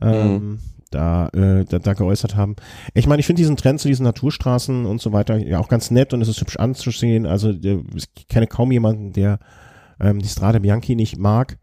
Ähm, 0.00 0.32
mhm 0.32 0.58
da, 0.94 1.28
äh, 1.28 1.64
da, 1.64 1.78
da 1.78 1.92
geäußert 1.92 2.36
haben. 2.36 2.56
Ich 2.94 3.06
meine, 3.06 3.20
ich 3.20 3.26
finde 3.26 3.40
diesen 3.40 3.56
Trend 3.56 3.80
zu 3.80 3.88
diesen 3.88 4.04
Naturstraßen 4.04 4.86
und 4.86 5.00
so 5.00 5.12
weiter 5.12 5.36
ja 5.36 5.58
auch 5.58 5.68
ganz 5.68 5.90
nett 5.90 6.12
und 6.12 6.20
es 6.20 6.28
ist 6.28 6.40
hübsch 6.40 6.56
anzusehen. 6.56 7.26
Also 7.26 7.50
äh, 7.50 7.82
ich 7.94 8.28
kenne 8.28 8.46
kaum 8.46 8.70
jemanden, 8.72 9.12
der 9.12 9.38
ähm, 10.00 10.20
die 10.20 10.28
Strade 10.28 10.60
Bianchi 10.60 10.94
nicht 10.94 11.18
mag. 11.18 11.58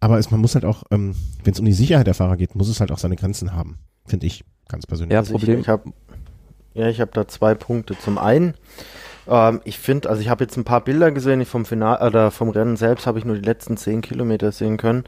Aber 0.00 0.18
es, 0.18 0.30
man 0.30 0.40
muss 0.40 0.54
halt 0.54 0.64
auch, 0.64 0.82
ähm, 0.90 1.14
wenn 1.44 1.52
es 1.52 1.60
um 1.60 1.66
die 1.66 1.72
Sicherheit 1.72 2.06
der 2.06 2.14
Fahrer 2.14 2.36
geht, 2.36 2.56
muss 2.56 2.68
es 2.68 2.80
halt 2.80 2.90
auch 2.90 2.98
seine 2.98 3.16
Grenzen 3.16 3.52
haben, 3.52 3.78
finde 4.06 4.26
ich 4.26 4.44
ganz 4.68 4.86
persönlich. 4.86 5.12
Ja, 5.12 5.20
also 5.20 5.32
Problem. 5.32 5.56
Ich, 5.56 5.62
ich 5.62 5.68
habe 5.68 5.92
ja, 6.74 6.88
ich 6.88 7.00
habe 7.00 7.10
da 7.12 7.28
zwei 7.28 7.54
Punkte. 7.54 7.98
Zum 7.98 8.16
einen, 8.16 8.54
ähm, 9.28 9.60
ich 9.64 9.78
finde, 9.78 10.08
also 10.08 10.22
ich 10.22 10.30
habe 10.30 10.44
jetzt 10.44 10.56
ein 10.56 10.64
paar 10.64 10.82
Bilder 10.82 11.10
gesehen, 11.10 11.44
vom 11.44 11.66
Final 11.66 12.06
oder 12.06 12.30
vom 12.30 12.48
Rennen 12.48 12.76
selbst 12.76 13.06
habe 13.06 13.18
ich 13.18 13.24
nur 13.26 13.36
die 13.36 13.44
letzten 13.44 13.76
zehn 13.76 14.00
Kilometer 14.00 14.52
sehen 14.52 14.78
können 14.78 15.04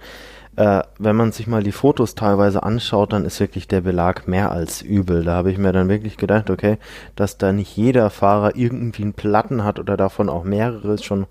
äh, 0.56 0.82
wenn 0.98 1.16
man 1.16 1.32
sich 1.32 1.46
mal 1.46 1.62
die 1.62 1.72
Fotos 1.72 2.14
teilweise 2.14 2.62
anschaut, 2.62 3.12
dann 3.12 3.24
ist 3.24 3.40
wirklich 3.40 3.66
der 3.66 3.80
Belag 3.80 4.28
mehr 4.28 4.52
als 4.52 4.82
übel. 4.82 5.24
Da 5.24 5.34
habe 5.34 5.50
ich 5.50 5.58
mir 5.58 5.72
dann 5.72 5.88
wirklich 5.88 6.16
gedacht, 6.16 6.50
okay, 6.50 6.78
dass 7.16 7.38
da 7.38 7.52
nicht 7.52 7.76
jeder 7.76 8.10
Fahrer 8.10 8.54
irgendwie 8.54 9.02
einen 9.02 9.14
Platten 9.14 9.64
hat 9.64 9.78
oder 9.78 9.96
davon 9.96 10.28
auch 10.28 10.44
mehrere, 10.44 10.94
ist 10.94 11.04
schon 11.04 11.26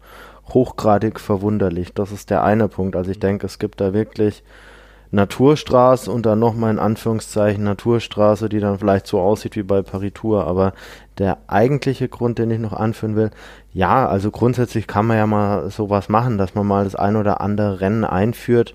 hochgradig 0.50 1.20
verwunderlich. 1.20 1.94
Das 1.94 2.12
ist 2.12 2.30
der 2.30 2.44
eine 2.44 2.68
Punkt. 2.68 2.96
Also 2.96 3.12
ich 3.12 3.20
denke, 3.20 3.46
es 3.46 3.60
gibt 3.60 3.80
da 3.80 3.94
wirklich 3.94 4.44
Naturstraße 5.14 6.12
und 6.12 6.26
dann 6.26 6.40
nochmal 6.40 6.72
in 6.72 6.80
Anführungszeichen 6.80 7.64
Naturstraße, 7.64 8.50
die 8.50 8.60
dann 8.60 8.80
vielleicht 8.80 9.06
so 9.06 9.20
aussieht 9.20 9.56
wie 9.56 9.62
bei 9.62 9.84
Paritur. 9.84 10.48
Aber 10.48 10.74
der 11.20 11.38
eigentliche 11.46 12.10
Grund, 12.10 12.40
den 12.40 12.50
ich 12.50 12.60
noch 12.60 12.74
anführen 12.74 13.16
will, 13.16 13.30
ja, 13.72 14.08
also 14.08 14.32
grundsätzlich 14.32 14.88
kann 14.88 15.06
man 15.06 15.18
ja 15.18 15.28
mal 15.28 15.70
sowas 15.70 16.10
machen, 16.10 16.40
dass 16.40 16.56
man 16.56 16.66
mal 16.66 16.84
das 16.84 16.96
ein 16.96 17.16
oder 17.16 17.42
andere 17.42 17.80
Rennen 17.80 18.06
einführt, 18.06 18.74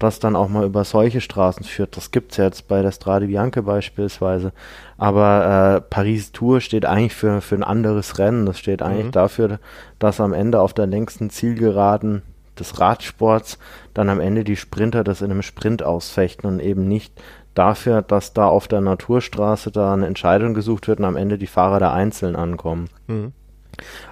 das 0.00 0.18
dann 0.18 0.34
auch 0.34 0.48
mal 0.48 0.66
über 0.66 0.82
solche 0.82 1.20
Straßen 1.20 1.64
führt. 1.64 1.96
Das 1.96 2.10
gibt's 2.10 2.36
ja 2.36 2.44
jetzt 2.44 2.66
bei 2.66 2.82
der 2.82 2.90
Strade 2.90 3.28
Bianca 3.28 3.60
beispielsweise. 3.60 4.52
Aber 4.98 5.76
äh, 5.76 5.80
Paris 5.82 6.32
Tour 6.32 6.60
steht 6.60 6.84
eigentlich 6.84 7.14
für, 7.14 7.40
für 7.40 7.54
ein 7.54 7.64
anderes 7.64 8.18
Rennen. 8.18 8.44
Das 8.44 8.58
steht 8.58 8.82
eigentlich 8.82 9.06
mhm. 9.06 9.12
dafür, 9.12 9.60
dass 10.00 10.20
am 10.20 10.32
Ende 10.32 10.60
auf 10.60 10.74
der 10.74 10.86
längsten 10.86 11.30
Zielgeraden 11.30 12.22
des 12.58 12.80
Radsports 12.80 13.58
dann 13.96 14.08
am 14.08 14.20
Ende 14.20 14.44
die 14.44 14.56
Sprinter 14.56 15.04
das 15.04 15.22
in 15.22 15.30
einem 15.30 15.42
Sprint 15.42 15.82
ausfechten 15.82 16.48
und 16.48 16.60
eben 16.60 16.86
nicht 16.86 17.12
dafür, 17.54 18.02
dass 18.02 18.34
da 18.34 18.46
auf 18.46 18.68
der 18.68 18.80
Naturstraße 18.80 19.70
da 19.70 19.94
eine 19.94 20.06
Entscheidung 20.06 20.54
gesucht 20.54 20.88
wird 20.88 20.98
und 20.98 21.06
am 21.06 21.16
Ende 21.16 21.38
die 21.38 21.46
Fahrer 21.46 21.80
da 21.80 21.92
einzeln 21.92 22.36
ankommen. 22.36 22.88
Mhm. 23.06 23.32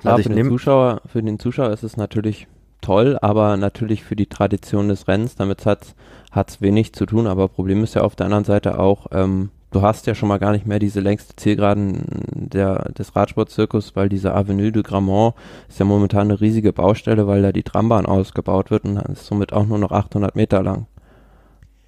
Also 0.02 0.22
für, 0.22 0.28
den 0.34 0.48
Zuschauer, 0.48 1.00
für 1.06 1.22
den 1.22 1.38
Zuschauer 1.38 1.70
ist 1.70 1.82
es 1.82 1.96
natürlich 1.96 2.46
toll, 2.80 3.18
aber 3.20 3.56
natürlich 3.56 4.04
für 4.04 4.16
die 4.16 4.26
Tradition 4.26 4.88
des 4.88 5.08
Rennens, 5.08 5.36
damit 5.36 5.66
hat 5.66 5.94
es 6.34 6.60
wenig 6.60 6.92
zu 6.92 7.06
tun, 7.06 7.26
aber 7.26 7.48
Problem 7.48 7.82
ist 7.82 7.94
ja 7.94 8.02
auf 8.02 8.16
der 8.16 8.26
anderen 8.26 8.44
Seite 8.44 8.78
auch, 8.78 9.06
ähm, 9.12 9.50
du 9.74 9.82
hast 9.82 10.06
ja 10.06 10.14
schon 10.14 10.28
mal 10.28 10.38
gar 10.38 10.52
nicht 10.52 10.66
mehr 10.66 10.78
diese 10.78 11.00
längste 11.00 11.34
Zielgeraden 11.36 12.04
der, 12.32 12.92
des 12.92 13.16
Radsportzirkus, 13.16 13.96
weil 13.96 14.08
diese 14.08 14.32
Avenue 14.32 14.70
de 14.70 14.82
Gramont 14.82 15.34
ist 15.68 15.80
ja 15.80 15.84
momentan 15.84 16.30
eine 16.30 16.40
riesige 16.40 16.72
Baustelle, 16.72 17.26
weil 17.26 17.42
da 17.42 17.52
die 17.52 17.64
Trambahn 17.64 18.06
ausgebaut 18.06 18.70
wird 18.70 18.84
und 18.84 18.96
ist 18.96 19.26
somit 19.26 19.52
auch 19.52 19.66
nur 19.66 19.78
noch 19.78 19.90
800 19.90 20.36
Meter 20.36 20.62
lang. 20.62 20.86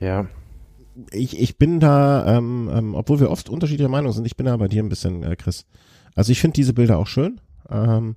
Ja. 0.01 0.27
Ich, 1.13 1.39
ich 1.39 1.59
bin 1.59 1.79
da, 1.79 2.39
ähm, 2.39 2.71
ähm, 2.73 2.95
obwohl 2.95 3.21
wir 3.21 3.31
oft 3.31 3.49
unterschiedlicher 3.51 3.91
Meinung 3.91 4.13
sind, 4.13 4.27
ich 4.27 4.37
bin 4.37 4.47
da 4.47 4.57
bei 4.57 4.69
dir 4.69 4.83
ein 4.83 4.89
bisschen, 4.89 5.23
äh, 5.23 5.37
Chris. 5.37 5.67
Also 6.15 6.33
ich 6.33 6.41
finde 6.41 6.55
diese 6.55 6.73
Bilder 6.73 6.99
auch 6.99 7.07
schön. 7.07 7.41
Ähm, 7.71 8.17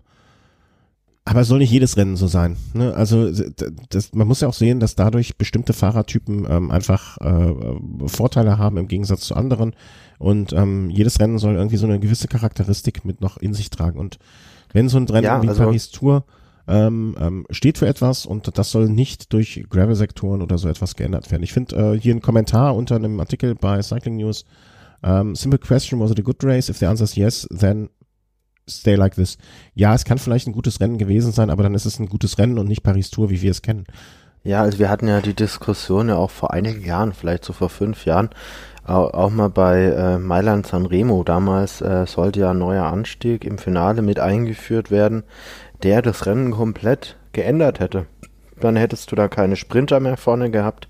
aber 1.30 1.41
es 1.41 1.47
soll 1.47 1.59
nicht 1.59 1.71
jedes 1.71 1.95
Rennen 1.95 2.15
so 2.15 2.25
sein. 2.25 2.57
Ne? 2.73 2.91
Also 2.95 3.30
das, 3.89 4.13
man 4.13 4.27
muss 4.27 4.41
ja 4.41 4.47
auch 4.47 4.53
sehen, 4.55 4.80
dass 4.80 4.95
dadurch 4.95 5.38
bestimmte 5.38 5.73
Fahrertypen 5.73 6.47
ähm, 6.49 6.71
einfach 6.71 7.19
äh, 7.19 7.53
Vorteile 8.07 8.57
haben 8.57 8.77
im 8.77 8.88
Gegensatz 8.88 9.21
zu 9.21 9.36
anderen. 9.36 9.75
Und 10.17 10.53
ähm, 10.53 10.89
jedes 10.89 11.19
Rennen 11.19 11.38
soll 11.38 11.53
irgendwie 11.53 11.77
so 11.77 11.86
eine 11.86 11.99
gewisse 11.99 12.27
Charakteristik 12.27 13.05
mit 13.05 13.21
noch 13.21 13.38
in 13.38 13.53
sich 13.53 13.69
tragen. 13.69 13.99
Und 13.99 14.17
wenn 14.73 14.89
so 14.89 14.97
ein 14.97 15.05
Rennen 15.05 15.25
ja, 15.25 15.39
wie 15.43 15.49
also 15.49 15.65
Paris 15.65 15.91
Tour 15.91 16.23
ähm, 16.67 17.15
ähm, 17.19 17.45
steht 17.51 17.77
für 17.77 17.86
etwas 17.86 18.25
und 18.25 18.57
das 18.57 18.71
soll 18.71 18.89
nicht 18.89 19.32
durch 19.32 19.63
Gravel-Sektoren 19.69 20.41
oder 20.41 20.57
so 20.57 20.67
etwas 20.67 20.95
geändert 20.95 21.30
werden. 21.30 21.43
Ich 21.43 21.53
finde 21.53 21.75
äh, 21.75 21.99
hier 21.99 22.15
ein 22.15 22.21
Kommentar 22.21 22.75
unter 22.75 22.95
einem 22.95 23.19
Artikel 23.19 23.53
bei 23.53 23.80
Cycling 23.84 24.17
News. 24.17 24.45
Um, 25.01 25.09
ähm, 25.11 25.36
simple 25.36 25.59
question, 25.59 25.99
was 25.99 26.11
it 26.11 26.19
a 26.19 26.23
good 26.23 26.43
race? 26.43 26.69
If 26.69 26.80
the 26.80 26.88
answer 26.88 27.05
is 27.05 27.15
yes, 27.15 27.47
then 27.51 27.88
stay 28.70 28.95
like 28.95 29.15
this. 29.15 29.38
Ja, 29.74 29.93
es 29.93 30.05
kann 30.05 30.17
vielleicht 30.17 30.47
ein 30.47 30.53
gutes 30.53 30.80
Rennen 30.80 30.97
gewesen 30.97 31.32
sein, 31.32 31.49
aber 31.49 31.63
dann 31.63 31.76
ist 31.76 31.86
es 31.86 31.99
ein 31.99 32.07
gutes 32.07 32.38
Rennen 32.38 32.59
und 32.59 32.67
nicht 32.67 32.84
Paris-Tour, 32.84 33.30
wie 33.30 33.41
wir 33.41 33.51
es 33.51 33.61
kennen. 33.61 33.86
Ja, 34.43 34.61
also 34.61 34.80
wir 34.80 34.89
hatten 34.89 35.07
ja 35.07 35.20
die 35.22 35.34
Diskussion 35.34 36.09
ja 36.09 36.15
auch 36.15 36.32
vor 36.32 36.53
einigen 36.53 36.86
Jahren, 36.86 37.13
vielleicht 37.13 37.43
so 37.43 37.53
vor 37.53 37.70
fünf 37.70 38.05
Jahren, 38.05 38.30
auch 38.86 39.30
mal 39.30 39.49
bei 39.49 39.84
äh, 39.84 40.17
Mailand 40.17 40.65
Sanremo. 40.65 41.24
Damals 41.24 41.82
äh, 41.82 42.05
sollte 42.07 42.39
ja 42.39 42.51
ein 42.51 42.57
neuer 42.57 42.86
Anstieg 42.86 43.43
im 43.43 43.57
Finale 43.57 44.01
mit 44.01 44.20
eingeführt 44.20 44.89
werden, 44.89 45.24
der 45.84 46.01
das 46.01 46.26
Rennen 46.26 46.51
komplett 46.51 47.17
geändert 47.34 47.80
hätte 47.80 48.07
dann 48.64 48.76
hättest 48.76 49.12
du 49.12 49.16
da 49.16 49.28
keine 49.28 49.55
Sprinter 49.55 49.99
mehr 49.99 50.18
vorne 50.18 50.51
gehabt, 50.51 50.88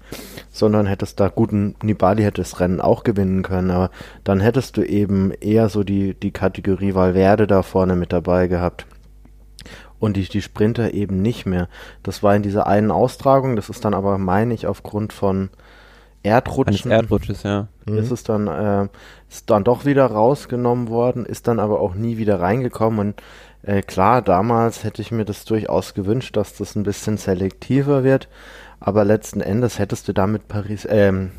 sondern 0.51 0.85
hättest 0.85 1.19
da 1.19 1.29
guten 1.29 1.75
Nibali 1.81 2.23
hätte 2.23 2.41
das 2.41 2.59
Rennen 2.59 2.81
auch 2.81 3.03
gewinnen 3.03 3.43
können, 3.43 3.71
aber 3.71 3.91
dann 4.23 4.39
hättest 4.39 4.77
du 4.77 4.83
eben 4.83 5.31
eher 5.31 5.69
so 5.69 5.83
die, 5.83 6.13
die 6.13 6.31
Kategorie 6.31 6.95
Valverde 6.95 7.47
da 7.47 7.63
vorne 7.63 7.95
mit 7.95 8.13
dabei 8.13 8.47
gehabt. 8.47 8.85
Und 9.99 10.15
die, 10.15 10.29
die 10.29 10.41
Sprinter 10.41 10.93
eben 10.93 11.21
nicht 11.21 11.45
mehr. 11.45 11.67
Das 12.03 12.23
war 12.23 12.33
in 12.33 12.41
dieser 12.41 12.67
einen 12.67 12.89
Austragung, 12.89 13.57
das 13.57 13.67
ist 13.67 13.83
dann 13.83 13.93
aber, 13.93 14.17
meine 14.17 14.53
ich, 14.53 14.65
aufgrund 14.65 15.11
von 15.11 15.49
Erdrutschen. 16.23 16.91
Eines 16.91 17.01
Erdrutsches, 17.03 17.43
ja. 17.43 17.67
Ist 17.85 18.07
mhm. 18.07 18.13
es 18.13 18.23
dann, 18.23 18.47
äh, 18.47 18.87
ist 19.29 19.49
dann 19.49 19.63
doch 19.63 19.85
wieder 19.85 20.05
rausgenommen 20.05 20.89
worden, 20.89 21.25
ist 21.25 21.47
dann 21.47 21.59
aber 21.59 21.79
auch 21.79 21.95
nie 21.95 22.17
wieder 22.17 22.39
reingekommen 22.39 22.99
und 22.99 23.23
äh, 23.63 23.81
klar, 23.81 24.21
damals 24.21 24.83
hätte 24.83 25.01
ich 25.01 25.11
mir 25.11 25.25
das 25.25 25.45
durchaus 25.45 25.93
gewünscht, 25.93 26.37
dass 26.37 26.55
das 26.55 26.75
ein 26.75 26.83
bisschen 26.83 27.17
selektiver 27.17 28.03
wird, 28.03 28.29
aber 28.79 29.03
letzten 29.03 29.41
Endes 29.41 29.79
hättest 29.79 30.07
du 30.07 30.13
damit 30.13 30.47
Paris, 30.47 30.87
ähm, 30.89 31.31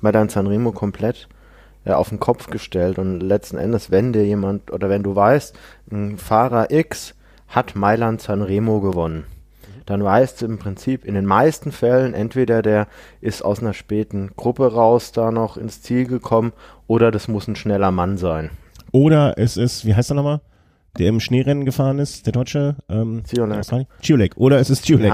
Madame 0.00 0.30
Sanremo 0.30 0.72
komplett 0.72 1.28
äh, 1.84 1.92
auf 1.92 2.08
den 2.08 2.20
Kopf 2.20 2.48
gestellt 2.48 2.98
und 2.98 3.20
letzten 3.20 3.58
Endes, 3.58 3.90
wenn 3.90 4.12
dir 4.12 4.24
jemand 4.24 4.72
oder 4.72 4.88
wenn 4.88 5.02
du 5.02 5.14
weißt, 5.14 5.54
ein 5.92 6.16
Fahrer 6.16 6.70
X 6.70 7.14
hat 7.48 7.76
Mailand 7.76 8.22
Sanremo 8.22 8.80
gewonnen, 8.80 9.24
dann 9.84 10.02
weißt 10.02 10.40
du 10.40 10.46
im 10.46 10.58
Prinzip 10.58 11.04
in 11.04 11.14
den 11.14 11.26
meisten 11.26 11.72
Fällen, 11.72 12.14
entweder 12.14 12.62
der 12.62 12.86
ist 13.20 13.42
aus 13.44 13.60
einer 13.60 13.74
späten 13.74 14.30
Gruppe 14.36 14.72
raus 14.72 15.12
da 15.12 15.30
noch 15.30 15.58
ins 15.58 15.82
Ziel 15.82 16.06
gekommen 16.06 16.52
oder 16.86 17.10
das 17.10 17.28
muss 17.28 17.48
ein 17.48 17.56
schneller 17.56 17.90
Mann 17.90 18.16
sein. 18.16 18.50
Oder 18.92 19.34
es 19.36 19.58
ist, 19.58 19.84
wie 19.84 19.94
heißt 19.94 20.10
er 20.10 20.14
nochmal? 20.14 20.40
Der 20.98 21.08
im 21.08 21.20
Schneerennen 21.20 21.64
gefahren 21.64 21.98
ist, 21.98 22.26
der 22.26 22.32
Deutsche? 22.32 22.76
Ähm. 22.88 23.22
Ciolek. 24.02 24.36
Oder 24.36 24.58
es 24.58 24.70
ist 24.70 24.84
Ciolek. 24.84 25.12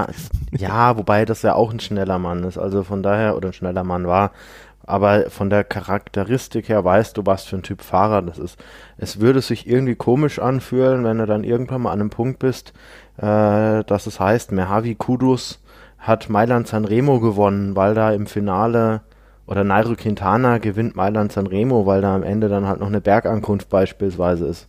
Ja, 0.51 0.57
ja, 0.57 0.97
wobei 0.97 1.25
das 1.25 1.43
ja 1.43 1.53
auch 1.53 1.71
ein 1.71 1.79
schneller 1.79 2.17
Mann 2.19 2.43
ist. 2.43 2.57
Also 2.57 2.83
von 2.83 3.03
daher, 3.03 3.35
oder 3.37 3.49
ein 3.49 3.53
schneller 3.53 3.83
Mann 3.83 4.07
war. 4.07 4.31
Aber 4.87 5.29
von 5.29 5.49
der 5.49 5.65
Charakteristik 5.65 6.69
her 6.69 6.83
weißt 6.83 7.17
du, 7.17 7.25
was 7.25 7.43
für 7.43 7.57
ein 7.57 7.63
Typ 7.63 7.81
Fahrer 7.81 8.21
das 8.21 8.39
ist. 8.39 8.57
Es 8.97 9.19
würde 9.19 9.41
sich 9.41 9.67
irgendwie 9.67 9.95
komisch 9.95 10.39
anfühlen, 10.39 11.03
wenn 11.03 11.17
du 11.17 11.25
dann 11.25 11.43
irgendwann 11.43 11.81
mal 11.81 11.91
an 11.91 11.99
einem 11.99 12.09
Punkt 12.09 12.39
bist, 12.39 12.73
äh, 13.17 13.83
dass 13.83 14.07
es 14.07 14.19
heißt, 14.19 14.53
Mehavi 14.53 14.95
Kudus 14.95 15.61
hat 15.97 16.29
Mailand 16.29 16.67
Sanremo 16.67 17.19
gewonnen, 17.19 17.75
weil 17.75 17.95
da 17.95 18.11
im 18.11 18.27
Finale 18.27 19.01
oder 19.45 19.63
Nairo 19.63 19.95
Quintana 19.95 20.57
gewinnt 20.57 20.95
Mailand 20.95 21.31
Sanremo, 21.33 21.85
weil 21.85 22.01
da 22.01 22.15
am 22.15 22.23
Ende 22.23 22.47
dann 22.47 22.67
halt 22.67 22.79
noch 22.79 22.87
eine 22.87 23.01
Bergankunft 23.01 23.69
beispielsweise 23.69 24.45
ist. 24.45 24.67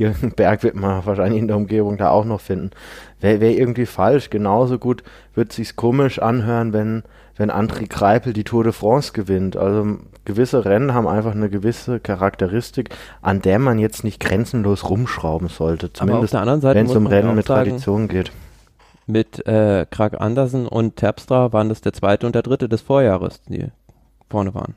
Irgendeinen 0.00 0.32
Berg 0.32 0.62
wird 0.62 0.76
man 0.76 1.04
wahrscheinlich 1.04 1.38
in 1.38 1.46
der 1.46 1.58
Umgebung 1.58 1.98
da 1.98 2.08
auch 2.08 2.24
noch 2.24 2.40
finden. 2.40 2.70
Wäre 3.20 3.40
wär 3.40 3.50
irgendwie 3.50 3.84
falsch. 3.84 4.30
Genauso 4.30 4.78
gut 4.78 5.02
wird 5.34 5.52
sich's 5.52 5.76
komisch 5.76 6.18
anhören, 6.18 6.72
wenn, 6.72 7.02
wenn 7.36 7.50
André 7.50 7.86
Kreipel 7.86 8.32
die 8.32 8.44
Tour 8.44 8.64
de 8.64 8.72
France 8.72 9.12
gewinnt. 9.12 9.58
Also 9.58 9.98
gewisse 10.24 10.64
Rennen 10.64 10.94
haben 10.94 11.06
einfach 11.06 11.32
eine 11.32 11.50
gewisse 11.50 12.00
Charakteristik, 12.00 12.96
an 13.20 13.42
der 13.42 13.58
man 13.58 13.78
jetzt 13.78 14.02
nicht 14.02 14.20
grenzenlos 14.20 14.88
rumschrauben 14.88 15.48
sollte. 15.48 15.92
Zumindest 15.92 16.32
wenn 16.32 16.86
es 16.86 16.96
um 16.96 17.06
Rennen 17.06 17.34
mit 17.34 17.48
sagen, 17.48 17.68
Tradition 17.68 18.08
geht. 18.08 18.32
Mit 19.06 19.46
äh, 19.46 19.84
Krag 19.90 20.18
Andersen 20.18 20.66
und 20.66 20.96
Terpstra 20.96 21.52
waren 21.52 21.68
das 21.68 21.82
der 21.82 21.92
zweite 21.92 22.26
und 22.26 22.34
der 22.34 22.42
dritte 22.42 22.70
des 22.70 22.80
Vorjahres, 22.80 23.42
die 23.42 23.66
vorne 24.30 24.54
waren. 24.54 24.76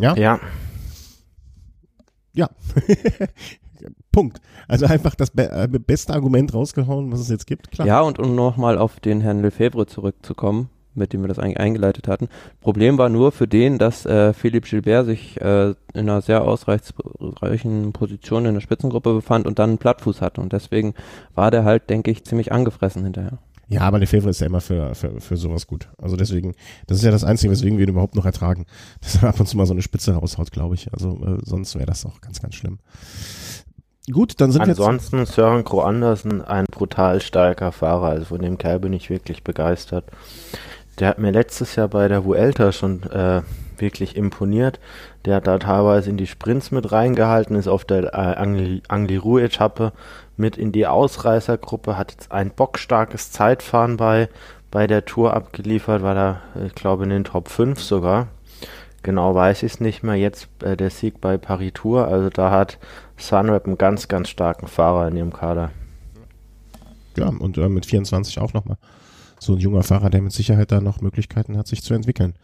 Ja. 0.00 0.16
Ja. 0.16 0.40
Ja. 2.32 2.48
Punkt. 4.12 4.40
Also 4.68 4.86
einfach 4.86 5.14
das 5.14 5.30
be 5.30 5.50
äh, 5.50 5.68
beste 5.68 6.12
Argument 6.12 6.52
rausgehauen, 6.54 7.12
was 7.12 7.20
es 7.20 7.28
jetzt 7.28 7.46
gibt. 7.46 7.70
Klar. 7.70 7.86
Ja, 7.86 8.00
und 8.00 8.18
um 8.18 8.34
nochmal 8.34 8.78
auf 8.78 9.00
den 9.00 9.20
Herrn 9.20 9.42
Lefebvre 9.42 9.86
zurückzukommen, 9.86 10.70
mit 10.94 11.12
dem 11.12 11.22
wir 11.22 11.28
das 11.28 11.38
eigentlich 11.38 11.60
eingeleitet 11.60 12.08
hatten. 12.08 12.28
Problem 12.60 12.98
war 12.98 13.08
nur 13.08 13.32
für 13.32 13.46
den, 13.46 13.78
dass 13.78 14.06
äh, 14.06 14.32
Philippe 14.32 14.68
Gilbert 14.68 15.06
sich 15.06 15.40
äh, 15.40 15.70
in 15.70 15.76
einer 16.08 16.22
sehr 16.22 16.42
ausreichenden 16.42 17.92
Position 17.92 18.46
in 18.46 18.54
der 18.54 18.60
Spitzengruppe 18.60 19.14
befand 19.14 19.46
und 19.46 19.58
dann 19.58 19.70
einen 19.70 19.78
Plattfuß 19.78 20.20
hatte. 20.20 20.40
Und 20.40 20.52
deswegen 20.52 20.94
war 21.34 21.50
der 21.50 21.64
halt, 21.64 21.90
denke 21.90 22.10
ich, 22.10 22.24
ziemlich 22.24 22.52
angefressen 22.52 23.04
hinterher. 23.04 23.38
Ja, 23.70 23.82
aber 23.82 24.00
Lefebvre 24.00 24.30
ist 24.30 24.40
ja 24.40 24.48
immer 24.48 24.60
für, 24.60 24.96
für, 24.96 25.20
für 25.20 25.36
sowas 25.36 25.68
gut. 25.68 25.88
Also 25.96 26.16
deswegen, 26.16 26.56
das 26.88 26.98
ist 26.98 27.04
ja 27.04 27.12
das 27.12 27.22
Einzige, 27.22 27.52
weswegen 27.52 27.78
wir 27.78 27.86
ihn 27.86 27.90
überhaupt 27.90 28.16
noch 28.16 28.26
ertragen. 28.26 28.66
Dass 29.00 29.22
er 29.22 29.28
ab 29.28 29.38
und 29.38 29.46
zu 29.46 29.56
mal 29.56 29.64
so 29.64 29.72
eine 29.72 29.82
Spitze 29.82 30.12
raushaut, 30.12 30.50
glaube 30.50 30.74
ich. 30.74 30.92
Also 30.92 31.10
äh, 31.24 31.38
sonst 31.44 31.76
wäre 31.76 31.86
das 31.86 32.04
auch 32.04 32.20
ganz, 32.20 32.42
ganz 32.42 32.56
schlimm. 32.56 32.80
Gut, 34.08 34.40
dann 34.40 34.50
sind 34.50 34.62
Ansonsten 34.62 35.18
jetzt 35.18 35.34
Sören 35.34 35.64
Kroh 35.64 35.82
Andersen 35.82 36.42
ein 36.42 36.64
brutal 36.70 37.20
starker 37.20 37.70
Fahrer, 37.70 38.08
also 38.08 38.26
von 38.26 38.40
dem 38.40 38.56
Kerl 38.56 38.80
bin 38.80 38.92
ich 38.92 39.10
wirklich 39.10 39.44
begeistert. 39.44 40.04
Der 40.98 41.08
hat 41.08 41.18
mir 41.18 41.30
letztes 41.30 41.76
Jahr 41.76 41.88
bei 41.88 42.08
der 42.08 42.24
Vuelta 42.24 42.72
schon 42.72 43.02
äh, 43.04 43.42
wirklich 43.78 44.16
imponiert. 44.16 44.80
Der 45.24 45.36
hat 45.36 45.46
da 45.46 45.58
teilweise 45.58 46.10
in 46.10 46.16
die 46.16 46.26
Sprints 46.26 46.70
mit 46.70 46.92
reingehalten, 46.92 47.56
ist 47.56 47.68
auf 47.68 47.84
der 47.84 48.14
äh, 48.14 48.80
Angliru-Etappe 48.88 49.92
mit 50.36 50.56
in 50.56 50.72
die 50.72 50.86
Ausreißergruppe, 50.86 51.96
hat 51.96 52.12
jetzt 52.12 52.32
ein 52.32 52.50
bockstarkes 52.50 53.30
Zeitfahren 53.30 53.96
bei, 53.96 54.28
bei 54.70 54.86
der 54.86 55.04
Tour 55.04 55.34
abgeliefert, 55.34 56.02
war 56.02 56.14
da, 56.14 56.40
ich 56.66 56.74
glaube, 56.74 57.04
in 57.04 57.10
den 57.10 57.24
Top 57.24 57.48
5 57.48 57.80
sogar. 57.80 58.28
Genau 59.02 59.34
weiß 59.34 59.62
ich 59.62 59.72
es 59.72 59.80
nicht 59.80 60.02
mehr. 60.02 60.16
Jetzt 60.16 60.48
äh, 60.62 60.76
der 60.76 60.90
Sieg 60.90 61.20
bei 61.20 61.38
Paris 61.38 61.72
Tour, 61.74 62.08
also 62.08 62.28
da 62.28 62.50
hat 62.50 62.78
Sunweb 63.22 63.66
einen 63.66 63.78
ganz, 63.78 64.08
ganz 64.08 64.28
starken 64.28 64.66
Fahrer 64.66 65.08
in 65.08 65.16
ihrem 65.16 65.32
Kader. 65.32 65.70
Ja, 67.16 67.28
und 67.28 67.58
äh, 67.58 67.68
mit 67.68 67.86
24 67.86 68.38
auch 68.38 68.52
nochmal. 68.52 68.76
So 69.38 69.54
ein 69.54 69.58
junger 69.58 69.82
Fahrer, 69.82 70.10
der 70.10 70.22
mit 70.22 70.32
Sicherheit 70.32 70.70
da 70.70 70.80
noch 70.80 71.00
Möglichkeiten 71.00 71.56
hat, 71.56 71.66
sich 71.66 71.82
zu 71.82 71.94
entwickeln. 71.94 72.34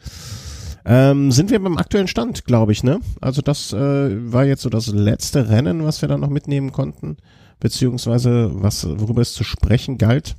Ähm, 0.85 1.33
sind 1.33 1.51
wir 1.51 1.61
beim 1.61 1.79
aktuellen 1.79 2.09
Stand, 2.09 2.45
glaube 2.45 2.73
ich, 2.73 2.85
ne? 2.85 3.01
Also 3.21 3.43
das 3.43 3.73
äh, 3.73 4.33
war 4.33 4.45
jetzt 4.45 4.63
so 4.63 4.71
das 4.71 4.87
letzte 4.87 5.49
Rennen, 5.49 5.85
was 5.85 6.01
wir 6.01 6.09
da 6.09 6.17
noch 6.17 6.31
mitnehmen 6.31 6.71
konnten, 6.73 7.17
beziehungsweise 7.59 8.51
was, 8.53 8.87
worüber 8.89 9.23
es 9.23 9.35
zu 9.35 9.43
sprechen 9.43 9.99
galt. 9.99 10.37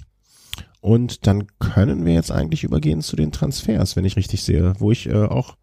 Und 0.79 1.27
dann 1.27 1.47
können 1.59 2.05
wir 2.05 2.13
jetzt 2.13 2.31
eigentlich 2.31 2.63
übergehen 2.63 3.01
zu 3.01 3.15
den 3.15 3.31
Transfers, 3.31 3.95
wenn 3.95 4.05
ich 4.05 4.15
richtig 4.15 4.43
sehe, 4.43 4.73
wo 4.79 4.91
ich 4.91 5.09
äh, 5.09 5.25
auch 5.25 5.57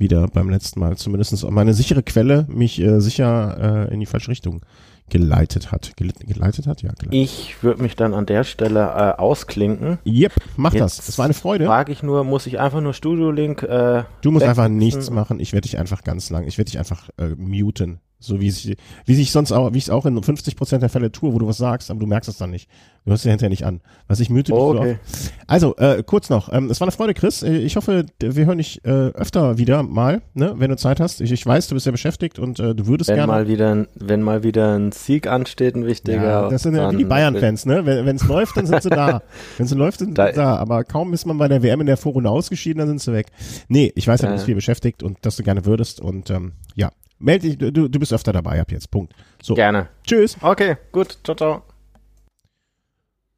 wieder 0.00 0.26
beim 0.28 0.50
letzten 0.50 0.80
Mal 0.80 0.96
zumindest 0.96 1.48
meine 1.50 1.74
sichere 1.74 2.02
Quelle 2.02 2.46
mich 2.48 2.80
äh, 2.80 3.00
sicher 3.00 3.88
äh, 3.88 3.94
in 3.94 4.00
die 4.00 4.06
falsche 4.06 4.30
Richtung 4.30 4.62
geleitet 5.10 5.72
hat. 5.72 5.92
geleitet 5.96 6.66
hat, 6.66 6.82
ja. 6.82 6.90
Geleitet. 6.92 7.12
Ich 7.12 7.62
würde 7.62 7.82
mich 7.82 7.96
dann 7.96 8.14
an 8.14 8.26
der 8.26 8.44
Stelle 8.44 8.80
äh, 8.80 9.20
ausklinken. 9.20 9.98
Yep, 10.06 10.32
mach 10.56 10.72
Jetzt 10.72 10.98
das. 10.98 11.06
Das 11.06 11.18
war 11.18 11.24
eine 11.26 11.34
Freude. 11.34 11.66
Frage 11.66 11.92
ich 11.92 12.02
nur, 12.02 12.24
muss 12.24 12.46
ich 12.46 12.58
einfach 12.58 12.80
nur 12.80 12.94
Studio 12.94 13.30
Link? 13.30 13.62
Äh, 13.62 14.04
du 14.22 14.30
musst 14.30 14.46
einfach 14.46 14.68
nichts 14.68 15.10
machen. 15.10 15.40
Ich 15.40 15.52
werde 15.52 15.68
dich 15.68 15.78
einfach 15.78 16.02
ganz 16.04 16.30
lang. 16.30 16.46
Ich 16.46 16.58
werde 16.58 16.70
dich 16.70 16.78
einfach 16.78 17.10
äh, 17.18 17.30
muten. 17.36 18.00
So 18.22 18.38
wie 18.38 18.48
ich, 18.48 18.76
wie 19.06 19.20
ich 19.20 19.32
sonst 19.32 19.50
auch, 19.50 19.72
wie 19.72 19.78
ich 19.78 19.84
es 19.84 19.90
auch 19.90 20.04
in 20.04 20.22
50 20.22 20.54
Prozent 20.54 20.82
der 20.82 20.90
Fälle 20.90 21.10
tue, 21.10 21.32
wo 21.32 21.38
du 21.38 21.46
was 21.46 21.56
sagst, 21.56 21.90
aber 21.90 22.00
du 22.00 22.06
merkst 22.06 22.28
es 22.28 22.36
dann 22.36 22.50
nicht. 22.50 22.68
Du 23.06 23.12
hörst 23.12 23.24
dir 23.24 23.30
hinterher 23.30 23.48
nicht 23.48 23.64
an. 23.64 23.80
Was 24.08 24.20
ich 24.20 24.28
müde 24.28 24.52
oh, 24.52 24.74
okay. 24.74 24.98
Also, 25.46 25.74
äh, 25.76 26.02
kurz 26.04 26.28
noch. 26.28 26.52
Ähm, 26.52 26.68
es 26.68 26.80
war 26.80 26.86
eine 26.86 26.92
Freude, 26.92 27.14
Chris. 27.14 27.42
Äh, 27.42 27.56
ich 27.56 27.76
hoffe, 27.76 28.04
wir 28.20 28.44
hören 28.44 28.58
dich 28.58 28.84
äh, 28.84 28.90
öfter 28.90 29.56
wieder 29.56 29.82
mal, 29.82 30.20
ne, 30.34 30.54
wenn 30.58 30.68
du 30.68 30.76
Zeit 30.76 31.00
hast. 31.00 31.22
Ich, 31.22 31.32
ich 31.32 31.46
weiß, 31.46 31.68
du 31.68 31.74
bist 31.74 31.86
ja 31.86 31.92
beschäftigt 31.92 32.38
und 32.38 32.60
äh, 32.60 32.74
du 32.74 32.86
würdest 32.86 33.08
wenn 33.08 33.16
gerne. 33.16 33.32
Mal 33.32 33.48
wieder, 33.48 33.86
wenn 33.94 34.20
mal 34.20 34.42
wieder 34.42 34.78
ein 34.78 34.92
Sieg 34.92 35.26
ansteht, 35.26 35.76
ein 35.76 35.86
wichtiger. 35.86 36.22
Ja, 36.22 36.48
das 36.50 36.62
sind 36.62 36.76
ja 36.76 36.92
wie 36.92 36.98
die 36.98 37.04
Bayern-Fans, 37.06 37.64
ne? 37.64 37.86
Wenn 37.86 38.16
es 38.16 38.24
läuft, 38.28 38.58
dann 38.58 38.66
sind 38.66 38.82
sie 38.82 38.90
da. 38.90 39.22
wenn 39.56 39.64
es 39.64 39.72
läuft, 39.72 40.00
sind 40.00 40.18
sie 40.18 40.32
da. 40.34 40.56
Aber 40.56 40.84
kaum 40.84 41.14
ist 41.14 41.24
man 41.24 41.38
bei 41.38 41.48
der 41.48 41.62
WM 41.62 41.80
in 41.80 41.86
der 41.86 41.96
Vorrunde 41.96 42.28
ausgeschieden, 42.28 42.80
dann 42.80 42.88
sind 42.88 43.00
sie 43.00 43.14
weg. 43.14 43.28
Nee, 43.68 43.92
ich 43.94 44.06
weiß 44.06 44.20
ja, 44.20 44.28
du 44.28 44.34
bist 44.34 44.44
viel 44.44 44.54
beschäftigt 44.54 45.02
und 45.02 45.16
dass 45.22 45.36
du 45.36 45.42
gerne 45.42 45.64
würdest 45.64 46.00
und 46.02 46.28
ähm, 46.28 46.52
ja, 46.74 46.90
Meld 47.20 47.42
dich, 47.42 47.58
du, 47.58 47.70
du 47.70 47.98
bist 47.98 48.12
öfter 48.12 48.32
dabei 48.32 48.60
ab 48.60 48.72
jetzt. 48.72 48.90
Punkt. 48.90 49.14
So. 49.42 49.54
Gerne. 49.54 49.88
Tschüss. 50.04 50.38
Okay, 50.40 50.76
gut. 50.90 51.18
Ciao, 51.22 51.36
ciao. 51.36 51.62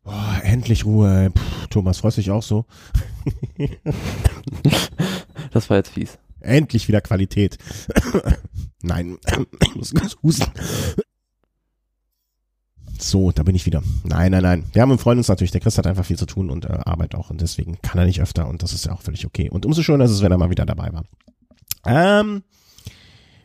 Boah, 0.05 0.41
endlich 0.45 0.85
Ruhe. 0.85 1.31
Puh, 1.35 1.67
Thomas, 1.69 1.99
freust 1.99 2.17
du 2.17 2.21
dich 2.21 2.31
auch 2.31 2.43
so? 2.43 2.65
das 5.53 5.69
war 5.69 5.79
jetzt 5.79 5.91
fies. 5.91 6.19
Endlich 6.41 6.87
wieder 6.87 7.01
Qualität. 7.01 7.59
Nein, 8.83 9.19
ich 9.63 9.75
muss 9.75 9.93
ganz 9.93 10.17
husten. 10.23 10.51
So, 12.99 13.33
da 13.33 13.43
bin 13.43 13.57
ich 13.57 13.67
wieder. 13.67 13.83
Nein, 14.05 14.31
nein, 14.31 14.43
nein. 14.45 14.65
Wir 14.73 14.83
haben 14.83 14.97
freuen 14.97 15.19
uns 15.19 15.27
natürlich. 15.27 15.51
Der 15.51 15.61
Chris 15.61 15.77
hat 15.77 15.89
einfach 15.89 16.05
viel 16.05 16.19
zu 16.19 16.27
tun 16.27 16.51
und 16.51 16.67
äh, 16.67 16.79
Arbeit 16.85 17.17
auch 17.17 17.31
und 17.31 17.41
deswegen 17.41 17.83
kann 17.83 17.99
er 17.99 18.07
nicht 18.07 18.23
öfter 18.23 18.47
und 18.47 18.63
das 18.63 18.73
ist 18.73 18.87
ja 18.87 18.93
auch 18.93 19.03
völlig 19.03 19.27
okay. 19.27 19.51
Und 19.51 19.67
umso 19.67 19.83
schöner 19.83 20.05
ist 20.05 20.13
es, 20.13 20.23
wenn 20.23 20.31
er 20.31 20.39
mal 20.39 20.51
wieder 20.51 20.67
dabei 20.67 20.93
war. 20.93 21.05
Ähm, 21.85 22.45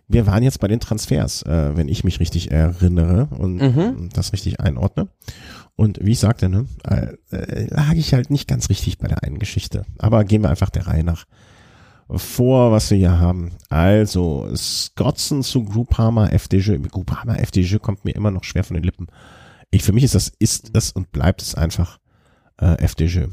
wir 0.07 0.25
waren 0.25 0.43
jetzt 0.43 0.59
bei 0.59 0.67
den 0.67 0.79
Transfers, 0.79 1.43
äh, 1.43 1.75
wenn 1.75 1.89
ich 1.89 2.03
mich 2.03 2.19
richtig 2.19 2.51
erinnere 2.51 3.27
und 3.37 3.57
mhm. 3.57 4.09
das 4.13 4.33
richtig 4.33 4.59
einordne. 4.59 5.09
Und 5.75 5.99
wie 6.01 6.11
ich 6.11 6.19
sagte, 6.19 6.49
ne, 6.49 6.65
äh, 6.89 7.15
äh, 7.35 7.67
lag 7.69 7.93
ich 7.93 8.13
halt 8.13 8.31
nicht 8.31 8.47
ganz 8.47 8.69
richtig 8.69 8.97
bei 8.97 9.07
der 9.07 9.23
einen 9.23 9.37
Geschichte. 9.37 9.85
Aber 9.99 10.23
gehen 10.23 10.41
wir 10.41 10.49
einfach 10.49 10.69
der 10.69 10.87
Reihe 10.87 11.03
nach 11.03 11.25
vor, 12.09 12.71
was 12.71 12.89
wir 12.89 12.97
hier 12.97 13.19
haben. 13.19 13.51
Also, 13.69 14.47
Scottson 14.55 15.43
zu 15.43 15.65
Grouphammer 15.65 16.31
FDG. 16.31 16.77
Grouphammer 16.77 17.39
FDG 17.39 17.79
kommt 17.79 18.05
mir 18.05 18.15
immer 18.15 18.31
noch 18.31 18.45
schwer 18.45 18.63
von 18.63 18.75
den 18.75 18.83
Lippen. 18.83 19.07
Ich, 19.71 19.83
für 19.83 19.91
mich 19.91 20.05
ist 20.05 20.15
das, 20.15 20.31
ist 20.39 20.71
es 20.73 20.91
und 20.93 21.11
bleibt 21.11 21.41
es 21.41 21.53
einfach 21.53 21.99
äh, 22.59 22.81
FDG. 22.81 23.27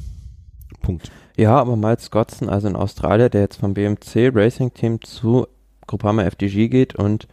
Punkt. 0.83 1.11
Ja, 1.37 1.57
aber 1.57 1.77
Miles 1.77 2.05
Scottson, 2.05 2.49
also 2.49 2.69
in 2.69 2.77
Australien, 2.77 3.31
der 3.31 3.43
jetzt 3.43 3.57
vom 3.57 3.75
BMC 3.75 4.33
Racing 4.35 4.75
Team 4.75 5.01
zu 5.01 5.47
Groupama 5.87 6.23
FDG 6.23 6.69
geht 6.69 6.95
und 6.95 7.29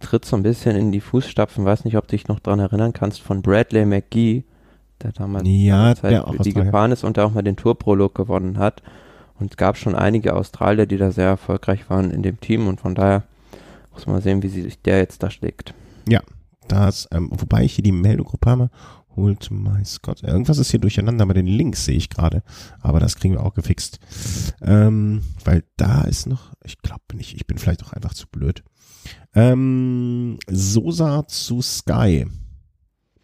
tritt 0.00 0.24
so 0.24 0.36
ein 0.36 0.42
bisschen 0.42 0.76
in 0.76 0.92
die 0.92 1.00
Fußstapfen, 1.00 1.64
weiß 1.64 1.84
nicht, 1.84 1.96
ob 1.96 2.06
du 2.06 2.12
dich 2.12 2.28
noch 2.28 2.40
dran 2.40 2.60
erinnern 2.60 2.92
kannst, 2.92 3.20
von 3.20 3.42
Bradley 3.42 3.84
McGee, 3.84 4.44
der 5.02 5.12
damals 5.12 5.44
ja, 5.46 5.94
Zeit 5.94 6.12
der 6.12 6.24
die 6.40 6.54
gefahren 6.54 6.92
ist 6.92 7.04
und 7.04 7.16
der 7.16 7.26
auch 7.26 7.32
mal 7.32 7.42
den 7.42 7.56
Tourprolog 7.56 8.14
gewonnen 8.14 8.58
hat. 8.58 8.82
Und 9.38 9.52
es 9.52 9.56
gab 9.56 9.76
schon 9.76 9.94
einige 9.94 10.34
Australier, 10.34 10.86
die 10.86 10.96
da 10.96 11.10
sehr 11.12 11.28
erfolgreich 11.28 11.88
waren 11.90 12.10
in 12.10 12.22
dem 12.22 12.40
Team 12.40 12.66
und 12.66 12.80
von 12.80 12.94
daher 12.94 13.22
muss 13.92 14.06
man 14.06 14.20
sehen, 14.20 14.42
wie 14.42 14.48
sich 14.48 14.80
der 14.82 14.98
jetzt 14.98 15.22
da 15.22 15.30
schlägt. 15.30 15.74
Ja, 16.08 16.22
das, 16.68 17.08
ähm, 17.12 17.30
wobei 17.32 17.64
ich 17.64 17.74
hier 17.74 17.82
die 17.84 17.92
Meldung 17.92 18.26
Groupama 18.26 18.70
holt 19.16 19.50
my 19.50 19.84
Scott. 19.84 20.22
Irgendwas 20.22 20.58
ist 20.58 20.70
hier 20.70 20.78
durcheinander 20.80 21.26
bei 21.26 21.34
den 21.34 21.46
Links, 21.48 21.84
sehe 21.84 21.96
ich 21.96 22.08
gerade. 22.08 22.42
Aber 22.80 23.00
das 23.00 23.16
kriegen 23.16 23.34
wir 23.34 23.42
auch 23.44 23.54
gefixt. 23.54 23.98
Ähm, 24.62 25.22
weil 25.44 25.64
da 25.76 26.02
ist 26.02 26.26
noch, 26.26 26.52
ich 26.64 26.78
glaube 26.82 27.02
nicht, 27.14 27.34
ich 27.34 27.46
bin 27.46 27.58
vielleicht 27.58 27.84
auch 27.84 27.92
einfach 27.92 28.14
zu 28.14 28.28
blöd. 28.28 28.62
Ähm, 29.34 30.38
Sosa 30.48 31.26
zu 31.26 31.62
Sky. 31.62 32.26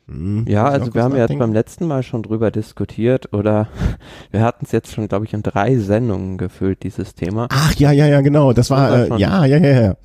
Hm, 0.07 0.45
Ja, 0.49 0.64
also 0.66 0.92
wir 0.95 1.03
haben 1.03 1.12
ja 1.12 1.18
jetzt 1.18 1.22
nachdenken. 1.30 1.38
beim 1.40 1.53
letzten 1.53 1.86
Mal 1.86 2.03
schon 2.03 2.22
drüber 2.22 2.51
diskutiert 2.51 3.32
oder 3.32 3.68
wir 4.30 4.42
hatten 4.42 4.64
es 4.66 4.72
jetzt 4.72 4.92
schon, 4.92 5.09
glaube 5.09 5.24
ich, 5.24 5.32
in 5.32 5.42
drei 5.42 5.78
Sendungen 5.78 6.36
gefüllt, 6.38 6.82
dieses 6.82 7.14
Thema. 7.14 7.47
Ach 7.51 7.74
ja, 7.76 7.90
ja, 7.92 8.07
ja, 8.07 8.20
genau. 8.20 8.53
Das 8.53 8.68
war, 8.70 8.90
Das 8.90 8.99
war 8.99 9.05
äh, 9.05 9.09
schon- 9.09 9.18
ja, 9.18 9.45
ja, 9.47 9.59
ja, 9.59 9.80
ja. 9.82 9.97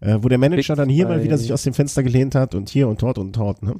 Äh, 0.00 0.18
wo 0.22 0.28
der 0.28 0.38
Manager 0.38 0.76
dann 0.76 0.88
hier 0.88 1.06
mal 1.06 1.22
wieder 1.22 1.36
sich 1.36 1.52
aus 1.52 1.62
dem 1.62 1.74
Fenster 1.74 2.02
gelehnt 2.02 2.34
hat 2.34 2.54
und 2.54 2.68
hier 2.70 2.88
und 2.88 3.02
dort 3.02 3.18
und 3.18 3.36
dort, 3.36 3.62
ne? 3.62 3.76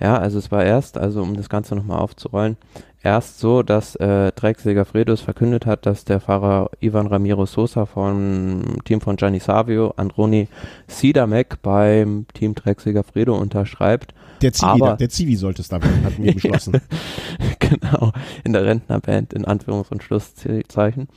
Ja, 0.00 0.16
also 0.16 0.38
es 0.38 0.50
war 0.50 0.64
erst, 0.64 0.96
also 0.96 1.20
um 1.22 1.36
das 1.36 1.50
Ganze 1.50 1.74
nochmal 1.76 1.98
aufzurollen, 1.98 2.56
erst 3.02 3.38
so, 3.38 3.62
dass 3.62 3.96
äh, 3.96 4.32
Drecksäger 4.32 4.86
Fredus 4.86 5.20
verkündet 5.20 5.66
hat, 5.66 5.84
dass 5.84 6.06
der 6.06 6.20
Fahrer 6.20 6.70
Ivan 6.80 7.06
Ramiro 7.06 7.44
Sosa 7.44 7.84
vom 7.84 8.62
Team 8.84 9.02
von 9.02 9.16
Gianni 9.16 9.40
Savio 9.40 9.92
Androni 9.96 10.48
Sidamek 10.86 11.60
beim 11.60 12.24
Team 12.32 12.54
Drecksäger 12.54 13.04
Fredo 13.04 13.36
unterschreibt. 13.36 14.14
Der 14.40 14.54
Zivi, 14.54 14.70
Aber- 14.70 14.96
der, 14.96 15.10
Zivi 15.10 15.36
sollte 15.36 15.60
es 15.60 15.68
da 15.68 15.82
werden, 15.82 16.02
hatten 16.02 16.22
wir 16.24 16.32
beschlossen. 16.34 16.80
genau, 17.58 18.12
in 18.42 18.54
der 18.54 18.64
Rentnerband 18.64 19.34
in 19.34 19.44
Anführungs- 19.44 19.90
und 19.90 20.02
Schlusszeichen. 20.02 21.08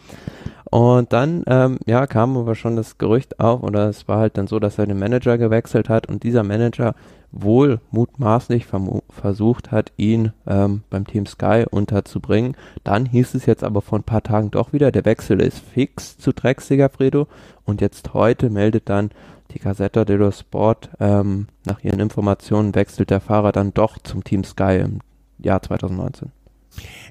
Und 0.73 1.13
dann, 1.13 1.43
ähm, 1.45 1.77
ja, 1.85 2.07
kam 2.07 2.35
aber 2.35 2.55
schon 2.55 2.75
das 2.75 2.97
Gerücht 2.97 3.39
auf, 3.39 3.61
oder 3.61 3.89
es 3.89 4.07
war 4.07 4.17
halt 4.17 4.39
dann 4.39 4.47
so, 4.47 4.57
dass 4.57 4.79
er 4.79 4.87
den 4.87 4.97
Manager 4.97 5.37
gewechselt 5.37 5.87
hat 5.87 6.09
und 6.09 6.23
dieser 6.23 6.41
Manager 6.41 6.95
wohl 7.31 7.79
mutmaßlich 7.91 8.65
versucht 8.65 9.71
hat, 9.71 9.91
ihn 9.97 10.33
ähm, 10.47 10.81
beim 10.89 11.05
Team 11.05 11.27
Sky 11.27 11.65
unterzubringen. 11.69 12.57
Dann 12.83 13.05
hieß 13.05 13.35
es 13.35 13.45
jetzt 13.45 13.63
aber 13.63 13.83
vor 13.83 13.99
ein 13.99 14.03
paar 14.03 14.23
Tagen 14.23 14.49
doch 14.49 14.73
wieder, 14.73 14.91
der 14.91 15.05
Wechsel 15.05 15.41
ist 15.41 15.59
fix 15.59 16.17
zu 16.17 16.33
Drecksiger 16.33 16.89
Fredo 16.89 17.27
und 17.65 17.79
jetzt 17.79 18.15
heute 18.15 18.49
meldet 18.49 18.89
dann 18.89 19.11
die 19.51 19.59
Gazzetta 19.59 20.05
dello 20.05 20.31
Sport, 20.31 20.89
ähm, 20.99 21.49
nach 21.67 21.83
ihren 21.83 21.99
Informationen 21.99 22.73
wechselt 22.73 23.11
der 23.11 23.21
Fahrer 23.21 23.51
dann 23.51 23.75
doch 23.75 23.99
zum 23.99 24.23
Team 24.23 24.43
Sky 24.43 24.79
im 24.83 25.01
Jahr 25.37 25.61
2019. 25.61 26.31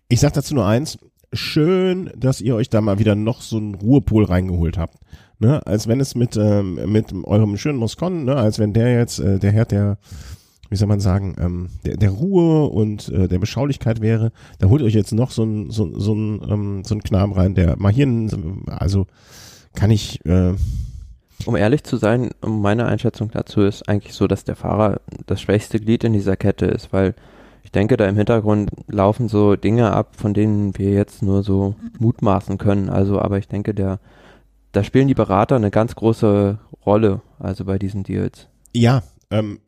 Ich 0.08 0.18
sag 0.18 0.32
dazu 0.32 0.52
nur 0.56 0.66
eins. 0.66 0.98
Schön, 1.32 2.10
dass 2.14 2.40
ihr 2.42 2.54
euch 2.54 2.68
da 2.68 2.80
mal 2.80 2.98
wieder 2.98 3.14
noch 3.14 3.40
so 3.40 3.56
einen 3.56 3.74
Ruhepol 3.74 4.24
reingeholt 4.24 4.76
habt. 4.76 4.98
Ne? 5.38 5.66
Als 5.66 5.88
wenn 5.88 5.98
es 5.98 6.14
mit, 6.14 6.36
ähm, 6.36 6.78
mit 6.92 7.12
eurem 7.24 7.56
schönen 7.56 7.78
Moscon, 7.78 8.24
ne? 8.24 8.36
als 8.36 8.58
wenn 8.58 8.74
der 8.74 8.94
jetzt, 8.94 9.18
äh, 9.18 9.38
der 9.38 9.50
Herr 9.50 9.64
der, 9.64 9.98
wie 10.68 10.76
soll 10.76 10.88
man 10.88 11.00
sagen, 11.00 11.34
ähm, 11.40 11.68
der, 11.86 11.96
der 11.96 12.10
Ruhe 12.10 12.66
und 12.66 13.08
äh, 13.08 13.28
der 13.28 13.38
Beschaulichkeit 13.38 14.02
wäre, 14.02 14.30
da 14.58 14.68
holt 14.68 14.82
euch 14.82 14.94
jetzt 14.94 15.12
noch 15.12 15.30
so 15.30 15.42
ein, 15.42 15.70
so, 15.70 15.98
so 15.98 16.14
ein, 16.14 16.42
ähm, 16.48 16.84
so 16.84 16.94
ein 16.94 17.02
Knaben 17.02 17.32
rein, 17.32 17.54
der 17.54 17.76
mal 17.78 17.92
hier, 17.92 18.06
also 18.66 19.06
kann 19.74 19.90
ich, 19.90 20.24
äh, 20.26 20.52
Um 21.46 21.56
ehrlich 21.56 21.82
zu 21.82 21.96
sein, 21.96 22.30
meine 22.46 22.86
Einschätzung 22.86 23.30
dazu 23.32 23.62
ist 23.62 23.88
eigentlich 23.88 24.14
so, 24.14 24.26
dass 24.26 24.44
der 24.44 24.54
Fahrer 24.54 25.00
das 25.26 25.40
schwächste 25.40 25.80
Glied 25.80 26.04
in 26.04 26.12
dieser 26.12 26.36
Kette 26.36 26.66
ist, 26.66 26.92
weil 26.92 27.14
denke, 27.72 27.96
da 27.96 28.08
im 28.08 28.16
Hintergrund 28.16 28.70
laufen 28.86 29.28
so 29.28 29.56
Dinge 29.56 29.92
ab, 29.92 30.16
von 30.16 30.34
denen 30.34 30.76
wir 30.78 30.90
jetzt 30.90 31.22
nur 31.22 31.42
so 31.42 31.74
mutmaßen 31.98 32.58
können. 32.58 32.88
Also, 32.88 33.20
aber 33.20 33.38
ich 33.38 33.48
denke, 33.48 33.74
der, 33.74 33.98
da 34.72 34.84
spielen 34.84 35.08
die 35.08 35.14
Berater 35.14 35.56
eine 35.56 35.70
ganz 35.70 35.94
große 35.94 36.58
Rolle, 36.86 37.22
also 37.38 37.64
bei 37.64 37.78
diesen 37.78 38.02
Deals. 38.02 38.48
Ja, 38.74 39.02
ähm, 39.30 39.60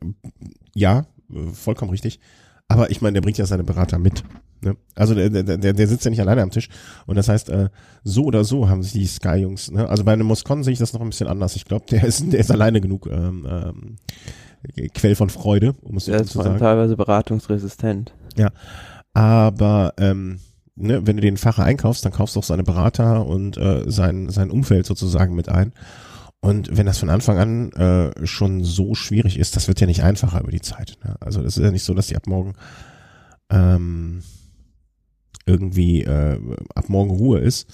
ja, 0.73 1.05
vollkommen 1.53 1.91
richtig. 1.91 2.19
Aber 2.67 2.89
ich 2.89 3.01
meine, 3.01 3.13
der 3.13 3.21
bringt 3.21 3.37
ja 3.37 3.45
seine 3.45 3.63
Berater 3.63 3.99
mit. 3.99 4.23
Ne? 4.61 4.75
Also 4.95 5.13
der, 5.13 5.29
der, 5.29 5.57
der, 5.57 5.73
der 5.73 5.87
sitzt 5.87 6.05
ja 6.05 6.11
nicht 6.11 6.21
alleine 6.21 6.41
am 6.41 6.51
Tisch. 6.51 6.69
Und 7.05 7.15
das 7.15 7.29
heißt, 7.29 7.49
äh, 7.49 7.69
so 8.03 8.25
oder 8.25 8.43
so 8.43 8.67
haben 8.67 8.83
sich 8.83 8.93
die 8.93 9.05
Sky-Jungs, 9.05 9.71
ne? 9.71 9.87
also 9.87 10.03
bei 10.03 10.13
einem 10.13 10.27
Moscon 10.27 10.63
sehe 10.63 10.73
ich 10.73 10.79
das 10.79 10.93
noch 10.93 11.01
ein 11.01 11.09
bisschen 11.09 11.27
anders. 11.27 11.55
Ich 11.55 11.65
glaube, 11.65 11.85
der 11.89 12.03
ist, 12.03 12.31
der 12.31 12.39
ist 12.39 12.51
alleine 12.51 12.81
genug 12.81 13.07
ähm, 13.07 13.47
ähm, 13.49 13.95
Quell 14.93 15.15
von 15.15 15.29
Freude, 15.29 15.73
um 15.81 15.97
es 15.97 16.05
so 16.05 16.11
Der 16.11 16.21
ist 16.21 16.31
zu 16.31 16.41
sagen. 16.41 16.59
teilweise 16.59 16.95
beratungsresistent. 16.97 18.13
Aber 19.13 19.93
ähm, 19.97 20.39
ne, 20.75 21.07
wenn 21.07 21.15
du 21.15 21.21
den 21.21 21.37
Fahrer 21.37 21.63
einkaufst, 21.63 22.03
dann 22.05 22.11
kaufst 22.11 22.35
du 22.35 22.39
auch 22.39 22.43
seine 22.43 22.63
Berater 22.63 23.25
und 23.25 23.57
äh, 23.57 23.89
sein, 23.89 24.29
sein 24.29 24.51
Umfeld 24.51 24.85
sozusagen 24.85 25.35
mit 25.35 25.49
ein. 25.49 25.71
Und 26.41 26.75
wenn 26.75 26.85
das 26.85 26.99
von 26.99 27.09
Anfang 27.09 27.37
an 27.39 27.71
äh, 27.71 28.27
schon 28.27 28.63
so 28.63 28.93
schwierig 28.93 29.39
ist, 29.39 29.55
das 29.55 29.67
wird 29.67 29.79
ja 29.81 29.87
nicht 29.87 30.03
einfacher 30.03 30.41
über 30.41 30.51
die 30.51 30.61
Zeit. 30.61 30.97
Ne? 31.03 31.15
Also 31.19 31.41
das 31.41 31.57
ist 31.57 31.63
ja 31.63 31.71
nicht 31.71 31.85
so, 31.85 31.93
dass 31.93 32.07
die 32.07 32.15
ab 32.17 32.27
morgen 32.27 32.53
ähm, 33.49 34.21
irgendwie 35.45 36.03
äh, 36.03 36.39
ab 36.75 36.89
morgen 36.89 37.11
Ruhe 37.11 37.39
ist. 37.39 37.67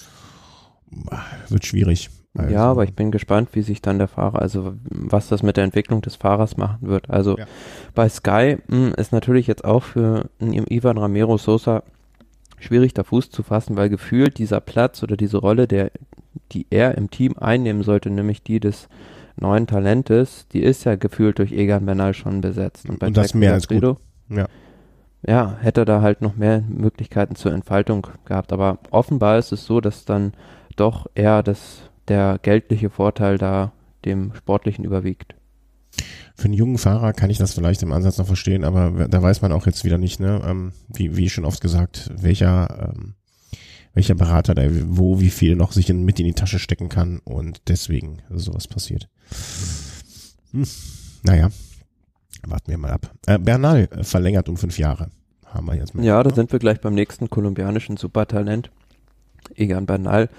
Wird 1.50 1.66
schwierig. 1.66 2.10
Also, 2.38 2.54
Ja, 2.54 2.64
aber 2.72 2.84
ich 2.86 2.94
bin 2.94 3.12
gespannt, 3.12 3.50
wie 3.54 3.62
sich 3.62 3.82
dann 3.82 3.98
der 3.98 4.08
Fahrer, 4.08 4.42
also 4.42 4.74
was 4.90 5.28
das 5.28 5.44
mit 5.44 5.58
der 5.58 5.66
Entwicklung 5.66 6.02
des 6.02 6.16
Fahrers 6.16 6.56
machen 6.58 6.78
wird. 6.82 7.10
Also 7.10 7.38
Ja. 7.38 7.46
bei 7.94 8.08
Sky 8.08 8.58
mh, 8.68 8.92
ist 8.96 9.12
natürlich 9.12 9.48
jetzt 9.48 9.66
auch 9.66 9.84
für 9.84 10.30
einen 10.40 10.66
Ivan 10.68 10.98
Ramiro 10.98 11.38
Sosa 11.38 11.84
schwierig, 12.60 12.94
da 12.94 13.04
Fuß 13.04 13.32
zu 13.32 13.44
fassen, 13.44 13.76
weil 13.76 13.90
gefühlt 13.90 14.38
dieser 14.38 14.62
Platz 14.62 15.04
oder 15.04 15.18
diese 15.18 15.38
Rolle, 15.38 15.68
der, 15.68 15.92
die 16.54 16.68
er 16.70 16.98
im 16.98 17.10
Team 17.10 17.36
einnehmen 17.38 17.84
sollte, 17.84 18.10
nämlich 18.10 18.44
die 18.44 18.60
des 18.60 18.88
neuen 19.36 19.68
Talentes, 19.68 20.48
die 20.54 20.62
ist 20.62 20.84
ja 20.86 20.96
gefühlt 20.96 21.40
durch 21.40 21.52
Egan 21.52 21.86
Bernal 21.86 22.14
schon 22.14 22.40
besetzt. 22.42 22.88
bei 23.00 23.08
Und 23.08 23.18
das 23.18 23.30
Jack 23.32 23.36
mehr 23.36 23.54
als 23.54 23.68
gut. 23.68 23.78
Fredo, 23.78 23.98
Ja. 24.30 24.48
ja, 25.28 25.58
hätte 25.62 25.82
er 25.82 25.86
da 25.86 26.02
halt 26.02 26.22
noch 26.22 26.36
mehr 26.36 26.64
Möglichkeiten 26.68 27.36
zur 27.36 27.52
Entfaltung 27.52 28.08
gehabt. 28.26 28.54
Aber 28.54 28.78
offenbar 28.92 29.38
ist 29.40 29.52
es 29.52 29.66
so, 29.66 29.82
dass 29.82 30.06
dann 30.06 30.34
doch 30.76 31.08
eher 31.16 31.42
das, 31.44 31.90
der 32.12 32.40
geldliche 32.42 32.90
Vorteil 32.90 33.38
da 33.38 33.72
dem 34.04 34.34
sportlichen 34.36 34.84
überwiegt. 34.84 35.34
Für 36.36 36.46
einen 36.46 36.54
jungen 36.54 36.78
Fahrer 36.78 37.14
kann 37.14 37.30
ich 37.30 37.38
das 37.38 37.54
vielleicht 37.54 37.84
im 37.84 37.94
Ansatz 37.94 38.18
noch 38.18 38.28
verstehen, 38.28 38.66
aber 38.66 39.08
da 39.08 39.24
weiß 39.24 39.42
man 39.42 39.54
auch 39.54 39.66
jetzt 39.66 39.86
wieder 39.86 39.98
nicht, 39.98 40.20
ne, 40.20 40.42
ähm, 40.46 40.74
wie, 40.90 41.16
wie 41.16 41.30
schon 41.30 41.46
oft 41.46 41.62
gesagt, 41.62 42.12
welcher, 42.18 42.92
ähm, 42.94 43.14
welcher 43.94 44.16
Berater 44.16 44.54
da 44.56 44.64
wo 44.88 45.22
wie 45.22 45.30
viel 45.30 45.56
noch 45.56 45.72
sich 45.72 45.90
in, 45.90 46.04
mit 46.04 46.20
in 46.20 46.26
die 46.26 46.34
Tasche 46.34 46.60
stecken 46.60 46.90
kann 46.90 47.20
und 47.24 47.62
deswegen 47.70 48.22
sowas 48.30 48.68
passiert. 48.68 49.08
Hm. 50.52 50.68
Naja, 51.24 51.50
warten 52.46 52.72
wir 52.72 52.78
mal 52.78 52.92
ab. 52.92 53.14
Äh, 53.26 53.40
Bernal 53.40 53.88
äh, 53.92 54.04
verlängert 54.04 54.50
um 54.50 54.58
fünf 54.58 54.78
Jahre. 54.78 55.12
Haben 55.46 55.68
wir 55.68 55.76
jetzt 55.76 55.96
mit. 55.96 56.04
Ja, 56.04 56.22
da 56.24 56.34
sind 56.34 56.52
wir 56.52 56.60
gleich 56.60 56.82
beim 56.82 56.94
nächsten 56.94 57.30
kolumbianischen 57.30 57.96
Supertalent, 57.96 58.70
Egan 59.56 59.86
Bernal. 59.86 60.30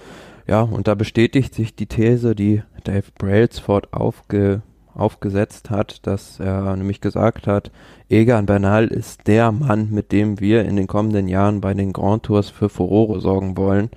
Ja, 0.46 0.62
und 0.62 0.88
da 0.88 0.94
bestätigt 0.94 1.54
sich 1.54 1.74
die 1.74 1.86
These, 1.86 2.34
die 2.34 2.62
Dave 2.84 3.04
Brailsford 3.16 3.92
aufge, 3.92 4.62
aufgesetzt 4.94 5.70
hat, 5.70 6.06
dass 6.06 6.40
er 6.40 6.76
nämlich 6.76 7.00
gesagt 7.00 7.46
hat, 7.46 7.70
Egan 8.08 8.46
Bernal 8.46 8.88
ist 8.88 9.26
der 9.26 9.52
Mann, 9.52 9.90
mit 9.90 10.12
dem 10.12 10.40
wir 10.40 10.64
in 10.64 10.76
den 10.76 10.86
kommenden 10.86 11.28
Jahren 11.28 11.60
bei 11.60 11.74
den 11.74 11.92
Grand 11.92 12.24
Tours 12.24 12.50
für 12.50 12.68
Furore 12.68 13.20
sorgen 13.20 13.56
wollen. 13.56 13.90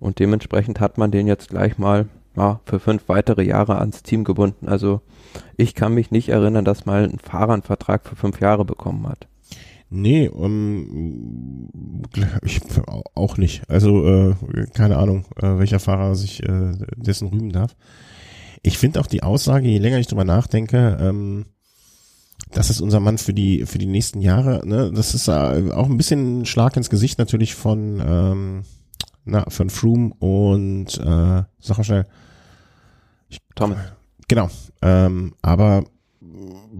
Und 0.00 0.18
dementsprechend 0.18 0.80
hat 0.80 0.98
man 0.98 1.10
den 1.10 1.26
jetzt 1.26 1.50
gleich 1.50 1.78
mal 1.78 2.08
ja, 2.36 2.60
für 2.64 2.80
fünf 2.80 3.08
weitere 3.08 3.42
Jahre 3.42 3.78
ans 3.78 4.02
Team 4.02 4.24
gebunden. 4.24 4.68
Also 4.68 5.02
ich 5.56 5.74
kann 5.74 5.94
mich 5.94 6.10
nicht 6.10 6.30
erinnern, 6.30 6.64
dass 6.64 6.86
mal 6.86 7.04
ein 7.04 7.18
Fahrer 7.18 7.52
einen 7.52 7.62
Vertrag 7.62 8.06
für 8.06 8.16
fünf 8.16 8.40
Jahre 8.40 8.64
bekommen 8.64 9.06
hat. 9.06 9.28
Nee, 9.92 10.28
um, 10.28 12.08
ich 12.44 12.60
auch 13.14 13.36
nicht. 13.36 13.68
Also 13.68 14.06
äh, 14.06 14.34
keine 14.72 14.98
Ahnung, 14.98 15.24
äh, 15.36 15.58
welcher 15.58 15.80
Fahrer 15.80 16.14
sich 16.14 16.42
äh, 16.44 16.72
dessen 16.96 17.28
rühmen 17.28 17.50
darf. 17.50 17.74
Ich 18.62 18.78
finde 18.78 19.00
auch 19.00 19.08
die 19.08 19.24
Aussage, 19.24 19.68
je 19.68 19.78
länger 19.78 19.98
ich 19.98 20.06
drüber 20.06 20.24
nachdenke, 20.24 20.96
ähm, 21.00 21.46
das 22.52 22.70
ist 22.70 22.80
unser 22.80 23.00
Mann 23.00 23.18
für 23.18 23.34
die 23.34 23.66
für 23.66 23.78
die 23.78 23.86
nächsten 23.86 24.20
Jahre. 24.20 24.66
Ne? 24.66 24.92
Das 24.94 25.14
ist 25.14 25.28
äh, 25.28 25.72
auch 25.72 25.86
ein 25.86 25.96
bisschen 25.96 26.40
ein 26.40 26.46
Schlag 26.46 26.76
ins 26.76 26.90
Gesicht 26.90 27.18
natürlich 27.18 27.54
von 27.54 28.00
ähm, 28.04 28.62
na, 29.24 29.44
von 29.48 29.70
Froome 29.70 30.12
und 30.18 30.98
äh, 30.98 31.42
sag 31.58 31.78
mal 31.78 31.84
schnell. 31.84 32.06
Thomas. 33.54 33.78
Genau. 34.28 34.48
Ähm, 34.82 35.34
aber 35.42 35.84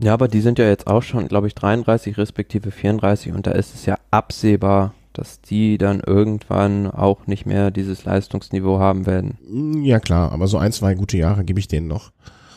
Ja, 0.02 0.14
aber 0.14 0.28
die 0.28 0.40
sind 0.40 0.58
ja 0.58 0.66
jetzt 0.66 0.86
auch 0.86 1.02
schon, 1.02 1.28
glaube 1.28 1.46
ich, 1.46 1.54
33 1.54 2.16
respektive 2.18 2.70
34 2.70 3.32
und 3.32 3.46
da 3.46 3.52
ist 3.52 3.74
es 3.74 3.86
ja 3.86 3.96
absehbar, 4.10 4.94
dass 5.12 5.40
die 5.40 5.76
dann 5.76 6.00
irgendwann 6.00 6.86
auch 6.90 7.26
nicht 7.26 7.46
mehr 7.46 7.70
dieses 7.70 8.04
Leistungsniveau 8.04 8.78
haben 8.78 9.06
werden. 9.06 9.38
mh, 9.48 9.86
ja 9.86 10.00
klar, 10.00 10.32
aber 10.32 10.46
so 10.46 10.58
ein, 10.58 10.72
zwei 10.72 10.94
gute 10.94 11.16
Jahre 11.16 11.44
gebe 11.44 11.58
ich 11.58 11.68
denen 11.68 11.88
noch. 11.88 12.12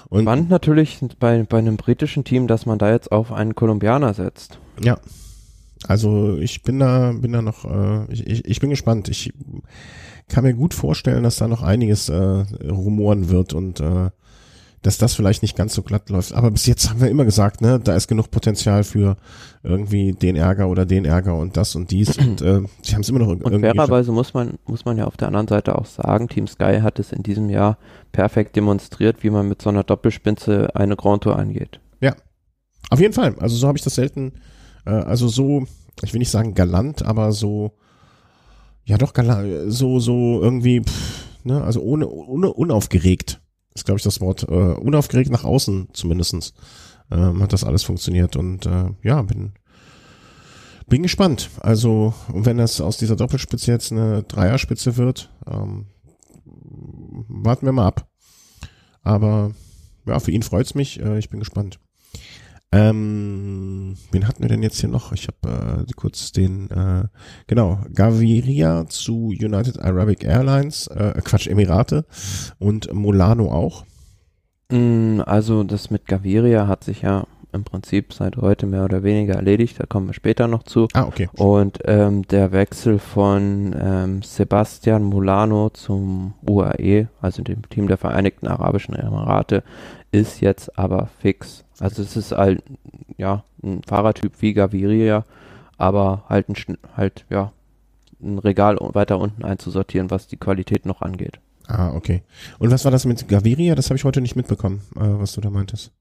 Und 0.10 0.24
Spannend 0.24 0.50
natürlich 0.50 1.00
bei, 1.20 1.44
bei 1.44 1.58
einem 1.58 1.78
britischen 1.78 2.24
Team, 2.24 2.48
dass 2.48 2.66
man 2.66 2.78
da 2.78 2.92
jetzt 2.92 3.12
auf 3.12 3.32
einen 3.32 3.56
Kolumbianer 3.56 4.14
setzt. 4.14 4.60
Ja. 4.82 5.00
Also 5.88 6.38
ich 6.38 6.64
bin 6.64 6.80
da, 6.80 7.12
bin 7.12 7.34
da 7.34 7.42
noch, 7.42 7.66
äh, 7.66 8.06
ich, 8.14 8.26
ich, 8.28 8.46
ich 8.46 8.60
bin 8.60 8.70
gespannt. 8.70 9.10
Ich 9.10 9.34
kann 10.30 10.44
mir 10.44 10.54
gut 10.54 10.74
vorstellen, 10.74 11.24
dass 11.24 11.38
da 11.38 11.48
noch 11.48 11.62
einiges 11.62 12.10
äh, 12.10 12.16
rumoren 12.16 13.30
wird 13.30 13.54
und 13.54 13.80
äh, 13.80 14.10
dass 14.84 14.97
das 14.99 15.15
vielleicht 15.15 15.41
nicht 15.41 15.55
ganz 15.55 15.73
so 15.73 15.81
glatt 15.81 16.10
läuft. 16.10 16.34
Aber 16.34 16.51
bis 16.51 16.65
jetzt 16.68 16.89
haben 16.89 17.01
wir 17.01 17.10
immer 17.10 17.26
gesagt, 17.26 17.61
ne, 17.61 17.80
da 17.84 17.95
ist 17.95 18.07
genug 18.07 18.30
Potenzial 18.30 18.84
für 18.84 19.18
irgendwie 19.64 20.14
den 20.14 20.35
Ärger 20.35 20.68
oder 20.69 20.85
den 20.85 21.05
Ärger 21.05 21.35
und 21.35 21.57
das 21.57 21.76
und 21.76 21.89
dies. 21.89 22.18
und 22.18 22.41
äh, 22.41 22.61
sie 22.84 22.93
haben 22.93 23.01
es 23.01 23.10
immer 23.10 23.19
noch 23.19 23.27
Und 23.30 23.41
irgendwie. 23.41 23.61
geschafft. 23.61 23.76
fairerweise 23.77 24.11
muss 24.11 24.34
man, 24.34 24.60
muss 24.68 24.85
man 24.85 24.97
ja 24.97 25.05
auf 25.05 25.18
der 25.18 25.30
anderen 25.30 25.47
Seite 25.47 25.77
auch 25.77 25.85
sagen, 25.85 26.27
Team 26.27 26.47
Sky 26.47 26.80
hat 26.81 26.99
es 26.99 27.11
in 27.11 27.23
diesem 27.23 27.49
Jahr 27.49 27.77
perfekt 28.11 28.55
demonstriert, 28.55 29.23
wie 29.23 29.30
man 29.30 29.47
mit 29.47 29.61
so 29.61 29.69
einer 29.69 29.84
Doppelspitze 29.84 30.76
eine 30.76 30.95
Grand 30.95 31.23
Tour 31.23 31.38
angeht. 31.39 31.80
Auf 32.89 32.99
jeden 32.99 33.14
Fall. 33.14 33.34
Also 33.39 33.55
so 33.55 33.68
habe 33.68 33.77
ich 33.77 33.84
das 33.84 33.95
selten, 33.95 34.34
Äh, 34.85 34.91
also 34.91 35.27
so, 35.30 35.65
ich 36.03 36.14
will 36.14 36.19
nicht 36.19 36.30
sagen 36.30 36.53
galant, 36.53 37.03
aber 37.03 37.31
so, 37.31 37.72
ja 38.84 38.97
doch 38.97 39.14
galant, 39.14 39.72
so, 39.72 39.99
so 39.99 40.41
irgendwie, 40.41 40.81
pff, 40.81 41.26
ne, 41.45 41.64
also 41.64 41.81
ohne, 41.81 42.07
ohne 42.10 42.51
unaufgeregt 42.53 43.39
ist, 43.74 43.86
glaube 43.86 43.98
ich, 43.98 44.04
das 44.04 44.22
Wort. 44.22 44.44
Äh, 44.44 44.54
unaufgeregt 44.54 45.32
nach 45.32 45.44
außen 45.44 45.90
zumindestens 45.94 46.54
ähm, 47.12 47.41
hat 47.41 47.54
das 47.54 47.64
alles 47.64 47.84
funktioniert 47.84 48.36
und 48.36 48.66
äh, 48.66 48.91
ja, 49.04 49.22
bin 49.22 49.54
bin 50.88 51.04
gespannt. 51.04 51.50
Also, 51.60 52.14
wenn 52.28 52.58
das 52.58 52.82
aus 52.82 52.98
dieser 52.98 53.16
Doppelspitze 53.16 53.72
jetzt 53.72 53.91
eine 53.91 54.24
Dreierspitze 54.24 54.98
wird, 54.98 55.30
ähm, 55.48 55.88
warten 56.45 57.66
wir 57.66 57.72
mal 57.72 57.88
ab. 57.88 58.08
Aber 59.02 59.52
ja, 60.06 60.20
für 60.20 60.32
ihn 60.32 60.44
freut's 60.44 60.76
mich. 60.76 61.00
Äh, 61.00 61.18
ich 61.20 61.30
bin 61.30 61.40
gespannt. 61.40 61.80
Ähm, 62.74 63.95
wen 64.12 64.28
hatten 64.28 64.41
wir 64.41 64.50
denn 64.50 64.64
jetzt 64.64 64.80
hier 64.80 64.90
noch? 64.90 65.12
Ich 65.12 65.28
habe 65.28 65.86
äh, 65.88 65.94
kurz 65.95 66.32
den, 66.32 66.72
äh, 66.72 67.04
genau, 67.45 67.80
Gaviria 67.94 68.86
zu 68.88 69.28
United 69.28 69.80
Arabic 69.80 70.24
Airlines, 70.24 70.88
äh, 70.88 71.22
Quatsch, 71.24 71.48
Emirate 71.48 72.06
und 72.58 72.91
Molano 72.91 73.52
auch. 73.52 73.86
Mm, 74.72 75.22
also 75.24 75.64
das 75.64 75.91
mit 75.91 76.08
Gaviria 76.08 76.68
hat 76.68 76.84
sich 76.84 77.04
ja 77.04 77.28
im 77.54 77.64
Prinzip 77.64 78.14
seit 78.14 78.38
heute 78.38 78.66
mehr 78.66 78.84
oder 78.84 79.04
weniger 79.04 79.36
erledigt, 79.36 79.80
da 79.80 79.86
kommen 79.86 80.08
wir 80.08 80.14
später 80.14 80.48
noch 80.48 80.64
zu. 80.64 80.88
Ah, 80.94 81.04
okay. 81.04 81.30
Und 81.34 81.78
ähm, 81.86 82.24
der 82.24 82.52
Wechsel 82.52 82.98
von 82.98 83.76
ähm, 83.80 84.22
Sebastian 84.24 85.04
Molano 85.04 85.70
zum 85.70 86.34
UAE, 86.48 87.10
also 87.22 87.44
dem 87.44 87.70
Team 87.70 87.88
der 87.88 87.98
Vereinigten 87.98 88.48
Arabischen 88.48 88.95
Emirate, 88.95 89.64
ist 90.14 90.41
jetzt 90.41 90.77
aber 90.77 91.10
fix. 91.19 91.65
Also 91.80 92.03
es 92.03 92.15
ist 92.15 92.31
halt, 92.31 92.64
ja, 93.18 93.44
ein 93.61 93.81
Fahrertyp 93.84 94.34
wie 94.40 94.53
Gaviria, 94.53 95.26
aber 95.77 96.23
halt 96.30 96.49
ein, 96.49 96.77
halt, 96.95 97.26
ja, 97.30 97.52
ein 98.22 98.38
Regal 98.40 98.77
weiter 98.80 99.19
unten 99.19 99.44
einzusortieren, 99.44 100.11
was 100.11 100.27
die 100.27 100.38
Qualität 100.38 100.85
noch 100.85 101.02
angeht. 101.02 101.40
Ah, 101.68 101.94
okay. 101.94 102.22
Und 102.60 102.72
was 102.72 102.85
war 102.85 102.91
das 102.91 103.06
mit 103.06 103.27
Gaviria? 103.27 103.76
Das 103.76 103.90
habe 103.90 103.98
ich 103.98 104.03
heute 104.03 104.22
nicht 104.22 104.35
mitbekommen, 104.35 104.81
äh, 104.95 104.99
was 105.02 105.34
du 105.34 105.41
da 105.41 105.49
meintest. 105.49 105.91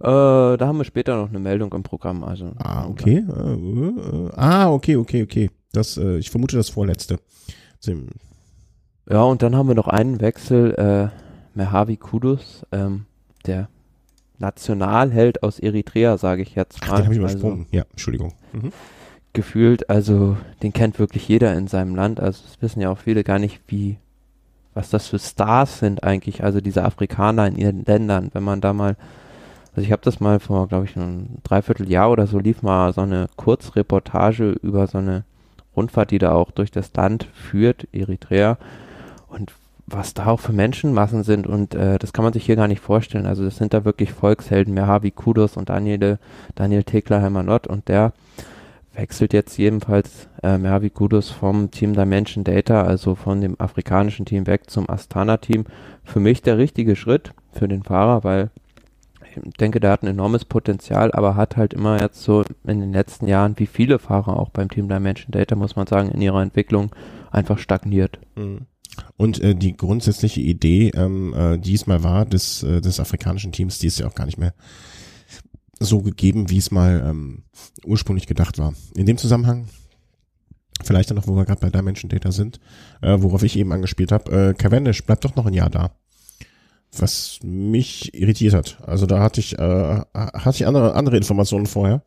Äh, 0.00 0.56
da 0.56 0.58
haben 0.60 0.78
wir 0.78 0.84
später 0.84 1.16
noch 1.16 1.28
eine 1.28 1.38
Meldung 1.38 1.72
im 1.72 1.82
Programm. 1.82 2.24
Also, 2.24 2.52
ah, 2.58 2.86
okay. 2.86 3.24
Äh, 3.28 3.52
äh, 3.52 4.30
ah, 4.34 4.70
okay, 4.70 4.96
okay, 4.96 5.22
okay. 5.22 5.50
Das, 5.72 5.96
äh, 5.96 6.18
ich 6.18 6.30
vermute 6.30 6.56
das 6.56 6.70
vorletzte. 6.70 7.20
Ja, 9.08 9.22
und 9.22 9.42
dann 9.42 9.54
haben 9.54 9.68
wir 9.68 9.74
noch 9.74 9.88
einen 9.88 10.20
Wechsel. 10.20 10.74
Äh, 10.74 11.28
Mehavi 11.58 11.96
Kudus, 11.96 12.64
ähm, 12.70 13.06
der 13.46 13.68
Nationalheld 14.38 15.42
aus 15.42 15.58
Eritrea, 15.58 16.16
sage 16.16 16.42
ich 16.42 16.54
jetzt 16.54 16.80
mal. 16.80 16.88
Ach, 16.90 16.96
den 16.96 17.04
habe 17.04 17.14
ich 17.14 17.18
übersprungen. 17.20 17.60
Also, 17.60 17.76
ja, 17.76 17.84
Entschuldigung. 17.90 18.34
Mhm. 18.52 18.72
Gefühlt, 19.32 19.90
also 19.90 20.36
den 20.62 20.72
kennt 20.72 20.98
wirklich 20.98 21.28
jeder 21.28 21.54
in 21.56 21.66
seinem 21.66 21.94
Land. 21.94 22.20
Also 22.20 22.42
es 22.46 22.62
wissen 22.62 22.80
ja 22.80 22.90
auch 22.90 22.98
viele 22.98 23.24
gar 23.24 23.38
nicht, 23.38 23.60
wie, 23.66 23.98
was 24.74 24.90
das 24.90 25.08
für 25.08 25.18
Stars 25.18 25.80
sind 25.80 26.02
eigentlich, 26.02 26.42
also 26.42 26.60
diese 26.60 26.84
Afrikaner 26.84 27.46
in 27.46 27.56
ihren 27.56 27.84
Ländern. 27.84 28.30
Wenn 28.32 28.42
man 28.42 28.60
da 28.60 28.72
mal, 28.72 28.96
also 29.74 29.82
ich 29.82 29.92
habe 29.92 30.02
das 30.02 30.20
mal 30.20 30.40
vor, 30.40 30.68
glaube 30.68 30.86
ich, 30.86 30.96
einem 30.96 31.38
Dreivierteljahr 31.44 32.10
oder 32.10 32.26
so, 32.26 32.38
lief 32.38 32.62
mal 32.62 32.92
so 32.92 33.02
eine 33.02 33.28
Kurzreportage 33.36 34.50
über 34.62 34.86
so 34.86 34.98
eine 34.98 35.24
Rundfahrt, 35.76 36.10
die 36.10 36.18
da 36.18 36.32
auch 36.32 36.50
durch 36.50 36.70
das 36.70 36.92
Land 36.94 37.28
führt, 37.32 37.86
Eritrea. 37.92 38.58
Und 39.28 39.52
was 39.90 40.14
da 40.14 40.26
auch 40.26 40.40
für 40.40 40.52
Menschenmassen 40.52 41.22
sind 41.22 41.46
und 41.46 41.74
äh, 41.74 41.98
das 41.98 42.12
kann 42.12 42.24
man 42.24 42.32
sich 42.32 42.44
hier 42.44 42.56
gar 42.56 42.68
nicht 42.68 42.80
vorstellen. 42.80 43.26
Also 43.26 43.44
das 43.44 43.56
sind 43.56 43.74
da 43.74 43.84
wirklich 43.84 44.12
Volkshelden, 44.12 44.74
Mehavi 44.74 45.10
Kudos 45.10 45.56
und 45.56 45.68
Daniel, 45.68 46.18
Daniel 46.54 46.84
Teklerheimer 46.84 47.42
Nott 47.42 47.66
und 47.66 47.88
der 47.88 48.12
wechselt 48.92 49.32
jetzt 49.32 49.56
jedenfalls 49.56 50.28
äh, 50.42 50.58
Mehavi 50.58 50.90
Kudos 50.90 51.30
vom 51.30 51.70
Team 51.70 51.94
Dimension 51.94 52.44
Data, 52.44 52.82
also 52.82 53.14
von 53.14 53.40
dem 53.40 53.58
afrikanischen 53.60 54.26
Team 54.26 54.46
weg 54.46 54.68
zum 54.68 54.90
Astana-Team. 54.90 55.64
Für 56.04 56.20
mich 56.20 56.42
der 56.42 56.58
richtige 56.58 56.96
Schritt 56.96 57.32
für 57.52 57.68
den 57.68 57.84
Fahrer, 57.84 58.24
weil 58.24 58.50
ich 59.22 59.56
denke, 59.58 59.78
der 59.78 59.92
hat 59.92 60.02
ein 60.02 60.08
enormes 60.08 60.44
Potenzial, 60.44 61.12
aber 61.12 61.36
hat 61.36 61.56
halt 61.56 61.74
immer 61.74 62.00
jetzt 62.00 62.22
so 62.22 62.42
in 62.66 62.80
den 62.80 62.92
letzten 62.92 63.28
Jahren, 63.28 63.54
wie 63.58 63.66
viele 63.66 63.98
Fahrer 63.98 64.36
auch 64.36 64.48
beim 64.50 64.68
Team 64.68 64.88
Dimension 64.88 65.30
Data, 65.30 65.54
muss 65.54 65.76
man 65.76 65.86
sagen, 65.86 66.10
in 66.10 66.20
ihrer 66.20 66.42
Entwicklung 66.42 66.90
einfach 67.30 67.58
stagniert. 67.58 68.18
Mhm. 68.34 68.66
Und 69.16 69.40
äh, 69.40 69.54
die 69.54 69.76
grundsätzliche 69.76 70.40
Idee 70.40 70.90
ähm, 70.94 71.34
äh, 71.34 71.58
diesmal 71.58 72.02
war 72.02 72.26
des, 72.26 72.62
äh, 72.62 72.80
des 72.80 73.00
afrikanischen 73.00 73.52
Teams, 73.52 73.78
die 73.78 73.86
ist 73.86 73.98
ja 73.98 74.06
auch 74.06 74.14
gar 74.14 74.26
nicht 74.26 74.38
mehr 74.38 74.54
so 75.80 76.02
gegeben, 76.02 76.50
wie 76.50 76.58
es 76.58 76.70
mal 76.70 77.04
ähm, 77.06 77.44
ursprünglich 77.84 78.26
gedacht 78.26 78.58
war. 78.58 78.74
In 78.94 79.06
dem 79.06 79.18
Zusammenhang, 79.18 79.68
vielleicht 80.82 81.10
dann 81.10 81.16
noch, 81.16 81.26
wo 81.26 81.36
wir 81.36 81.44
gerade 81.44 81.60
bei 81.60 81.70
Dimension 81.70 82.08
Data 82.08 82.32
sind, 82.32 82.60
äh, 83.00 83.16
worauf 83.20 83.42
ich 83.42 83.56
eben 83.56 83.72
angespielt 83.72 84.12
habe, 84.12 84.50
äh, 84.50 84.54
Cavendish 84.54 85.04
bleibt 85.04 85.24
doch 85.24 85.36
noch 85.36 85.46
ein 85.46 85.54
Jahr 85.54 85.70
da. 85.70 85.92
Was 86.96 87.38
mich 87.42 88.14
irritiert 88.14 88.54
hat. 88.54 88.78
Also 88.86 89.06
da 89.06 89.20
hatte 89.20 89.40
ich, 89.40 89.58
äh, 89.58 90.00
hatte 90.14 90.56
ich 90.56 90.66
andere, 90.66 90.94
andere 90.94 91.18
Informationen 91.18 91.66
vorher. 91.66 92.02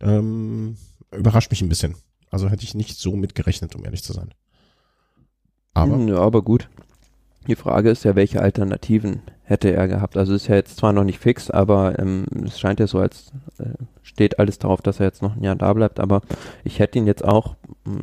Ähm, 0.00 0.76
überrascht 1.14 1.50
mich 1.50 1.60
ein 1.60 1.68
bisschen. 1.68 1.96
Also 2.30 2.48
hätte 2.48 2.64
ich 2.64 2.74
nicht 2.74 2.98
so 2.98 3.14
mitgerechnet, 3.14 3.74
um 3.76 3.84
ehrlich 3.84 4.02
zu 4.02 4.14
sein. 4.14 4.32
Aber? 5.74 5.96
Ja, 5.98 6.18
aber 6.18 6.42
gut. 6.42 6.68
Die 7.48 7.56
Frage 7.56 7.90
ist 7.90 8.04
ja, 8.04 8.14
welche 8.14 8.40
Alternativen 8.40 9.22
hätte 9.42 9.72
er 9.72 9.88
gehabt? 9.88 10.16
Also 10.16 10.34
ist 10.34 10.46
ja 10.46 10.54
jetzt 10.54 10.76
zwar 10.76 10.92
noch 10.92 11.04
nicht 11.04 11.18
fix, 11.18 11.50
aber 11.50 11.98
ähm, 11.98 12.24
es 12.44 12.60
scheint 12.60 12.78
ja 12.78 12.86
so, 12.86 12.98
als 12.98 13.32
äh, 13.58 13.64
steht 14.02 14.38
alles 14.38 14.58
darauf, 14.58 14.80
dass 14.80 15.00
er 15.00 15.06
jetzt 15.06 15.22
noch 15.22 15.36
ein 15.36 15.42
Jahr 15.42 15.56
da 15.56 15.72
bleibt. 15.72 15.98
Aber 15.98 16.20
ich 16.62 16.78
hätte 16.78 16.98
ihn 16.98 17.06
jetzt 17.06 17.24
auch, 17.24 17.56
mh, 17.84 17.94
hm, 17.94 18.02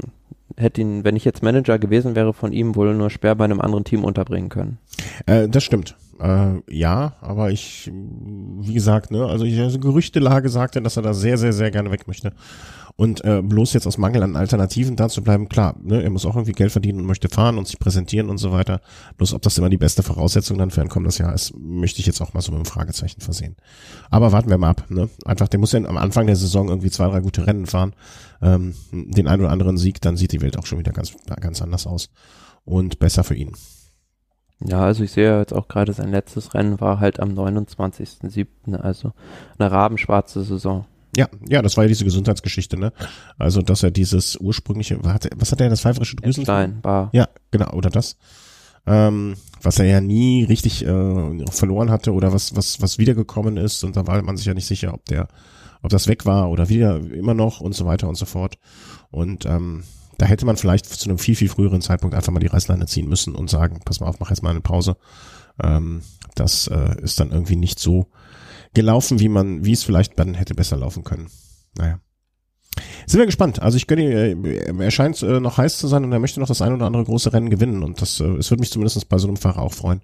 hätte 0.57 0.81
ihn, 0.81 1.03
wenn 1.03 1.15
ich 1.15 1.25
jetzt 1.25 1.41
Manager 1.41 1.79
gewesen 1.79 2.15
wäre, 2.15 2.33
von 2.33 2.51
ihm 2.51 2.75
wohl 2.75 2.93
nur 2.93 3.09
schwer 3.09 3.35
bei 3.35 3.45
einem 3.45 3.61
anderen 3.61 3.85
Team 3.85 4.03
unterbringen 4.03 4.49
können. 4.49 4.77
Äh, 5.25 5.47
das 5.47 5.63
stimmt. 5.63 5.95
Äh, 6.19 6.61
ja, 6.69 7.13
aber 7.21 7.51
ich, 7.51 7.89
wie 7.93 8.73
gesagt, 8.73 9.09
ne, 9.09 9.25
also, 9.25 9.45
ich, 9.45 9.57
also 9.59 9.79
Gerüchtelage 9.79 10.49
sagte, 10.49 10.81
dass 10.81 10.97
er 10.97 11.03
da 11.03 11.13
sehr, 11.13 11.37
sehr, 11.37 11.53
sehr 11.53 11.71
gerne 11.71 11.91
weg 11.91 12.07
möchte. 12.07 12.33
Und 12.99 13.23
äh, 13.23 13.41
bloß 13.41 13.71
jetzt 13.71 13.87
aus 13.87 13.97
Mangel 13.97 14.23
an 14.23 14.35
Alternativen 14.35 14.97
da 14.97 15.07
zu 15.07 15.23
bleiben, 15.23 15.47
klar, 15.47 15.77
ne, 15.81 16.03
er 16.03 16.09
muss 16.09 16.25
auch 16.25 16.35
irgendwie 16.35 16.51
Geld 16.51 16.73
verdienen 16.73 16.99
und 16.99 17.05
möchte 17.05 17.29
fahren 17.29 17.57
und 17.57 17.65
sich 17.65 17.79
präsentieren 17.79 18.29
und 18.29 18.39
so 18.39 18.51
weiter. 18.51 18.81
Bloß 19.15 19.33
ob 19.33 19.41
das 19.41 19.57
immer 19.57 19.69
die 19.69 19.77
beste 19.77 20.03
Voraussetzung 20.03 20.57
dann 20.57 20.69
für 20.69 20.81
ein 20.81 20.89
kommendes 20.89 21.17
Jahr 21.17 21.33
ist, 21.33 21.57
möchte 21.57 22.01
ich 22.01 22.07
jetzt 22.07 22.19
auch 22.19 22.33
mal 22.33 22.41
so 22.41 22.51
mit 22.51 22.57
einem 22.57 22.65
Fragezeichen 22.65 23.21
versehen. 23.21 23.55
Aber 24.09 24.33
warten 24.33 24.49
wir 24.49 24.57
mal 24.57 24.71
ab. 24.71 24.83
Ne? 24.89 25.09
Einfach, 25.23 25.47
der 25.47 25.61
muss 25.61 25.71
ja 25.71 25.79
am 25.79 25.95
Anfang 25.95 26.27
der 26.27 26.35
Saison 26.35 26.67
irgendwie 26.67 26.89
zwei, 26.89 27.07
drei 27.07 27.21
gute 27.21 27.47
Rennen 27.47 27.67
fahren. 27.67 27.93
Ähm, 28.41 28.75
den 28.91 29.29
einen 29.29 29.43
oder 29.43 29.51
anderen 29.51 29.77
Sieg, 29.77 30.01
dann 30.01 30.17
sieht 30.17 30.33
die 30.33 30.41
Welt 30.41 30.57
auch 30.57 30.65
schon 30.65 30.79
wieder 30.79 30.91
ganz, 30.91 31.15
ganz 31.39 31.61
anders 31.61 31.87
aus. 31.87 32.09
Und 32.65 32.99
besser 32.99 33.23
für 33.23 33.35
ihn. 33.35 33.53
Ja, 34.59 34.81
also 34.81 35.05
ich 35.05 35.11
sehe 35.13 35.39
jetzt 35.39 35.53
auch 35.53 35.69
gerade 35.69 35.93
sein 35.93 36.11
letztes 36.11 36.53
Rennen 36.53 36.81
war 36.81 36.99
halt 36.99 37.21
am 37.21 37.29
29.07., 37.29 38.75
also 38.75 39.13
eine 39.57 39.71
rabenschwarze 39.71 40.43
Saison. 40.43 40.85
Ja, 41.15 41.27
ja, 41.47 41.61
das 41.61 41.75
war 41.75 41.85
ja 41.85 41.87
diese 41.87 42.05
Gesundheitsgeschichte, 42.05 42.77
ne? 42.77 42.93
Also, 43.37 43.61
dass 43.61 43.83
er 43.83 43.91
dieses 43.91 44.35
ursprüngliche, 44.35 44.99
was 45.03 45.13
hat, 45.13 45.61
er, 45.61 45.69
das 45.69 45.81
pfeiferische 45.81 46.15
Drüsen? 46.17 46.43
Stein, 46.43 46.81
Bar. 46.81 47.09
Ja, 47.13 47.27
genau, 47.51 47.71
oder 47.71 47.89
das. 47.89 48.17
Ähm, 48.85 49.35
was 49.61 49.79
er 49.79 49.85
ja 49.85 50.01
nie 50.01 50.43
richtig 50.43 50.85
äh, 50.85 51.45
verloren 51.51 51.91
hatte 51.91 52.13
oder 52.13 52.31
was, 52.31 52.55
was, 52.55 52.81
was 52.81 52.97
wiedergekommen 52.97 53.57
ist 53.57 53.83
und 53.83 53.97
da 53.97 54.07
war 54.07 54.21
man 54.21 54.37
sich 54.37 54.45
ja 54.45 54.53
nicht 54.53 54.67
sicher, 54.67 54.93
ob 54.93 55.05
der, 55.05 55.27
ob 55.81 55.89
das 55.89 56.07
weg 56.07 56.25
war 56.25 56.49
oder 56.49 56.69
wieder 56.69 56.97
immer 56.97 57.33
noch 57.33 57.59
und 57.59 57.75
so 57.75 57.85
weiter 57.85 58.07
und 58.07 58.15
so 58.15 58.25
fort. 58.25 58.57
Und 59.11 59.45
ähm, 59.45 59.83
da 60.17 60.25
hätte 60.25 60.45
man 60.45 60.57
vielleicht 60.57 60.85
zu 60.85 61.09
einem 61.09 61.17
viel, 61.17 61.35
viel 61.35 61.49
früheren 61.49 61.81
Zeitpunkt 61.81 62.15
einfach 62.15 62.31
mal 62.31 62.39
die 62.39 62.47
Reißleine 62.47 62.85
ziehen 62.85 63.07
müssen 63.07 63.35
und 63.35 63.49
sagen, 63.49 63.79
pass 63.83 63.99
mal 63.99 64.07
auf, 64.07 64.19
mach 64.19 64.29
jetzt 64.29 64.43
mal 64.43 64.51
eine 64.51 64.61
Pause. 64.61 64.97
Ähm, 65.61 66.01
das 66.35 66.67
äh, 66.67 67.01
ist 67.01 67.19
dann 67.19 67.31
irgendwie 67.31 67.55
nicht 67.55 67.79
so 67.79 68.07
gelaufen, 68.73 69.19
wie 69.19 69.29
man, 69.29 69.65
wie 69.65 69.73
es 69.73 69.83
vielleicht 69.83 70.17
dann 70.19 70.33
hätte 70.33 70.55
besser 70.55 70.77
laufen 70.77 71.03
können. 71.03 71.29
Naja. 71.77 71.99
Sind 73.05 73.19
wir 73.19 73.25
gespannt. 73.25 73.61
Also 73.61 73.77
ich 73.77 73.87
gönne, 73.87 74.03
äh, 74.03 74.73
er 74.77 74.91
scheint 74.91 75.21
äh, 75.23 75.39
noch 75.39 75.57
heiß 75.57 75.77
zu 75.79 75.87
sein 75.87 76.03
und 76.03 76.11
er 76.11 76.19
möchte 76.19 76.39
noch 76.39 76.47
das 76.47 76.61
ein 76.61 76.73
oder 76.73 76.85
andere 76.85 77.03
große 77.03 77.33
Rennen 77.33 77.49
gewinnen 77.49 77.83
und 77.83 78.01
das, 78.01 78.19
äh, 78.19 78.25
es 78.25 78.51
würde 78.51 78.61
mich 78.61 78.71
zumindest 78.71 79.09
bei 79.09 79.17
so 79.17 79.27
einem 79.27 79.37
Fahrer 79.37 79.61
auch 79.61 79.73
freuen. 79.73 80.01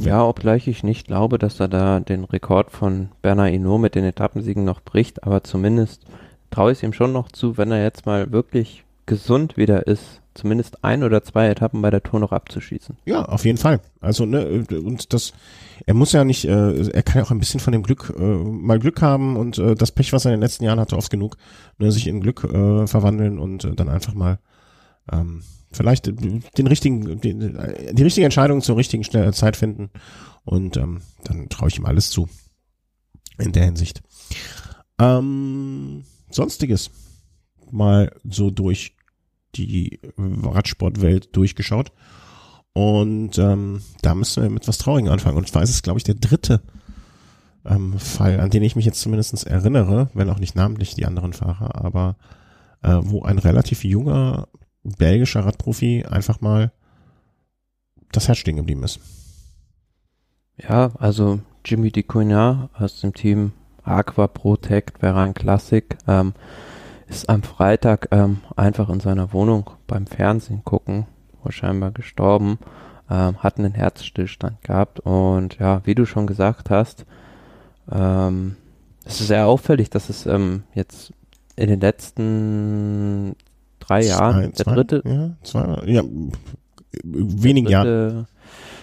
Ja, 0.00 0.24
obgleich 0.24 0.66
ich 0.66 0.82
nicht 0.82 1.06
glaube, 1.06 1.38
dass 1.38 1.60
er 1.60 1.68
da 1.68 2.00
den 2.00 2.24
Rekord 2.24 2.72
von 2.72 3.10
Bernard 3.20 3.50
Hinault 3.50 3.82
mit 3.82 3.94
den 3.94 4.02
Etappensiegen 4.02 4.64
noch 4.64 4.80
bricht, 4.80 5.24
aber 5.24 5.44
zumindest 5.44 6.04
traue 6.50 6.72
ich 6.72 6.78
es 6.78 6.82
ihm 6.82 6.94
schon 6.94 7.12
noch 7.12 7.30
zu, 7.30 7.58
wenn 7.58 7.70
er 7.70 7.82
jetzt 7.82 8.06
mal 8.06 8.32
wirklich 8.32 8.82
gesund 9.04 9.58
wieder 9.58 9.86
ist, 9.86 10.22
zumindest 10.34 10.82
ein 10.82 11.04
oder 11.04 11.22
zwei 11.22 11.48
Etappen 11.48 11.82
bei 11.82 11.90
der 11.90 12.02
Tour 12.02 12.18
noch 12.18 12.32
abzuschießen. 12.32 12.96
Ja, 13.04 13.26
auf 13.26 13.44
jeden 13.44 13.58
Fall. 13.58 13.80
Also 14.00 14.24
ne 14.24 14.64
und 14.70 15.12
das 15.12 15.34
er 15.86 15.94
muss 15.94 16.12
ja 16.12 16.24
nicht, 16.24 16.44
äh, 16.44 16.88
er 16.90 17.02
kann 17.02 17.18
ja 17.18 17.24
auch 17.24 17.30
ein 17.30 17.38
bisschen 17.38 17.60
von 17.60 17.72
dem 17.72 17.82
Glück, 17.82 18.12
äh, 18.16 18.22
mal 18.22 18.78
Glück 18.78 19.02
haben 19.02 19.36
und 19.36 19.58
äh, 19.58 19.74
das 19.74 19.92
Pech, 19.92 20.12
was 20.12 20.24
er 20.24 20.32
in 20.32 20.38
den 20.38 20.42
letzten 20.42 20.64
Jahren 20.64 20.80
hatte, 20.80 20.96
oft 20.96 21.10
genug, 21.10 21.36
ne, 21.78 21.90
sich 21.90 22.06
in 22.06 22.20
Glück 22.20 22.44
äh, 22.44 22.86
verwandeln 22.86 23.38
und 23.38 23.64
äh, 23.64 23.74
dann 23.74 23.88
einfach 23.88 24.14
mal 24.14 24.38
ähm, 25.10 25.42
vielleicht 25.72 26.06
den 26.06 26.66
richtigen, 26.66 27.20
den, 27.20 27.58
die 27.92 28.02
richtige 28.02 28.24
Entscheidung 28.24 28.60
zur 28.60 28.76
richtigen 28.76 29.04
Zeit 29.32 29.56
finden 29.56 29.90
und 30.44 30.76
ähm, 30.76 31.00
dann 31.24 31.48
traue 31.48 31.68
ich 31.68 31.78
ihm 31.78 31.86
alles 31.86 32.10
zu 32.10 32.28
in 33.38 33.52
der 33.52 33.64
Hinsicht. 33.64 34.02
Ähm, 34.98 36.04
Sonstiges 36.30 36.90
mal 37.70 38.14
so 38.24 38.50
durch 38.50 38.96
die 39.54 40.00
Radsportwelt 40.16 41.34
durchgeschaut. 41.34 41.92
Und 42.74 43.38
ähm, 43.38 43.82
da 44.00 44.14
müssen 44.14 44.42
wir 44.42 44.50
mit 44.50 44.66
was 44.66 44.78
Traurigem 44.78 45.12
anfangen. 45.12 45.36
Und 45.36 45.48
zwar 45.48 45.62
ist 45.62 45.70
es, 45.70 45.82
glaube 45.82 45.98
ich, 45.98 46.04
der 46.04 46.14
dritte 46.14 46.62
ähm, 47.64 47.98
Fall, 47.98 48.40
an 48.40 48.50
den 48.50 48.62
ich 48.62 48.76
mich 48.76 48.86
jetzt 48.86 49.00
zumindest 49.00 49.46
erinnere, 49.46 50.08
wenn 50.14 50.30
auch 50.30 50.38
nicht 50.38 50.56
namentlich 50.56 50.94
die 50.94 51.06
anderen 51.06 51.32
Fahrer, 51.32 51.84
aber 51.84 52.16
äh, 52.82 52.98
wo 53.02 53.22
ein 53.22 53.38
relativ 53.38 53.84
junger 53.84 54.48
belgischer 54.82 55.44
Radprofi 55.44 56.04
einfach 56.08 56.40
mal 56.40 56.72
das 58.10 58.28
Herz 58.28 58.38
stehen 58.38 58.56
geblieben 58.56 58.82
ist. 58.82 59.00
Ja, 60.56 60.92
also 60.98 61.40
Jimmy 61.64 61.90
DiCunha 61.90 62.70
aus 62.74 63.00
dem 63.00 63.14
Team 63.14 63.52
Aqua 63.84 64.26
Protect 64.26 64.98
Veran 64.98 65.34
Classic 65.34 65.96
ähm, 66.06 66.34
ist 67.06 67.28
am 67.28 67.42
Freitag 67.42 68.08
ähm, 68.10 68.40
einfach 68.56 68.88
in 68.88 69.00
seiner 69.00 69.32
Wohnung 69.32 69.70
beim 69.86 70.06
Fernsehen 70.06 70.64
gucken, 70.64 71.06
scheinbar 71.50 71.90
gestorben, 71.90 72.58
ähm, 73.10 73.38
hat 73.38 73.58
einen 73.58 73.74
Herzstillstand 73.74 74.62
gehabt 74.62 75.00
und 75.00 75.58
ja, 75.58 75.80
wie 75.84 75.94
du 75.94 76.06
schon 76.06 76.26
gesagt 76.26 76.70
hast, 76.70 77.04
ähm, 77.90 78.56
es 79.04 79.20
ist 79.20 79.28
sehr 79.28 79.46
auffällig, 79.46 79.90
dass 79.90 80.08
es 80.08 80.26
ähm, 80.26 80.62
jetzt 80.74 81.12
in 81.56 81.68
den 81.68 81.80
letzten 81.80 83.34
drei 83.80 84.04
Jahren 84.04 84.54
Zwei, 84.54 84.64
der 84.64 84.74
dritte, 84.74 85.02
ja, 85.04 85.30
zwei, 85.42 85.82
ja, 85.86 86.02
wenigen 87.02 87.68
dritte, 87.68 88.26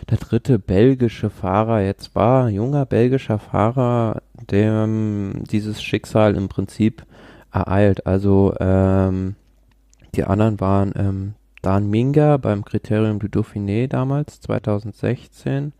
der 0.09 0.17
dritte 0.17 0.59
belgische 0.59 1.29
Fahrer 1.29 1.81
jetzt 1.81 2.15
war, 2.15 2.49
junger 2.49 2.85
belgischer 2.85 3.39
Fahrer, 3.39 4.21
dem 4.51 5.43
dieses 5.49 5.81
Schicksal 5.81 6.35
im 6.35 6.49
Prinzip 6.49 7.05
ereilt. 7.51 8.05
Also 8.05 8.53
ähm, 8.59 9.35
die 10.15 10.23
anderen 10.23 10.59
waren 10.59 10.93
ähm, 10.95 11.33
Dan 11.61 11.89
Minga 11.89 12.37
beim 12.37 12.63
Kriterium 12.63 13.19
du 13.19 13.27
Dauphiné 13.27 13.87
damals, 13.87 14.39
2016 14.41 15.73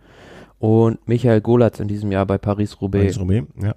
und 0.59 1.07
Michael 1.07 1.41
Golatz 1.41 1.79
in 1.79 1.87
diesem 1.87 2.11
Jahr 2.11 2.25
bei 2.25 2.37
Paris-Roubaix. 2.37 3.17
Paris-Roubaix, 3.17 3.47
ja. 3.61 3.73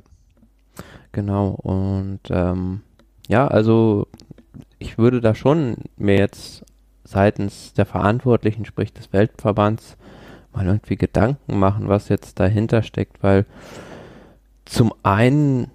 Genau, 1.13 1.51
und 1.51 2.21
ähm, 2.31 2.81
ja, 3.29 3.47
also 3.47 4.09
ich 4.79 4.99
würde 4.99 5.21
da 5.21 5.35
schon 5.35 5.77
mir 5.97 6.17
jetzt 6.17 6.65
seitens 7.05 7.75
der 7.75 7.87
Verantwortlichen, 7.87 8.65
sprich 8.65 8.93
des 8.93 9.13
Weltverbands, 9.13 9.97
mal 10.53 10.67
irgendwie 10.67 10.97
Gedanken 10.97 11.59
machen, 11.59 11.89
was 11.89 12.09
jetzt 12.09 12.41
dahinter 12.41 12.83
steckt, 12.83 13.23
weil 13.23 13.47
zum 14.65 14.93
einen, 15.03 15.71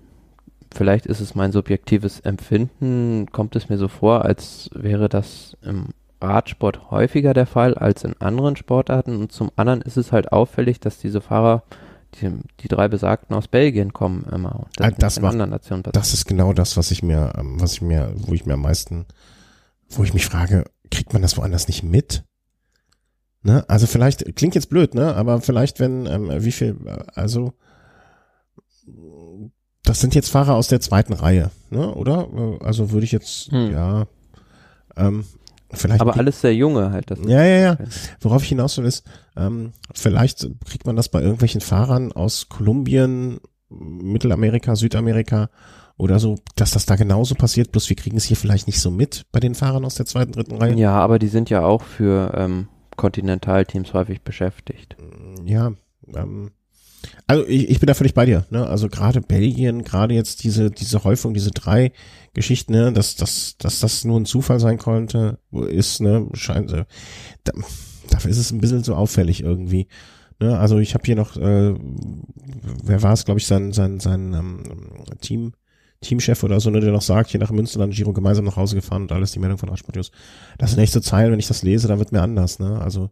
vielleicht 0.74 1.06
ist 1.06 1.20
es 1.20 1.36
mein 1.36 1.52
subjektives 1.52 2.20
Empfinden, 2.22 3.28
kommt 3.32 3.56
es 3.56 3.70
mir 3.70 3.78
so 3.78 3.88
vor, 3.88 4.26
als 4.26 4.70
wäre 4.74 5.10
das 5.10 5.56
im 5.62 5.90
Radsport 6.22 6.90
häufiger 6.92 7.34
der 7.34 7.46
Fall 7.46 7.76
als 7.76 8.04
in 8.04 8.16
anderen 8.20 8.56
Sportarten 8.56 9.18
und 9.18 9.32
zum 9.32 9.52
anderen 9.56 9.82
ist 9.82 9.98
es 9.98 10.12
halt 10.12 10.32
auffällig, 10.32 10.80
dass 10.80 10.98
diese 10.98 11.22
Fahrer 11.22 11.64
die, 12.22 12.32
die 12.62 12.68
drei 12.70 12.88
besagten 12.88 13.36
aus 13.36 13.48
Belgien 13.48 13.94
kommen 13.94 14.26
immer. 14.32 14.62
Und 14.80 14.82
Ah, 14.82 14.92
das 14.92 15.20
macht- 15.20 15.34
anderen 15.34 15.52
Nationen 15.52 15.84
Das 15.84 16.14
ist 16.14 16.26
genau 16.26 16.54
das, 16.54 16.76
was 16.78 16.90
ich 16.92 17.04
mir, 17.04 17.34
ähm, 17.38 17.60
was 17.62 17.74
ich 17.74 17.82
mir, 17.82 18.14
wo 18.16 18.34
ich 18.34 18.46
mir 18.46 18.54
am 18.54 18.62
meisten, 18.62 19.06
wo 19.90 20.04
ich 20.04 20.14
mich 20.14 20.26
frage, 20.26 20.66
kriegt 20.90 21.14
man 21.14 21.22
das 21.22 21.38
woanders 21.38 21.68
nicht 21.68 21.84
mit? 21.84 22.24
Ne? 23.44 23.64
Also 23.68 23.86
vielleicht, 23.88 24.36
klingt 24.36 24.56
jetzt 24.56 24.70
blöd, 24.70 24.96
ne? 24.96 25.16
Aber 25.16 25.42
vielleicht, 25.42 25.80
wenn, 25.80 26.06
ähm, 26.08 26.32
wie 26.44 26.52
viel, 26.52 26.76
also 27.14 27.54
das 29.84 30.00
sind 30.02 30.16
jetzt 30.16 30.30
Fahrer 30.30 30.56
aus 30.56 30.68
der 30.68 30.82
zweiten 30.82 31.14
Reihe, 31.14 31.52
ne? 31.70 31.94
Oder? 31.94 32.28
Äh, 32.34 32.64
Also 32.66 32.92
würde 32.92 33.06
ich 33.06 33.12
jetzt, 33.12 33.52
Hm. 33.52 33.72
ja, 33.72 34.08
ähm, 34.96 35.26
vielleicht. 35.74 36.02
aber 36.02 36.18
alles 36.18 36.42
sehr 36.42 36.56
junge 36.56 36.92
halt. 36.92 37.12
Das 37.12 37.20
ja, 37.26 37.44
ja, 37.44 37.58
ja. 37.58 37.78
Worauf 38.22 38.44
ich 38.44 38.50
hinaus 38.50 38.78
will 38.78 38.86
ist, 38.86 39.06
ähm, 39.36 39.74
vielleicht 39.94 40.48
kriegt 40.66 40.86
man 40.86 40.96
das 40.96 41.10
bei 41.10 41.22
irgendwelchen 41.22 41.62
Fahrern 41.62 42.12
aus 42.12 42.50
Kolumbien, 42.50 43.40
Mittelamerika, 43.70 44.76
Südamerika 44.76 45.50
oder 45.98 46.20
so, 46.20 46.36
dass 46.56 46.72
das 46.72 46.86
da 46.86 46.96
genauso 46.96 47.36
passiert, 47.36 47.72
bloß 47.72 47.90
wir 47.90 47.96
kriegen 47.96 48.18
es 48.18 48.24
hier 48.24 48.38
vielleicht 48.38 48.68
nicht 48.68 48.80
so 48.80 48.92
mit 48.92 49.26
bei 49.32 49.40
den 49.40 49.56
Fahrern 49.56 49.84
aus 49.84 49.96
der 49.96 50.06
zweiten, 50.06 50.32
dritten 50.32 50.56
Reihe. 50.58 50.76
Ja, 50.76 50.94
aber 50.94 51.20
die 51.20 51.28
sind 51.28 51.50
ja 51.50 51.66
auch 51.66 51.82
für 51.82 52.34
ähm, 52.36 52.68
Kontinentalteams 52.96 53.94
häufig 53.94 54.22
beschäftigt. 54.22 54.96
Ja, 55.44 55.74
ähm, 56.16 56.52
also 57.28 57.46
ich, 57.46 57.70
ich 57.70 57.80
bin 57.80 57.88
da 57.88 57.94
völlig 57.94 58.14
bei 58.14 58.26
dir. 58.26 58.46
Ne? 58.50 58.66
Also 58.66 58.88
gerade 58.88 59.22
Belgien, 59.22 59.84
gerade 59.84 60.14
jetzt 60.14 60.44
diese 60.44 60.72
diese 60.72 61.04
Häufung, 61.04 61.34
diese 61.34 61.52
drei 61.52 61.92
Geschichten, 62.34 62.72
ne, 62.72 62.94
dass, 62.94 63.16
dass, 63.16 63.58
dass 63.58 63.80
das 63.80 64.06
nur 64.06 64.20
ein 64.20 64.26
Zufall 64.26 64.60
sein 64.60 64.78
konnte, 64.78 65.40
ist, 65.52 66.02
ne, 66.02 66.28
scheint, 66.34 66.72
äh, 66.72 66.86
da, 67.44 67.54
dafür 68.10 68.32
ist 68.32 68.38
es 68.38 68.52
ein 68.52 68.62
bisschen 68.62 68.84
so 68.84 68.96
auffällig 68.96 69.42
irgendwie. 69.42 69.88
Ne? 70.40 70.58
Also 70.58 70.78
ich 70.78 70.94
habe 70.94 71.04
hier 71.04 71.16
noch, 71.16 71.36
äh, 71.36 71.74
wer 72.84 73.04
war 73.04 73.14
es, 73.14 73.26
glaube 73.26 73.40
ich, 73.40 73.48
sein, 73.48 73.74
sein, 73.74 74.00
sein 74.00 74.34
ähm, 74.34 74.64
Team, 75.20 75.54
Teamchef 76.02 76.44
oder 76.44 76.60
so, 76.60 76.70
ne, 76.70 76.80
der 76.80 76.92
noch 76.92 77.02
sagt, 77.02 77.32
hier 77.32 77.40
nach 77.40 77.50
Münsterland 77.50 77.94
Giro 77.94 78.14
gemeinsam 78.14 78.46
nach 78.46 78.56
Hause 78.56 78.76
gefahren 78.76 79.02
und 79.02 79.12
alles 79.12 79.32
die 79.32 79.40
Meldung 79.40 79.58
von 79.58 79.70
News. 79.70 80.12
Das 80.60 80.76
so 80.76 81.00
Zeilen, 81.00 81.32
wenn 81.32 81.40
ich 81.40 81.48
das 81.48 81.64
lese, 81.64 81.88
dann 81.88 81.98
wird 82.00 82.12
mir 82.12 82.22
anders, 82.22 82.60
ne? 82.60 82.80
Also 82.80 83.10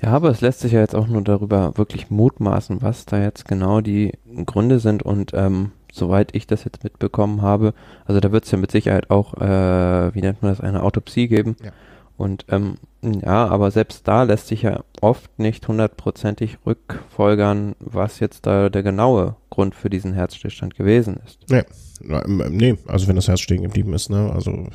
Ja, 0.00 0.10
aber 0.10 0.30
es 0.30 0.40
lässt 0.40 0.60
sich 0.60 0.72
ja 0.72 0.80
jetzt 0.80 0.94
auch 0.94 1.08
nur 1.08 1.22
darüber 1.22 1.76
wirklich 1.76 2.10
mutmaßen, 2.10 2.82
was 2.82 3.04
da 3.04 3.20
jetzt 3.20 3.46
genau 3.46 3.80
die 3.80 4.12
Gründe 4.46 4.78
sind 4.78 5.02
und 5.02 5.32
ähm, 5.34 5.72
soweit 5.92 6.34
ich 6.34 6.46
das 6.46 6.64
jetzt 6.64 6.84
mitbekommen 6.84 7.42
habe, 7.42 7.74
also 8.04 8.20
da 8.20 8.30
wird 8.30 8.44
es 8.44 8.50
ja 8.50 8.58
mit 8.58 8.70
Sicherheit 8.70 9.10
auch, 9.10 9.34
äh, 9.34 10.14
wie 10.14 10.20
nennt 10.20 10.42
man 10.42 10.52
das, 10.52 10.60
eine 10.60 10.82
Autopsie 10.82 11.28
geben. 11.28 11.56
Ja. 11.64 11.72
Und 12.16 12.46
ähm, 12.48 12.78
ja, 13.00 13.46
aber 13.46 13.70
selbst 13.70 14.08
da 14.08 14.24
lässt 14.24 14.48
sich 14.48 14.62
ja 14.62 14.82
oft 15.00 15.38
nicht 15.38 15.68
hundertprozentig 15.68 16.58
rückfolgern, 16.66 17.76
was 17.78 18.18
jetzt 18.18 18.44
da 18.44 18.70
der 18.70 18.82
genaue 18.82 19.36
Grund 19.50 19.76
für 19.76 19.88
diesen 19.88 20.14
Herzstillstand 20.14 20.74
gewesen 20.74 21.20
ist. 21.24 21.38
Ähm, 21.50 22.42
Nee, 22.50 22.76
also 22.86 23.06
wenn 23.06 23.16
das 23.16 23.28
Herz 23.28 23.40
stehen 23.40 23.62
geblieben 23.62 23.92
ist, 23.94 24.10
ne, 24.10 24.32
also 24.34 24.66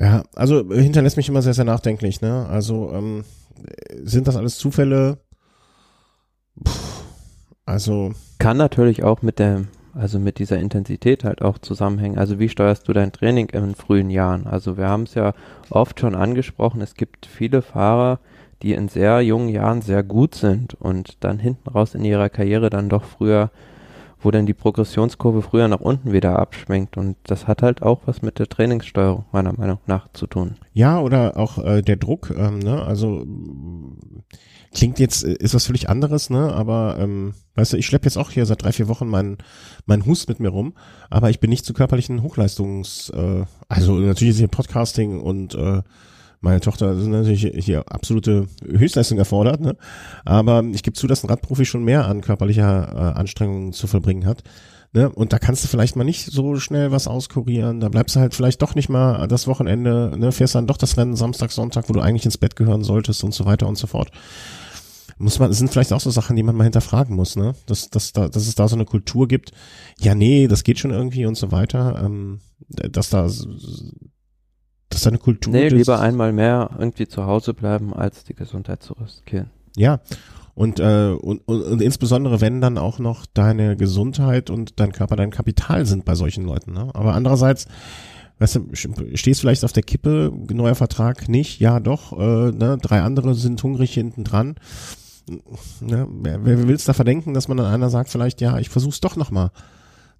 ja, 0.00 0.22
also 0.34 0.72
hinterlässt 0.72 1.16
mich 1.16 1.28
immer 1.28 1.42
sehr, 1.42 1.54
sehr 1.54 1.64
nachdenklich, 1.64 2.20
ne, 2.20 2.46
also 2.48 2.92
ähm, 2.92 3.24
sind 4.02 4.28
das 4.28 4.36
alles 4.36 4.58
Zufälle? 4.58 5.18
Puh, 6.62 6.70
also, 7.68 8.12
Kann 8.38 8.56
natürlich 8.56 9.02
auch 9.02 9.20
mit 9.20 9.38
der, 9.38 9.64
also 9.92 10.18
mit 10.18 10.38
dieser 10.38 10.58
Intensität 10.58 11.22
halt 11.22 11.42
auch 11.42 11.58
zusammenhängen. 11.58 12.18
Also 12.18 12.38
wie 12.38 12.48
steuerst 12.48 12.88
du 12.88 12.94
dein 12.94 13.12
Training 13.12 13.50
in 13.50 13.74
frühen 13.74 14.08
Jahren? 14.08 14.46
Also 14.46 14.78
wir 14.78 14.88
haben 14.88 15.02
es 15.02 15.12
ja 15.14 15.34
oft 15.68 16.00
schon 16.00 16.14
angesprochen, 16.14 16.80
es 16.80 16.94
gibt 16.94 17.26
viele 17.26 17.60
Fahrer, 17.60 18.20
die 18.62 18.72
in 18.72 18.88
sehr 18.88 19.20
jungen 19.20 19.50
Jahren 19.50 19.82
sehr 19.82 20.02
gut 20.02 20.34
sind 20.34 20.74
und 20.80 21.18
dann 21.20 21.38
hinten 21.38 21.68
raus 21.68 21.94
in 21.94 22.04
ihrer 22.04 22.30
Karriere 22.30 22.70
dann 22.70 22.88
doch 22.88 23.04
früher, 23.04 23.50
wo 24.20 24.30
dann 24.30 24.46
die 24.46 24.54
Progressionskurve 24.54 25.42
früher 25.42 25.68
nach 25.68 25.80
unten 25.80 26.12
wieder 26.12 26.38
abschwenkt. 26.38 26.96
Und 26.96 27.16
das 27.24 27.46
hat 27.46 27.62
halt 27.62 27.82
auch 27.82 28.02
was 28.06 28.22
mit 28.22 28.38
der 28.38 28.48
Trainingssteuerung 28.48 29.24
meiner 29.32 29.52
Meinung 29.52 29.78
nach 29.86 30.08
zu 30.12 30.26
tun. 30.26 30.56
ja, 30.72 31.00
oder 31.00 31.36
auch 31.36 31.58
äh, 31.58 31.82
der 31.82 31.96
Druck, 31.96 32.32
ähm, 32.36 32.58
ne, 32.58 32.82
also 32.82 33.24
klingt 34.74 34.98
jetzt, 34.98 35.24
äh, 35.24 35.34
ist 35.34 35.54
was 35.54 35.66
völlig 35.66 35.88
anderes, 35.88 36.30
ne, 36.30 36.52
aber 36.52 36.96
ähm, 36.98 37.34
weißt 37.54 37.72
du, 37.72 37.76
ich 37.76 37.86
schleppe 37.86 38.06
jetzt 38.06 38.16
auch 38.16 38.30
hier 38.30 38.46
seit 38.46 38.62
drei, 38.62 38.72
vier 38.72 38.88
Wochen 38.88 39.08
meinen 39.08 39.38
meinen 39.86 40.04
Hust 40.06 40.28
mit 40.28 40.40
mir 40.40 40.50
rum, 40.50 40.74
aber 41.10 41.30
ich 41.30 41.40
bin 41.40 41.50
nicht 41.50 41.64
zu 41.64 41.72
körperlichen 41.72 42.22
Hochleistungs, 42.22 43.10
äh, 43.10 43.44
also 43.68 43.94
natürlich 43.94 44.32
ist 44.32 44.38
hier 44.38 44.48
Podcasting 44.48 45.20
und 45.20 45.54
äh, 45.54 45.82
meine 46.40 46.60
Tochter 46.60 46.94
sind 46.96 47.10
natürlich 47.10 47.64
hier 47.64 47.90
absolute 47.90 48.46
Höchstleistung 48.64 49.18
erfordert, 49.18 49.60
ne? 49.60 49.76
aber 50.24 50.62
ich 50.72 50.82
gebe 50.82 50.94
zu, 50.94 51.06
dass 51.06 51.24
ein 51.24 51.28
Radprofi 51.28 51.64
schon 51.64 51.84
mehr 51.84 52.06
an 52.06 52.20
körperlicher 52.20 52.92
äh, 52.92 53.18
Anstrengung 53.18 53.72
zu 53.72 53.86
vollbringen 53.86 54.26
hat. 54.26 54.44
Ne? 54.92 55.10
Und 55.10 55.32
da 55.32 55.38
kannst 55.38 55.64
du 55.64 55.68
vielleicht 55.68 55.96
mal 55.96 56.04
nicht 56.04 56.26
so 56.26 56.56
schnell 56.56 56.92
was 56.92 57.08
auskurieren. 57.08 57.80
Da 57.80 57.88
bleibst 57.88 58.16
du 58.16 58.20
halt 58.20 58.34
vielleicht 58.34 58.62
doch 58.62 58.74
nicht 58.74 58.88
mal 58.88 59.26
das 59.26 59.46
Wochenende, 59.46 60.12
ne? 60.16 60.32
fährst 60.32 60.54
dann 60.54 60.66
doch 60.66 60.78
das 60.78 60.96
Rennen 60.96 61.16
Samstag, 61.16 61.50
Sonntag, 61.50 61.88
wo 61.88 61.92
du 61.92 62.00
eigentlich 62.00 62.24
ins 62.24 62.38
Bett 62.38 62.56
gehören 62.56 62.84
solltest 62.84 63.24
und 63.24 63.34
so 63.34 63.44
weiter 63.44 63.66
und 63.66 63.76
so 63.76 63.86
fort. 63.86 64.10
Muss 65.18 65.40
man, 65.40 65.52
sind 65.52 65.70
vielleicht 65.70 65.92
auch 65.92 66.00
so 66.00 66.10
Sachen, 66.10 66.36
die 66.36 66.44
man 66.44 66.54
mal 66.54 66.62
hinterfragen 66.62 67.16
muss, 67.16 67.34
ne? 67.34 67.54
Dass, 67.66 67.90
dass, 67.90 68.12
da, 68.12 68.28
dass 68.28 68.46
es 68.46 68.54
da 68.54 68.68
so 68.68 68.76
eine 68.76 68.84
Kultur 68.84 69.26
gibt, 69.26 69.50
ja, 69.98 70.14
nee, 70.14 70.46
das 70.46 70.62
geht 70.62 70.78
schon 70.78 70.92
irgendwie 70.92 71.26
und 71.26 71.34
so 71.34 71.50
weiter. 71.50 72.00
Ähm, 72.04 72.38
dass 72.68 73.10
da 73.10 73.28
dass 74.88 75.02
da 75.02 75.10
eine 75.10 75.18
Kultur 75.18 75.52
Nee, 75.52 75.68
lieber 75.68 76.00
einmal 76.00 76.32
mehr 76.32 76.70
irgendwie 76.78 77.06
zu 77.06 77.26
Hause 77.26 77.54
bleiben, 77.54 77.92
als 77.92 78.24
die 78.24 78.34
Gesundheit 78.34 78.82
zu 78.82 78.94
riskieren. 78.94 79.50
Ja. 79.76 80.00
Und, 80.54 80.80
äh, 80.80 81.10
und, 81.12 81.46
und, 81.46 81.62
und 81.62 81.82
insbesondere 81.82 82.40
wenn 82.40 82.60
dann 82.60 82.78
auch 82.78 82.98
noch 82.98 83.26
deine 83.26 83.76
Gesundheit 83.76 84.50
und 84.50 84.80
dein 84.80 84.90
Körper 84.90 85.14
dein 85.14 85.30
Kapital 85.30 85.86
sind 85.86 86.04
bei 86.04 86.16
solchen 86.16 86.44
Leuten. 86.44 86.72
Ne? 86.72 86.90
Aber 86.94 87.14
andererseits, 87.14 87.66
weißt 88.40 88.56
du, 88.56 88.68
stehst 89.14 89.40
vielleicht 89.40 89.64
auf 89.64 89.72
der 89.72 89.84
Kippe, 89.84 90.32
neuer 90.50 90.74
Vertrag 90.74 91.28
nicht, 91.28 91.60
ja 91.60 91.78
doch, 91.78 92.12
äh, 92.18 92.50
ne, 92.50 92.76
drei 92.82 93.02
andere 93.02 93.34
sind 93.34 93.62
hungrig 93.62 93.94
hinten 93.94 94.24
dran. 94.24 94.56
Ne, 95.80 96.08
wer, 96.10 96.44
wer 96.44 96.66
will's 96.66 96.86
da 96.86 96.92
verdenken, 96.92 97.34
dass 97.34 97.46
man 97.46 97.58
dann 97.58 97.66
einer 97.66 97.90
sagt 97.90 98.10
vielleicht, 98.10 98.40
ja, 98.40 98.58
ich 98.58 98.68
versuch's 98.68 99.00
doch 99.00 99.14
nochmal. 99.14 99.50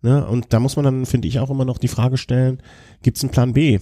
Ne? 0.02 0.24
Und 0.24 0.52
da 0.52 0.60
muss 0.60 0.76
man 0.76 0.84
dann, 0.84 1.06
finde 1.06 1.26
ich, 1.26 1.40
auch 1.40 1.50
immer 1.50 1.64
noch 1.64 1.78
die 1.78 1.88
Frage 1.88 2.16
stellen, 2.16 2.62
gibt 3.02 3.16
es 3.16 3.24
einen 3.24 3.32
Plan 3.32 3.52
B? 3.54 3.80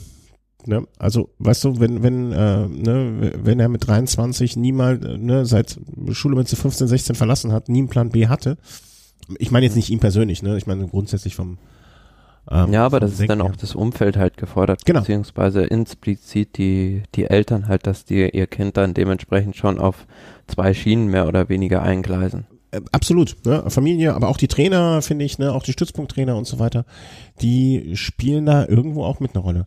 Ne? 0.64 0.86
Also, 0.98 1.30
weißt 1.38 1.64
du, 1.64 1.80
wenn, 1.80 2.02
wenn, 2.02 2.32
äh, 2.32 2.66
ne, 2.66 3.32
wenn 3.42 3.60
er 3.60 3.68
mit 3.68 3.86
23 3.86 4.56
niemals, 4.56 5.00
ne, 5.02 5.46
seit 5.46 5.78
Schule 6.10 6.36
mit 6.36 6.48
15, 6.48 6.88
16 6.88 7.14
verlassen 7.14 7.52
hat, 7.52 7.68
nie 7.68 7.78
einen 7.78 7.88
Plan 7.88 8.10
B 8.10 8.26
hatte, 8.26 8.56
ich 9.38 9.50
meine 9.50 9.66
jetzt 9.66 9.76
nicht 9.76 9.90
ihn 9.90 10.00
persönlich, 10.00 10.42
ne? 10.42 10.56
Ich 10.56 10.66
meine 10.66 10.86
grundsätzlich 10.86 11.34
vom 11.34 11.58
ähm, 12.50 12.72
Ja, 12.72 12.86
aber 12.86 13.00
das 13.00 13.18
ist 13.18 13.28
dann 13.28 13.40
auch 13.40 13.56
das 13.56 13.74
Umfeld 13.74 14.16
halt 14.16 14.36
gefordert, 14.36 14.84
genau. 14.84 15.00
beziehungsweise 15.00 15.64
implizit 15.64 16.58
die, 16.58 17.02
die 17.14 17.24
Eltern 17.24 17.68
halt, 17.68 17.86
dass 17.86 18.04
die 18.04 18.28
ihr 18.28 18.46
Kind 18.46 18.76
dann 18.76 18.94
dementsprechend 18.94 19.56
schon 19.56 19.78
auf 19.78 20.06
zwei 20.46 20.74
Schienen 20.74 21.08
mehr 21.08 21.26
oder 21.26 21.48
weniger 21.48 21.82
eingleisen. 21.82 22.46
Äh, 22.70 22.80
absolut, 22.92 23.36
ne? 23.44 23.64
Familie, 23.68 24.14
aber 24.14 24.28
auch 24.28 24.36
die 24.36 24.48
Trainer, 24.48 25.02
finde 25.02 25.24
ich, 25.24 25.38
ne, 25.38 25.52
auch 25.52 25.62
die 25.62 25.72
Stützpunkttrainer 25.72 26.36
und 26.36 26.46
so 26.46 26.58
weiter, 26.58 26.84
die 27.40 27.96
spielen 27.96 28.46
da 28.46 28.66
irgendwo 28.66 29.04
auch 29.04 29.20
mit 29.20 29.34
einer 29.34 29.42
Rolle. 29.42 29.66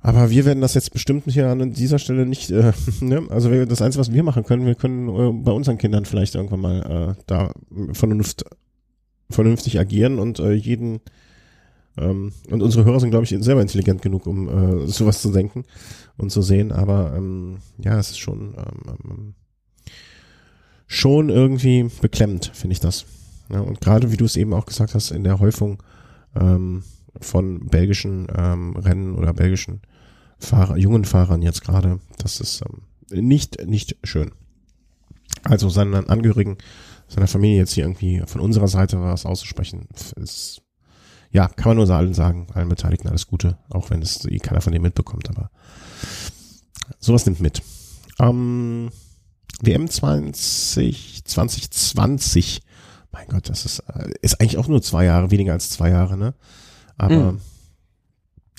Aber 0.00 0.30
wir 0.30 0.44
werden 0.44 0.60
das 0.60 0.74
jetzt 0.74 0.92
bestimmt 0.92 1.24
hier 1.26 1.48
an 1.48 1.72
dieser 1.72 1.98
Stelle 1.98 2.24
nicht, 2.24 2.50
äh, 2.50 2.72
ne? 3.00 3.26
also 3.30 3.50
wir, 3.50 3.66
das 3.66 3.82
Einzige, 3.82 4.00
was 4.00 4.12
wir 4.12 4.22
machen 4.22 4.44
können, 4.44 4.66
wir 4.66 4.76
können 4.76 5.08
äh, 5.08 5.32
bei 5.42 5.52
unseren 5.52 5.78
Kindern 5.78 6.04
vielleicht 6.04 6.34
irgendwann 6.34 6.60
mal 6.60 7.16
äh, 7.18 7.22
da 7.26 7.52
vernunft, 7.92 8.44
vernünftig 9.28 9.78
agieren 9.78 10.18
und 10.18 10.38
äh, 10.38 10.52
jeden 10.52 11.00
ähm, 11.98 12.32
und 12.50 12.62
unsere 12.62 12.84
Hörer 12.84 13.00
sind, 13.00 13.10
glaube 13.10 13.24
ich, 13.24 13.34
selber 13.40 13.60
intelligent 13.60 14.02
genug, 14.02 14.26
um 14.26 14.48
äh, 14.48 14.86
sowas 14.86 15.20
zu 15.20 15.32
denken 15.32 15.64
und 16.16 16.30
zu 16.30 16.42
sehen. 16.42 16.70
Aber 16.70 17.14
ähm, 17.16 17.58
ja, 17.78 17.98
es 17.98 18.10
ist 18.10 18.18
schon 18.18 18.54
ähm, 18.56 18.98
ähm 19.04 19.34
schon 20.90 21.28
irgendwie 21.28 21.90
beklemmt, 22.00 22.50
finde 22.54 22.72
ich 22.72 22.80
das. 22.80 23.04
Ja, 23.50 23.60
und 23.60 23.80
gerade 23.80 24.10
wie 24.10 24.16
du 24.16 24.24
es 24.24 24.36
eben 24.36 24.54
auch 24.54 24.64
gesagt 24.64 24.94
hast, 24.94 25.10
in 25.10 25.22
der 25.22 25.38
Häufung 25.38 25.82
ähm, 26.34 26.82
von 27.20 27.66
belgischen 27.66 28.26
ähm, 28.36 28.76
Rennen 28.76 29.14
oder 29.14 29.32
belgischen 29.32 29.82
Fahrer, 30.38 30.76
jungen 30.76 31.04
Fahrern 31.04 31.42
jetzt 31.42 31.62
gerade, 31.62 32.00
das 32.18 32.40
ist 32.40 32.62
ähm, 32.62 32.82
nicht, 33.26 33.66
nicht 33.66 33.96
schön. 34.04 34.32
Also 35.44 35.68
seinen 35.68 35.94
Angehörigen, 35.94 36.58
seiner 37.08 37.26
Familie 37.26 37.58
jetzt 37.58 37.72
hier 37.72 37.84
irgendwie 37.84 38.22
von 38.26 38.40
unserer 38.40 38.68
Seite 38.68 39.00
was 39.00 39.26
auszusprechen, 39.26 39.88
ist, 40.16 40.62
ja, 41.30 41.48
kann 41.48 41.70
man 41.70 41.76
nur 41.86 41.96
allen 41.96 42.14
sagen, 42.14 42.46
allen 42.54 42.68
Beteiligten 42.68 43.08
alles 43.08 43.26
Gute, 43.26 43.58
auch 43.70 43.90
wenn 43.90 44.02
es 44.02 44.24
eh 44.24 44.38
keiner 44.38 44.60
von 44.60 44.72
denen 44.72 44.82
mitbekommt, 44.82 45.28
aber 45.28 45.50
sowas 46.98 47.26
nimmt 47.26 47.40
mit. 47.40 47.62
Ähm, 48.18 48.90
WM 49.60 49.88
20, 49.88 51.24
2020, 51.24 52.62
mein 53.10 53.26
Gott, 53.28 53.48
das 53.48 53.64
ist, 53.64 53.80
äh, 53.80 54.10
ist 54.22 54.40
eigentlich 54.40 54.58
auch 54.58 54.68
nur 54.68 54.82
zwei 54.82 55.04
Jahre, 55.04 55.30
weniger 55.30 55.52
als 55.52 55.70
zwei 55.70 55.90
Jahre, 55.90 56.16
ne? 56.16 56.34
Aber 56.98 57.32
mhm. 57.32 57.40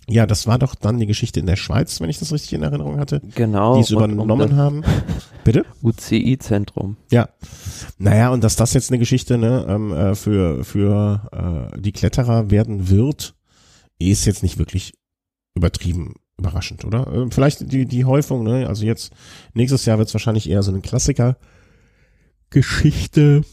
ja, 0.07 0.25
das 0.25 0.47
war 0.47 0.57
doch 0.57 0.75
dann 0.75 0.97
die 0.97 1.05
Geschichte 1.05 1.39
in 1.39 1.45
der 1.45 1.57
Schweiz, 1.57 2.01
wenn 2.01 2.09
ich 2.09 2.19
das 2.19 2.33
richtig 2.33 2.53
in 2.53 2.63
Erinnerung 2.63 2.99
hatte. 2.99 3.21
Genau. 3.35 3.75
Die 3.75 3.81
es 3.81 3.91
übernommen 3.91 4.55
haben. 4.55 4.83
Bitte? 5.43 5.65
UCI-Zentrum. 5.83 6.97
Ja. 7.11 7.29
Naja, 7.97 8.29
und 8.29 8.43
dass 8.43 8.55
das 8.55 8.73
jetzt 8.73 8.89
eine 8.89 8.99
Geschichte 8.99 9.37
ne, 9.37 9.65
ähm, 9.69 9.93
äh, 9.93 10.15
für, 10.15 10.63
für 10.63 11.69
äh, 11.75 11.79
die 11.79 11.91
Kletterer 11.91 12.49
werden 12.49 12.89
wird, 12.89 13.35
ist 13.99 14.25
jetzt 14.25 14.41
nicht 14.41 14.57
wirklich 14.57 14.93
übertrieben 15.53 16.15
überraschend, 16.39 16.83
oder? 16.85 17.05
Äh, 17.07 17.27
vielleicht 17.29 17.71
die, 17.71 17.85
die 17.85 18.05
Häufung, 18.05 18.43
ne? 18.43 18.67
Also 18.67 18.83
jetzt, 18.85 19.13
nächstes 19.53 19.85
Jahr 19.85 19.99
wird 19.99 20.07
es 20.07 20.15
wahrscheinlich 20.15 20.49
eher 20.49 20.63
so 20.63 20.71
eine 20.71 20.81
Klassiker-Geschichte. 20.81 23.43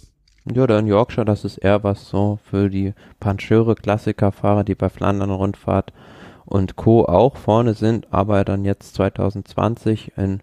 Ja, 0.52 0.66
der 0.66 0.78
in 0.78 0.86
Yorkshire, 0.86 1.24
das 1.24 1.44
ist 1.44 1.58
eher 1.58 1.82
was 1.82 2.08
so 2.08 2.38
für 2.44 2.70
die 2.70 2.94
Pancheure 3.18 3.74
Klassikerfahrer, 3.74 4.62
die 4.62 4.76
bei 4.76 4.88
Flandern 4.88 5.30
Rundfahrt 5.30 5.92
und 6.44 6.76
Co. 6.76 7.04
auch 7.04 7.36
vorne 7.36 7.74
sind, 7.74 8.06
aber 8.12 8.44
dann 8.44 8.64
jetzt 8.64 8.94
2020 8.94 10.12
in 10.16 10.40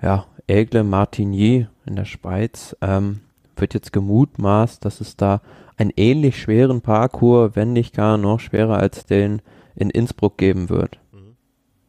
ja, 0.00 0.24
Aigle 0.48 0.82
Martigny 0.82 1.66
in 1.84 1.96
der 1.96 2.06
Schweiz 2.06 2.74
ähm, 2.80 3.20
wird 3.56 3.74
jetzt 3.74 3.92
gemutmaßt, 3.92 4.82
dass 4.84 5.00
es 5.00 5.16
da 5.16 5.42
einen 5.76 5.92
ähnlich 5.96 6.40
schweren 6.40 6.80
Parcours, 6.80 7.52
wenn 7.54 7.72
nicht 7.72 7.94
gar 7.94 8.16
noch 8.16 8.40
schwerer 8.40 8.78
als 8.78 9.04
den 9.04 9.42
in 9.74 9.90
Innsbruck 9.90 10.38
geben 10.38 10.70
wird. 10.70 10.98
Mhm. 11.12 11.36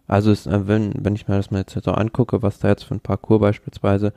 Also 0.07 0.31
ist, 0.31 0.47
äh, 0.47 0.67
wenn, 0.67 0.93
wenn 0.97 1.15
ich 1.15 1.27
mir 1.27 1.37
das 1.37 1.51
mal 1.51 1.59
jetzt 1.59 1.81
so 1.81 1.91
angucke, 1.91 2.41
was 2.41 2.59
da 2.59 2.67
jetzt 2.67 2.83
für 2.83 2.95
ein 2.95 2.99
Parcours 2.99 3.39
beispielsweise 3.39 4.13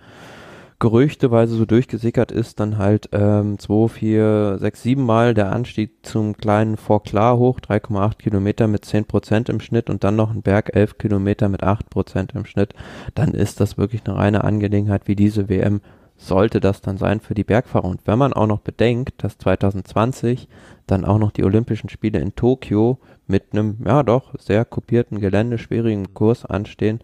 gerüchteweise 0.81 1.57
so 1.57 1.65
durchgesickert 1.65 2.31
ist, 2.31 2.61
dann 2.61 2.79
halt 2.79 3.09
ähm, 3.13 3.59
2, 3.59 3.89
4, 3.89 4.57
6, 4.61 4.83
7 4.83 5.03
Mal 5.05 5.35
der 5.35 5.51
Anstieg 5.51 6.07
zum 6.07 6.37
kleinen 6.37 6.77
Fort 6.77 7.07
Klar 7.07 7.37
hoch, 7.37 7.61
3,8 7.61 8.19
Kilometer 8.19 8.69
mit 8.69 8.85
10 8.85 9.07
Prozent 9.07 9.49
im 9.49 9.61
Schnitt 9.61 9.91
und 9.91 10.05
dann 10.05 10.17
noch 10.17 10.31
ein 10.31 10.43
Berg 10.43 10.75
11 10.75 10.99
Kilometer 10.99 11.49
mit 11.49 11.65
8 11.65 11.91
Prozent 11.91 12.33
im 12.35 12.45
Schnitt, 12.45 12.75
dann 13.15 13.33
ist 13.33 13.61
das 13.61 13.77
wirklich 13.77 14.03
eine 14.07 14.17
reine 14.17 14.45
Angelegenheit 14.45 15.09
wie 15.09 15.17
diese 15.17 15.49
WM 15.49 15.81
sollte 16.19 16.59
das 16.59 16.81
dann 16.81 16.99
sein 16.99 17.21
für 17.21 17.35
die 17.35 17.45
Bergfahrer. 17.45 17.87
Und 17.87 18.07
wenn 18.07 18.19
man 18.19 18.33
auch 18.33 18.49
noch 18.49 18.61
bedenkt, 18.61 19.23
dass 19.23 19.39
2020 19.39 20.49
dann 20.87 21.05
auch 21.05 21.19
noch 21.19 21.31
die 21.31 21.45
Olympischen 21.45 21.89
Spiele 21.89 22.19
in 22.19 22.35
Tokio 22.35 22.99
mit 23.27 23.53
einem, 23.53 23.79
ja 23.87 24.03
doch, 24.03 24.35
sehr 24.39 24.65
kopierten 24.65 25.21
Gelände, 25.21 25.59
schwierigen 25.59 26.15
Kurs 26.15 26.45
anstehen, 26.45 27.01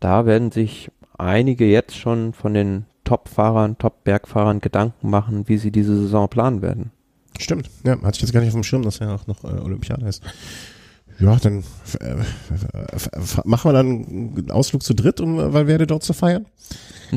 da 0.00 0.26
werden 0.26 0.50
sich 0.50 0.90
einige 1.16 1.64
jetzt 1.64 1.96
schon 1.96 2.32
von 2.32 2.54
den 2.54 2.86
Top-Fahrern, 3.06 3.78
Top-Bergfahrern 3.78 4.60
Gedanken 4.60 5.08
machen, 5.08 5.48
wie 5.48 5.56
sie 5.56 5.70
diese 5.70 5.96
Saison 5.96 6.28
planen 6.28 6.60
werden. 6.60 6.90
Stimmt, 7.38 7.70
ja, 7.84 8.00
hatte 8.02 8.16
ich 8.16 8.22
jetzt 8.22 8.32
gar 8.32 8.40
nicht 8.40 8.48
auf 8.48 8.54
dem 8.54 8.64
Schirm, 8.64 8.82
dass 8.82 9.00
er 9.00 9.14
auch 9.14 9.26
noch 9.26 9.44
äh, 9.44 9.58
Olympiade 9.60 10.06
ist. 10.06 10.22
Ja, 11.18 11.36
dann 11.36 11.64
äh, 12.00 12.16
machen 13.44 13.68
wir 13.68 13.72
dann 13.72 13.86
einen 13.86 14.50
Ausflug 14.50 14.82
zu 14.82 14.94
dritt, 14.94 15.20
um 15.20 15.36
Valverde 15.38 15.86
dort 15.86 16.02
zu 16.02 16.12
feiern. 16.12 16.46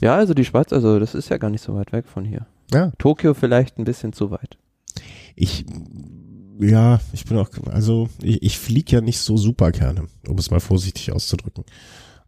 Ja, 0.00 0.16
also 0.16 0.32
die 0.32 0.46
Schweiz, 0.46 0.72
also 0.72 0.98
das 0.98 1.14
ist 1.14 1.28
ja 1.28 1.36
gar 1.36 1.50
nicht 1.50 1.62
so 1.62 1.74
weit 1.74 1.92
weg 1.92 2.06
von 2.06 2.24
hier. 2.24 2.46
Ja. 2.72 2.90
Tokio 2.98 3.34
vielleicht 3.34 3.78
ein 3.78 3.84
bisschen 3.84 4.14
zu 4.14 4.30
weit. 4.30 4.56
Ich, 5.34 5.66
ja, 6.58 7.00
ich 7.12 7.26
bin 7.26 7.36
auch, 7.36 7.50
also 7.70 8.08
ich, 8.22 8.42
ich 8.42 8.58
fliege 8.58 8.96
ja 8.96 9.00
nicht 9.02 9.18
so 9.18 9.36
super 9.36 9.72
gerne, 9.72 10.06
um 10.26 10.38
es 10.38 10.50
mal 10.50 10.60
vorsichtig 10.60 11.12
auszudrücken. 11.12 11.64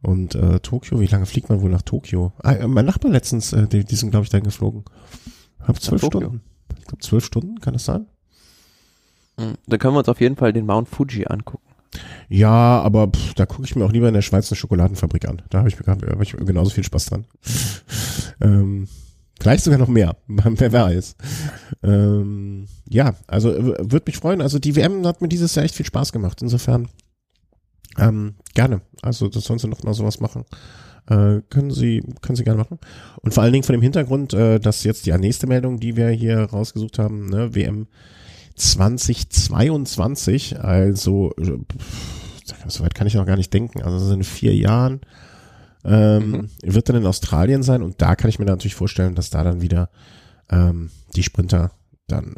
Und 0.02 0.34
äh, 0.34 0.60
Tokio, 0.60 1.00
wie 1.00 1.06
lange 1.06 1.26
fliegt 1.26 1.48
man 1.48 1.60
wohl 1.60 1.70
nach 1.70 1.82
Tokio? 1.82 2.32
Ah, 2.42 2.52
äh, 2.52 2.68
mein 2.68 2.86
Nachbar 2.86 3.10
letztens, 3.10 3.52
äh, 3.52 3.66
die, 3.66 3.84
die 3.84 3.96
sind, 3.96 4.10
glaube 4.10 4.24
ich, 4.24 4.30
dann 4.30 4.42
geflogen. 4.42 4.84
Hab 5.60 5.80
zwölf 5.80 6.02
Stunden. 6.04 6.40
Ich 6.78 6.84
glaube, 6.84 7.02
zwölf 7.02 7.24
Stunden, 7.24 7.60
kann 7.60 7.72
das 7.72 7.84
sein? 7.84 8.06
Mhm. 9.36 9.54
Da 9.66 9.78
können 9.78 9.94
wir 9.94 9.98
uns 9.98 10.08
auf 10.08 10.20
jeden 10.20 10.36
Fall 10.36 10.52
den 10.52 10.66
Mount 10.66 10.88
Fuji 10.88 11.26
angucken. 11.26 11.68
Ja, 12.28 12.80
aber 12.82 13.08
pff, 13.08 13.34
da 13.34 13.46
gucke 13.46 13.64
ich 13.64 13.74
mir 13.74 13.84
auch 13.84 13.92
lieber 13.92 14.08
in 14.08 14.14
der 14.14 14.22
Schweiz 14.22 14.50
eine 14.50 14.56
Schokoladenfabrik 14.56 15.26
an. 15.26 15.42
Da 15.50 15.58
habe 15.58 15.68
ich, 15.68 15.78
hab 15.78 16.22
ich 16.22 16.32
genauso 16.32 16.70
viel 16.70 16.84
Spaß 16.84 17.06
dran. 17.06 17.24
ähm, 18.40 18.88
vielleicht 19.40 19.64
sogar 19.64 19.78
noch 19.78 19.88
mehr, 19.88 20.16
wer 20.26 20.72
weiß. 20.72 21.16
Ähm, 21.82 22.66
ja, 22.88 23.14
also 23.26 23.54
würde 23.56 24.02
mich 24.06 24.18
freuen. 24.18 24.42
Also 24.42 24.58
die 24.58 24.76
WM 24.76 25.06
hat 25.06 25.22
mir 25.22 25.28
dieses 25.28 25.54
Jahr 25.54 25.64
echt 25.64 25.74
viel 25.74 25.86
Spaß 25.86 26.12
gemacht. 26.12 26.42
Insofern 26.42 26.88
ähm, 27.98 28.34
gerne. 28.54 28.80
Also 29.02 29.28
das 29.28 29.44
sollen 29.44 29.58
sie 29.58 29.68
noch 29.68 29.82
mal 29.82 29.94
sowas 29.94 30.20
machen. 30.20 30.44
Äh, 31.08 31.40
können 31.48 31.70
Sie 31.70 32.02
können 32.20 32.36
Sie 32.36 32.44
gerne 32.44 32.58
machen. 32.58 32.78
Und 33.22 33.32
vor 33.32 33.42
allen 33.42 33.52
Dingen 33.52 33.64
von 33.64 33.74
dem 33.74 33.82
Hintergrund, 33.82 34.34
äh, 34.34 34.60
dass 34.60 34.84
jetzt 34.84 35.06
die 35.06 35.12
nächste 35.12 35.46
Meldung, 35.46 35.80
die 35.80 35.96
wir 35.96 36.10
hier 36.10 36.40
rausgesucht 36.40 36.98
haben, 36.98 37.28
ne, 37.28 37.54
WM 37.54 37.86
2022, 38.56 40.60
also 40.60 41.32
soweit 42.66 42.94
kann 42.94 43.06
ich 43.06 43.14
noch 43.14 43.26
gar 43.26 43.36
nicht 43.36 43.54
denken. 43.54 43.82
Also 43.82 44.12
in 44.12 44.24
vier 44.24 44.54
Jahren 44.54 45.00
ähm, 45.84 46.30
mhm. 46.30 46.48
wird 46.62 46.88
dann 46.88 46.96
in 46.96 47.06
Australien 47.06 47.62
sein 47.62 47.82
und 47.82 48.02
da 48.02 48.16
kann 48.16 48.28
ich 48.28 48.38
mir 48.38 48.44
natürlich 48.44 48.74
vorstellen, 48.74 49.14
dass 49.14 49.30
da 49.30 49.44
dann 49.44 49.62
wieder 49.62 49.90
ähm, 50.50 50.90
die 51.14 51.22
Sprinter 51.22 51.70
dann 52.08 52.36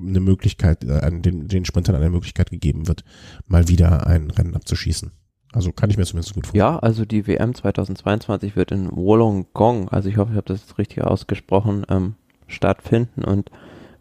eine 0.00 0.20
Möglichkeit, 0.20 0.84
äh, 0.84 1.10
den, 1.10 1.48
den 1.48 1.64
Sprintern 1.64 1.96
eine 1.96 2.10
Möglichkeit 2.10 2.50
gegeben 2.50 2.88
wird, 2.88 3.04
mal 3.46 3.68
wieder 3.68 4.06
ein 4.06 4.30
Rennen 4.30 4.54
abzuschießen. 4.54 5.10
Also 5.52 5.72
kann 5.72 5.90
ich 5.90 5.98
mir 5.98 6.04
zumindest 6.04 6.34
gut 6.34 6.46
vorstellen. 6.46 6.60
Ja, 6.60 6.78
also 6.78 7.04
die 7.04 7.26
WM 7.26 7.54
2022 7.54 8.56
wird 8.56 8.72
in 8.72 8.90
Wollongong, 8.90 9.88
also 9.90 10.08
ich 10.08 10.16
hoffe, 10.16 10.32
ich 10.32 10.36
habe 10.36 10.46
das 10.46 10.62
jetzt 10.62 10.78
richtig 10.78 11.04
ausgesprochen, 11.04 11.84
ähm, 11.88 12.14
stattfinden 12.46 13.24
und 13.24 13.50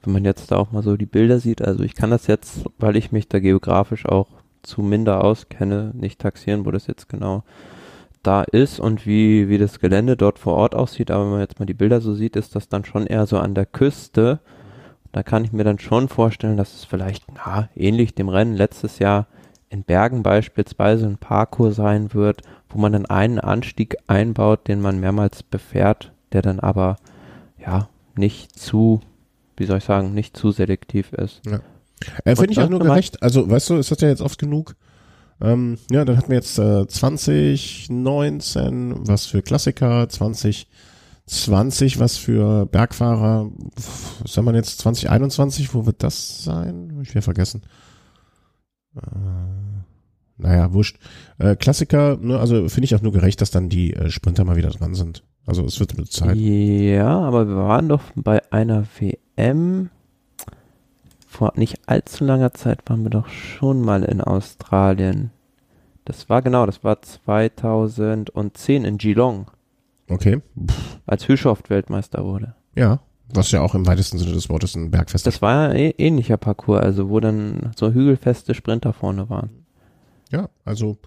wenn 0.04 0.14
man 0.14 0.26
jetzt 0.26 0.52
da 0.52 0.58
auch 0.58 0.72
mal 0.72 0.82
so 0.82 0.98
die 0.98 1.06
Bilder 1.06 1.40
sieht, 1.40 1.62
also 1.62 1.84
ich 1.84 1.94
kann 1.94 2.10
das 2.10 2.28
jetzt, 2.28 2.66
weil 2.80 2.96
ich 2.96 3.12
mich 3.12 3.28
da 3.28 3.40
geografisch 3.40 4.06
auch 4.06 4.28
zu 4.64 4.82
minder 4.82 5.24
auskenne, 5.24 5.92
nicht 5.94 6.20
taxieren, 6.20 6.66
wo 6.66 6.72
das 6.72 6.88
jetzt 6.88 7.08
genau 7.10 7.44
da 8.24 8.44
ist 8.44 8.80
und 8.80 9.06
wie, 9.06 9.50
wie 9.50 9.58
das 9.58 9.80
Gelände 9.80 10.16
dort 10.16 10.40
vor 10.40 10.54
Ort 10.54 10.76
aussieht, 10.76 11.12
aber 11.12 11.26
wenn 11.26 11.32
man 11.32 11.40
jetzt 11.42 11.60
mal 11.60 11.66
die 11.66 11.74
Bilder 11.74 12.02
so 12.02 12.14
sieht, 12.14 12.36
ist 12.36 12.56
das 12.56 12.70
dann 12.70 12.86
schon 12.86 13.08
eher 13.08 13.26
so 13.26 13.38
an 13.38 13.56
der 13.56 13.66
Küste 13.66 14.40
da 15.12 15.24
kann 15.24 15.44
ich 15.44 15.52
mir 15.52 15.64
dann 15.64 15.80
schon 15.80 16.08
vorstellen, 16.08 16.58
dass 16.58 16.74
es 16.74 16.86
vielleicht 16.86 17.26
na, 17.34 17.70
ähnlich 17.76 18.16
dem 18.16 18.30
Rennen 18.30 18.56
letztes 18.56 19.00
Jahr 19.00 19.28
in 19.70 19.84
Bergen 19.84 20.24
beispielsweise 20.24 21.06
ein 21.06 21.18
Parcours 21.18 21.76
sein 21.76 22.14
wird, 22.14 22.42
wo 22.70 22.80
man 22.80 22.94
dann 22.94 23.06
einen 23.06 23.40
Anstieg 23.40 23.98
einbaut, 24.08 24.68
den 24.68 24.82
man 24.82 25.00
mehrmals 25.00 25.44
befährt, 25.44 26.12
der 26.34 26.42
dann 26.42 26.60
aber 26.60 26.98
ja 27.58 27.90
nicht 28.16 28.58
zu 28.58 29.02
wie 29.62 29.68
soll 29.68 29.78
ich 29.78 29.84
sagen, 29.84 30.14
nicht 30.14 30.36
zu 30.36 30.52
selektiv 30.52 31.14
ist. 31.14 31.42
Ja. 31.46 31.60
Äh, 32.26 32.36
Finde 32.36 32.52
ich 32.52 32.60
auch 32.60 32.70
nur 32.70 32.80
gerecht. 32.80 33.22
Also, 33.22 33.48
weißt 33.50 33.70
du, 33.70 33.76
ist 33.76 33.92
das 33.92 34.02
ja 34.02 34.10
jetzt 34.10 34.24
oft 34.24 34.40
genug. 34.40 34.76
Ähm, 35.40 35.78
ja, 35.92 36.04
dann 36.04 36.18
hatten 36.18 36.30
wir 36.30 36.38
jetzt 36.38 36.58
äh, 36.58 36.88
2019 36.88 39.08
was 39.08 39.28
für 39.28 39.44
Klassiker, 39.44 40.10
2020 41.32 42.00
was 42.00 42.18
für 42.18 42.66
Bergfahrer. 42.66 43.50
Was 44.22 44.36
haben 44.36 44.46
wir 44.46 44.54
jetzt 44.54 44.80
2021? 44.80 45.74
Wo 45.74 45.86
wird 45.86 46.04
das 46.04 46.44
sein? 46.44 47.00
Ich 47.02 47.16
will 47.16 47.22
vergessen. 47.22 47.62
Äh, 48.98 49.00
naja, 50.38 50.74
wurscht. 50.74 51.00
Äh, 51.38 51.56
Klassiker, 51.56 52.18
ne, 52.18 52.38
also 52.38 52.68
finde 52.68 52.86
ich 52.86 52.96
auch 52.96 53.02
nur 53.02 53.14
gerecht, 53.14 53.40
dass 53.40 53.50
dann 53.50 53.70
die 53.70 53.94
äh, 53.94 54.10
Sprinter 54.10 54.44
mal 54.44 54.58
wieder 54.58 54.72
dran 54.72 54.94
sind. 54.94 55.24
Also 55.46 55.64
es 55.64 55.80
wird 55.80 55.98
mit 55.98 56.12
Zeit. 56.12 56.36
Ja, 56.36 57.20
aber 57.20 57.48
wir 57.48 57.56
waren 57.56 57.88
doch 57.88 58.04
bei 58.16 58.42
einer 58.52 58.86
WM. 59.00 59.90
Vor 61.28 61.54
nicht 61.56 61.80
allzu 61.88 62.26
langer 62.26 62.54
Zeit 62.54 62.82
waren 62.88 63.04
wir 63.04 63.10
doch 63.10 63.30
schon 63.30 63.82
mal 63.82 64.04
in 64.04 64.20
Australien. 64.20 65.32
Das 66.04 66.28
war 66.28 66.42
genau, 66.42 66.66
das 66.66 66.84
war 66.84 67.02
2010 67.02 68.84
in 68.84 68.98
Geelong. 68.98 69.48
Okay. 70.12 70.42
Als 71.06 71.28
Hüschoft 71.28 71.70
Weltmeister 71.70 72.24
wurde. 72.26 72.56
Ja, 72.76 73.00
was 73.34 73.52
ja 73.52 73.62
auch 73.62 73.76
im 73.76 73.88
weitesten 73.88 74.18
Sinne 74.18 74.34
des 74.34 74.50
Wortes 74.50 74.76
ein 74.76 74.92
Bergfest 74.92 75.26
Das 75.26 75.42
war 75.42 75.70
ja 75.70 75.74
eh, 75.74 75.96
ähnlicher 75.98 76.38
Parcours, 76.38 76.82
also 76.82 77.10
wo 77.10 77.20
dann 77.20 77.72
so 77.76 77.94
hügelfeste 77.94 78.54
Sprinter 78.54 78.94
vorne 78.94 79.30
waren. 79.30 79.50
Ja, 80.32 80.50
also 80.66 80.98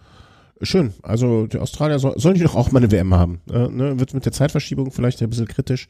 schön. 0.62 0.94
Also 1.02 1.46
die 1.46 1.58
Australier 1.58 1.98
soll, 1.98 2.18
sollen 2.18 2.34
die 2.34 2.42
doch 2.42 2.54
auch 2.54 2.72
mal 2.72 2.78
eine 2.78 2.90
WM 2.90 3.14
haben. 3.14 3.40
Äh, 3.50 3.68
ne? 3.68 3.98
Wird 3.98 4.14
mit 4.14 4.24
der 4.24 4.32
Zeitverschiebung 4.32 4.90
vielleicht 4.90 5.22
ein 5.22 5.30
bisschen 5.30 5.48
kritisch, 5.48 5.88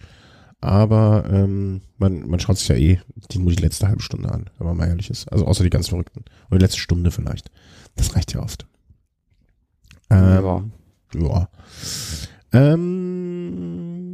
aber 0.60 1.24
ähm, 1.30 1.82
man, 1.98 2.28
man 2.28 2.40
schaut 2.40 2.58
sich 2.58 2.68
ja 2.68 2.76
eh 2.76 3.00
die, 3.30 3.38
nur 3.38 3.52
die 3.52 3.62
letzte 3.62 3.86
halbe 3.86 4.02
Stunde 4.02 4.32
an, 4.32 4.50
wenn 4.58 4.66
man 4.66 4.76
mal 4.76 4.88
ehrlich 4.88 5.10
ist. 5.10 5.30
Also 5.30 5.46
außer 5.46 5.62
die 5.62 5.70
ganz 5.70 5.88
Verrückten. 5.88 6.24
Oder 6.48 6.58
die 6.58 6.64
letzte 6.64 6.80
Stunde 6.80 7.10
vielleicht. 7.10 7.50
Das 7.96 8.16
reicht 8.16 8.34
ja 8.34 8.40
oft. 8.40 8.66
Ähm, 10.10 10.44
ja. 10.44 10.64
ja. 11.14 11.48
Ähm, 12.54 14.04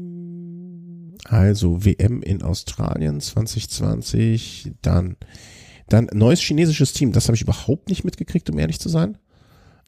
also 1.25 1.85
WM 1.85 2.23
in 2.23 2.43
Australien 2.43 3.21
2020, 3.21 4.73
dann 4.83 5.17
dann 5.91 6.09
neues 6.13 6.41
chinesisches 6.41 6.93
Team, 6.93 7.13
das 7.13 7.27
habe 7.27 7.37
ich 7.37 7.43
überhaupt 7.43 7.89
nicht 7.89 8.05
mitgekriegt, 8.05 8.49
um 8.49 8.59
ehrlich 8.59 8.79
zu 8.79 8.89
sein, 8.89 9.19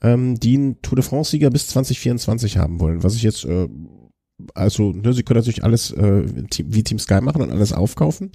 ähm, 0.03 0.39
die 0.39 0.57
einen 0.57 0.83
Tour 0.83 0.97
de 0.97 1.05
France-Sieger 1.05 1.51
bis 1.51 1.69
2024 1.69 2.59
haben 2.59 2.81
wollen. 2.81 3.03
Was 3.03 3.15
ich 3.15 3.23
jetzt, 3.23 3.45
äh, 3.45 3.69
also, 4.55 4.91
ne, 4.91 5.13
sie 5.13 5.23
können 5.23 5.39
natürlich 5.39 5.65
alles 5.65 5.93
äh, 5.93 6.25
wie 6.65 6.83
Team 6.83 6.99
Sky 6.99 7.21
machen 7.21 7.41
und 7.41 7.53
alles 7.53 7.73
aufkaufen. 7.73 8.33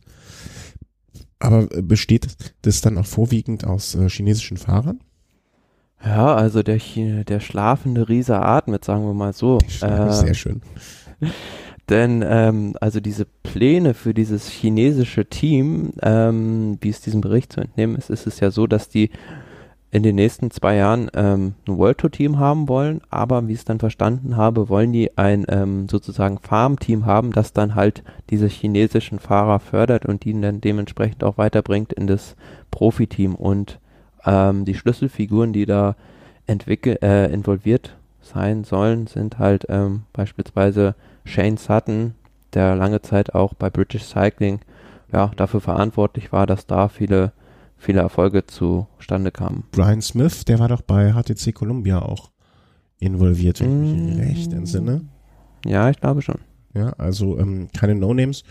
Aber 1.40 1.70
äh, 1.76 1.82
besteht 1.82 2.28
das 2.62 2.82
dann 2.82 2.98
auch 2.98 3.06
vorwiegend 3.06 3.66
aus 3.66 3.96
äh, 3.96 4.10
chinesischen 4.10 4.58
Fahrern? 4.58 5.02
Ja, 6.04 6.36
also 6.36 6.64
der, 6.64 6.80
der 7.28 7.40
schlafende 7.40 8.08
Riese 8.08 8.40
atmet, 8.40 8.86
sagen 8.86 9.06
wir 9.06 9.14
mal 9.14 9.34
so. 9.34 9.58
Äh, 9.82 10.12
sehr 10.12 10.34
schön. 10.34 10.62
Denn 11.90 12.24
ähm, 12.28 12.76
also 12.82 13.00
diese 13.00 13.26
Pläne 13.44 13.94
für 13.94 14.14
dieses 14.14 14.50
chinesische 14.50 15.26
Team, 15.26 15.94
ähm, 16.02 16.78
wie 16.82 16.90
es 16.90 17.00
diesem 17.02 17.22
Bericht 17.22 17.54
zu 17.54 17.62
entnehmen 17.62 17.96
ist, 17.96 18.10
ist 18.10 18.28
es 18.28 18.42
ja 18.42 18.52
so, 18.52 18.68
dass 18.68 18.90
die 18.90 19.10
in 19.90 20.04
den 20.04 20.16
nächsten 20.16 20.52
zwei 20.52 20.76
Jahren 20.76 21.10
ähm, 21.14 21.54
ein 21.66 21.78
World 21.78 22.00
Tour 22.00 22.12
Team 22.12 22.40
haben 22.40 22.68
wollen, 22.68 23.02
aber 23.10 23.48
wie 23.48 23.54
ich 23.54 23.60
es 23.60 23.66
dann 23.66 23.80
verstanden 23.80 24.36
habe, 24.36 24.68
wollen 24.68 24.92
die 24.92 25.18
ein 25.18 25.46
ähm, 25.48 25.88
sozusagen 25.88 26.40
Farm-Team 26.40 27.06
haben, 27.06 27.32
das 27.32 27.54
dann 27.54 27.74
halt 27.74 28.04
diese 28.30 28.48
chinesischen 28.48 29.20
Fahrer 29.20 29.62
fördert 29.62 30.06
und 30.06 30.26
die 30.26 30.40
dann 30.40 30.60
dementsprechend 30.60 31.24
auch 31.24 31.38
weiterbringt 31.38 31.94
in 31.94 32.06
das 32.06 32.36
Profiteam 32.70 33.34
und 33.34 33.80
ähm, 34.28 34.66
die 34.66 34.76
Schlüsselfiguren, 34.76 35.54
die 35.54 35.66
da 35.66 35.96
entwickel 36.46 37.00
äh, 37.02 37.32
involviert 37.34 37.96
sein 38.22 38.64
sollen, 38.64 39.08
sind 39.08 39.40
halt 39.40 39.66
ähm, 39.70 40.04
beispielsweise 40.14 40.96
Shane 41.24 41.58
Sutton, 41.58 42.14
der 42.54 42.76
lange 42.76 43.02
Zeit 43.02 43.34
auch 43.34 43.54
bei 43.54 43.70
British 43.70 44.04
Cycling 44.04 44.60
ja, 45.12 45.32
dafür 45.38 45.62
verantwortlich 45.62 46.32
war, 46.32 46.46
dass 46.46 46.68
da 46.68 46.90
viele, 46.90 47.32
viele 47.78 48.02
Erfolge 48.02 48.46
zustande 48.46 49.32
kamen. 49.32 49.64
Brian 49.72 50.02
Smith, 50.02 50.46
der 50.46 50.60
war 50.60 50.68
doch 50.68 50.82
bei 50.82 51.14
HTC 51.14 51.54
Columbia 51.54 52.02
auch 52.02 52.32
involviert, 53.00 53.62
wenn 53.62 53.84
ich 53.84 53.96
mich 53.96 54.16
mm. 54.16 54.20
recht 54.20 54.54
entsinne. 54.54 55.02
Ja, 55.66 55.90
ich 55.90 56.00
glaube 56.00 56.22
schon. 56.22 56.40
Ja, 56.78 56.90
also 56.98 57.40
ähm, 57.40 57.70
keine 57.76 57.96
No-Names. 57.96 58.44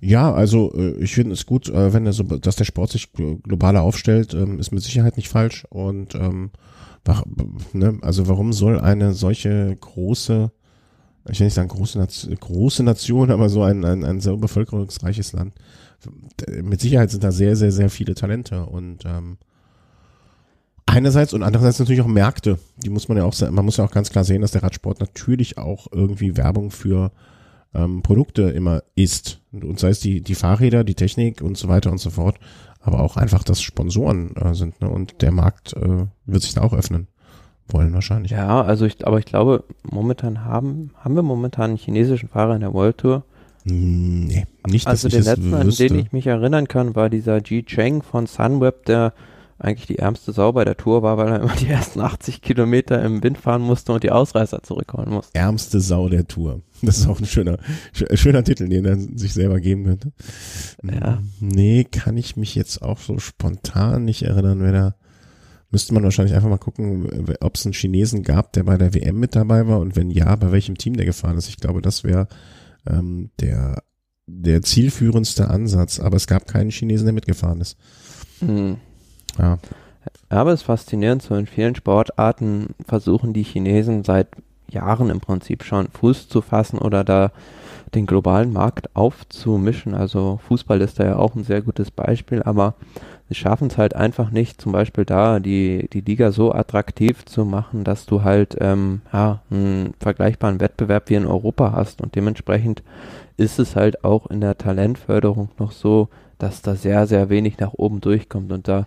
Ja, 0.00 0.32
also 0.32 0.72
äh, 0.74 0.92
ich 0.98 1.14
finde 1.14 1.32
es 1.32 1.44
gut, 1.44 1.68
äh, 1.68 1.92
wenn 1.92 2.06
er 2.06 2.12
so, 2.12 2.22
dass 2.22 2.56
der 2.56 2.64
Sport 2.64 2.92
sich 2.92 3.12
globaler 3.12 3.82
aufstellt, 3.82 4.32
ähm, 4.34 4.60
ist 4.60 4.70
mit 4.70 4.82
Sicherheit 4.82 5.16
nicht 5.16 5.28
falsch. 5.28 5.64
Und 5.70 6.14
ähm, 6.14 6.50
ne, 7.72 7.98
also 8.02 8.28
warum 8.28 8.52
soll 8.52 8.78
eine 8.78 9.12
solche 9.12 9.74
große, 9.80 10.52
ich 11.30 11.40
will 11.40 11.46
nicht 11.46 11.54
sagen 11.54 11.68
große, 11.68 11.98
Nation, 11.98 12.34
große 12.38 12.82
Nation, 12.84 13.30
aber 13.32 13.48
so 13.48 13.62
ein, 13.62 13.84
ein, 13.84 14.04
ein 14.04 14.20
sehr 14.20 14.36
bevölkerungsreiches 14.36 15.32
Land. 15.32 15.54
Mit 16.62 16.80
Sicherheit 16.80 17.10
sind 17.10 17.24
da 17.24 17.32
sehr, 17.32 17.56
sehr, 17.56 17.72
sehr 17.72 17.90
viele 17.90 18.14
Talente 18.14 18.66
und 18.66 19.04
ähm, 19.06 19.38
einerseits 20.86 21.32
und 21.32 21.42
andererseits 21.42 21.78
natürlich 21.78 22.02
auch 22.02 22.06
Märkte. 22.06 22.58
Die 22.76 22.90
muss 22.90 23.08
man 23.08 23.16
ja 23.16 23.24
auch, 23.24 23.34
man 23.50 23.64
muss 23.64 23.78
ja 23.78 23.84
auch 23.84 23.90
ganz 23.90 24.10
klar 24.10 24.24
sehen, 24.24 24.42
dass 24.42 24.52
der 24.52 24.62
Radsport 24.62 25.00
natürlich 25.00 25.58
auch 25.58 25.86
irgendwie 25.90 26.36
Werbung 26.36 26.70
für 26.70 27.10
ähm, 27.74 28.02
Produkte 28.02 28.42
immer 28.42 28.82
ist. 28.94 29.40
Und 29.52 29.78
sei 29.78 29.88
es 29.88 30.00
die, 30.00 30.20
die 30.20 30.34
Fahrräder, 30.34 30.84
die 30.84 30.94
Technik 30.94 31.42
und 31.42 31.56
so 31.56 31.68
weiter 31.68 31.90
und 31.90 31.98
so 31.98 32.10
fort, 32.10 32.38
aber 32.80 33.00
auch 33.00 33.16
einfach, 33.16 33.44
dass 33.44 33.62
Sponsoren 33.62 34.34
äh, 34.36 34.54
sind. 34.54 34.80
Ne? 34.80 34.88
Und 34.88 35.22
der 35.22 35.32
Markt 35.32 35.74
äh, 35.74 36.06
wird 36.26 36.42
sich 36.42 36.54
da 36.54 36.62
auch 36.62 36.72
öffnen 36.72 37.08
wollen 37.68 37.94
wahrscheinlich. 37.94 38.32
Ja, 38.32 38.62
also 38.62 38.84
ich, 38.84 39.06
aber 39.06 39.18
ich 39.18 39.24
glaube, 39.24 39.64
momentan 39.82 40.44
haben, 40.44 40.90
haben 40.98 41.14
wir 41.14 41.22
momentan 41.22 41.70
einen 41.70 41.78
chinesischen 41.78 42.28
Fahrer 42.28 42.54
in 42.54 42.60
der 42.60 42.74
World 42.74 42.98
Tour. 42.98 43.24
Nee, 43.64 44.46
nicht, 44.66 44.86
also 44.86 45.08
den 45.08 45.22
letzten, 45.22 45.54
an 45.54 45.70
den 45.70 45.98
ich 45.98 46.12
mich 46.12 46.26
erinnern 46.26 46.68
kann, 46.68 46.94
war 46.94 47.08
dieser 47.08 47.40
Ji 47.42 47.62
Cheng 47.62 48.02
von 48.02 48.26
Sunweb, 48.26 48.84
der 48.84 49.14
eigentlich 49.58 49.86
die 49.86 49.98
ärmste 49.98 50.32
Sau 50.32 50.52
bei 50.52 50.64
der 50.64 50.76
Tour 50.76 51.02
war, 51.02 51.16
weil 51.16 51.28
er 51.28 51.40
immer 51.40 51.56
die 51.56 51.68
ersten 51.68 52.00
80 52.00 52.42
Kilometer 52.42 53.02
im 53.02 53.22
Wind 53.22 53.38
fahren 53.38 53.62
musste 53.62 53.92
und 53.92 54.02
die 54.02 54.10
Ausreißer 54.10 54.62
zurückholen 54.62 55.10
musste. 55.10 55.38
Ärmste 55.38 55.80
Sau 55.80 56.08
der 56.08 56.26
Tour. 56.26 56.62
Das 56.82 56.98
ist 56.98 57.06
auch 57.06 57.18
ein 57.18 57.26
schöner, 57.26 57.58
schöner 57.92 58.44
Titel, 58.44 58.68
den 58.68 58.84
er 58.84 58.98
sich 58.98 59.32
selber 59.32 59.60
geben 59.60 59.84
könnte. 59.84 60.12
Ja. 60.82 61.22
Nee, 61.40 61.84
kann 61.84 62.16
ich 62.16 62.36
mich 62.36 62.54
jetzt 62.54 62.82
auch 62.82 62.98
so 62.98 63.18
spontan 63.18 64.04
nicht 64.04 64.22
erinnern, 64.22 64.60
wer 64.60 64.72
da 64.72 64.94
müsste 65.74 65.92
man 65.92 66.04
wahrscheinlich 66.04 66.36
einfach 66.36 66.48
mal 66.48 66.56
gucken, 66.56 67.34
ob 67.40 67.56
es 67.56 67.66
einen 67.66 67.72
Chinesen 67.72 68.22
gab, 68.22 68.52
der 68.52 68.62
bei 68.62 68.78
der 68.78 68.94
WM 68.94 69.18
mit 69.18 69.34
dabei 69.34 69.66
war 69.66 69.80
und 69.80 69.96
wenn 69.96 70.08
ja, 70.08 70.36
bei 70.36 70.52
welchem 70.52 70.78
Team 70.78 70.96
der 70.96 71.04
gefahren 71.04 71.36
ist. 71.36 71.48
Ich 71.48 71.56
glaube, 71.56 71.82
das 71.82 72.04
wäre 72.04 72.28
ähm, 72.86 73.30
der, 73.40 73.82
der 74.26 74.62
zielführendste 74.62 75.48
Ansatz, 75.50 75.98
aber 75.98 76.16
es 76.16 76.28
gab 76.28 76.46
keinen 76.46 76.70
Chinesen, 76.70 77.06
der 77.06 77.12
mitgefahren 77.12 77.60
ist. 77.60 77.76
Hm. 78.38 78.76
Ja. 79.38 79.58
Aber 80.28 80.52
es 80.52 80.60
ist 80.60 80.66
faszinierend, 80.66 81.22
so 81.22 81.34
in 81.34 81.46
vielen 81.46 81.74
Sportarten 81.74 82.74
versuchen 82.86 83.32
die 83.32 83.42
Chinesen 83.42 84.04
seit 84.04 84.28
Jahren 84.68 85.10
im 85.10 85.20
Prinzip 85.20 85.62
schon 85.62 85.88
Fuß 85.88 86.28
zu 86.28 86.42
fassen 86.42 86.78
oder 86.78 87.04
da 87.04 87.30
den 87.94 88.06
globalen 88.06 88.52
Markt 88.52 88.94
aufzumischen. 88.94 89.94
Also 89.94 90.40
Fußball 90.48 90.80
ist 90.80 90.98
da 90.98 91.04
ja 91.04 91.16
auch 91.16 91.34
ein 91.34 91.44
sehr 91.44 91.62
gutes 91.62 91.90
Beispiel, 91.90 92.42
aber 92.42 92.74
sie 93.28 93.34
schaffen 93.34 93.68
es 93.68 93.78
halt 93.78 93.94
einfach 93.94 94.30
nicht, 94.30 94.60
zum 94.60 94.72
Beispiel 94.72 95.04
da 95.04 95.38
die, 95.38 95.88
die 95.92 96.00
Liga 96.00 96.32
so 96.32 96.52
attraktiv 96.52 97.24
zu 97.24 97.44
machen, 97.44 97.84
dass 97.84 98.06
du 98.06 98.22
halt 98.22 98.56
ähm, 98.60 99.02
ja, 99.12 99.40
einen 99.50 99.94
vergleichbaren 100.00 100.60
Wettbewerb 100.60 101.08
wie 101.08 101.14
in 101.14 101.26
Europa 101.26 101.72
hast. 101.72 102.02
Und 102.02 102.16
dementsprechend 102.16 102.82
ist 103.36 103.58
es 103.58 103.76
halt 103.76 104.04
auch 104.04 104.26
in 104.26 104.40
der 104.40 104.58
Talentförderung 104.58 105.48
noch 105.58 105.72
so, 105.72 106.08
dass 106.38 106.62
da 106.62 106.74
sehr, 106.74 107.06
sehr 107.06 107.28
wenig 107.28 107.58
nach 107.58 107.74
oben 107.74 108.00
durchkommt. 108.00 108.52
Und 108.52 108.68
da 108.68 108.86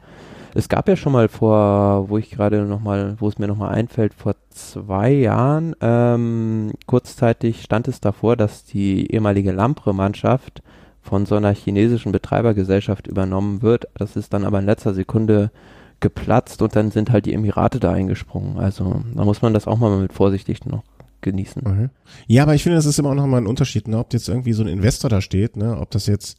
es 0.53 0.69
gab 0.69 0.88
ja 0.88 0.95
schon 0.95 1.14
mal 1.14 1.28
vor, 1.28 2.10
wo 2.10 2.18
ich 2.18 2.30
gerade 2.30 2.64
nochmal, 2.64 3.15
wo 3.19 3.28
es 3.28 3.38
mir 3.38 3.48
nochmal 3.48 3.74
einfällt, 3.74 4.14
vor 4.14 4.36
zwei 4.49 5.11
Jahren, 5.11 5.76
ähm, 5.82 6.72
kurzzeitig 6.86 7.61
stand 7.61 7.88
es 7.88 8.02
davor, 8.02 8.36
dass 8.36 8.65
die 8.65 9.11
ehemalige 9.11 9.52
Lampre-Mannschaft 9.52 10.61
von 11.02 11.26
so 11.26 11.36
einer 11.36 11.53
chinesischen 11.53 12.11
Betreibergesellschaft 12.11 13.07
übernommen 13.07 13.61
wird. 13.61 13.88
Das 13.95 14.15
ist 14.15 14.34
dann 14.34 14.44
aber 14.44 14.60
in 14.60 14.65
letzter 14.65 14.94
Sekunde 14.94 15.52
geplatzt 15.99 16.61
und 16.61 16.76
dann 16.76 16.91
sind 16.91 17.11
halt 17.11 17.26
die 17.26 17.34
Emirate 17.34 17.80
da 17.80 17.91
eingesprungen. 17.91 18.57
Also 18.57 19.02
da 19.15 19.26
muss 19.26 19.41
man 19.41 19.53
das 19.53 19.68
auch 19.68 19.78
mal 19.78 19.98
mit 19.98 20.14
vorsichtig 20.14 20.65
noch 20.65 20.84
genießen. 21.22 21.64
Okay. 21.65 21.90
Ja, 22.28 22.44
aber 22.44 22.56
ich 22.56 22.64
finde, 22.64 22.76
das 22.76 22.86
ist 22.86 22.99
immer 22.99 23.10
auch 23.10 23.15
nochmal 23.15 23.41
ein 23.41 23.48
Unterschied, 23.48 23.88
ne? 23.88 23.98
ob 23.98 24.14
jetzt 24.14 24.30
irgendwie 24.30 24.53
so 24.53 24.64
ein 24.64 24.69
Investor 24.69 25.10
da 25.10 25.22
steht, 25.22 25.57
ne? 25.57 25.78
ob 25.80 25.90
das 25.91 26.06
jetzt 26.06 26.38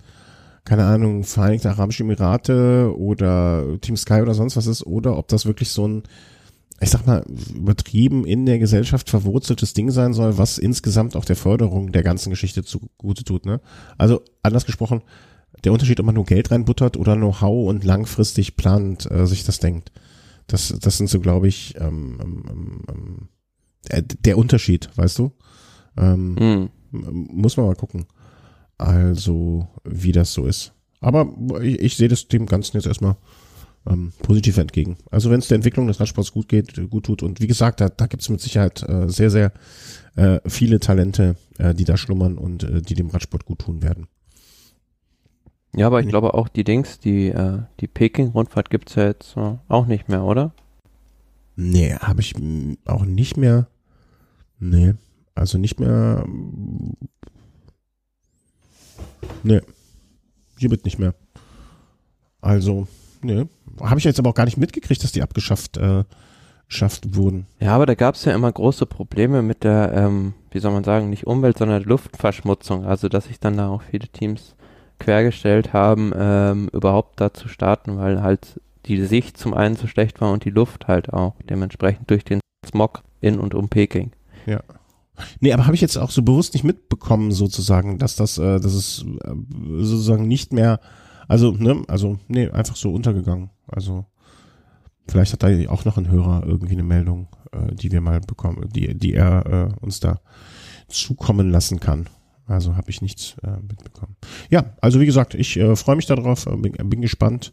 keine 0.69 0.85
Ahnung, 0.85 1.25
Vereinigte 1.25 1.71
Arabische 1.71 2.03
Emirate 2.03 2.95
oder 2.95 3.81
Team 3.81 3.97
Sky 3.97 4.21
oder 4.21 4.35
sonst 4.35 4.55
was 4.55 4.67
ist, 4.67 4.87
oder 4.87 5.17
ob 5.17 5.29
das 5.29 5.47
wirklich 5.47 5.71
so 5.71 5.89
ein, 5.89 6.03
ich 6.79 6.91
sag 6.91 7.07
mal, 7.07 7.25
übertrieben 7.55 8.27
in 8.27 8.45
der 8.45 8.59
Gesellschaft 8.59 9.09
verwurzeltes 9.09 9.73
Ding 9.73 9.91
sein 9.91 10.13
soll, 10.13 10.37
was 10.37 10.59
insgesamt 10.59 11.17
auch 11.17 11.25
der 11.25 11.37
Förderung 11.37 11.91
der 11.91 12.03
ganzen 12.03 12.29
Geschichte 12.29 12.65
zugute 12.65 13.25
tut. 13.25 13.47
Ne? 13.47 13.63
Also 13.97 14.21
anders 14.43 14.67
gesprochen, 14.67 15.01
der 15.65 15.73
Unterschied, 15.73 16.01
ob 16.01 16.07
man 16.07 16.15
nur 16.15 16.27
Geld 16.27 16.51
reinbuttert 16.51 16.99
oder 16.99 17.17
Know-how 17.17 17.67
und 17.67 17.83
langfristig 17.83 18.57
plant, 18.57 19.11
äh, 19.11 19.27
sich 19.27 19.45
das 19.45 19.61
denkt. 19.61 19.91
Das, 20.49 20.75
das 20.79 20.99
sind 20.99 21.09
so, 21.09 21.19
glaube 21.19 21.49
ich, 21.49 21.77
ähm, 21.81 22.19
ähm, 22.23 22.83
ähm, 22.91 23.29
äh, 23.89 24.03
der 24.03 24.37
Unterschied, 24.37 24.91
weißt 24.97 25.19
du? 25.19 25.33
Ähm, 25.97 26.37
Hm. 26.39 26.71
Muss 26.91 27.57
man 27.57 27.67
mal 27.67 27.75
gucken. 27.75 28.07
Also, 28.79 29.69
wie 29.85 30.13
das 30.13 30.33
so 30.33 30.47
ist. 30.47 30.73
Aber 31.01 31.29
ich, 31.63 31.79
ich 31.81 31.97
sehe 31.97 32.09
das 32.09 32.29
dem 32.29 32.47
Ganzen 32.47 32.77
jetzt 32.77 32.87
erstmal 32.87 33.17
ähm, 33.89 34.13
positiv 34.23 34.59
entgegen. 34.59 34.97
Also 35.11 35.31
wenn 35.31 35.39
es 35.41 35.49
der 35.49 35.57
Entwicklung 35.57 35.87
des 35.87 36.01
Radsports 36.01 36.33
gut 36.33 36.49
geht, 36.49 36.91
gut 36.91 37.07
tut. 37.07 37.23
Und 37.23 37.41
wie 37.41 37.47
gesagt, 37.47 37.81
da, 37.81 37.89
da 37.89 38.07
gibt 38.07 38.23
es 38.23 38.29
mit 38.29 38.41
Sicherheit 38.41 38.83
äh, 38.89 39.09
sehr, 39.09 39.31
sehr 39.31 39.53
äh, 40.17 40.41
viele 40.47 40.81
Talente, 40.81 41.37
äh, 41.59 41.75
die 41.75 41.85
da 41.85 41.97
schlummern 41.97 42.39
und 42.39 42.65
äh, 42.65 42.83
die 42.83 42.95
dem 42.95 43.09
Radsport 43.11 43.45
gut 43.45 43.61
tun 43.61 43.83
werden. 43.83 44.09
Ja, 45.77 45.87
aber 45.87 46.01
ich 46.01 46.07
Nee. 46.07 46.11
glaube 46.11 46.35
auch 46.35 46.49
die 46.49 46.65
Dings, 46.65 46.99
die, 46.99 47.29
äh, 47.29 47.59
die 47.81 47.87
Peking-Rundfahrt 47.87 48.71
gibt's 48.71 48.95
ja 48.95 49.05
jetzt 49.07 49.37
äh, 49.37 49.57
auch 49.69 49.87
nicht 49.87 50.09
mehr, 50.09 50.25
oder? 50.25 50.53
Nee, 51.57 51.95
habe 51.95 52.21
ich 52.21 52.35
auch 52.87 53.05
nicht 53.05 53.37
mehr. 53.37 53.69
Nee, 54.59 54.95
also 55.35 55.59
nicht 55.59 55.79
mehr. 55.79 56.25
Nee, 59.43 59.61
hier 60.59 60.71
wird 60.71 60.85
nicht 60.85 60.99
mehr. 60.99 61.15
Also, 62.41 62.87
nee. 63.23 63.47
Habe 63.81 63.99
ich 63.99 64.05
jetzt 64.05 64.19
aber 64.19 64.31
auch 64.31 64.35
gar 64.35 64.45
nicht 64.45 64.57
mitgekriegt, 64.57 65.03
dass 65.03 65.13
die 65.13 65.23
abgeschafft 65.23 65.77
äh, 65.77 66.05
schafft 66.69 67.17
wurden. 67.17 67.47
Ja, 67.61 67.75
aber 67.75 67.87
da 67.87 67.95
gab's 67.95 68.25
ja 68.25 68.35
immer 68.35 68.53
große 68.53 68.87
Probleme 68.87 69.43
mit 69.43 69.65
der, 69.65 69.93
ähm, 69.95 70.35
wie 70.51 70.59
soll 70.59 70.73
man 70.73 70.85
sagen, 70.85 71.09
nicht 71.11 71.27
Umwelt, 71.27 71.59
sondern 71.59 71.83
Luftverschmutzung. 71.83 72.85
Also, 72.85 73.09
dass 73.09 73.25
sich 73.25 73.41
dann 73.41 73.57
da 73.57 73.69
auch 73.69 73.83
viele 73.83 74.09
Teams 74.09 74.55
quergestellt 74.99 75.73
haben, 75.73 76.13
ähm, 76.17 76.69
überhaupt 76.73 77.21
da 77.21 77.33
zu 77.33 77.49
starten, 77.49 77.99
weil 77.99 78.23
halt 78.23 78.61
die 78.87 79.05
Sicht 79.05 79.37
zum 79.37 79.55
einen 79.55 79.77
so 79.77 79.87
schlecht 79.87 80.21
war 80.21 80.33
und 80.33 80.45
die 80.45 80.51
Luft 80.51 80.89
halt 80.89 81.13
auch. 81.13 81.35
Dementsprechend 81.49 82.11
durch 82.11 82.25
den 82.25 82.41
Smog 82.67 83.03
in 83.21 83.39
und 83.39 83.55
um 83.55 83.69
Peking. 83.69 84.13
Nee, 85.41 85.53
aber 85.53 85.67
habe 85.67 85.75
ich 85.75 85.81
jetzt 85.81 85.97
auch 85.97 86.11
so 86.11 86.23
bewusst 86.23 86.55
nicht 86.55 86.65
mitbekommen, 86.65 87.33
sozusagen, 87.33 87.99
dass 87.99 88.17
das, 88.17 88.39
äh, 88.39 88.61
dass 88.61 88.75
es 88.75 89.05
äh, 89.23 89.35
sozusagen 89.85 90.27
nicht 90.27 90.53
mehr, 90.53 90.81
also, 91.27 91.53
ne, 91.53 91.83
also, 91.89 92.19
nee, 92.29 92.49
einfach 92.49 92.77
so 92.77 92.93
untergegangen. 92.93 93.51
Also, 93.67 94.07
vielleicht 95.09 95.33
hat 95.33 95.43
da 95.43 95.49
auch 95.69 95.85
noch 95.85 95.99
ein 95.99 96.11
Hörer 96.11 96.45
irgendwie 96.47 96.75
eine 96.75 96.85
Meldung, 96.85 97.29
äh, 97.53 97.75
die 97.75 97.93
wir 97.93 98.01
mal 98.01 98.21
bekommen, 98.21 98.69
die, 98.75 98.97
die 98.97 99.15
er 99.15 99.47
äh, 99.47 99.85
uns 99.85 100.01
da 100.01 100.21
zukommen 100.89 101.51
lassen 101.51 101.81
kann. 101.81 102.09
Also 102.47 102.77
habe 102.77 102.91
ich 102.91 103.03
nichts 103.03 103.37
äh, 103.43 103.61
mitbekommen. 103.61 104.17
Ja, 104.49 104.75
also 104.81 105.01
wie 105.01 105.07
gesagt, 105.07 105.35
ich 105.35 105.59
äh, 105.59 105.77
freue 105.77 105.97
mich 105.97 106.07
darauf, 106.07 106.47
äh, 106.47 106.57
bin, 106.57 106.73
bin 106.73 107.03
gespannt 107.03 107.53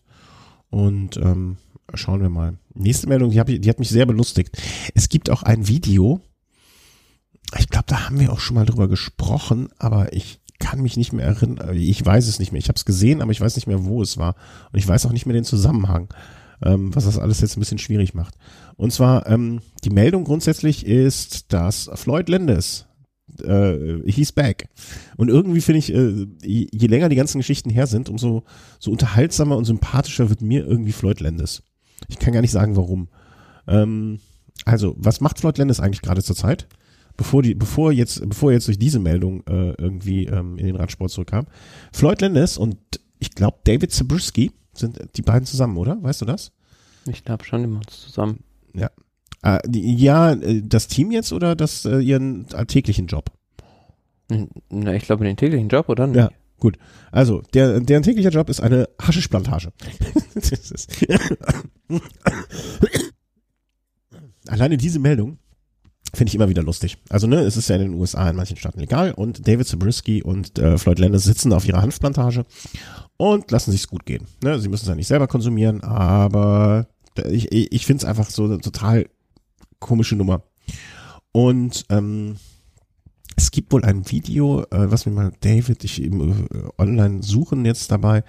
und 0.69 1.17
ähm, 1.17 1.57
schauen 1.93 2.21
wir 2.21 2.29
mal. 2.29 2.57
Nächste 2.73 3.07
Meldung, 3.07 3.29
die, 3.29 3.39
hab 3.39 3.49
ich, 3.49 3.59
die 3.59 3.69
hat 3.69 3.79
mich 3.79 3.89
sehr 3.89 4.05
belustigt. 4.05 4.57
Es 4.93 5.09
gibt 5.09 5.29
auch 5.29 5.43
ein 5.43 5.67
Video, 5.67 6.21
ich 7.57 7.69
glaube, 7.69 7.85
da 7.87 8.05
haben 8.05 8.19
wir 8.19 8.31
auch 8.31 8.39
schon 8.39 8.55
mal 8.55 8.65
drüber 8.65 8.87
gesprochen, 8.87 9.69
aber 9.77 10.13
ich 10.13 10.39
kann 10.59 10.81
mich 10.81 10.97
nicht 10.97 11.13
mehr 11.13 11.25
erinnern. 11.25 11.75
Ich 11.75 12.03
weiß 12.05 12.27
es 12.27 12.39
nicht 12.39 12.51
mehr. 12.51 12.59
Ich 12.59 12.69
habe 12.69 12.77
es 12.77 12.85
gesehen, 12.85 13.21
aber 13.21 13.31
ich 13.31 13.41
weiß 13.41 13.55
nicht 13.55 13.67
mehr, 13.67 13.85
wo 13.85 14.01
es 14.01 14.17
war. 14.17 14.35
Und 14.71 14.79
ich 14.79 14.87
weiß 14.87 15.05
auch 15.05 15.11
nicht 15.11 15.25
mehr 15.25 15.33
den 15.33 15.43
Zusammenhang, 15.43 16.13
ähm, 16.63 16.95
was 16.95 17.05
das 17.05 17.19
alles 17.19 17.41
jetzt 17.41 17.57
ein 17.57 17.59
bisschen 17.59 17.77
schwierig 17.77 18.13
macht. 18.13 18.35
Und 18.77 18.91
zwar, 18.91 19.27
ähm, 19.27 19.59
die 19.83 19.89
Meldung 19.89 20.23
grundsätzlich 20.23 20.85
ist, 20.85 21.53
dass 21.53 21.89
Floyd 21.95 22.29
Landis, 22.29 22.85
äh, 23.43 23.99
he's 24.09 24.31
back. 24.31 24.69
Und 25.17 25.29
irgendwie 25.29 25.61
finde 25.61 25.79
ich, 25.79 25.93
äh, 25.93 26.25
je, 26.41 26.67
je 26.71 26.87
länger 26.87 27.09
die 27.09 27.15
ganzen 27.15 27.39
Geschichten 27.39 27.69
her 27.69 27.87
sind, 27.87 28.09
umso 28.09 28.43
so 28.79 28.91
unterhaltsamer 28.91 29.57
und 29.57 29.65
sympathischer 29.65 30.29
wird 30.29 30.41
mir 30.41 30.65
irgendwie 30.65 30.93
Floyd 30.93 31.19
Landis. 31.19 31.63
Ich 32.07 32.19
kann 32.19 32.33
gar 32.33 32.41
nicht 32.41 32.51
sagen, 32.51 32.75
warum. 32.75 33.09
Ähm, 33.67 34.19
also, 34.63 34.95
was 34.97 35.21
macht 35.21 35.39
Floyd 35.39 35.57
Landis 35.57 35.79
eigentlich 35.79 36.01
gerade 36.01 36.23
zur 36.23 36.35
Zeit? 36.35 36.67
Bevor 37.17 37.41
die, 37.41 37.55
bevor 37.55 37.91
jetzt, 37.91 38.27
bevor 38.27 38.51
jetzt 38.51 38.67
durch 38.67 38.79
diese 38.79 38.99
Meldung 38.99 39.43
äh, 39.47 39.73
irgendwie 39.77 40.25
ähm, 40.25 40.57
in 40.57 40.65
den 40.65 40.75
Radsport 40.75 41.11
zurückkam. 41.11 41.45
Floyd 41.93 42.21
Landis 42.21 42.57
und 42.57 42.77
ich 43.19 43.31
glaube 43.31 43.57
David 43.63 43.91
Zabriskie 43.91 44.51
sind 44.73 44.99
die 45.15 45.21
beiden 45.21 45.45
zusammen, 45.45 45.77
oder? 45.77 46.01
Weißt 46.01 46.21
du 46.21 46.25
das? 46.25 46.51
Ich 47.07 47.23
glaube 47.23 47.45
schon, 47.45 47.61
die 47.61 47.67
machen 47.67 47.85
es 47.87 48.01
zusammen. 48.01 48.39
Äh, 49.45 49.59
die, 49.67 49.95
ja, 49.95 50.35
das 50.35 50.87
Team 50.87 51.11
jetzt 51.11 51.31
oder 51.31 51.55
das 51.55 51.85
äh, 51.85 51.99
ihren 51.99 52.47
alltäglichen 52.53 53.05
Job? 53.05 53.31
Na, 54.69 54.95
ich 54.95 55.05
glaube 55.05 55.23
den 55.23 55.37
täglichen 55.37 55.69
Job, 55.69 55.87
oder? 55.87 56.07
nicht? 56.07 56.17
Ja. 56.17 56.31
Gut, 56.59 56.79
also 57.11 57.43
der, 57.53 57.79
deren 57.79 58.01
täglicher 58.01 58.29
Job 58.29 58.49
ist 58.49 58.59
eine 58.59 58.89
Haschischplantage. 58.99 59.71
Alleine 64.47 64.77
diese 64.77 64.97
Meldung 64.99 65.37
finde 66.15 66.29
ich 66.29 66.35
immer 66.35 66.49
wieder 66.49 66.63
lustig. 66.63 66.97
Also 67.09 67.27
ne, 67.27 67.41
es 67.41 67.57
ist 67.57 67.69
ja 67.69 67.75
in 67.75 67.81
den 67.81 67.93
USA 67.93 68.29
in 68.29 68.35
manchen 68.35 68.57
Staaten 68.57 68.79
legal 68.79 69.11
und 69.11 69.47
David 69.47 69.67
Zabriskie 69.67 70.23
und 70.23 70.57
äh, 70.59 70.77
Floyd 70.77 70.99
Landis 70.99 71.23
sitzen 71.23 71.53
auf 71.53 71.67
ihrer 71.67 71.81
Hanfplantage 71.81 72.45
und 73.17 73.51
lassen 73.51 73.71
sich's 73.71 73.87
gut 73.87 74.05
gehen. 74.05 74.27
Ne, 74.43 74.59
sie 74.59 74.69
müssen 74.69 74.83
es 74.83 74.89
ja 74.89 74.95
nicht 74.95 75.07
selber 75.07 75.27
konsumieren, 75.27 75.83
aber 75.83 76.87
ich, 77.29 77.51
ich, 77.51 77.85
finde 77.85 78.03
es 78.03 78.09
einfach 78.09 78.29
so 78.29 78.45
eine 78.45 78.59
total 78.59 79.07
komische 79.79 80.15
Nummer. 80.15 80.43
Und 81.31 81.85
ähm, 81.89 82.37
es 83.35 83.51
gibt 83.51 83.71
wohl 83.71 83.83
ein 83.83 84.09
Video, 84.09 84.61
äh, 84.63 84.91
was 84.91 85.05
mir 85.05 85.11
mal 85.11 85.31
David, 85.41 85.83
ich 85.83 86.01
eben 86.01 86.45
äh, 86.45 86.81
online 86.81 87.23
suchen 87.23 87.65
jetzt 87.65 87.91
dabei, 87.91 88.23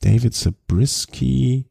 David 0.00 0.34
Zabriskie. 0.34 1.66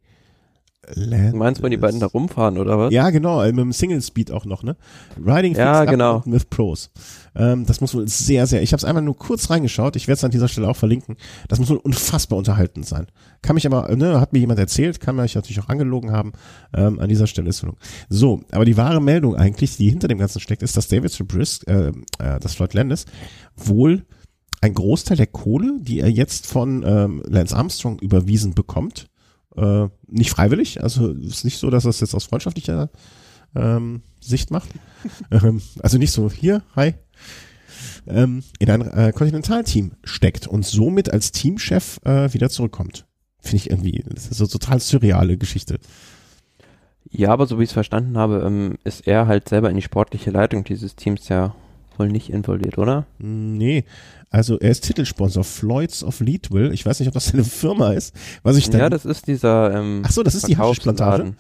Du 0.96 1.38
meinst, 1.38 1.62
wenn 1.62 1.72
die 1.72 1.78
beiden 1.78 2.00
da 2.00 2.06
rumfahren, 2.06 2.58
oder 2.58 2.80
was? 2.80 2.94
Ja, 2.94 3.10
genau, 3.10 3.42
äh, 3.42 3.52
mit 3.52 3.60
dem 3.60 3.74
Single 3.74 4.02
Speed 4.02 4.32
auch 4.32 4.46
noch, 4.46 4.64
ne? 4.64 4.76
Riding 5.24 5.56
Ja, 5.56 5.86
genau. 5.86 6.24
with 6.26 6.46
Pros. 6.46 6.92
Ähm, 7.36 7.66
das 7.66 7.82
muss 7.82 7.94
wohl 7.94 8.08
sehr, 8.08 8.48
sehr, 8.48 8.62
ich 8.62 8.72
habe 8.72 8.80
es 8.80 8.86
einmal 8.86 9.04
nur 9.04 9.18
kurz 9.18 9.50
reingeschaut, 9.50 9.96
ich 9.96 10.08
werde 10.08 10.18
es 10.18 10.24
an 10.24 10.32
dieser 10.32 10.48
Stelle 10.48 10.70
auch 10.70 10.76
verlinken. 10.76 11.18
Das 11.50 11.60
muss 11.60 11.70
wohl 11.70 11.78
unfassbar 11.78 12.38
unterhaltend 12.38 12.86
sein. 12.86 13.08
Kann 13.42 13.56
mich 13.56 13.66
aber, 13.66 13.94
ne, 13.96 14.20
hat 14.20 14.34
mir 14.34 14.40
jemand 14.40 14.60
erzählt, 14.60 15.00
kann 15.00 15.16
mich 15.18 15.36
natürlich 15.36 15.60
auch 15.60 15.70
angelogen 15.70 16.12
haben. 16.12 16.32
Ähm, 16.74 17.00
an 17.00 17.10
dieser 17.10 17.28
Stelle 17.28 17.50
ist 17.50 17.64
es 17.64 17.70
so. 18.10 18.42
Aber 18.52 18.66
die 18.66 18.78
wahre 18.78 19.02
Meldung 19.02 19.36
eigentlich, 19.36 19.78
die 19.78 19.90
hinter 19.90 20.08
dem 20.08 20.18
Ganzen 20.18 20.40
steckt, 20.40 20.64
ist, 20.64 20.78
dass 20.78 20.88
David 20.88 21.12
Zabriskie, 21.12 21.68
äh, 21.70 21.88
äh, 22.20 22.40
das 22.40 22.56
Floyd 22.56 22.74
Landis, 22.74 23.06
wohl 23.56 24.06
ein 24.62 24.74
Großteil 24.74 25.18
der 25.18 25.28
Kohle, 25.28 25.78
die 25.82 26.00
er 26.00 26.10
jetzt 26.10 26.48
von 26.48 26.84
ähm, 26.86 27.24
Lance 27.28 27.56
Armstrong 27.56 28.00
überwiesen 28.00 28.54
bekommt, 28.56 29.08
äh, 29.58 29.88
nicht 30.08 30.30
freiwillig, 30.30 30.84
also 30.84 31.12
ist 31.12 31.46
nicht 31.46 31.58
so, 31.58 31.70
dass 31.70 31.86
es 31.86 32.00
jetzt 32.00 32.14
aus 32.14 32.26
freundschaftlicher 32.26 32.90
ähm, 33.56 34.02
Sicht 34.22 34.52
macht. 34.52 34.70
ähm, 35.32 35.62
also 35.82 35.98
nicht 35.98 36.12
so, 36.12 36.32
hier, 36.32 36.64
hi, 36.76 36.94
ähm, 38.08 38.44
in 38.60 38.70
ein 38.70 38.82
äh, 38.82 39.12
Kontinentalteam 39.14 39.94
steckt 40.04 40.48
und 40.48 40.66
somit 40.66 41.12
als 41.12 41.32
Teamchef 41.32 42.00
äh, 42.06 42.34
wieder 42.34 42.50
zurückkommt. 42.50 43.06
Finde 43.40 43.58
ich 43.58 43.70
irgendwie, 43.70 44.04
das 44.10 44.28
ist 44.28 44.38
so 44.38 44.48
total 44.48 44.80
surreale 44.80 45.38
Geschichte. 45.38 45.80
Ja, 47.10 47.30
aber 47.30 47.48
so 47.48 47.58
wie 47.60 47.64
ich 47.64 47.70
es 47.70 47.74
verstanden 47.74 48.18
habe, 48.18 48.44
ähm, 48.46 48.78
ist 48.84 49.08
er 49.08 49.28
halt 49.28 49.48
selber 49.48 49.70
in 49.70 49.76
die 49.76 49.82
sportliche 49.82 50.32
Leitung 50.32 50.64
dieses 50.64 50.96
Teams 50.96 51.30
ja 51.30 51.56
wohl 52.00 52.10
nicht 52.10 52.30
involviert, 52.30 52.78
oder? 52.78 53.06
Nee, 53.20 53.84
also 54.30 54.60
er 54.60 54.72
ist 54.72 54.84
Titelsponsor 54.84 55.44
Floyds 55.44 56.04
of 56.04 56.20
Leadville. 56.20 56.74
Ich 56.74 56.86
weiß 56.86 57.00
nicht, 57.00 57.08
ob 57.08 57.14
das 57.14 57.28
seine 57.28 57.44
Firma 57.44 57.94
ist. 57.94 58.14
Was 58.44 58.58
ich 58.58 58.70
dann, 58.70 58.82
Ja, 58.82 58.90
das 58.90 59.06
ist 59.06 59.28
dieser 59.28 59.74
ähm, 59.74 60.02
Ach 60.06 60.12
so, 60.12 60.24
das 60.24 60.36
ist 60.36 60.48
die? 60.48 60.56
Verkaufsladen. 60.56 61.36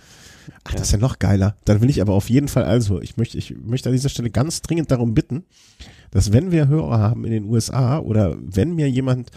Ach, 0.63 0.71
das 0.73 0.84
ist 0.84 0.91
ja 0.93 0.97
noch 0.97 1.19
geiler. 1.19 1.57
Dann 1.65 1.81
will 1.81 1.89
ich 1.89 2.01
aber 2.01 2.13
auf 2.13 2.29
jeden 2.29 2.47
Fall, 2.47 2.63
also 2.63 3.01
ich 3.01 3.17
möchte, 3.17 3.38
ich 3.38 3.53
möchte 3.65 3.89
an 3.89 3.93
dieser 3.93 4.07
Stelle 4.09 4.29
ganz 4.29 4.61
dringend 4.61 4.89
darum 4.91 5.13
bitten, 5.13 5.43
dass 6.11 6.31
wenn 6.31 6.51
wir 6.51 6.67
Hörer 6.69 6.99
haben 6.99 7.25
in 7.25 7.31
den 7.31 7.43
USA 7.45 7.99
oder 7.99 8.38
wenn 8.39 8.73
mir 8.75 8.89
jemand 8.89 9.29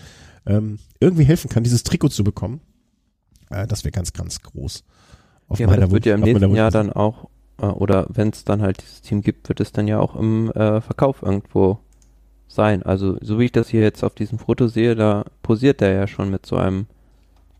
ähm, 0.46 0.78
irgendwie 1.00 1.24
helfen 1.24 1.48
kann, 1.48 1.64
dieses 1.64 1.82
Trikot 1.82 2.08
zu 2.10 2.22
bekommen, 2.22 2.60
äh, 3.50 3.66
das 3.66 3.82
wäre 3.84 3.90
ganz, 3.92 4.12
ganz 4.12 4.40
groß. 4.40 4.84
Auf 5.48 5.58
Ja, 5.58 5.66
aber 5.66 5.76
das 5.76 5.86
Wunsch- 5.86 5.92
wird 5.94 6.06
ja 6.06 6.14
im 6.14 6.20
nächsten 6.20 6.54
Jahr 6.54 6.70
dann 6.70 6.92
auch, 6.92 7.28
oder 7.62 8.06
wenn 8.08 8.28
es 8.30 8.44
dann 8.44 8.62
halt 8.62 8.82
dieses 8.82 9.02
Team 9.02 9.22
gibt, 9.22 9.48
wird 9.48 9.60
es 9.60 9.72
dann 9.72 9.88
ja 9.88 9.98
auch 9.98 10.16
im 10.16 10.50
äh, 10.52 10.80
Verkauf 10.80 11.22
irgendwo 11.22 11.78
sein. 12.48 12.82
Also 12.82 13.16
so 13.20 13.38
wie 13.38 13.46
ich 13.46 13.52
das 13.52 13.68
hier 13.68 13.80
jetzt 13.80 14.02
auf 14.02 14.14
diesem 14.14 14.38
Foto 14.38 14.68
sehe, 14.68 14.94
da 14.94 15.24
posiert 15.42 15.80
der 15.80 15.92
ja 15.92 16.06
schon 16.06 16.30
mit 16.30 16.46
so 16.46 16.56
einem 16.56 16.86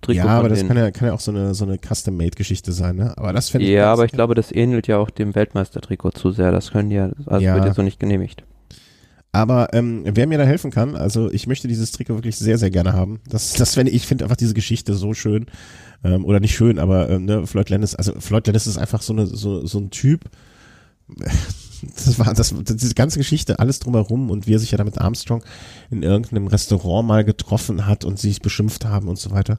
Trikot. 0.01 0.27
Ja, 0.27 0.39
aber 0.39 0.49
das 0.49 0.67
kann 0.67 0.77
ja, 0.77 0.91
kann 0.91 1.09
ja 1.09 1.15
auch 1.15 1.21
so 1.21 1.31
eine, 1.31 1.55
so 1.55 1.65
eine 1.65 1.79
Custom-Made-Geschichte 1.79 2.73
sein, 2.73 2.97
ne? 2.97 3.17
Aber 3.19 3.33
das 3.33 3.51
fände 3.51 3.67
ich 3.67 3.73
ja, 3.73 3.93
aber 3.93 4.05
ich 4.07 4.13
glaube, 4.13 4.35
das 4.35 4.51
ähnelt 4.51 4.87
ja 4.87 4.99
auch 4.99 5.11
dem 5.11 5.35
Weltmeistertrikot 5.35 6.13
zu 6.13 6.31
sehr. 6.31 6.53
Das 6.53 6.71
können 6.71 6.91
die 6.91 6.97
ja, 6.97 7.11
also 7.27 7.45
Ja. 7.45 7.55
wird 7.55 7.67
ja 7.67 7.75
so 7.75 7.83
nicht 7.83 8.01
genehmigt. 8.01 8.45
Aber 9.33 9.69
ähm, 9.75 10.03
wer 10.07 10.27
mir 10.27 10.39
da 10.39 10.45
helfen 10.45 10.73
kann, 10.73 10.97
also 10.97 11.31
ich 11.31 11.47
möchte 11.47 11.69
dieses 11.69 11.93
Trikot 11.93 12.15
wirklich 12.15 12.37
sehr, 12.37 12.59
sehr 12.59 12.71
gerne 12.71 12.95
haben. 12.95 13.21
Das, 13.29 13.53
das 13.53 13.77
wenn 13.77 13.87
ich 13.87 14.07
finde 14.07 14.25
einfach 14.25 14.37
diese 14.37 14.55
Geschichte 14.55 14.95
so 14.95 15.15
schön. 15.15 15.47
Ähm, 16.03 16.25
oder 16.25 16.41
nicht 16.41 16.55
schön, 16.55 16.79
aber 16.79 17.11
ähm, 17.11 17.27
ne, 17.27 17.47
Floyd 17.47 17.69
Landis, 17.69 17.95
also 17.95 18.13
Floyd 18.19 18.47
Landis 18.47 18.67
ist 18.67 18.79
einfach 18.79 19.03
so, 19.03 19.13
eine, 19.13 19.27
so, 19.27 19.67
so 19.67 19.79
ein 19.79 19.91
Typ. 19.91 20.25
das 21.83 22.19
war 22.19 22.33
das, 22.35 22.55
diese 22.55 22.95
ganze 22.95 23.19
Geschichte, 23.19 23.59
alles 23.59 23.81
drumherum 23.81 24.31
und 24.31 24.47
wie 24.47 24.55
er 24.55 24.59
sich 24.59 24.71
ja 24.71 24.79
damit 24.79 24.99
Armstrong 24.99 25.43
in 25.91 26.03
irgendeinem 26.03 26.47
Restaurant 26.47 27.07
mal 27.07 27.25
getroffen 27.25 27.87
hat 27.87 28.05
und 28.05 28.19
sich 28.19 28.41
beschimpft 28.41 28.85
haben 28.85 29.09
und 29.09 29.19
so 29.19 29.31
weiter. 29.31 29.59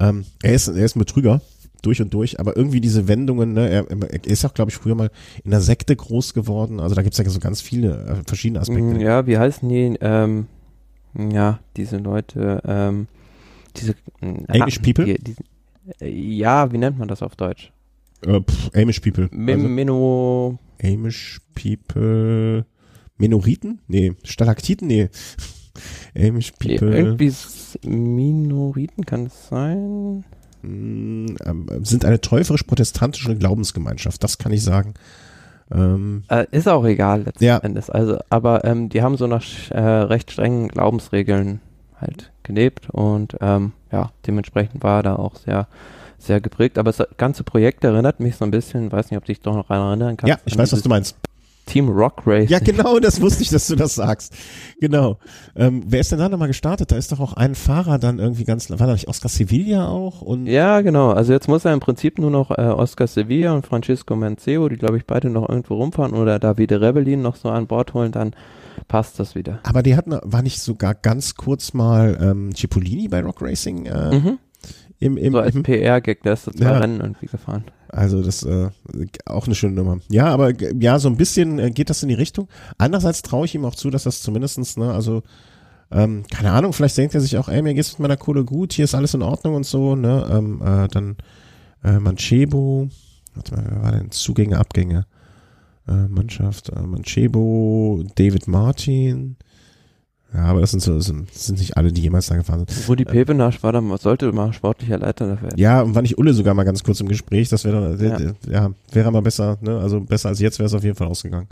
Ähm, 0.00 0.24
er 0.42 0.54
ist, 0.54 0.68
er 0.68 0.84
ist 0.84 0.96
ein 0.96 1.00
Betrüger 1.00 1.40
durch 1.82 2.00
und 2.00 2.12
durch, 2.14 2.40
aber 2.40 2.56
irgendwie 2.56 2.80
diese 2.80 3.08
Wendungen, 3.08 3.52
ne, 3.52 3.68
er, 3.68 3.90
er 3.90 4.26
ist 4.26 4.44
auch, 4.44 4.54
glaube 4.54 4.70
ich, 4.70 4.76
früher 4.76 4.94
mal 4.94 5.10
in 5.44 5.50
der 5.50 5.60
Sekte 5.60 5.94
groß 5.94 6.34
geworden. 6.34 6.80
Also 6.80 6.94
da 6.94 7.02
gibt's 7.02 7.18
ja 7.18 7.28
so 7.28 7.40
ganz 7.40 7.60
viele 7.60 8.04
äh, 8.06 8.14
verschiedene 8.26 8.60
Aspekte. 8.60 9.00
Ja, 9.00 9.26
wie 9.26 9.38
heißen 9.38 9.68
die? 9.68 9.96
Ähm, 10.00 10.46
ja, 11.16 11.60
diese 11.76 11.98
Leute, 11.98 12.62
ähm, 12.66 13.06
diese 13.76 13.94
Amish 14.48 14.78
People? 14.80 15.04
Die, 15.04 15.22
die, 15.22 15.34
äh, 16.00 16.08
ja, 16.08 16.72
wie 16.72 16.78
nennt 16.78 16.98
man 16.98 17.08
das 17.08 17.22
auf 17.22 17.36
Deutsch? 17.36 17.72
Äh, 18.26 18.40
pff, 18.40 18.70
Amish 18.74 19.00
People. 19.00 19.28
Mim 19.32 19.56
Also, 19.60 19.68
Mino, 19.68 20.58
Amish 20.82 21.40
People. 21.54 22.64
Minoriten? 23.16 23.80
Nee. 23.86 24.14
Stalaktiten? 24.24 24.88
Nee. 24.88 25.08
Amish 26.18 26.52
People. 26.52 26.96
irgendwie 26.96 27.32
Minoriten 27.84 29.04
kann 29.04 29.26
es 29.26 29.48
sein. 29.48 30.24
mh, 30.62 31.34
ähm, 31.44 31.66
sind 31.82 32.04
eine 32.04 32.20
täuferisch-protestantische 32.20 33.36
Glaubensgemeinschaft. 33.36 34.22
Das 34.24 34.38
kann 34.38 34.52
ich 34.52 34.62
sagen. 34.62 34.94
Ähm, 35.72 36.24
Äh, 36.28 36.46
ist 36.50 36.68
auch 36.68 36.84
egal 36.84 37.22
letzten 37.24 37.44
Ja. 37.44 37.58
Endes. 37.58 37.90
Also, 37.90 38.18
aber 38.30 38.64
ähm, 38.64 38.88
die 38.88 39.02
haben 39.02 39.16
so 39.16 39.26
nach 39.26 39.44
äh, 39.70 39.78
recht 39.80 40.30
strengen 40.30 40.68
Glaubensregeln 40.68 41.60
halt 42.00 42.32
gelebt 42.42 42.90
und 42.90 43.36
ähm, 43.40 43.72
ja, 43.92 44.10
dementsprechend 44.26 44.82
war 44.82 45.00
er 45.00 45.02
da 45.02 45.16
auch 45.16 45.36
sehr, 45.36 45.66
sehr 46.18 46.40
geprägt. 46.40 46.78
Aber 46.78 46.92
das 46.92 47.06
ganze 47.16 47.44
Projekt 47.44 47.84
erinnert 47.84 48.20
mich 48.20 48.36
so 48.36 48.44
ein 48.44 48.50
bisschen, 48.50 48.90
weiß 48.90 49.10
nicht, 49.10 49.18
ob 49.18 49.24
dich 49.24 49.40
doch 49.40 49.54
noch 49.54 49.68
daran 49.68 50.00
erinnern 50.00 50.16
kannst. 50.16 50.28
ja, 50.28 50.38
ich 50.44 50.56
weiß, 50.56 50.72
was 50.72 50.82
du 50.82 50.88
meinst. 50.88 51.16
Team 51.66 51.88
Rock 51.88 52.22
Race. 52.26 52.50
Ja, 52.50 52.58
genau, 52.58 52.98
das 52.98 53.20
wusste 53.20 53.42
ich, 53.42 53.48
dass 53.48 53.66
du 53.66 53.76
das 53.76 53.94
sagst. 53.94 54.34
Genau. 54.80 55.18
Ähm, 55.56 55.82
wer 55.86 56.00
ist 56.00 56.12
denn 56.12 56.18
da 56.18 56.28
nochmal 56.28 56.48
gestartet? 56.48 56.92
Da 56.92 56.96
ist 56.96 57.10
doch 57.10 57.20
auch 57.20 57.32
ein 57.34 57.54
Fahrer 57.54 57.98
dann 57.98 58.18
irgendwie 58.18 58.44
ganz, 58.44 58.68
war 58.70 58.86
da 58.86 58.92
nicht 58.92 59.08
Oscar 59.08 59.28
Sevilla 59.28 59.88
auch? 59.88 60.20
Und 60.20 60.46
Ja, 60.46 60.82
genau. 60.82 61.12
Also 61.12 61.32
jetzt 61.32 61.48
muss 61.48 61.64
er 61.64 61.72
im 61.72 61.80
Prinzip 61.80 62.18
nur 62.18 62.30
noch 62.30 62.50
äh, 62.50 62.62
Oscar 62.62 63.06
Sevilla 63.06 63.54
und 63.54 63.66
Francisco 63.66 64.14
Mancebo, 64.14 64.68
die 64.68 64.76
glaube 64.76 64.98
ich 64.98 65.06
beide 65.06 65.30
noch 65.30 65.48
irgendwo 65.48 65.76
rumfahren, 65.76 66.12
oder 66.12 66.38
Davide 66.38 66.80
Rebellin 66.80 67.22
noch 67.22 67.36
so 67.36 67.48
an 67.48 67.66
Bord 67.66 67.94
holen, 67.94 68.12
dann 68.12 68.34
passt 68.88 69.18
das 69.20 69.34
wieder. 69.34 69.60
aber 69.62 69.82
die 69.82 69.96
hatten, 69.96 70.12
war 70.22 70.42
nicht 70.42 70.60
sogar 70.60 70.94
ganz 70.94 71.34
kurz 71.34 71.72
mal 71.74 72.18
ähm, 72.20 72.54
Cipollini 72.54 73.08
bei 73.08 73.20
Rock 73.22 73.40
Racing 73.42 73.86
äh, 73.86 74.14
Mhm. 74.18 74.38
im, 74.98 75.16
im, 75.16 75.32
So 75.32 75.38
als 75.40 75.54
im 75.54 75.62
PR-Gag, 75.62 76.22
der 76.22 76.34
ist 76.34 76.44
so 76.44 76.50
zwei 76.50 76.64
Ja. 76.64 76.78
Rennen 76.78 77.00
irgendwie 77.00 77.26
gefahren. 77.26 77.64
Also 77.88 78.22
das 78.22 78.42
äh, 78.42 78.70
auch 79.26 79.46
eine 79.46 79.54
schöne 79.54 79.74
Nummer. 79.74 79.98
Ja, 80.10 80.26
aber 80.26 80.52
ja, 80.80 80.98
so 80.98 81.08
ein 81.08 81.16
bisschen 81.16 81.58
äh, 81.60 81.70
geht 81.70 81.90
das 81.90 82.02
in 82.02 82.08
die 82.08 82.14
Richtung. 82.16 82.48
Andererseits 82.78 83.22
traue 83.22 83.44
ich 83.46 83.54
ihm 83.54 83.64
auch 83.64 83.74
zu, 83.76 83.90
dass 83.90 84.02
das 84.04 84.20
zumindestens, 84.22 84.76
ne, 84.76 84.92
also 84.92 85.22
ähm, 85.92 86.24
keine 86.28 86.50
Ahnung, 86.50 86.72
vielleicht 86.72 86.96
denkt 86.96 87.14
er 87.14 87.20
sich 87.20 87.38
auch, 87.38 87.48
ey, 87.48 87.62
mir 87.62 87.74
geht's 87.74 87.92
mit 87.92 88.00
meiner 88.00 88.16
Kohle 88.16 88.44
gut, 88.44 88.72
hier 88.72 88.84
ist 88.86 88.94
alles 88.96 89.14
in 89.14 89.22
Ordnung 89.22 89.54
und 89.54 89.64
so, 89.66 89.94
ne, 89.94 90.26
ähm, 90.28 90.60
äh, 90.60 90.88
dann 90.88 91.16
äh, 91.84 92.00
Manchebo, 92.00 92.88
warte 93.34 93.54
mal, 93.54 93.64
wer 93.68 93.82
war 93.82 93.92
denn 93.92 94.10
Zugänge, 94.10 94.58
Abgänge? 94.58 95.06
Äh, 95.86 96.08
Mannschaft, 96.08 96.70
äh, 96.70 96.80
Manchebo, 96.80 98.02
David 98.14 98.48
Martin. 98.48 99.36
Ja, 100.32 100.46
aber 100.46 100.60
das 100.62 100.72
sind 100.72 100.80
so, 100.82 100.96
das 100.96 101.04
sind, 101.06 101.28
das 101.32 101.48
nicht 101.52 101.76
alle, 101.76 101.92
die 101.92 102.00
jemals 102.00 102.26
da 102.26 102.36
gefahren 102.36 102.64
sind. 102.66 102.88
Rudi 102.88 103.04
Pepenasch 103.04 103.62
war 103.62 103.70
dann, 103.72 103.96
sollte 103.98 104.32
mal 104.32 104.52
sportlicher 104.52 104.98
Leiter 104.98 105.28
da 105.28 105.40
werden. 105.42 105.56
Ja, 105.58 105.82
und 105.82 105.94
war 105.94 106.02
nicht 106.02 106.18
Ulle 106.18 106.34
sogar 106.34 106.54
mal 106.54 106.64
ganz 106.64 106.82
kurz 106.82 106.98
im 107.00 107.06
Gespräch, 107.08 107.48
das 107.50 107.64
wäre 107.64 107.96
Ja. 108.02 108.18
ja. 108.18 108.32
ja, 108.50 108.70
wäre 108.92 109.12
mal 109.12 109.22
besser, 109.22 109.58
ne? 109.60 109.78
Also 109.78 110.00
besser 110.00 110.30
als 110.30 110.40
jetzt 110.40 110.58
wäre 110.58 110.66
es 110.66 110.74
auf 110.74 110.82
jeden 110.82 110.96
Fall 110.96 111.06
ausgegangen. 111.06 111.48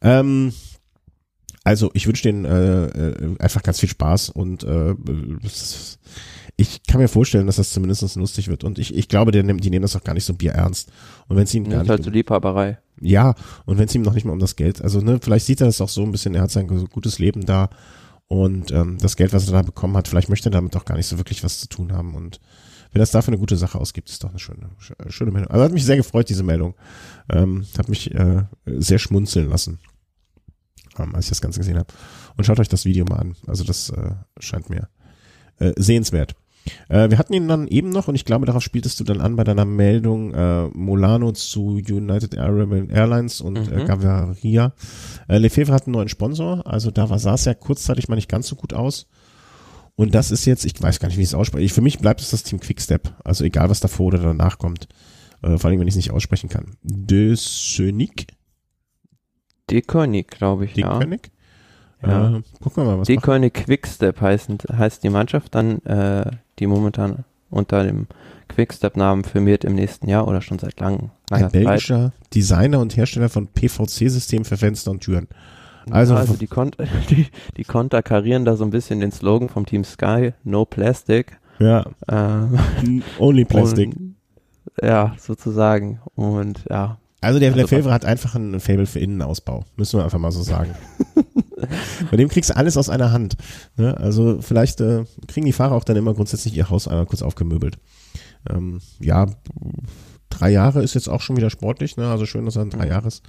Ähm, 0.00 0.52
also 1.64 1.90
ich 1.92 2.06
wünsche 2.06 2.22
denen 2.22 2.46
äh, 2.46 2.86
äh, 2.86 3.36
einfach 3.40 3.62
ganz 3.62 3.78
viel 3.80 3.90
Spaß 3.90 4.30
und 4.30 4.62
äh, 4.64 4.94
ich 6.56 6.82
kann 6.84 7.00
mir 7.00 7.08
vorstellen, 7.08 7.46
dass 7.46 7.56
das 7.56 7.72
zumindest 7.72 8.16
lustig 8.16 8.48
wird. 8.48 8.64
Und 8.64 8.78
ich, 8.78 8.94
ich 8.96 9.08
glaube, 9.08 9.32
die, 9.32 9.42
nehmen- 9.42 9.60
die 9.60 9.68
nehmen 9.70 9.82
das 9.82 9.94
auch 9.96 10.02
gar 10.04 10.14
nicht 10.14 10.24
so 10.24 10.32
Bier 10.34 10.52
ernst. 10.52 10.90
Und 11.28 11.36
wenn 11.36 11.44
es 11.44 11.54
ihm 11.54 11.64
Das 11.64 11.72
gar 11.74 11.82
ist 11.82 11.88
halt 11.90 11.98
nicht, 12.00 12.04
so 12.06 12.10
Liebhaberei. 12.10 12.78
Ja, 13.00 13.34
und 13.66 13.78
wenn 13.78 13.86
es 13.86 13.94
ihm 13.94 14.02
noch 14.02 14.14
nicht 14.14 14.24
mal 14.24 14.32
um 14.32 14.38
das 14.38 14.56
Geld, 14.56 14.82
also 14.82 15.00
ne, 15.00 15.18
vielleicht 15.22 15.46
sieht 15.46 15.60
er 15.60 15.66
das 15.66 15.80
auch 15.80 15.88
so 15.88 16.02
ein 16.02 16.12
bisschen, 16.12 16.34
er 16.34 16.42
hat 16.42 16.50
sein 16.50 16.66
gutes 16.66 17.18
Leben 17.18 17.44
da 17.46 17.70
und 18.26 18.70
ähm, 18.72 18.98
das 18.98 19.16
Geld, 19.16 19.32
was 19.32 19.46
er 19.46 19.52
da 19.52 19.62
bekommen 19.62 19.96
hat, 19.96 20.08
vielleicht 20.08 20.28
möchte 20.28 20.48
er 20.48 20.52
damit 20.52 20.76
auch 20.76 20.84
gar 20.84 20.96
nicht 20.96 21.06
so 21.06 21.18
wirklich 21.18 21.42
was 21.44 21.60
zu 21.60 21.68
tun 21.68 21.92
haben 21.92 22.14
und 22.14 22.40
wenn 22.92 23.00
das 23.00 23.10
dafür 23.10 23.32
eine 23.32 23.38
gute 23.38 23.58
Sache 23.58 23.78
ausgibt, 23.78 24.08
ist 24.08 24.24
doch 24.24 24.30
eine 24.30 24.38
schöne, 24.38 24.70
sch- 24.80 25.10
schöne 25.10 25.30
Meldung. 25.30 25.50
Also 25.50 25.62
hat 25.62 25.72
mich 25.72 25.84
sehr 25.84 25.98
gefreut, 25.98 26.30
diese 26.30 26.42
Meldung. 26.42 26.74
Ähm, 27.28 27.66
hat 27.76 27.90
mich 27.90 28.14
äh, 28.14 28.44
sehr 28.64 28.98
schmunzeln 28.98 29.50
lassen, 29.50 29.78
ähm, 30.98 31.14
als 31.14 31.26
ich 31.26 31.28
das 31.28 31.42
Ganze 31.42 31.60
gesehen 31.60 31.76
habe. 31.76 31.92
Und 32.38 32.44
schaut 32.44 32.58
euch 32.58 32.68
das 32.68 32.86
Video 32.86 33.04
mal 33.04 33.18
an. 33.18 33.36
Also 33.46 33.62
das 33.62 33.90
äh, 33.90 34.12
scheint 34.40 34.70
mir 34.70 34.88
äh, 35.58 35.74
sehenswert. 35.76 36.34
Äh, 36.88 37.10
wir 37.10 37.18
hatten 37.18 37.32
ihn 37.32 37.48
dann 37.48 37.68
eben 37.68 37.90
noch, 37.90 38.08
und 38.08 38.14
ich 38.14 38.24
glaube, 38.24 38.46
darauf 38.46 38.62
spieltest 38.62 38.98
du 39.00 39.04
dann 39.04 39.20
an 39.20 39.36
bei 39.36 39.44
deiner 39.44 39.64
Meldung 39.64 40.32
äh, 40.34 40.68
Molano 40.68 41.32
zu 41.32 41.80
United 41.88 42.36
Arab 42.38 42.72
Airlines 42.90 43.40
und 43.40 43.56
äh, 43.56 43.78
Mhm. 43.80 43.86
Gaviria. 43.86 44.72
Äh, 45.28 45.38
Lefebvre 45.38 45.74
hat 45.74 45.86
einen 45.86 45.94
neuen 45.94 46.08
Sponsor, 46.08 46.66
also 46.66 46.90
da 46.90 47.10
war, 47.10 47.18
sah 47.18 47.34
es 47.34 47.44
ja 47.44 47.54
kurzzeitig 47.54 48.08
mal 48.08 48.16
nicht 48.16 48.28
ganz 48.28 48.48
so 48.48 48.56
gut 48.56 48.72
aus. 48.72 49.06
Und 49.96 50.14
das 50.14 50.30
ist 50.30 50.44
jetzt, 50.44 50.64
ich 50.64 50.80
weiß 50.80 51.00
gar 51.00 51.08
nicht, 51.08 51.18
wie 51.18 51.22
ich 51.22 51.28
es 51.28 51.34
ausspreche. 51.34 51.64
Ich, 51.64 51.72
für 51.72 51.80
mich 51.80 51.98
bleibt 51.98 52.20
es 52.20 52.30
das 52.30 52.44
Team 52.44 52.60
Quickstep. 52.60 53.12
Also 53.24 53.42
egal, 53.44 53.68
was 53.68 53.80
davor 53.80 54.06
oder 54.06 54.18
danach 54.18 54.58
kommt. 54.58 54.86
Äh, 55.42 55.58
vor 55.58 55.70
allem, 55.70 55.80
wenn 55.80 55.88
ich 55.88 55.92
es 55.94 55.96
nicht 55.96 56.12
aussprechen 56.12 56.48
kann. 56.48 56.76
De 56.82 57.34
Sönig? 57.34 58.28
Dekönig, 59.70 60.28
glaube 60.28 60.64
ich, 60.66 60.74
De 60.74 60.84
ja. 60.84 60.98
König? 60.98 61.30
Ja. 62.02 62.36
Äh, 62.36 62.42
gucken 62.60 62.84
wir 62.84 62.84
mal, 62.84 62.92
was 63.00 63.08
macht. 63.08 63.08
Dekönig 63.08 63.54
Quickstep 63.54 64.20
heißt, 64.20 64.50
heißt 64.72 65.02
die 65.02 65.10
Mannschaft 65.10 65.54
dann, 65.54 65.78
äh, 65.84 66.30
die 66.58 66.66
momentan 66.66 67.24
unter 67.50 67.82
dem 67.84 68.06
Quickstep-Namen 68.48 69.24
firmiert 69.24 69.64
im 69.64 69.74
nächsten 69.74 70.08
Jahr 70.08 70.26
oder 70.28 70.40
schon 70.42 70.58
seit 70.58 70.78
lang, 70.80 71.10
langer 71.30 71.46
Ein 71.46 71.50
Zeit. 71.50 71.52
belgischer 71.52 72.12
Designer 72.34 72.80
und 72.80 72.96
Hersteller 72.96 73.28
von 73.28 73.46
PVC-Systemen 73.46 74.44
für 74.44 74.56
Fenster 74.56 74.90
und 74.90 75.00
Türen. 75.00 75.28
Also- 75.90 76.14
Also, 76.14 76.34
die, 76.34 76.46
kont 76.46 76.76
die, 77.10 77.26
die 77.56 77.64
konterkarieren 77.64 78.44
da 78.44 78.56
so 78.56 78.64
ein 78.64 78.70
bisschen 78.70 79.00
den 79.00 79.12
Slogan 79.12 79.48
vom 79.48 79.64
Team 79.66 79.84
Sky, 79.84 80.32
No 80.44 80.64
Plastic. 80.64 81.38
Ja, 81.58 81.86
Äh, 82.06 83.00
only 83.18 83.44
Plastic. 83.46 83.94
Und, 83.96 84.14
ja, 84.82 85.14
sozusagen. 85.18 86.00
Und 86.14 86.64
ja, 86.70 86.98
Also 87.20 87.40
der 87.40 87.50
Also 87.52 87.60
Lefebvre 87.62 87.92
hat 87.92 88.04
einfach 88.04 88.34
ein 88.36 88.60
Fable 88.60 88.86
für 88.86 89.00
Innenausbau, 89.00 89.64
müssen 89.76 89.98
wir 89.98 90.04
einfach 90.04 90.18
mal 90.18 90.30
so 90.30 90.42
sagen. 90.42 90.74
Bei 92.10 92.16
dem 92.16 92.28
kriegst 92.28 92.50
du 92.50 92.56
alles 92.56 92.76
aus 92.76 92.88
einer 92.88 93.10
Hand. 93.10 93.36
Ne? 93.76 93.96
Also 93.96 94.38
vielleicht 94.40 94.80
äh, 94.80 95.04
kriegen 95.26 95.46
die 95.46 95.52
Fahrer 95.52 95.74
auch 95.74 95.84
dann 95.84 95.96
immer 95.96 96.14
grundsätzlich 96.14 96.56
ihr 96.56 96.70
Haus 96.70 96.86
einmal 96.86 97.06
kurz 97.06 97.22
aufgemöbelt. 97.22 97.78
Ähm, 98.48 98.80
ja, 99.00 99.26
drei 100.30 100.50
Jahre 100.50 100.82
ist 100.82 100.94
jetzt 100.94 101.08
auch 101.08 101.20
schon 101.20 101.36
wieder 101.36 101.50
sportlich, 101.50 101.96
ne? 101.96 102.08
also 102.08 102.26
schön, 102.26 102.44
dass 102.44 102.56
er 102.56 102.62
ein 102.62 102.70
drei 102.70 102.84
Mhm. 102.84 102.90
Jahres. 102.90 103.22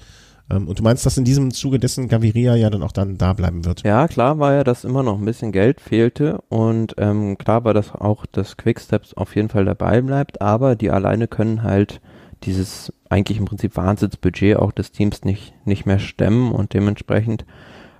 Ähm, 0.51 0.67
und 0.67 0.77
du 0.77 0.83
meinst, 0.83 1.05
dass 1.07 1.17
in 1.17 1.25
diesem 1.25 1.51
Zuge 1.51 1.79
dessen 1.79 2.07
Gaviria 2.07 2.55
ja 2.55 2.69
dann 2.69 2.83
auch 2.83 2.91
dann 2.91 3.17
da 3.17 3.33
bleiben 3.33 3.65
wird? 3.65 3.83
ja, 3.83 4.07
klar 4.07 4.37
war 4.37 4.53
ja, 4.53 4.63
dass 4.63 4.83
immer 4.83 5.01
noch 5.01 5.17
ein 5.17 5.25
bisschen 5.25 5.51
Geld 5.51 5.81
fehlte 5.81 6.41
und 6.49 6.93
ähm, 6.99 7.37
klar 7.39 7.63
war, 7.63 7.73
dass 7.73 7.91
auch 7.95 8.27
das 8.31 8.57
Quicksteps 8.57 9.15
auf 9.15 9.35
jeden 9.35 9.49
Fall 9.49 9.65
dabei 9.65 10.01
bleibt, 10.01 10.41
aber 10.41 10.75
die 10.75 10.91
alleine 10.91 11.27
können 11.27 11.63
halt 11.63 12.01
dieses 12.43 12.93
eigentlich 13.09 13.39
im 13.39 13.45
Prinzip 13.45 13.75
Wahnsinnsbudget 13.75 14.57
auch 14.57 14.71
des 14.71 14.91
Teams 14.91 15.23
nicht, 15.23 15.53
nicht 15.65 15.85
mehr 15.85 15.99
stemmen 15.99 16.51
und 16.51 16.73
dementsprechend 16.73 17.45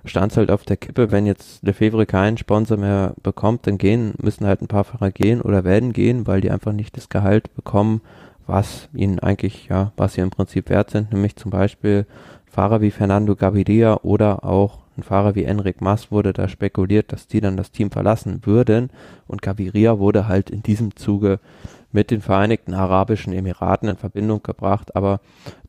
stand 0.04 0.32
es 0.32 0.38
halt 0.38 0.50
auf 0.50 0.64
der 0.64 0.76
Kippe, 0.76 1.10
wenn 1.10 1.26
jetzt 1.26 1.62
Lefebvre 1.62 2.06
keinen 2.06 2.38
Sponsor 2.38 2.78
mehr 2.78 3.14
bekommt, 3.22 3.66
dann 3.66 3.76
gehen, 3.76 4.14
müssen 4.22 4.46
halt 4.46 4.62
ein 4.62 4.68
paar 4.68 4.84
Fahrer 4.84 5.10
gehen 5.10 5.40
oder 5.40 5.64
werden 5.64 5.92
gehen, 5.92 6.26
weil 6.26 6.40
die 6.40 6.50
einfach 6.50 6.72
nicht 6.72 6.96
das 6.96 7.08
Gehalt 7.08 7.54
bekommen, 7.54 8.00
was 8.46 8.88
ihnen 8.94 9.18
eigentlich, 9.18 9.68
ja, 9.68 9.92
was 9.96 10.14
sie 10.14 10.22
im 10.22 10.30
Prinzip 10.30 10.70
wert 10.70 10.90
sind, 10.90 11.12
nämlich 11.12 11.36
zum 11.36 11.50
Beispiel 11.50 12.06
Fahrer 12.46 12.80
wie 12.80 12.90
Fernando 12.90 13.36
Gaviria 13.36 14.00
oder 14.02 14.44
auch 14.44 14.78
ein 14.96 15.02
Fahrer 15.02 15.34
wie 15.34 15.44
Enric 15.44 15.80
Mas 15.80 16.10
wurde 16.10 16.32
da 16.32 16.48
spekuliert, 16.48 17.12
dass 17.12 17.26
die 17.26 17.40
dann 17.40 17.56
das 17.56 17.70
Team 17.70 17.90
verlassen 17.90 18.40
würden. 18.44 18.90
Und 19.26 19.40
Gaviria 19.40 19.98
wurde 19.98 20.28
halt 20.28 20.50
in 20.50 20.62
diesem 20.62 20.96
Zuge 20.96 21.38
mit 21.92 22.10
den 22.10 22.20
Vereinigten 22.20 22.72
Arabischen 22.74 23.32
Emiraten 23.32 23.88
in 23.88 23.96
Verbindung 23.96 24.42
gebracht, 24.42 24.94
aber 24.94 25.20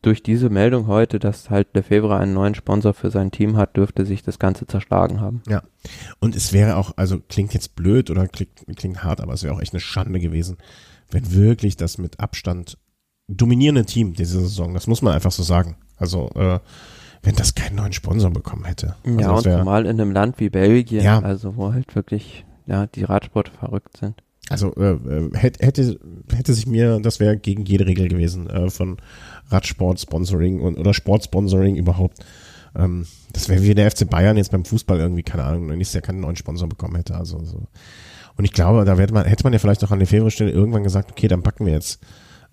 durch 0.02 0.22
diese 0.22 0.50
Meldung 0.50 0.86
heute, 0.86 1.18
dass 1.18 1.50
halt 1.50 1.68
Lefebvre 1.74 2.16
einen 2.16 2.32
neuen 2.34 2.54
Sponsor 2.54 2.94
für 2.94 3.10
sein 3.10 3.30
Team 3.30 3.56
hat, 3.56 3.76
dürfte 3.76 4.06
sich 4.06 4.22
das 4.22 4.38
Ganze 4.38 4.66
zerschlagen 4.66 5.20
haben. 5.20 5.42
Und 6.20 6.36
es 6.36 6.52
wäre 6.52 6.76
auch, 6.76 6.92
also 6.96 7.18
klingt 7.28 7.54
jetzt 7.54 7.74
blöd 7.74 8.10
oder 8.10 8.28
klingt, 8.28 8.52
klingt 8.76 9.02
hart, 9.02 9.20
aber 9.20 9.32
es 9.32 9.42
wäre 9.42 9.54
auch 9.54 9.60
echt 9.60 9.72
eine 9.72 9.80
Schande 9.80 10.20
gewesen, 10.20 10.58
wenn 11.10 11.32
wirklich 11.32 11.76
das 11.76 11.98
mit 11.98 12.20
Abstand 12.20 12.78
dominierende 13.28 13.84
Team 13.84 14.14
diese 14.14 14.40
Saison, 14.40 14.74
das 14.74 14.86
muss 14.86 15.02
man 15.02 15.14
einfach 15.14 15.32
so 15.32 15.42
sagen. 15.42 15.76
Also, 15.96 16.28
äh, 16.34 16.58
wenn 17.22 17.36
das 17.36 17.54
keinen 17.54 17.76
neuen 17.76 17.92
Sponsor 17.92 18.30
bekommen 18.30 18.64
hätte. 18.64 18.96
Also 19.04 19.20
ja, 19.20 19.30
und 19.30 19.44
wär- 19.44 19.58
zumal 19.58 19.86
in 19.86 20.00
einem 20.00 20.10
Land 20.10 20.40
wie 20.40 20.50
Belgien, 20.50 21.04
Ja. 21.04 21.20
also 21.20 21.56
wo 21.56 21.72
halt 21.72 21.94
wirklich, 21.94 22.44
ja, 22.66 22.86
die 22.88 23.04
Radsporte 23.04 23.52
verrückt 23.52 23.96
sind. 23.96 24.22
Also 24.48 24.74
äh, 24.74 24.92
äh 24.94 25.30
hätte, 25.34 25.98
hätte 26.30 26.54
sich 26.54 26.66
mir, 26.66 27.00
das 27.00 27.20
wäre 27.20 27.36
gegen 27.36 27.64
jede 27.64 27.86
Regel 27.86 28.08
gewesen 28.08 28.50
äh, 28.50 28.70
von 28.70 28.98
Radsport-Sponsoring 29.50 30.60
oder 30.60 30.94
Sportsponsoring 30.94 31.76
überhaupt. 31.76 32.18
Ähm, 32.74 33.06
das 33.32 33.48
wäre 33.48 33.62
wie 33.62 33.74
der 33.74 33.90
FC 33.90 34.08
Bayern 34.08 34.36
jetzt 34.36 34.50
beim 34.50 34.64
Fußball 34.64 34.98
irgendwie, 34.98 35.22
keine 35.22 35.44
Ahnung, 35.44 35.66
nächstes 35.66 35.94
Jahr 35.94 36.02
keinen 36.02 36.20
neuen 36.20 36.36
Sponsor 36.36 36.68
bekommen 36.68 36.96
hätte. 36.96 37.14
Also 37.14 37.42
so. 37.44 37.66
Und 38.36 38.44
ich 38.44 38.52
glaube, 38.52 38.84
da 38.84 38.96
hätte 38.96 39.14
man, 39.14 39.26
hätte 39.26 39.44
man 39.44 39.52
ja 39.52 39.58
vielleicht 39.58 39.84
auch 39.84 39.90
an 39.90 39.98
der 39.98 40.08
Februarstelle 40.08 40.50
irgendwann 40.50 40.84
gesagt, 40.84 41.10
okay, 41.10 41.28
dann 41.28 41.42
packen 41.42 41.66
wir 41.66 41.72
jetzt 41.72 42.00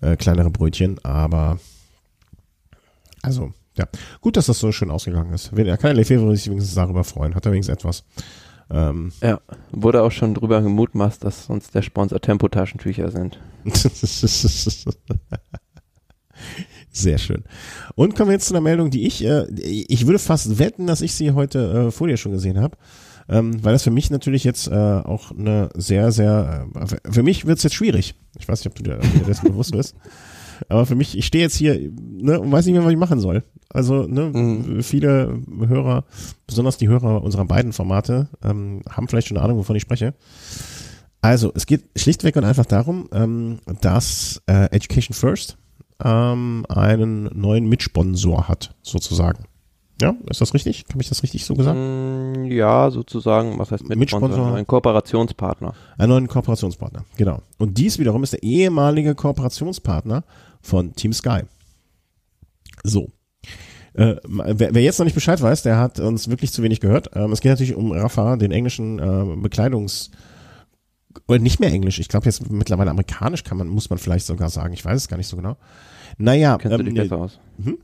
äh, 0.00 0.16
kleinere 0.16 0.50
Brötchen, 0.50 0.98
aber 1.02 1.58
also, 3.22 3.52
ja. 3.76 3.86
Gut, 4.20 4.36
dass 4.36 4.46
das 4.46 4.58
so 4.58 4.72
schön 4.72 4.90
ausgegangen 4.90 5.32
ist. 5.32 5.50
Da 5.54 5.76
kann 5.76 5.88
der 5.88 5.94
Lefebvre 5.94 6.34
sich 6.36 6.48
wenigstens 6.48 6.74
darüber 6.74 7.04
freuen. 7.04 7.34
Hat 7.34 7.46
er 7.46 7.52
wenigstens 7.52 7.74
etwas. 7.74 8.04
Ähm, 8.70 9.12
ja, 9.20 9.40
wurde 9.72 10.02
auch 10.02 10.12
schon 10.12 10.34
drüber 10.34 10.62
gemutmaßt, 10.62 11.24
dass 11.24 11.46
sonst 11.46 11.74
der 11.74 11.82
Sponsor 11.82 12.20
Tempotaschentücher 12.20 13.10
sind. 13.10 13.40
Sehr 16.92 17.18
schön. 17.18 17.44
Und 17.94 18.16
kommen 18.16 18.30
wir 18.30 18.34
jetzt 18.34 18.46
zu 18.46 18.54
einer 18.54 18.60
Meldung, 18.60 18.90
die 18.90 19.06
ich, 19.06 19.24
äh, 19.24 19.46
ich 19.52 20.06
würde 20.06 20.18
fast 20.18 20.58
wetten, 20.58 20.86
dass 20.86 21.02
ich 21.02 21.14
sie 21.14 21.32
heute 21.32 21.88
äh, 21.88 21.90
vor 21.90 22.06
dir 22.06 22.16
schon 22.16 22.32
gesehen 22.32 22.60
habe. 22.60 22.76
Ähm, 23.28 23.62
weil 23.62 23.72
das 23.72 23.84
für 23.84 23.92
mich 23.92 24.10
natürlich 24.10 24.42
jetzt 24.42 24.66
äh, 24.66 24.74
auch 24.74 25.30
eine 25.30 25.68
sehr, 25.74 26.10
sehr, 26.10 26.66
äh, 26.74 27.12
für 27.12 27.22
mich 27.22 27.46
wird 27.46 27.58
es 27.58 27.64
jetzt 27.64 27.74
schwierig. 27.74 28.14
Ich 28.38 28.48
weiß 28.48 28.60
nicht, 28.60 28.66
ob 28.66 28.74
du 28.74 28.82
dir 28.82 28.98
dessen 29.26 29.46
bewusst 29.46 29.72
bist. 29.72 29.94
Aber 30.68 30.86
für 30.86 30.94
mich, 30.94 31.16
ich 31.16 31.26
stehe 31.26 31.42
jetzt 31.42 31.56
hier 31.56 31.90
ne, 31.98 32.40
und 32.40 32.52
weiß 32.52 32.66
nicht 32.66 32.74
mehr, 32.74 32.84
was 32.84 32.92
ich 32.92 32.98
machen 32.98 33.20
soll. 33.20 33.42
Also 33.68 34.06
ne, 34.06 34.30
mhm. 34.32 34.82
viele 34.82 35.40
Hörer, 35.66 36.04
besonders 36.46 36.76
die 36.76 36.88
Hörer 36.88 37.22
unserer 37.22 37.44
beiden 37.44 37.72
Formate, 37.72 38.28
ähm, 38.42 38.82
haben 38.88 39.08
vielleicht 39.08 39.28
schon 39.28 39.36
eine 39.36 39.44
Ahnung, 39.44 39.58
wovon 39.58 39.76
ich 39.76 39.82
spreche. 39.82 40.14
Also, 41.22 41.52
es 41.54 41.66
geht 41.66 41.84
schlichtweg 41.96 42.36
und 42.36 42.44
einfach 42.44 42.64
darum, 42.64 43.08
ähm, 43.12 43.58
dass 43.82 44.40
äh, 44.46 44.70
Education 44.70 45.14
First 45.14 45.58
ähm, 46.02 46.64
einen 46.68 47.24
neuen 47.38 47.68
Mitsponsor 47.68 48.48
hat, 48.48 48.74
sozusagen. 48.82 49.44
Ja, 50.00 50.14
ist 50.30 50.40
das 50.40 50.54
richtig? 50.54 50.86
Habe 50.90 51.02
ich 51.02 51.10
das 51.10 51.22
richtig 51.22 51.44
so 51.44 51.54
gesagt? 51.54 51.76
Mm, 51.76 52.46
ja, 52.46 52.90
sozusagen, 52.90 53.58
was 53.58 53.70
heißt 53.70 53.86
Mitsponsor? 53.86 54.28
Mitsponsor? 54.28 54.56
Ein 54.56 54.66
Kooperationspartner. 54.66 55.74
Ein 55.98 56.08
neuen 56.08 56.26
Kooperationspartner, 56.26 57.04
genau. 57.18 57.42
Und 57.58 57.76
dies 57.76 57.98
wiederum 57.98 58.22
ist 58.22 58.32
der 58.32 58.42
ehemalige 58.42 59.14
Kooperationspartner 59.14 60.24
von 60.60 60.94
Team 60.94 61.12
Sky. 61.12 61.42
So. 62.82 63.08
Äh, 63.94 64.16
wer, 64.24 64.74
wer, 64.74 64.82
jetzt 64.82 64.98
noch 64.98 65.04
nicht 65.04 65.14
Bescheid 65.14 65.40
weiß, 65.40 65.62
der 65.62 65.78
hat 65.78 65.98
uns 65.98 66.28
wirklich 66.28 66.52
zu 66.52 66.62
wenig 66.62 66.80
gehört. 66.80 67.10
Ähm, 67.14 67.32
es 67.32 67.40
geht 67.40 67.50
natürlich 67.50 67.74
um 67.74 67.92
Rafa, 67.92 68.36
den 68.36 68.52
englischen 68.52 68.98
äh, 68.98 69.02
Bekleidungs- 69.02 70.10
oder 71.26 71.40
nicht 71.40 71.60
mehr 71.60 71.72
Englisch, 71.72 71.98
ich 71.98 72.08
glaube 72.08 72.26
jetzt 72.26 72.50
mittlerweile 72.50 72.90
amerikanisch 72.90 73.42
kann 73.42 73.58
man, 73.58 73.68
muss 73.68 73.90
man 73.90 73.98
vielleicht 73.98 74.26
sogar 74.26 74.48
sagen, 74.48 74.72
ich 74.72 74.84
weiß 74.84 74.96
es 74.96 75.08
gar 75.08 75.16
nicht 75.16 75.26
so 75.26 75.36
genau. 75.36 75.56
Naja. 76.18 76.56
Kennst 76.58 76.78
ähm, 76.78 76.84
du 76.84 76.92
dich 76.92 77.02
besser 77.02 77.18
aus? 77.18 77.40
Hm? 77.64 77.78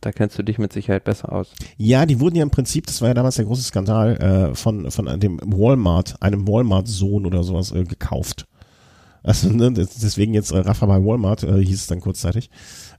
Da 0.00 0.12
kennst 0.12 0.38
du 0.38 0.42
dich 0.42 0.58
mit 0.58 0.72
Sicherheit 0.72 1.04
besser 1.04 1.30
aus. 1.30 1.52
Ja, 1.76 2.06
die 2.06 2.20
wurden 2.20 2.36
ja 2.36 2.42
im 2.42 2.50
Prinzip, 2.50 2.86
das 2.86 3.00
war 3.02 3.08
ja 3.08 3.14
damals 3.14 3.36
der 3.36 3.44
große 3.44 3.62
Skandal, 3.62 4.16
äh, 4.16 4.54
von, 4.54 4.90
von 4.90 5.20
dem 5.20 5.38
Walmart, 5.44 6.16
einem 6.22 6.48
Walmart-Sohn 6.48 7.26
oder 7.26 7.42
sowas 7.42 7.72
äh, 7.72 7.84
gekauft. 7.84 8.46
Also 9.22 9.50
ne, 9.50 9.72
deswegen 9.72 10.34
jetzt 10.34 10.50
äh, 10.50 10.58
Rafa 10.58 10.86
bei 10.86 11.04
Walmart 11.04 11.42
äh, 11.42 11.62
hieß 11.62 11.80
es 11.80 11.86
dann 11.86 12.00
kurzzeitig, 12.00 12.50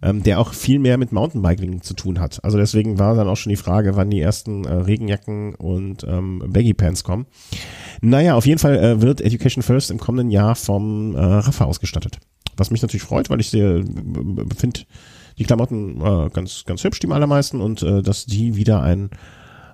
ähm, 0.01 0.23
der 0.23 0.39
auch 0.39 0.53
viel 0.53 0.79
mehr 0.79 0.97
mit 0.97 1.11
Mountainbiking 1.11 1.81
zu 1.81 1.93
tun 1.93 2.19
hat. 2.19 2.43
Also 2.43 2.57
deswegen 2.57 2.99
war 2.99 3.15
dann 3.15 3.27
auch 3.27 3.37
schon 3.37 3.49
die 3.49 3.55
Frage, 3.55 3.95
wann 3.95 4.09
die 4.09 4.21
ersten 4.21 4.65
äh, 4.65 4.73
Regenjacken 4.73 5.55
und 5.55 6.03
ähm, 6.03 6.43
Baggy 6.47 6.73
Pants 6.73 7.03
kommen. 7.03 7.25
Naja, 8.01 8.35
auf 8.35 8.45
jeden 8.45 8.59
Fall 8.59 8.77
äh, 8.77 9.01
wird 9.01 9.21
Education 9.21 9.63
First 9.63 9.91
im 9.91 9.99
kommenden 9.99 10.29
Jahr 10.29 10.55
vom 10.55 11.15
äh, 11.15 11.19
Rafa 11.19 11.65
ausgestattet. 11.65 12.19
Was 12.57 12.69
mich 12.69 12.81
natürlich 12.81 13.03
freut, 13.03 13.29
weil 13.29 13.39
ich 13.39 13.49
sehr 13.49 13.83
finde 14.57 14.81
die 15.37 15.45
Klamotten 15.45 16.01
äh, 16.01 16.29
ganz 16.31 16.65
ganz 16.65 16.83
hübsch 16.83 16.99
die 16.99 17.09
allermeisten 17.09 17.61
und 17.61 17.81
äh, 17.81 18.01
dass 18.01 18.25
die 18.25 18.55
wieder 18.55 18.81
ein 18.83 19.09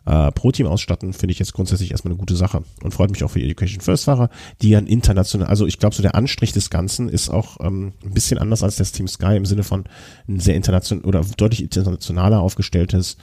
äh, 0.08 0.32
Pro-Team 0.32 0.68
ausstatten, 0.68 1.12
finde 1.12 1.34
ich 1.34 1.40
jetzt 1.40 1.54
grundsätzlich 1.54 1.92
erstmal 1.92 2.14
eine 2.14 2.20
gute 2.20 2.36
Sache 2.36 2.64
und 2.82 2.94
freut 2.94 3.12
mich 3.12 3.24
auch 3.24 3.32
für 3.32 3.40
die 3.40 3.46
Education 3.46 3.82
First 3.82 4.06
Fahrer, 4.06 4.30
die 4.62 4.70
ja 4.70 4.80
international, 4.80 5.48
also 5.48 5.68
ich 5.68 5.80
glaube 5.80 5.96
so 5.96 6.02
der 6.02 6.16
Anstrich 6.16 6.54
des 6.54 6.70
Ganzen 6.70 7.10
ist 7.10 7.30
auch 7.30 7.58
ähm, 7.60 7.94
ein 8.04 8.14
bisschen 8.14 8.38
anders 8.38 8.64
als 8.64 8.78
das 8.78 8.94
Team 8.94 9.08
Sky 9.08 9.36
im 9.36 9.46
Sinne 9.46 9.64
von 9.64 9.84
ein 10.28 10.40
sehr 10.40 10.56
international 10.56 11.04
oder 11.04 11.26
deutlich 11.36 11.62
internationaler 11.62 12.40
aufgestelltes 12.40 13.18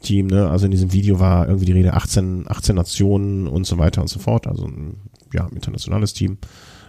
Team, 0.00 0.26
ne? 0.26 0.50
Also 0.50 0.66
in 0.66 0.72
diesem 0.72 0.92
Video 0.92 1.20
war 1.20 1.46
irgendwie 1.46 1.64
die 1.64 1.72
Rede 1.72 1.94
18, 1.94 2.44
18 2.46 2.76
Nationen 2.76 3.46
und 3.46 3.66
so 3.66 3.78
weiter 3.78 4.02
und 4.02 4.08
so 4.08 4.18
fort, 4.18 4.46
also 4.46 4.66
ein 4.66 5.00
ja, 5.32 5.48
internationales 5.54 6.12
Team. 6.12 6.36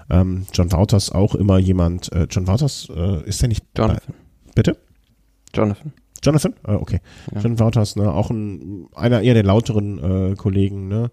Ähm, 0.09 0.45
John 0.53 0.73
Wouters 0.73 1.11
auch 1.11 1.35
immer 1.35 1.57
jemand, 1.57 2.11
äh, 2.11 2.27
John 2.29 2.47
Wouters, 2.47 2.89
äh, 2.93 3.23
ist 3.23 3.41
der 3.41 3.47
nicht 3.47 3.63
Jonathan. 3.77 4.13
Bei, 4.45 4.53
bitte? 4.55 4.77
Jonathan. 5.53 5.93
Jonathan? 6.23 6.53
Ah, 6.63 6.75
okay. 6.75 6.99
Ja. 7.31 7.41
Jonathan 7.41 7.59
Wouters, 7.59 7.95
ne? 7.95 8.11
Auch 8.11 8.29
ein, 8.29 8.87
einer 8.95 9.21
eher 9.21 9.33
der 9.33 9.43
lauteren 9.43 10.31
äh, 10.31 10.35
Kollegen, 10.35 10.87
ne? 10.87 11.11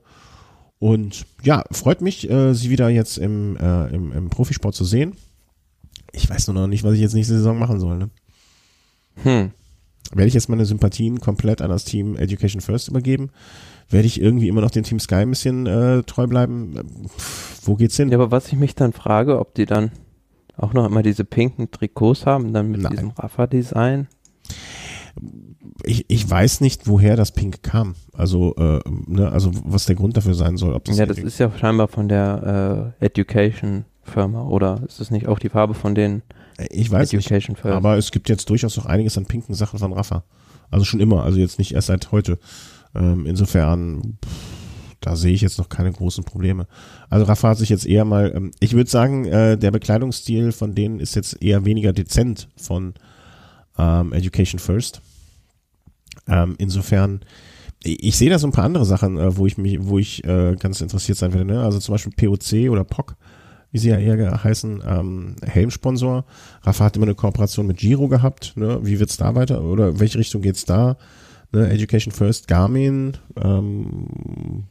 Und 0.78 1.24
ja, 1.43 1.64
freut 1.70 2.01
mich, 2.01 2.28
äh, 2.28 2.52
sie 2.55 2.70
wieder 2.70 2.89
jetzt 2.89 3.16
im, 3.16 3.56
äh, 3.56 3.86
im, 3.94 4.12
im 4.12 4.31
Profisport 4.31 4.74
zu 4.74 4.85
sehen. 4.85 5.14
Ich 6.12 6.28
weiß 6.28 6.48
nur 6.48 6.55
noch 6.55 6.66
nicht, 6.66 6.85
was 6.85 6.94
ich 6.94 7.01
jetzt 7.01 7.14
nächste 7.14 7.35
Saison 7.35 7.59
machen 7.59 7.81
soll, 7.81 7.97
ne? 7.97 8.10
Hm. 9.22 9.51
Werde 10.12 10.28
ich 10.28 10.35
jetzt 10.35 10.48
meine 10.48 10.66
Sympathien 10.66 11.20
komplett 11.20 11.62
an 11.62 11.70
das 11.70 11.85
Team 11.85 12.16
Education 12.16 12.60
First 12.60 12.89
übergeben? 12.89 13.31
Werde 13.89 14.06
ich 14.06 14.20
irgendwie 14.20 14.48
immer 14.48 14.60
noch 14.60 14.70
dem 14.70 14.85
Team 14.85 15.01
Sky 15.01 15.16
ein 15.16 15.31
bisschen 15.31 15.66
äh, 15.66 16.02
treu 16.02 16.26
bleiben? 16.26 16.74
Pff, 17.09 17.66
wo 17.66 17.74
geht's 17.74 17.97
hin? 17.97 18.10
Ja, 18.10 18.18
aber 18.18 18.31
was 18.31 18.48
ich 18.48 18.59
mich 18.59 18.74
dann 18.74 18.93
frage, 18.93 19.39
ob 19.39 19.55
die 19.55 19.66
dann 19.66 19.90
auch 20.56 20.72
noch 20.72 20.86
immer 20.86 21.02
diese 21.02 21.24
pinken 21.24 21.70
Trikots 21.70 22.26
haben, 22.26 22.52
dann 22.52 22.70
mit 22.70 22.82
Nein. 22.82 22.93
diesem 22.93 23.10
Rafa-Design 23.10 24.09
ich, 25.85 26.05
ich 26.09 26.28
weiß 26.28 26.61
nicht, 26.61 26.86
woher 26.86 27.16
das 27.16 27.32
Pink 27.32 27.62
kam. 27.62 27.95
Also, 28.12 28.55
äh, 28.57 28.81
ne, 29.07 29.31
also 29.31 29.51
was 29.65 29.86
der 29.86 29.97
Grund 29.97 30.16
dafür 30.16 30.35
sein 30.35 30.57
soll. 30.57 30.74
Ob 30.74 30.85
das 30.85 30.99
ja, 30.99 31.07
das 31.07 31.19
ist 31.19 31.39
ja 31.39 31.51
scheinbar 31.59 31.89
von 31.89 32.09
der 32.09 32.95
äh, 33.01 33.05
Education 33.05 33.85
Firma 34.03 34.47
oder 34.47 34.82
ist 34.86 35.01
das 35.01 35.11
nicht 35.11 35.28
auch 35.28 35.39
die 35.39 35.49
Farbe 35.49 35.74
von 35.74 35.95
den 35.95 36.23
ich 36.70 36.91
weiß 36.91 37.12
Education 37.12 37.55
nicht, 37.55 37.62
Firma? 37.62 37.77
aber 37.77 37.97
es 37.97 38.11
gibt 38.11 38.28
jetzt 38.28 38.49
durchaus 38.51 38.77
noch 38.77 38.86
einiges 38.86 39.19
an 39.19 39.27
pinken 39.27 39.55
Sachen 39.55 39.78
von 39.78 39.93
Rafa. 39.93 40.24
Also 40.70 40.85
schon 40.85 41.01
immer, 41.01 41.24
also 41.24 41.39
jetzt 41.39 41.59
nicht 41.59 41.74
erst 41.74 41.89
seit 41.89 42.12
heute. 42.12 42.39
Ähm, 42.95 43.27
insofern, 43.27 44.19
pff, 44.24 44.31
da 45.01 45.16
sehe 45.16 45.32
ich 45.32 45.41
jetzt 45.41 45.59
noch 45.59 45.69
keine 45.69 45.93
großen 45.93 46.24
Probleme. 46.24 46.66
Also 47.11 47.27
Rafa 47.27 47.51
hat 47.51 47.59
sich 47.59 47.69
jetzt 47.69 47.86
eher 47.86 48.05
mal, 48.05 48.32
ähm, 48.35 48.53
ich 48.61 48.74
würde 48.74 48.91
sagen, 48.91 49.24
äh, 49.27 49.59
der 49.59 49.70
Bekleidungsstil 49.70 50.53
von 50.53 50.74
denen 50.74 51.01
ist 51.01 51.15
jetzt 51.16 51.43
eher 51.43 51.65
weniger 51.65 51.93
dezent 51.93 52.49
von 52.57 52.95
ähm, 53.78 54.12
Education 54.12 54.59
First. 54.59 55.01
Ähm, 56.28 56.55
insofern, 56.59 57.20
ich 57.82 58.16
sehe 58.16 58.30
da 58.30 58.38
so 58.38 58.46
ein 58.46 58.52
paar 58.52 58.64
andere 58.64 58.84
Sachen, 58.84 59.18
äh, 59.18 59.36
wo 59.36 59.46
ich 59.46 59.59
mich, 59.59 59.78
wo 59.80 59.98
ich 59.98 60.24
äh, 60.24 60.56
ganz 60.56 60.80
interessiert 60.80 61.18
sein 61.18 61.32
werde. 61.32 61.46
Ne? 61.46 61.62
Also 61.62 61.78
zum 61.78 61.94
Beispiel 61.94 62.12
POC 62.12 62.70
oder 62.70 62.84
POC, 62.84 63.16
wie 63.72 63.78
sie 63.78 63.90
ja 63.90 63.98
eher 63.98 64.42
heißen, 64.42 64.82
ähm, 64.86 65.36
Helmsponsor. 65.42 66.24
Rafa 66.62 66.84
hat 66.84 66.96
immer 66.96 67.06
eine 67.06 67.14
Kooperation 67.14 67.66
mit 67.66 67.78
Giro 67.78 68.09
gehabt. 68.09 68.52
Ne? 68.56 68.78
Wie 68.82 69.01
wird's 69.01 69.16
da 69.16 69.34
weiter? 69.34 69.62
Oder 69.62 69.98
welche 70.01 70.18
Richtung 70.18 70.42
geht's 70.42 70.64
da? 70.64 70.96
Ne? 71.52 71.68
Education 71.70 72.12
First, 72.12 72.48
Garmin, 72.48 73.16
ähm, 73.40 74.64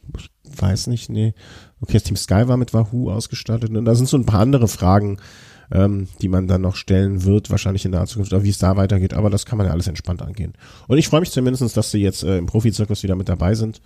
weiß 0.58 0.88
nicht, 0.88 1.08
nee. 1.08 1.34
Okay, 1.80 2.00
Team 2.00 2.16
Sky 2.16 2.48
war 2.48 2.56
mit 2.56 2.74
Wahoo 2.74 3.10
ausgestattet. 3.10 3.70
Ne? 3.70 3.82
Da 3.82 3.94
sind 3.94 4.08
so 4.08 4.16
ein 4.16 4.26
paar 4.26 4.40
andere 4.40 4.68
Fragen, 4.68 5.18
ähm, 5.74 6.08
die 6.22 6.28
man 6.28 6.46
dann 6.46 6.62
noch 6.62 6.76
stellen 6.76 7.24
wird, 7.24 7.50
wahrscheinlich 7.50 7.84
in 7.84 7.92
der 7.92 8.06
Zukunft, 8.06 8.32
oder 8.32 8.44
wie 8.44 8.48
es 8.48 8.58
da 8.58 8.76
weitergeht. 8.76 9.12
Aber 9.12 9.28
das 9.28 9.44
kann 9.44 9.58
man 9.58 9.66
ja 9.66 9.72
alles 9.72 9.88
entspannt 9.88 10.22
angehen. 10.22 10.54
Und 10.86 10.98
ich 10.98 11.08
freue 11.08 11.20
mich 11.20 11.32
zumindest, 11.32 11.76
dass 11.76 11.90
sie 11.90 11.98
jetzt 11.98 12.22
äh, 12.22 12.38
im 12.38 12.46
Profizirkus 12.46 13.02
wieder 13.02 13.16
mit 13.16 13.28
dabei 13.28 13.54
sind. 13.54 13.82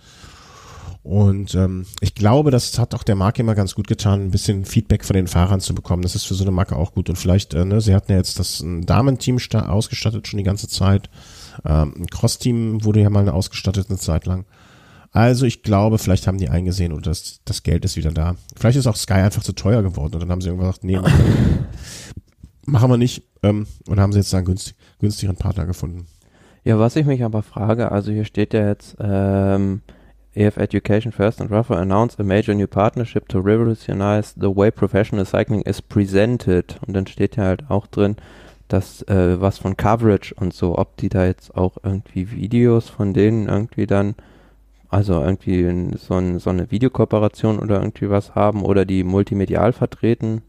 Und 1.01 1.55
ähm, 1.55 1.85
ich 2.01 2.13
glaube, 2.13 2.51
das 2.51 2.77
hat 2.77 2.93
auch 2.93 3.03
der 3.03 3.15
Marke 3.15 3.41
immer 3.41 3.55
ganz 3.55 3.73
gut 3.73 3.87
getan, 3.87 4.21
ein 4.21 4.31
bisschen 4.31 4.65
Feedback 4.65 5.03
von 5.03 5.15
den 5.15 5.27
Fahrern 5.27 5.61
zu 5.61 5.73
bekommen. 5.73 6.03
Das 6.03 6.13
ist 6.13 6.25
für 6.25 6.35
so 6.35 6.43
eine 6.43 6.51
Marke 6.51 6.75
auch 6.75 6.93
gut. 6.93 7.09
Und 7.09 7.15
vielleicht, 7.15 7.53
äh, 7.53 7.65
ne, 7.65 7.81
sie 7.81 7.95
hatten 7.95 8.11
ja 8.11 8.17
jetzt 8.17 8.37
das 8.37 8.63
Damenteam 8.63 9.39
ausgestattet 9.53 10.27
schon 10.27 10.37
die 10.37 10.43
ganze 10.43 10.67
Zeit. 10.67 11.09
Ähm, 11.65 11.93
ein 11.97 12.07
Cross-Team 12.07 12.83
wurde 12.83 13.01
ja 13.01 13.09
mal 13.09 13.27
ausgestattet 13.29 13.87
eine 13.89 13.97
Zeit 13.97 14.25
lang. 14.25 14.45
Also 15.11 15.45
ich 15.45 15.63
glaube, 15.63 15.97
vielleicht 15.97 16.27
haben 16.27 16.37
die 16.37 16.49
eingesehen 16.49 16.93
und 16.93 17.07
das, 17.07 17.39
das 17.45 17.63
Geld 17.63 17.83
ist 17.85 17.97
wieder 17.97 18.11
da. 18.11 18.35
Vielleicht 18.55 18.77
ist 18.77 18.87
auch 18.87 18.95
Sky 18.95 19.13
einfach 19.13 19.43
zu 19.43 19.53
teuer 19.53 19.81
geworden 19.81 20.13
und 20.13 20.21
dann 20.21 20.31
haben 20.31 20.41
sie 20.41 20.49
irgendwann 20.49 20.69
gesagt, 20.69 20.83
nee, 20.83 20.99
machen 22.65 22.89
wir 22.89 22.97
nicht. 22.97 23.23
Ähm, 23.41 23.67
und 23.87 24.01
haben 24.01 24.11
sie 24.11 24.19
jetzt 24.19 24.33
einen 24.33 24.43
günstig, 24.43 24.75
günstigeren 24.99 25.37
Partner 25.37 25.65
gefunden. 25.65 26.07
Ja, 26.65 26.77
was 26.77 26.97
ich 26.97 27.05
mich 27.05 27.23
aber 27.23 27.41
frage, 27.41 27.89
also 27.89 28.11
hier 28.11 28.25
steht 28.25 28.53
ja 28.53 28.67
jetzt, 28.67 28.97
ähm, 28.99 29.81
EF 30.35 30.57
Education 30.57 31.11
First 31.11 31.41
and 31.41 31.51
Rafa 31.51 31.75
announced 31.75 32.19
a 32.19 32.23
major 32.23 32.53
new 32.53 32.67
partnership 32.67 33.27
to 33.29 33.39
revolutionize 33.39 34.33
the 34.35 34.53
way 34.53 34.69
professional 34.69 35.25
cycling 35.25 35.61
is 35.61 35.81
presented. 35.81 36.77
Und 36.85 36.93
dann 36.93 37.07
steht 37.07 37.35
ja 37.35 37.45
halt 37.45 37.69
auch 37.69 37.87
drin, 37.87 38.15
dass 38.67 39.01
äh, 39.03 39.41
was 39.41 39.57
von 39.57 39.75
Coverage 39.75 40.35
und 40.35 40.53
so, 40.53 40.77
ob 40.77 40.97
die 40.97 41.09
da 41.09 41.25
jetzt 41.25 41.55
auch 41.55 41.77
irgendwie 41.81 42.31
Videos 42.31 42.89
von 42.89 43.13
denen 43.13 43.47
irgendwie 43.47 43.87
dann 43.87 44.15
also 44.89 45.21
irgendwie 45.21 45.95
so, 45.97 46.15
ein, 46.15 46.39
so 46.39 46.49
eine 46.49 46.71
Videokooperation 46.71 47.59
oder 47.59 47.79
irgendwie 47.79 48.09
was 48.09 48.33
haben 48.33 48.63
oder 48.63 48.85
die 48.85 49.03
multimedial 49.03 49.71
vertreten? 49.71 50.41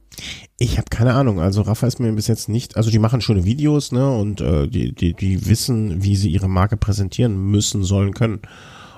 Ich 0.56 0.78
habe 0.78 0.88
keine 0.90 1.14
Ahnung. 1.14 1.40
Also 1.40 1.62
Rafa 1.62 1.86
ist 1.86 2.00
mir 2.00 2.10
bis 2.12 2.26
jetzt 2.26 2.48
nicht. 2.48 2.76
Also 2.76 2.90
die 2.90 2.98
machen 2.98 3.20
schöne 3.20 3.44
Videos, 3.44 3.92
ne? 3.92 4.10
Und 4.10 4.40
äh, 4.40 4.66
die, 4.66 4.94
die, 4.94 5.12
die 5.12 5.46
wissen, 5.46 6.02
wie 6.02 6.16
sie 6.16 6.30
ihre 6.30 6.48
Marke 6.48 6.78
präsentieren 6.78 7.50
müssen, 7.50 7.82
sollen, 7.82 8.14
können. 8.14 8.40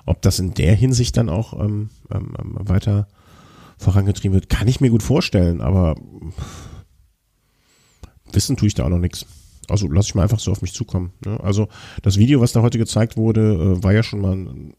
Ob 0.06 0.22
das 0.22 0.38
in 0.38 0.54
der 0.54 0.74
Hinsicht 0.74 1.16
dann 1.16 1.28
auch 1.28 1.58
ähm, 1.58 1.90
ähm, 2.12 2.34
ähm 2.38 2.56
weiter 2.60 3.08
vorangetrieben 3.78 4.34
wird, 4.34 4.48
kann 4.48 4.68
ich 4.68 4.80
mir 4.80 4.90
gut 4.90 5.02
vorstellen. 5.02 5.60
Aber 5.60 5.96
wissen 8.32 8.56
tue 8.56 8.68
ich 8.68 8.74
da 8.74 8.84
auch 8.84 8.90
noch 8.90 8.98
nichts. 8.98 9.26
Also 9.68 9.88
lasse 9.88 10.08
ich 10.08 10.14
mal 10.14 10.22
einfach 10.22 10.40
so 10.40 10.50
auf 10.50 10.62
mich 10.62 10.74
zukommen. 10.74 11.12
Ne? 11.24 11.38
Also 11.42 11.68
das 12.02 12.18
Video, 12.18 12.40
was 12.40 12.52
da 12.52 12.62
heute 12.62 12.78
gezeigt 12.78 13.16
wurde, 13.16 13.76
äh, 13.78 13.82
war 13.82 13.92
ja 13.92 14.02
schon 14.02 14.20
mal 14.20 14.32
ein, 14.32 14.74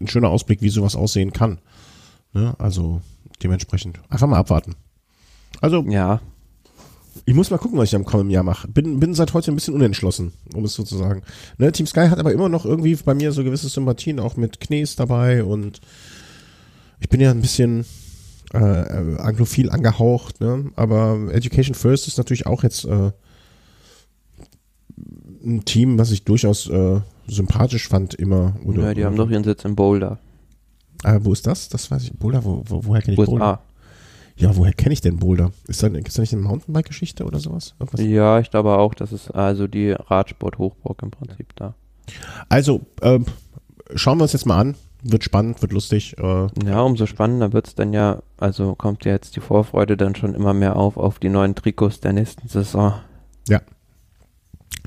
ein, 0.00 0.08
schöner 0.08 0.30
Ausblick, 0.30 0.62
wie 0.62 0.70
sowas 0.70 0.96
aussehen 0.96 1.32
kann. 1.32 1.58
Ne? 2.32 2.54
Also 2.58 3.00
dementsprechend 3.42 4.00
einfach 4.08 4.26
mal 4.26 4.38
abwarten. 4.38 4.74
Also 5.60 5.84
ja. 5.88 6.20
Ich 7.24 7.34
muss 7.34 7.50
mal 7.50 7.58
gucken, 7.58 7.78
was 7.78 7.88
ich 7.88 7.96
am 7.96 8.04
kommenden 8.04 8.30
Jahr 8.30 8.44
mache. 8.44 8.68
Bin, 8.68 9.00
bin 9.00 9.12
seit 9.12 9.34
heute 9.34 9.52
ein 9.52 9.54
bisschen 9.54 9.74
unentschlossen, 9.74 10.32
um 10.54 10.64
es 10.64 10.74
so 10.74 10.84
zu 10.84 10.96
sagen. 10.96 11.22
Ne, 11.58 11.72
Team 11.72 11.86
Sky 11.86 12.08
hat 12.08 12.18
aber 12.18 12.32
immer 12.32 12.48
noch 12.48 12.64
irgendwie 12.64 12.94
bei 12.94 13.12
mir 13.12 13.32
so 13.32 13.44
gewisse 13.44 13.68
Sympathien, 13.68 14.20
auch 14.20 14.36
mit 14.36 14.60
Knees 14.60 14.96
dabei 14.96 15.42
und 15.44 15.80
ich 17.00 17.08
bin 17.08 17.20
ja 17.20 17.30
ein 17.30 17.40
bisschen 17.40 17.84
äh, 18.52 18.58
anglophil 18.58 19.70
angehaucht, 19.70 20.40
ne? 20.40 20.70
aber 20.76 21.28
Education 21.32 21.74
First 21.74 22.08
ist 22.08 22.18
natürlich 22.18 22.46
auch 22.46 22.62
jetzt 22.62 22.84
äh, 22.84 23.10
ein 25.44 25.64
Team, 25.64 25.98
was 25.98 26.10
ich 26.10 26.24
durchaus 26.24 26.68
äh, 26.68 27.00
sympathisch 27.26 27.88
fand 27.88 28.14
immer. 28.14 28.54
Oder, 28.64 28.88
ja, 28.88 28.94
die 28.94 29.04
haben 29.04 29.16
doch 29.16 29.30
ihren 29.30 29.44
Sitz 29.44 29.64
in 29.64 29.76
Boulder. 29.76 30.18
Ah, 31.04 31.18
wo 31.20 31.32
ist 31.32 31.46
das? 31.46 31.68
Das 31.68 31.90
weiß 31.90 32.04
ich. 32.04 32.12
Boulder, 32.12 32.44
wo, 32.44 32.62
wo, 32.66 32.84
woher 32.84 33.02
kenne 33.02 33.14
ich 33.14 33.18
USA. 33.18 33.30
Boulder? 33.30 33.60
Ja, 34.36 34.56
woher 34.56 34.72
kenne 34.72 34.92
ich 34.92 35.00
denn 35.00 35.18
Boulder? 35.18 35.50
Ist 35.66 35.82
da, 35.82 35.88
gibt 35.88 36.08
es 36.08 36.14
da 36.14 36.22
nicht 36.22 36.32
eine 36.32 36.42
Mountainbike-Geschichte 36.42 37.24
oder 37.24 37.40
sowas? 37.40 37.74
Irgendwas? 37.80 38.00
Ja, 38.00 38.38
ich 38.38 38.50
glaube 38.50 38.78
auch, 38.78 38.94
das 38.94 39.12
ist 39.12 39.30
also 39.30 39.66
die 39.66 39.90
Radsport-Hochburg 39.90 41.02
im 41.02 41.10
Prinzip 41.10 41.54
da. 41.56 41.74
Also, 42.48 42.82
äh, 43.00 43.18
schauen 43.94 44.18
wir 44.18 44.22
uns 44.22 44.32
jetzt 44.32 44.46
mal 44.46 44.60
an. 44.60 44.74
Wird 45.02 45.22
spannend, 45.22 45.62
wird 45.62 45.72
lustig. 45.72 46.16
Äh. 46.18 46.46
Ja, 46.64 46.80
umso 46.82 47.06
spannender 47.06 47.52
wird 47.52 47.68
es 47.68 47.74
dann 47.74 47.92
ja, 47.92 48.20
also 48.36 48.74
kommt 48.74 49.04
ja 49.04 49.12
jetzt 49.12 49.36
die 49.36 49.40
Vorfreude 49.40 49.96
dann 49.96 50.16
schon 50.16 50.34
immer 50.34 50.54
mehr 50.54 50.76
auf, 50.76 50.96
auf 50.96 51.20
die 51.20 51.28
neuen 51.28 51.54
Trikots 51.54 52.00
der 52.00 52.12
nächsten 52.12 52.48
Saison. 52.48 52.94
Ja. 53.48 53.60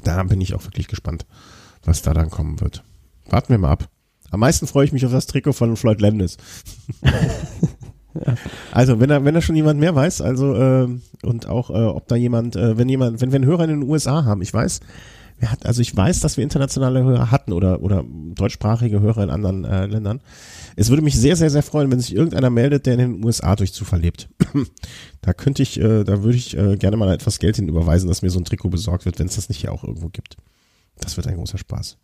Da 0.04 0.22
bin 0.24 0.42
ich 0.42 0.54
auch 0.54 0.64
wirklich 0.64 0.88
gespannt, 0.88 1.26
was 1.84 2.02
da 2.02 2.14
dann 2.14 2.30
kommen 2.30 2.62
wird. 2.62 2.84
Warten 3.30 3.50
wir 3.50 3.58
mal 3.58 3.72
ab. 3.72 3.90
Am 4.32 4.40
meisten 4.40 4.68
freue 4.68 4.86
ich 4.86 4.94
mich 4.94 5.06
auf 5.06 5.12
das 5.12 5.28
Trikot 5.28 5.54
von 5.54 5.76
Floyd 5.76 6.02
Landis. 6.02 6.38
Also, 8.72 9.00
wenn 9.00 9.10
da, 9.10 9.24
wenn 9.24 9.34
da 9.34 9.42
schon 9.42 9.56
jemand 9.56 9.80
mehr 9.80 9.96
weiß, 9.96 10.22
also 10.22 10.54
äh, 10.56 10.88
und 11.24 11.48
auch 11.48 11.70
äh, 11.70 11.74
ob 11.74 12.08
da 12.08 12.16
jemand, 12.16 12.56
äh, 12.56 12.78
wenn 12.78 12.90
jemand, 12.90 13.22
wenn 13.22 13.32
wir 13.32 13.38
einen 13.38 13.46
Hörer 13.46 13.64
in 13.64 13.70
den 13.70 13.84
USA 13.84 14.26
haben, 14.26 14.42
ich 14.42 14.54
weiß, 14.54 14.82
wer 15.40 15.52
hat, 15.52 15.66
also 15.66 15.82
ich 15.82 15.96
weiß, 15.96 16.20
dass 16.20 16.36
wir 16.36 16.44
internationale 16.44 17.04
Hörer 17.04 17.32
hatten 17.32 17.54
oder 17.54 17.82
oder 17.82 18.04
deutschsprachige 18.36 19.00
Hörer 19.00 19.24
in 19.24 19.30
anderen 19.30 19.64
äh, 19.64 19.86
Ländern. 19.86 20.20
Es 20.76 20.90
würde 20.90 21.02
mich 21.02 21.16
sehr, 21.16 21.36
sehr, 21.36 21.50
sehr 21.50 21.64
freuen, 21.64 21.92
wenn 21.92 22.00
sich 22.00 22.16
irgendeiner 22.16 22.50
meldet, 22.50 22.86
der 22.86 22.94
in 22.94 23.00
den 23.00 23.26
USA 23.26 23.56
durch 23.56 23.74
Zufall 23.74 24.02
lebt. 24.02 24.30
da 25.22 25.34
könnte 25.34 25.64
ich, 25.64 25.80
äh, 25.80 26.04
da 26.04 26.24
würde 26.24 26.38
ich 26.38 26.58
äh, 26.58 26.78
gerne 26.78 26.98
mal 26.98 27.14
etwas 27.14 27.40
Geld 27.40 27.58
hin 27.58 27.68
überweisen, 27.68 28.08
dass 28.08 28.22
mir 28.22 28.30
so 28.30 28.40
ein 28.40 28.46
Trikot 28.46 28.70
besorgt 28.70 29.06
wird, 29.06 29.20
wenn 29.20 29.28
es 29.28 29.36
das 29.36 29.50
nicht 29.50 29.62
hier 29.62 29.72
auch 29.72 29.84
irgendwo 29.84 30.10
gibt. 30.10 30.38
Das 31.00 31.18
wird 31.18 31.28
ein 31.28 31.36
großer 31.36 31.58
Spaß. 31.58 31.98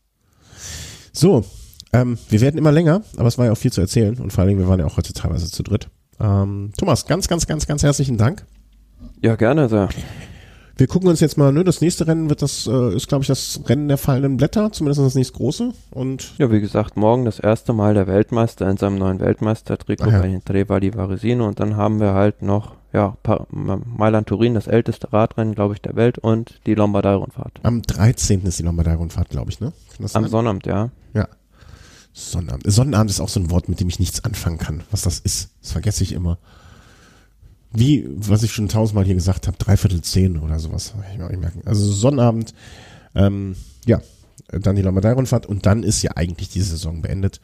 So, 1.14 1.45
ähm, 1.94 2.18
wir 2.30 2.41
werden 2.41 2.57
immer 2.57 2.72
länger, 2.72 3.02
aber 3.18 3.27
es 3.27 3.38
war 3.38 3.45
ja 3.45 3.52
auch 3.52 3.57
viel 3.57 3.72
zu 3.72 3.81
erzählen 3.81 4.18
und 4.18 4.31
vor 4.31 4.41
allen 4.41 4.49
Dingen, 4.49 4.60
wir 4.60 4.68
waren 4.68 4.80
ja 4.80 4.85
auch 4.85 4.98
heute 4.98 5.14
teilweise 5.14 5.49
zu 5.49 5.64
dritt. 5.64 5.89
Ähm, 6.19 6.72
Thomas, 6.77 7.06
ganz, 7.06 7.27
ganz, 7.27 7.48
ganz, 7.48 7.68
ganz 7.68 7.84
herzlichen 7.84 8.18
Dank. 8.18 8.45
Ja, 9.22 9.35
gerne, 9.35 9.69
sehr. 9.69 9.89
Wir 10.77 10.85
gucken 10.85 11.09
uns 11.09 11.19
jetzt 11.21 11.37
mal, 11.37 11.51
ne, 11.51 11.63
das 11.63 11.81
nächste 11.81 12.05
Rennen 12.05 12.29
wird 12.29 12.43
das, 12.43 12.67
äh, 12.67 12.95
ist 12.95 13.07
glaube 13.07 13.23
ich 13.23 13.27
das 13.27 13.61
Rennen 13.65 13.87
der 13.87 13.97
fallenden 13.97 14.37
Blätter, 14.37 14.71
zumindest 14.71 15.01
das 15.01 15.15
nächste 15.15 15.33
große. 15.33 15.73
Und 15.89 16.37
ja, 16.37 16.51
wie 16.51 16.61
gesagt, 16.61 16.97
morgen 16.97 17.25
das 17.25 17.39
erste 17.39 17.73
Mal 17.73 17.95
der 17.95 18.05
Weltmeister 18.05 18.69
in 18.69 18.77
seinem 18.77 18.99
neuen 18.99 19.19
Weltmeistertrikot 19.19 20.11
ja. 20.11 20.21
bei 20.21 20.41
Treva 20.45 20.79
di 20.79 20.93
Varesino 20.93 21.47
und 21.47 21.59
dann 21.59 21.77
haben 21.77 21.99
wir 21.99 22.13
halt 22.13 22.43
noch, 22.43 22.75
ja, 22.93 23.17
Mailand 23.49 24.27
Turin, 24.27 24.53
das 24.53 24.67
älteste 24.67 25.11
Radrennen, 25.11 25.55
glaube 25.55 25.73
ich, 25.73 25.81
der 25.81 25.95
Welt 25.95 26.19
und 26.19 26.59
die 26.67 26.75
Lombardei-Rundfahrt. 26.75 27.59
Am 27.63 27.81
13. 27.81 28.43
ist 28.43 28.59
die 28.59 28.63
Lombardei-Rundfahrt, 28.63 29.29
glaube 29.29 29.49
ich, 29.49 29.59
ne? 29.59 29.73
Am 30.13 30.27
Sonnabend, 30.27 30.67
ja. 30.67 30.91
Ja. 31.13 31.27
Sonnabend. 32.13 32.71
Sonnabend 32.71 33.09
ist 33.09 33.19
auch 33.19 33.29
so 33.29 33.39
ein 33.39 33.49
Wort, 33.49 33.67
mit 33.67 33.79
dem 33.79 33.89
ich 33.89 33.99
nichts 33.99 34.23
anfangen 34.23 34.57
kann. 34.59 34.83
Was 34.91 35.01
das 35.01 35.19
ist, 35.19 35.49
das 35.61 35.71
vergesse 35.71 36.03
ich 36.03 36.13
immer. 36.13 36.37
Wie, 37.77 38.07
was 38.09 38.41
ich 38.41 38.51
schon 38.51 38.69
tausendmal 38.69 39.05
hier 39.05 39.13
gesagt 39.13 39.45
habe, 39.45 39.57
dreiviertel 39.57 40.01
zehn 40.01 40.39
oder 40.39 40.57
sowas. 40.57 40.95
Ich 41.13 41.17
merken. 41.37 41.61
Also 41.65 41.91
Sonnabend, 41.91 42.55
ähm, 43.13 43.55
ja, 43.85 44.01
dann 44.47 44.75
die 44.75 44.81
Lombardei-Rundfahrt 44.81 45.45
und 45.45 45.67
dann 45.67 45.83
ist 45.83 46.01
ja 46.01 46.11
eigentlich 46.15 46.49
die 46.49 46.61
Saison 46.61 47.03
beendet. 47.03 47.39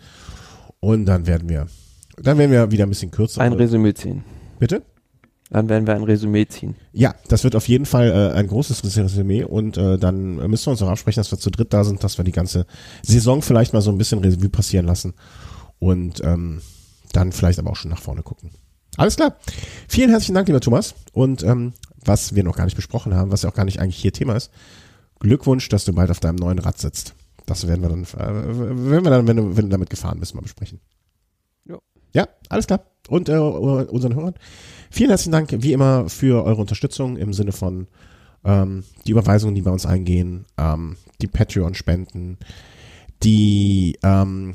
Und 0.80 1.06
dann 1.06 1.28
werden 1.28 1.50
wir, 1.50 1.68
dann 2.18 2.40
werden 2.40 2.52
wir 2.52 2.72
wieder 2.72 2.86
ein 2.86 2.90
bisschen 2.90 3.12
kürzer. 3.12 3.42
Ein 3.42 3.54
Resümee 3.54 3.94
ziehen. 3.94 4.24
Bitte? 4.58 4.82
Dann 5.52 5.70
werden 5.70 5.86
wir 5.86 5.94
ein 5.94 6.04
Resümee 6.04 6.48
ziehen. 6.48 6.76
Ja, 6.94 7.14
das 7.28 7.44
wird 7.44 7.56
auf 7.56 7.68
jeden 7.68 7.86
Fall 7.86 8.10
äh, 8.10 8.36
ein 8.36 8.48
großes 8.48 8.84
Resümee 8.84 9.44
und 9.44 9.78
äh, 9.78 10.00
dann 10.00 10.38
müssen 10.50 10.66
wir 10.66 10.72
uns 10.72 10.82
auch 10.82 10.90
absprechen, 10.90 11.20
dass 11.20 11.32
wir 11.32 11.38
zu 11.38 11.52
dritt 11.52 11.74
da 11.74 11.84
sind, 11.84 12.04
dass 12.04 12.18
wir 12.18 12.26
die 12.26 12.32
ganze 12.32 12.66
Saison 13.04 13.44
vielleicht 13.44 13.72
mal 13.72 13.82
so 13.82 13.92
ein 13.92 14.00
bisschen 14.00 14.18
Revue 14.18 14.50
passieren 14.50 14.88
lassen 14.88 15.14
und 15.78 16.24
ähm, 16.24 16.62
dann 17.12 17.32
vielleicht 17.32 17.60
aber 17.60 17.70
auch 17.70 17.76
schon 17.76 17.92
nach 17.92 18.02
vorne 18.02 18.24
gucken. 18.24 18.50
Alles 18.98 19.16
klar. 19.16 19.38
Vielen 19.88 20.10
herzlichen 20.10 20.36
Dank, 20.36 20.48
lieber 20.48 20.62
Thomas. 20.62 20.96
Und 21.14 21.44
ähm, 21.44 21.74
was 22.06 22.36
wir 22.36 22.44
noch 22.44 22.56
gar 22.56 22.66
nicht 22.66 22.76
besprochen 22.76 23.16
haben, 23.16 23.32
was 23.32 23.44
ja 23.44 23.50
auch 23.50 23.56
gar 23.56 23.66
nicht 23.66 23.80
eigentlich 23.80 23.98
hier 23.98 24.14
Thema 24.14 24.36
ist, 24.36 24.52
Glückwunsch, 25.20 25.70
dass 25.70 25.86
du 25.86 25.94
bald 25.94 26.12
auf 26.12 26.20
deinem 26.20 26.36
neuen 26.36 26.60
Rad 26.60 26.78
sitzt. 26.78 27.16
Das 27.46 27.68
werden 27.68 27.82
wir 27.82 27.90
dann, 27.90 28.04
äh, 28.04 28.90
werden 28.90 29.04
wir 29.04 29.10
dann, 29.10 29.28
wenn 29.28 29.38
du, 29.38 29.58
wenn 29.58 29.66
du 29.66 29.72
damit 29.72 29.90
gefahren 29.90 30.20
bist, 30.20 30.36
mal 30.36 30.42
besprechen. 30.42 30.80
Ja. 31.66 31.80
Ja, 32.14 32.28
alles 32.50 32.68
klar. 32.68 32.86
Und 33.10 33.30
äh, 33.30 33.38
unseren 33.38 34.16
Hörern 34.16 34.36
Vielen 34.94 35.10
herzlichen 35.10 35.32
Dank, 35.32 35.50
wie 35.52 35.74
immer, 35.74 36.08
für 36.08 36.44
eure 36.46 36.62
Unterstützung 36.62 37.18
im 37.18 37.34
Sinne 37.34 37.52
von 37.52 37.88
ähm, 38.46 38.84
die 39.08 39.12
Überweisungen, 39.12 39.56
die 39.56 39.64
bei 39.64 39.72
uns 39.72 39.88
eingehen, 39.88 40.46
ähm, 40.56 40.98
die 41.20 41.26
Patreon-Spenden, 41.26 42.38
die 43.24 43.98
ähm, 44.04 44.54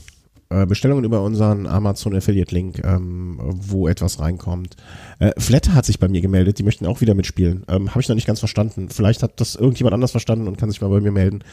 äh, 0.51 0.67
Bestellungen 0.67 1.05
über 1.05 1.23
unseren 1.23 1.67
Amazon 1.67 2.17
Affiliate 2.17 2.55
Link, 2.55 2.83
ähm, 2.85 3.39
wo 3.43 3.87
etwas 3.89 4.19
reinkommt. 4.19 4.77
Äh, 5.19 5.33
Flatter 5.39 5.75
hat 5.75 5.85
sich 5.85 5.99
bei 5.99 6.09
mir 6.09 6.21
gemeldet, 6.21 6.59
die 6.59 6.63
möchten 6.63 6.87
auch 6.87 7.01
wieder 7.01 7.15
mitspielen. 7.15 7.65
Ähm, 7.69 7.91
Habe 7.91 8.01
ich 8.01 8.09
noch 8.09 8.15
nicht 8.15 8.27
ganz 8.27 8.39
verstanden. 8.39 8.89
Vielleicht 8.89 9.23
hat 9.23 9.41
das 9.41 9.57
irgendjemand 9.57 9.95
anders 9.95 10.13
verstanden 10.13 10.49
und 10.49 10.57
kann 10.57 10.71
sich 10.71 10.81
mal 10.81 10.89
bei 10.89 11.01
mir 11.01 11.13
melden. 11.13 11.45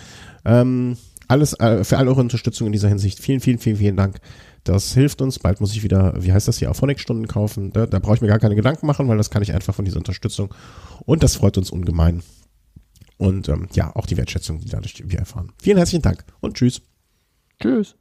Ähm, 0.46 0.98
alles 1.28 1.54
äh, 1.60 1.84
für 1.84 1.98
all 1.98 2.08
eure 2.08 2.22
Unterstützung 2.22 2.68
in 2.68 2.74
dieser 2.74 2.88
Hinsicht. 2.88 3.20
Vielen, 3.20 3.40
vielen, 3.40 3.58
vielen, 3.58 3.78
vielen 3.78 3.98
Dank. 3.98 4.20
Das 4.64 4.94
hilft 4.94 5.22
uns. 5.22 5.40
Bald 5.40 5.60
muss 5.60 5.74
ich 5.74 5.84
wieder, 5.84 6.14
wie 6.24 6.32
heißt 6.32 6.48
das 6.48 6.60
hier, 6.60 6.72
Auphonic-Stunden 6.72 7.28
kaufen. 7.28 7.72
Da, 7.74 7.86
da 7.86 8.00
brauche 8.00 8.16
ich 8.16 8.22
mir 8.22 8.28
gar 8.28 8.40
keine 8.40 8.56
Gedanken 8.56 8.88
machen, 8.88 9.08
weil 9.08 9.18
das 9.18 9.30
kann 9.30 9.44
ich 9.44 9.54
einfach 9.54 9.76
von 9.76 9.86
dieser 9.86 9.98
Unterstützung. 9.98 10.54
Und 11.06 11.24
das 11.24 11.36
freut 11.36 11.58
uns 11.58 11.70
ungemein. 11.70 12.24
Und 13.18 13.50
ähm, 13.50 13.68
ja, 13.74 13.96
auch 13.96 14.06
die 14.06 14.18
Wertschätzung, 14.18 14.60
die 14.60 14.70
dadurch 14.70 15.04
wir 15.06 15.20
erfahren. 15.20 15.52
Vielen 15.62 15.78
herzlichen 15.78 16.02
Dank 16.02 16.26
und 16.42 16.56
tschüss. 16.56 16.82
Tschüss. 17.62 17.96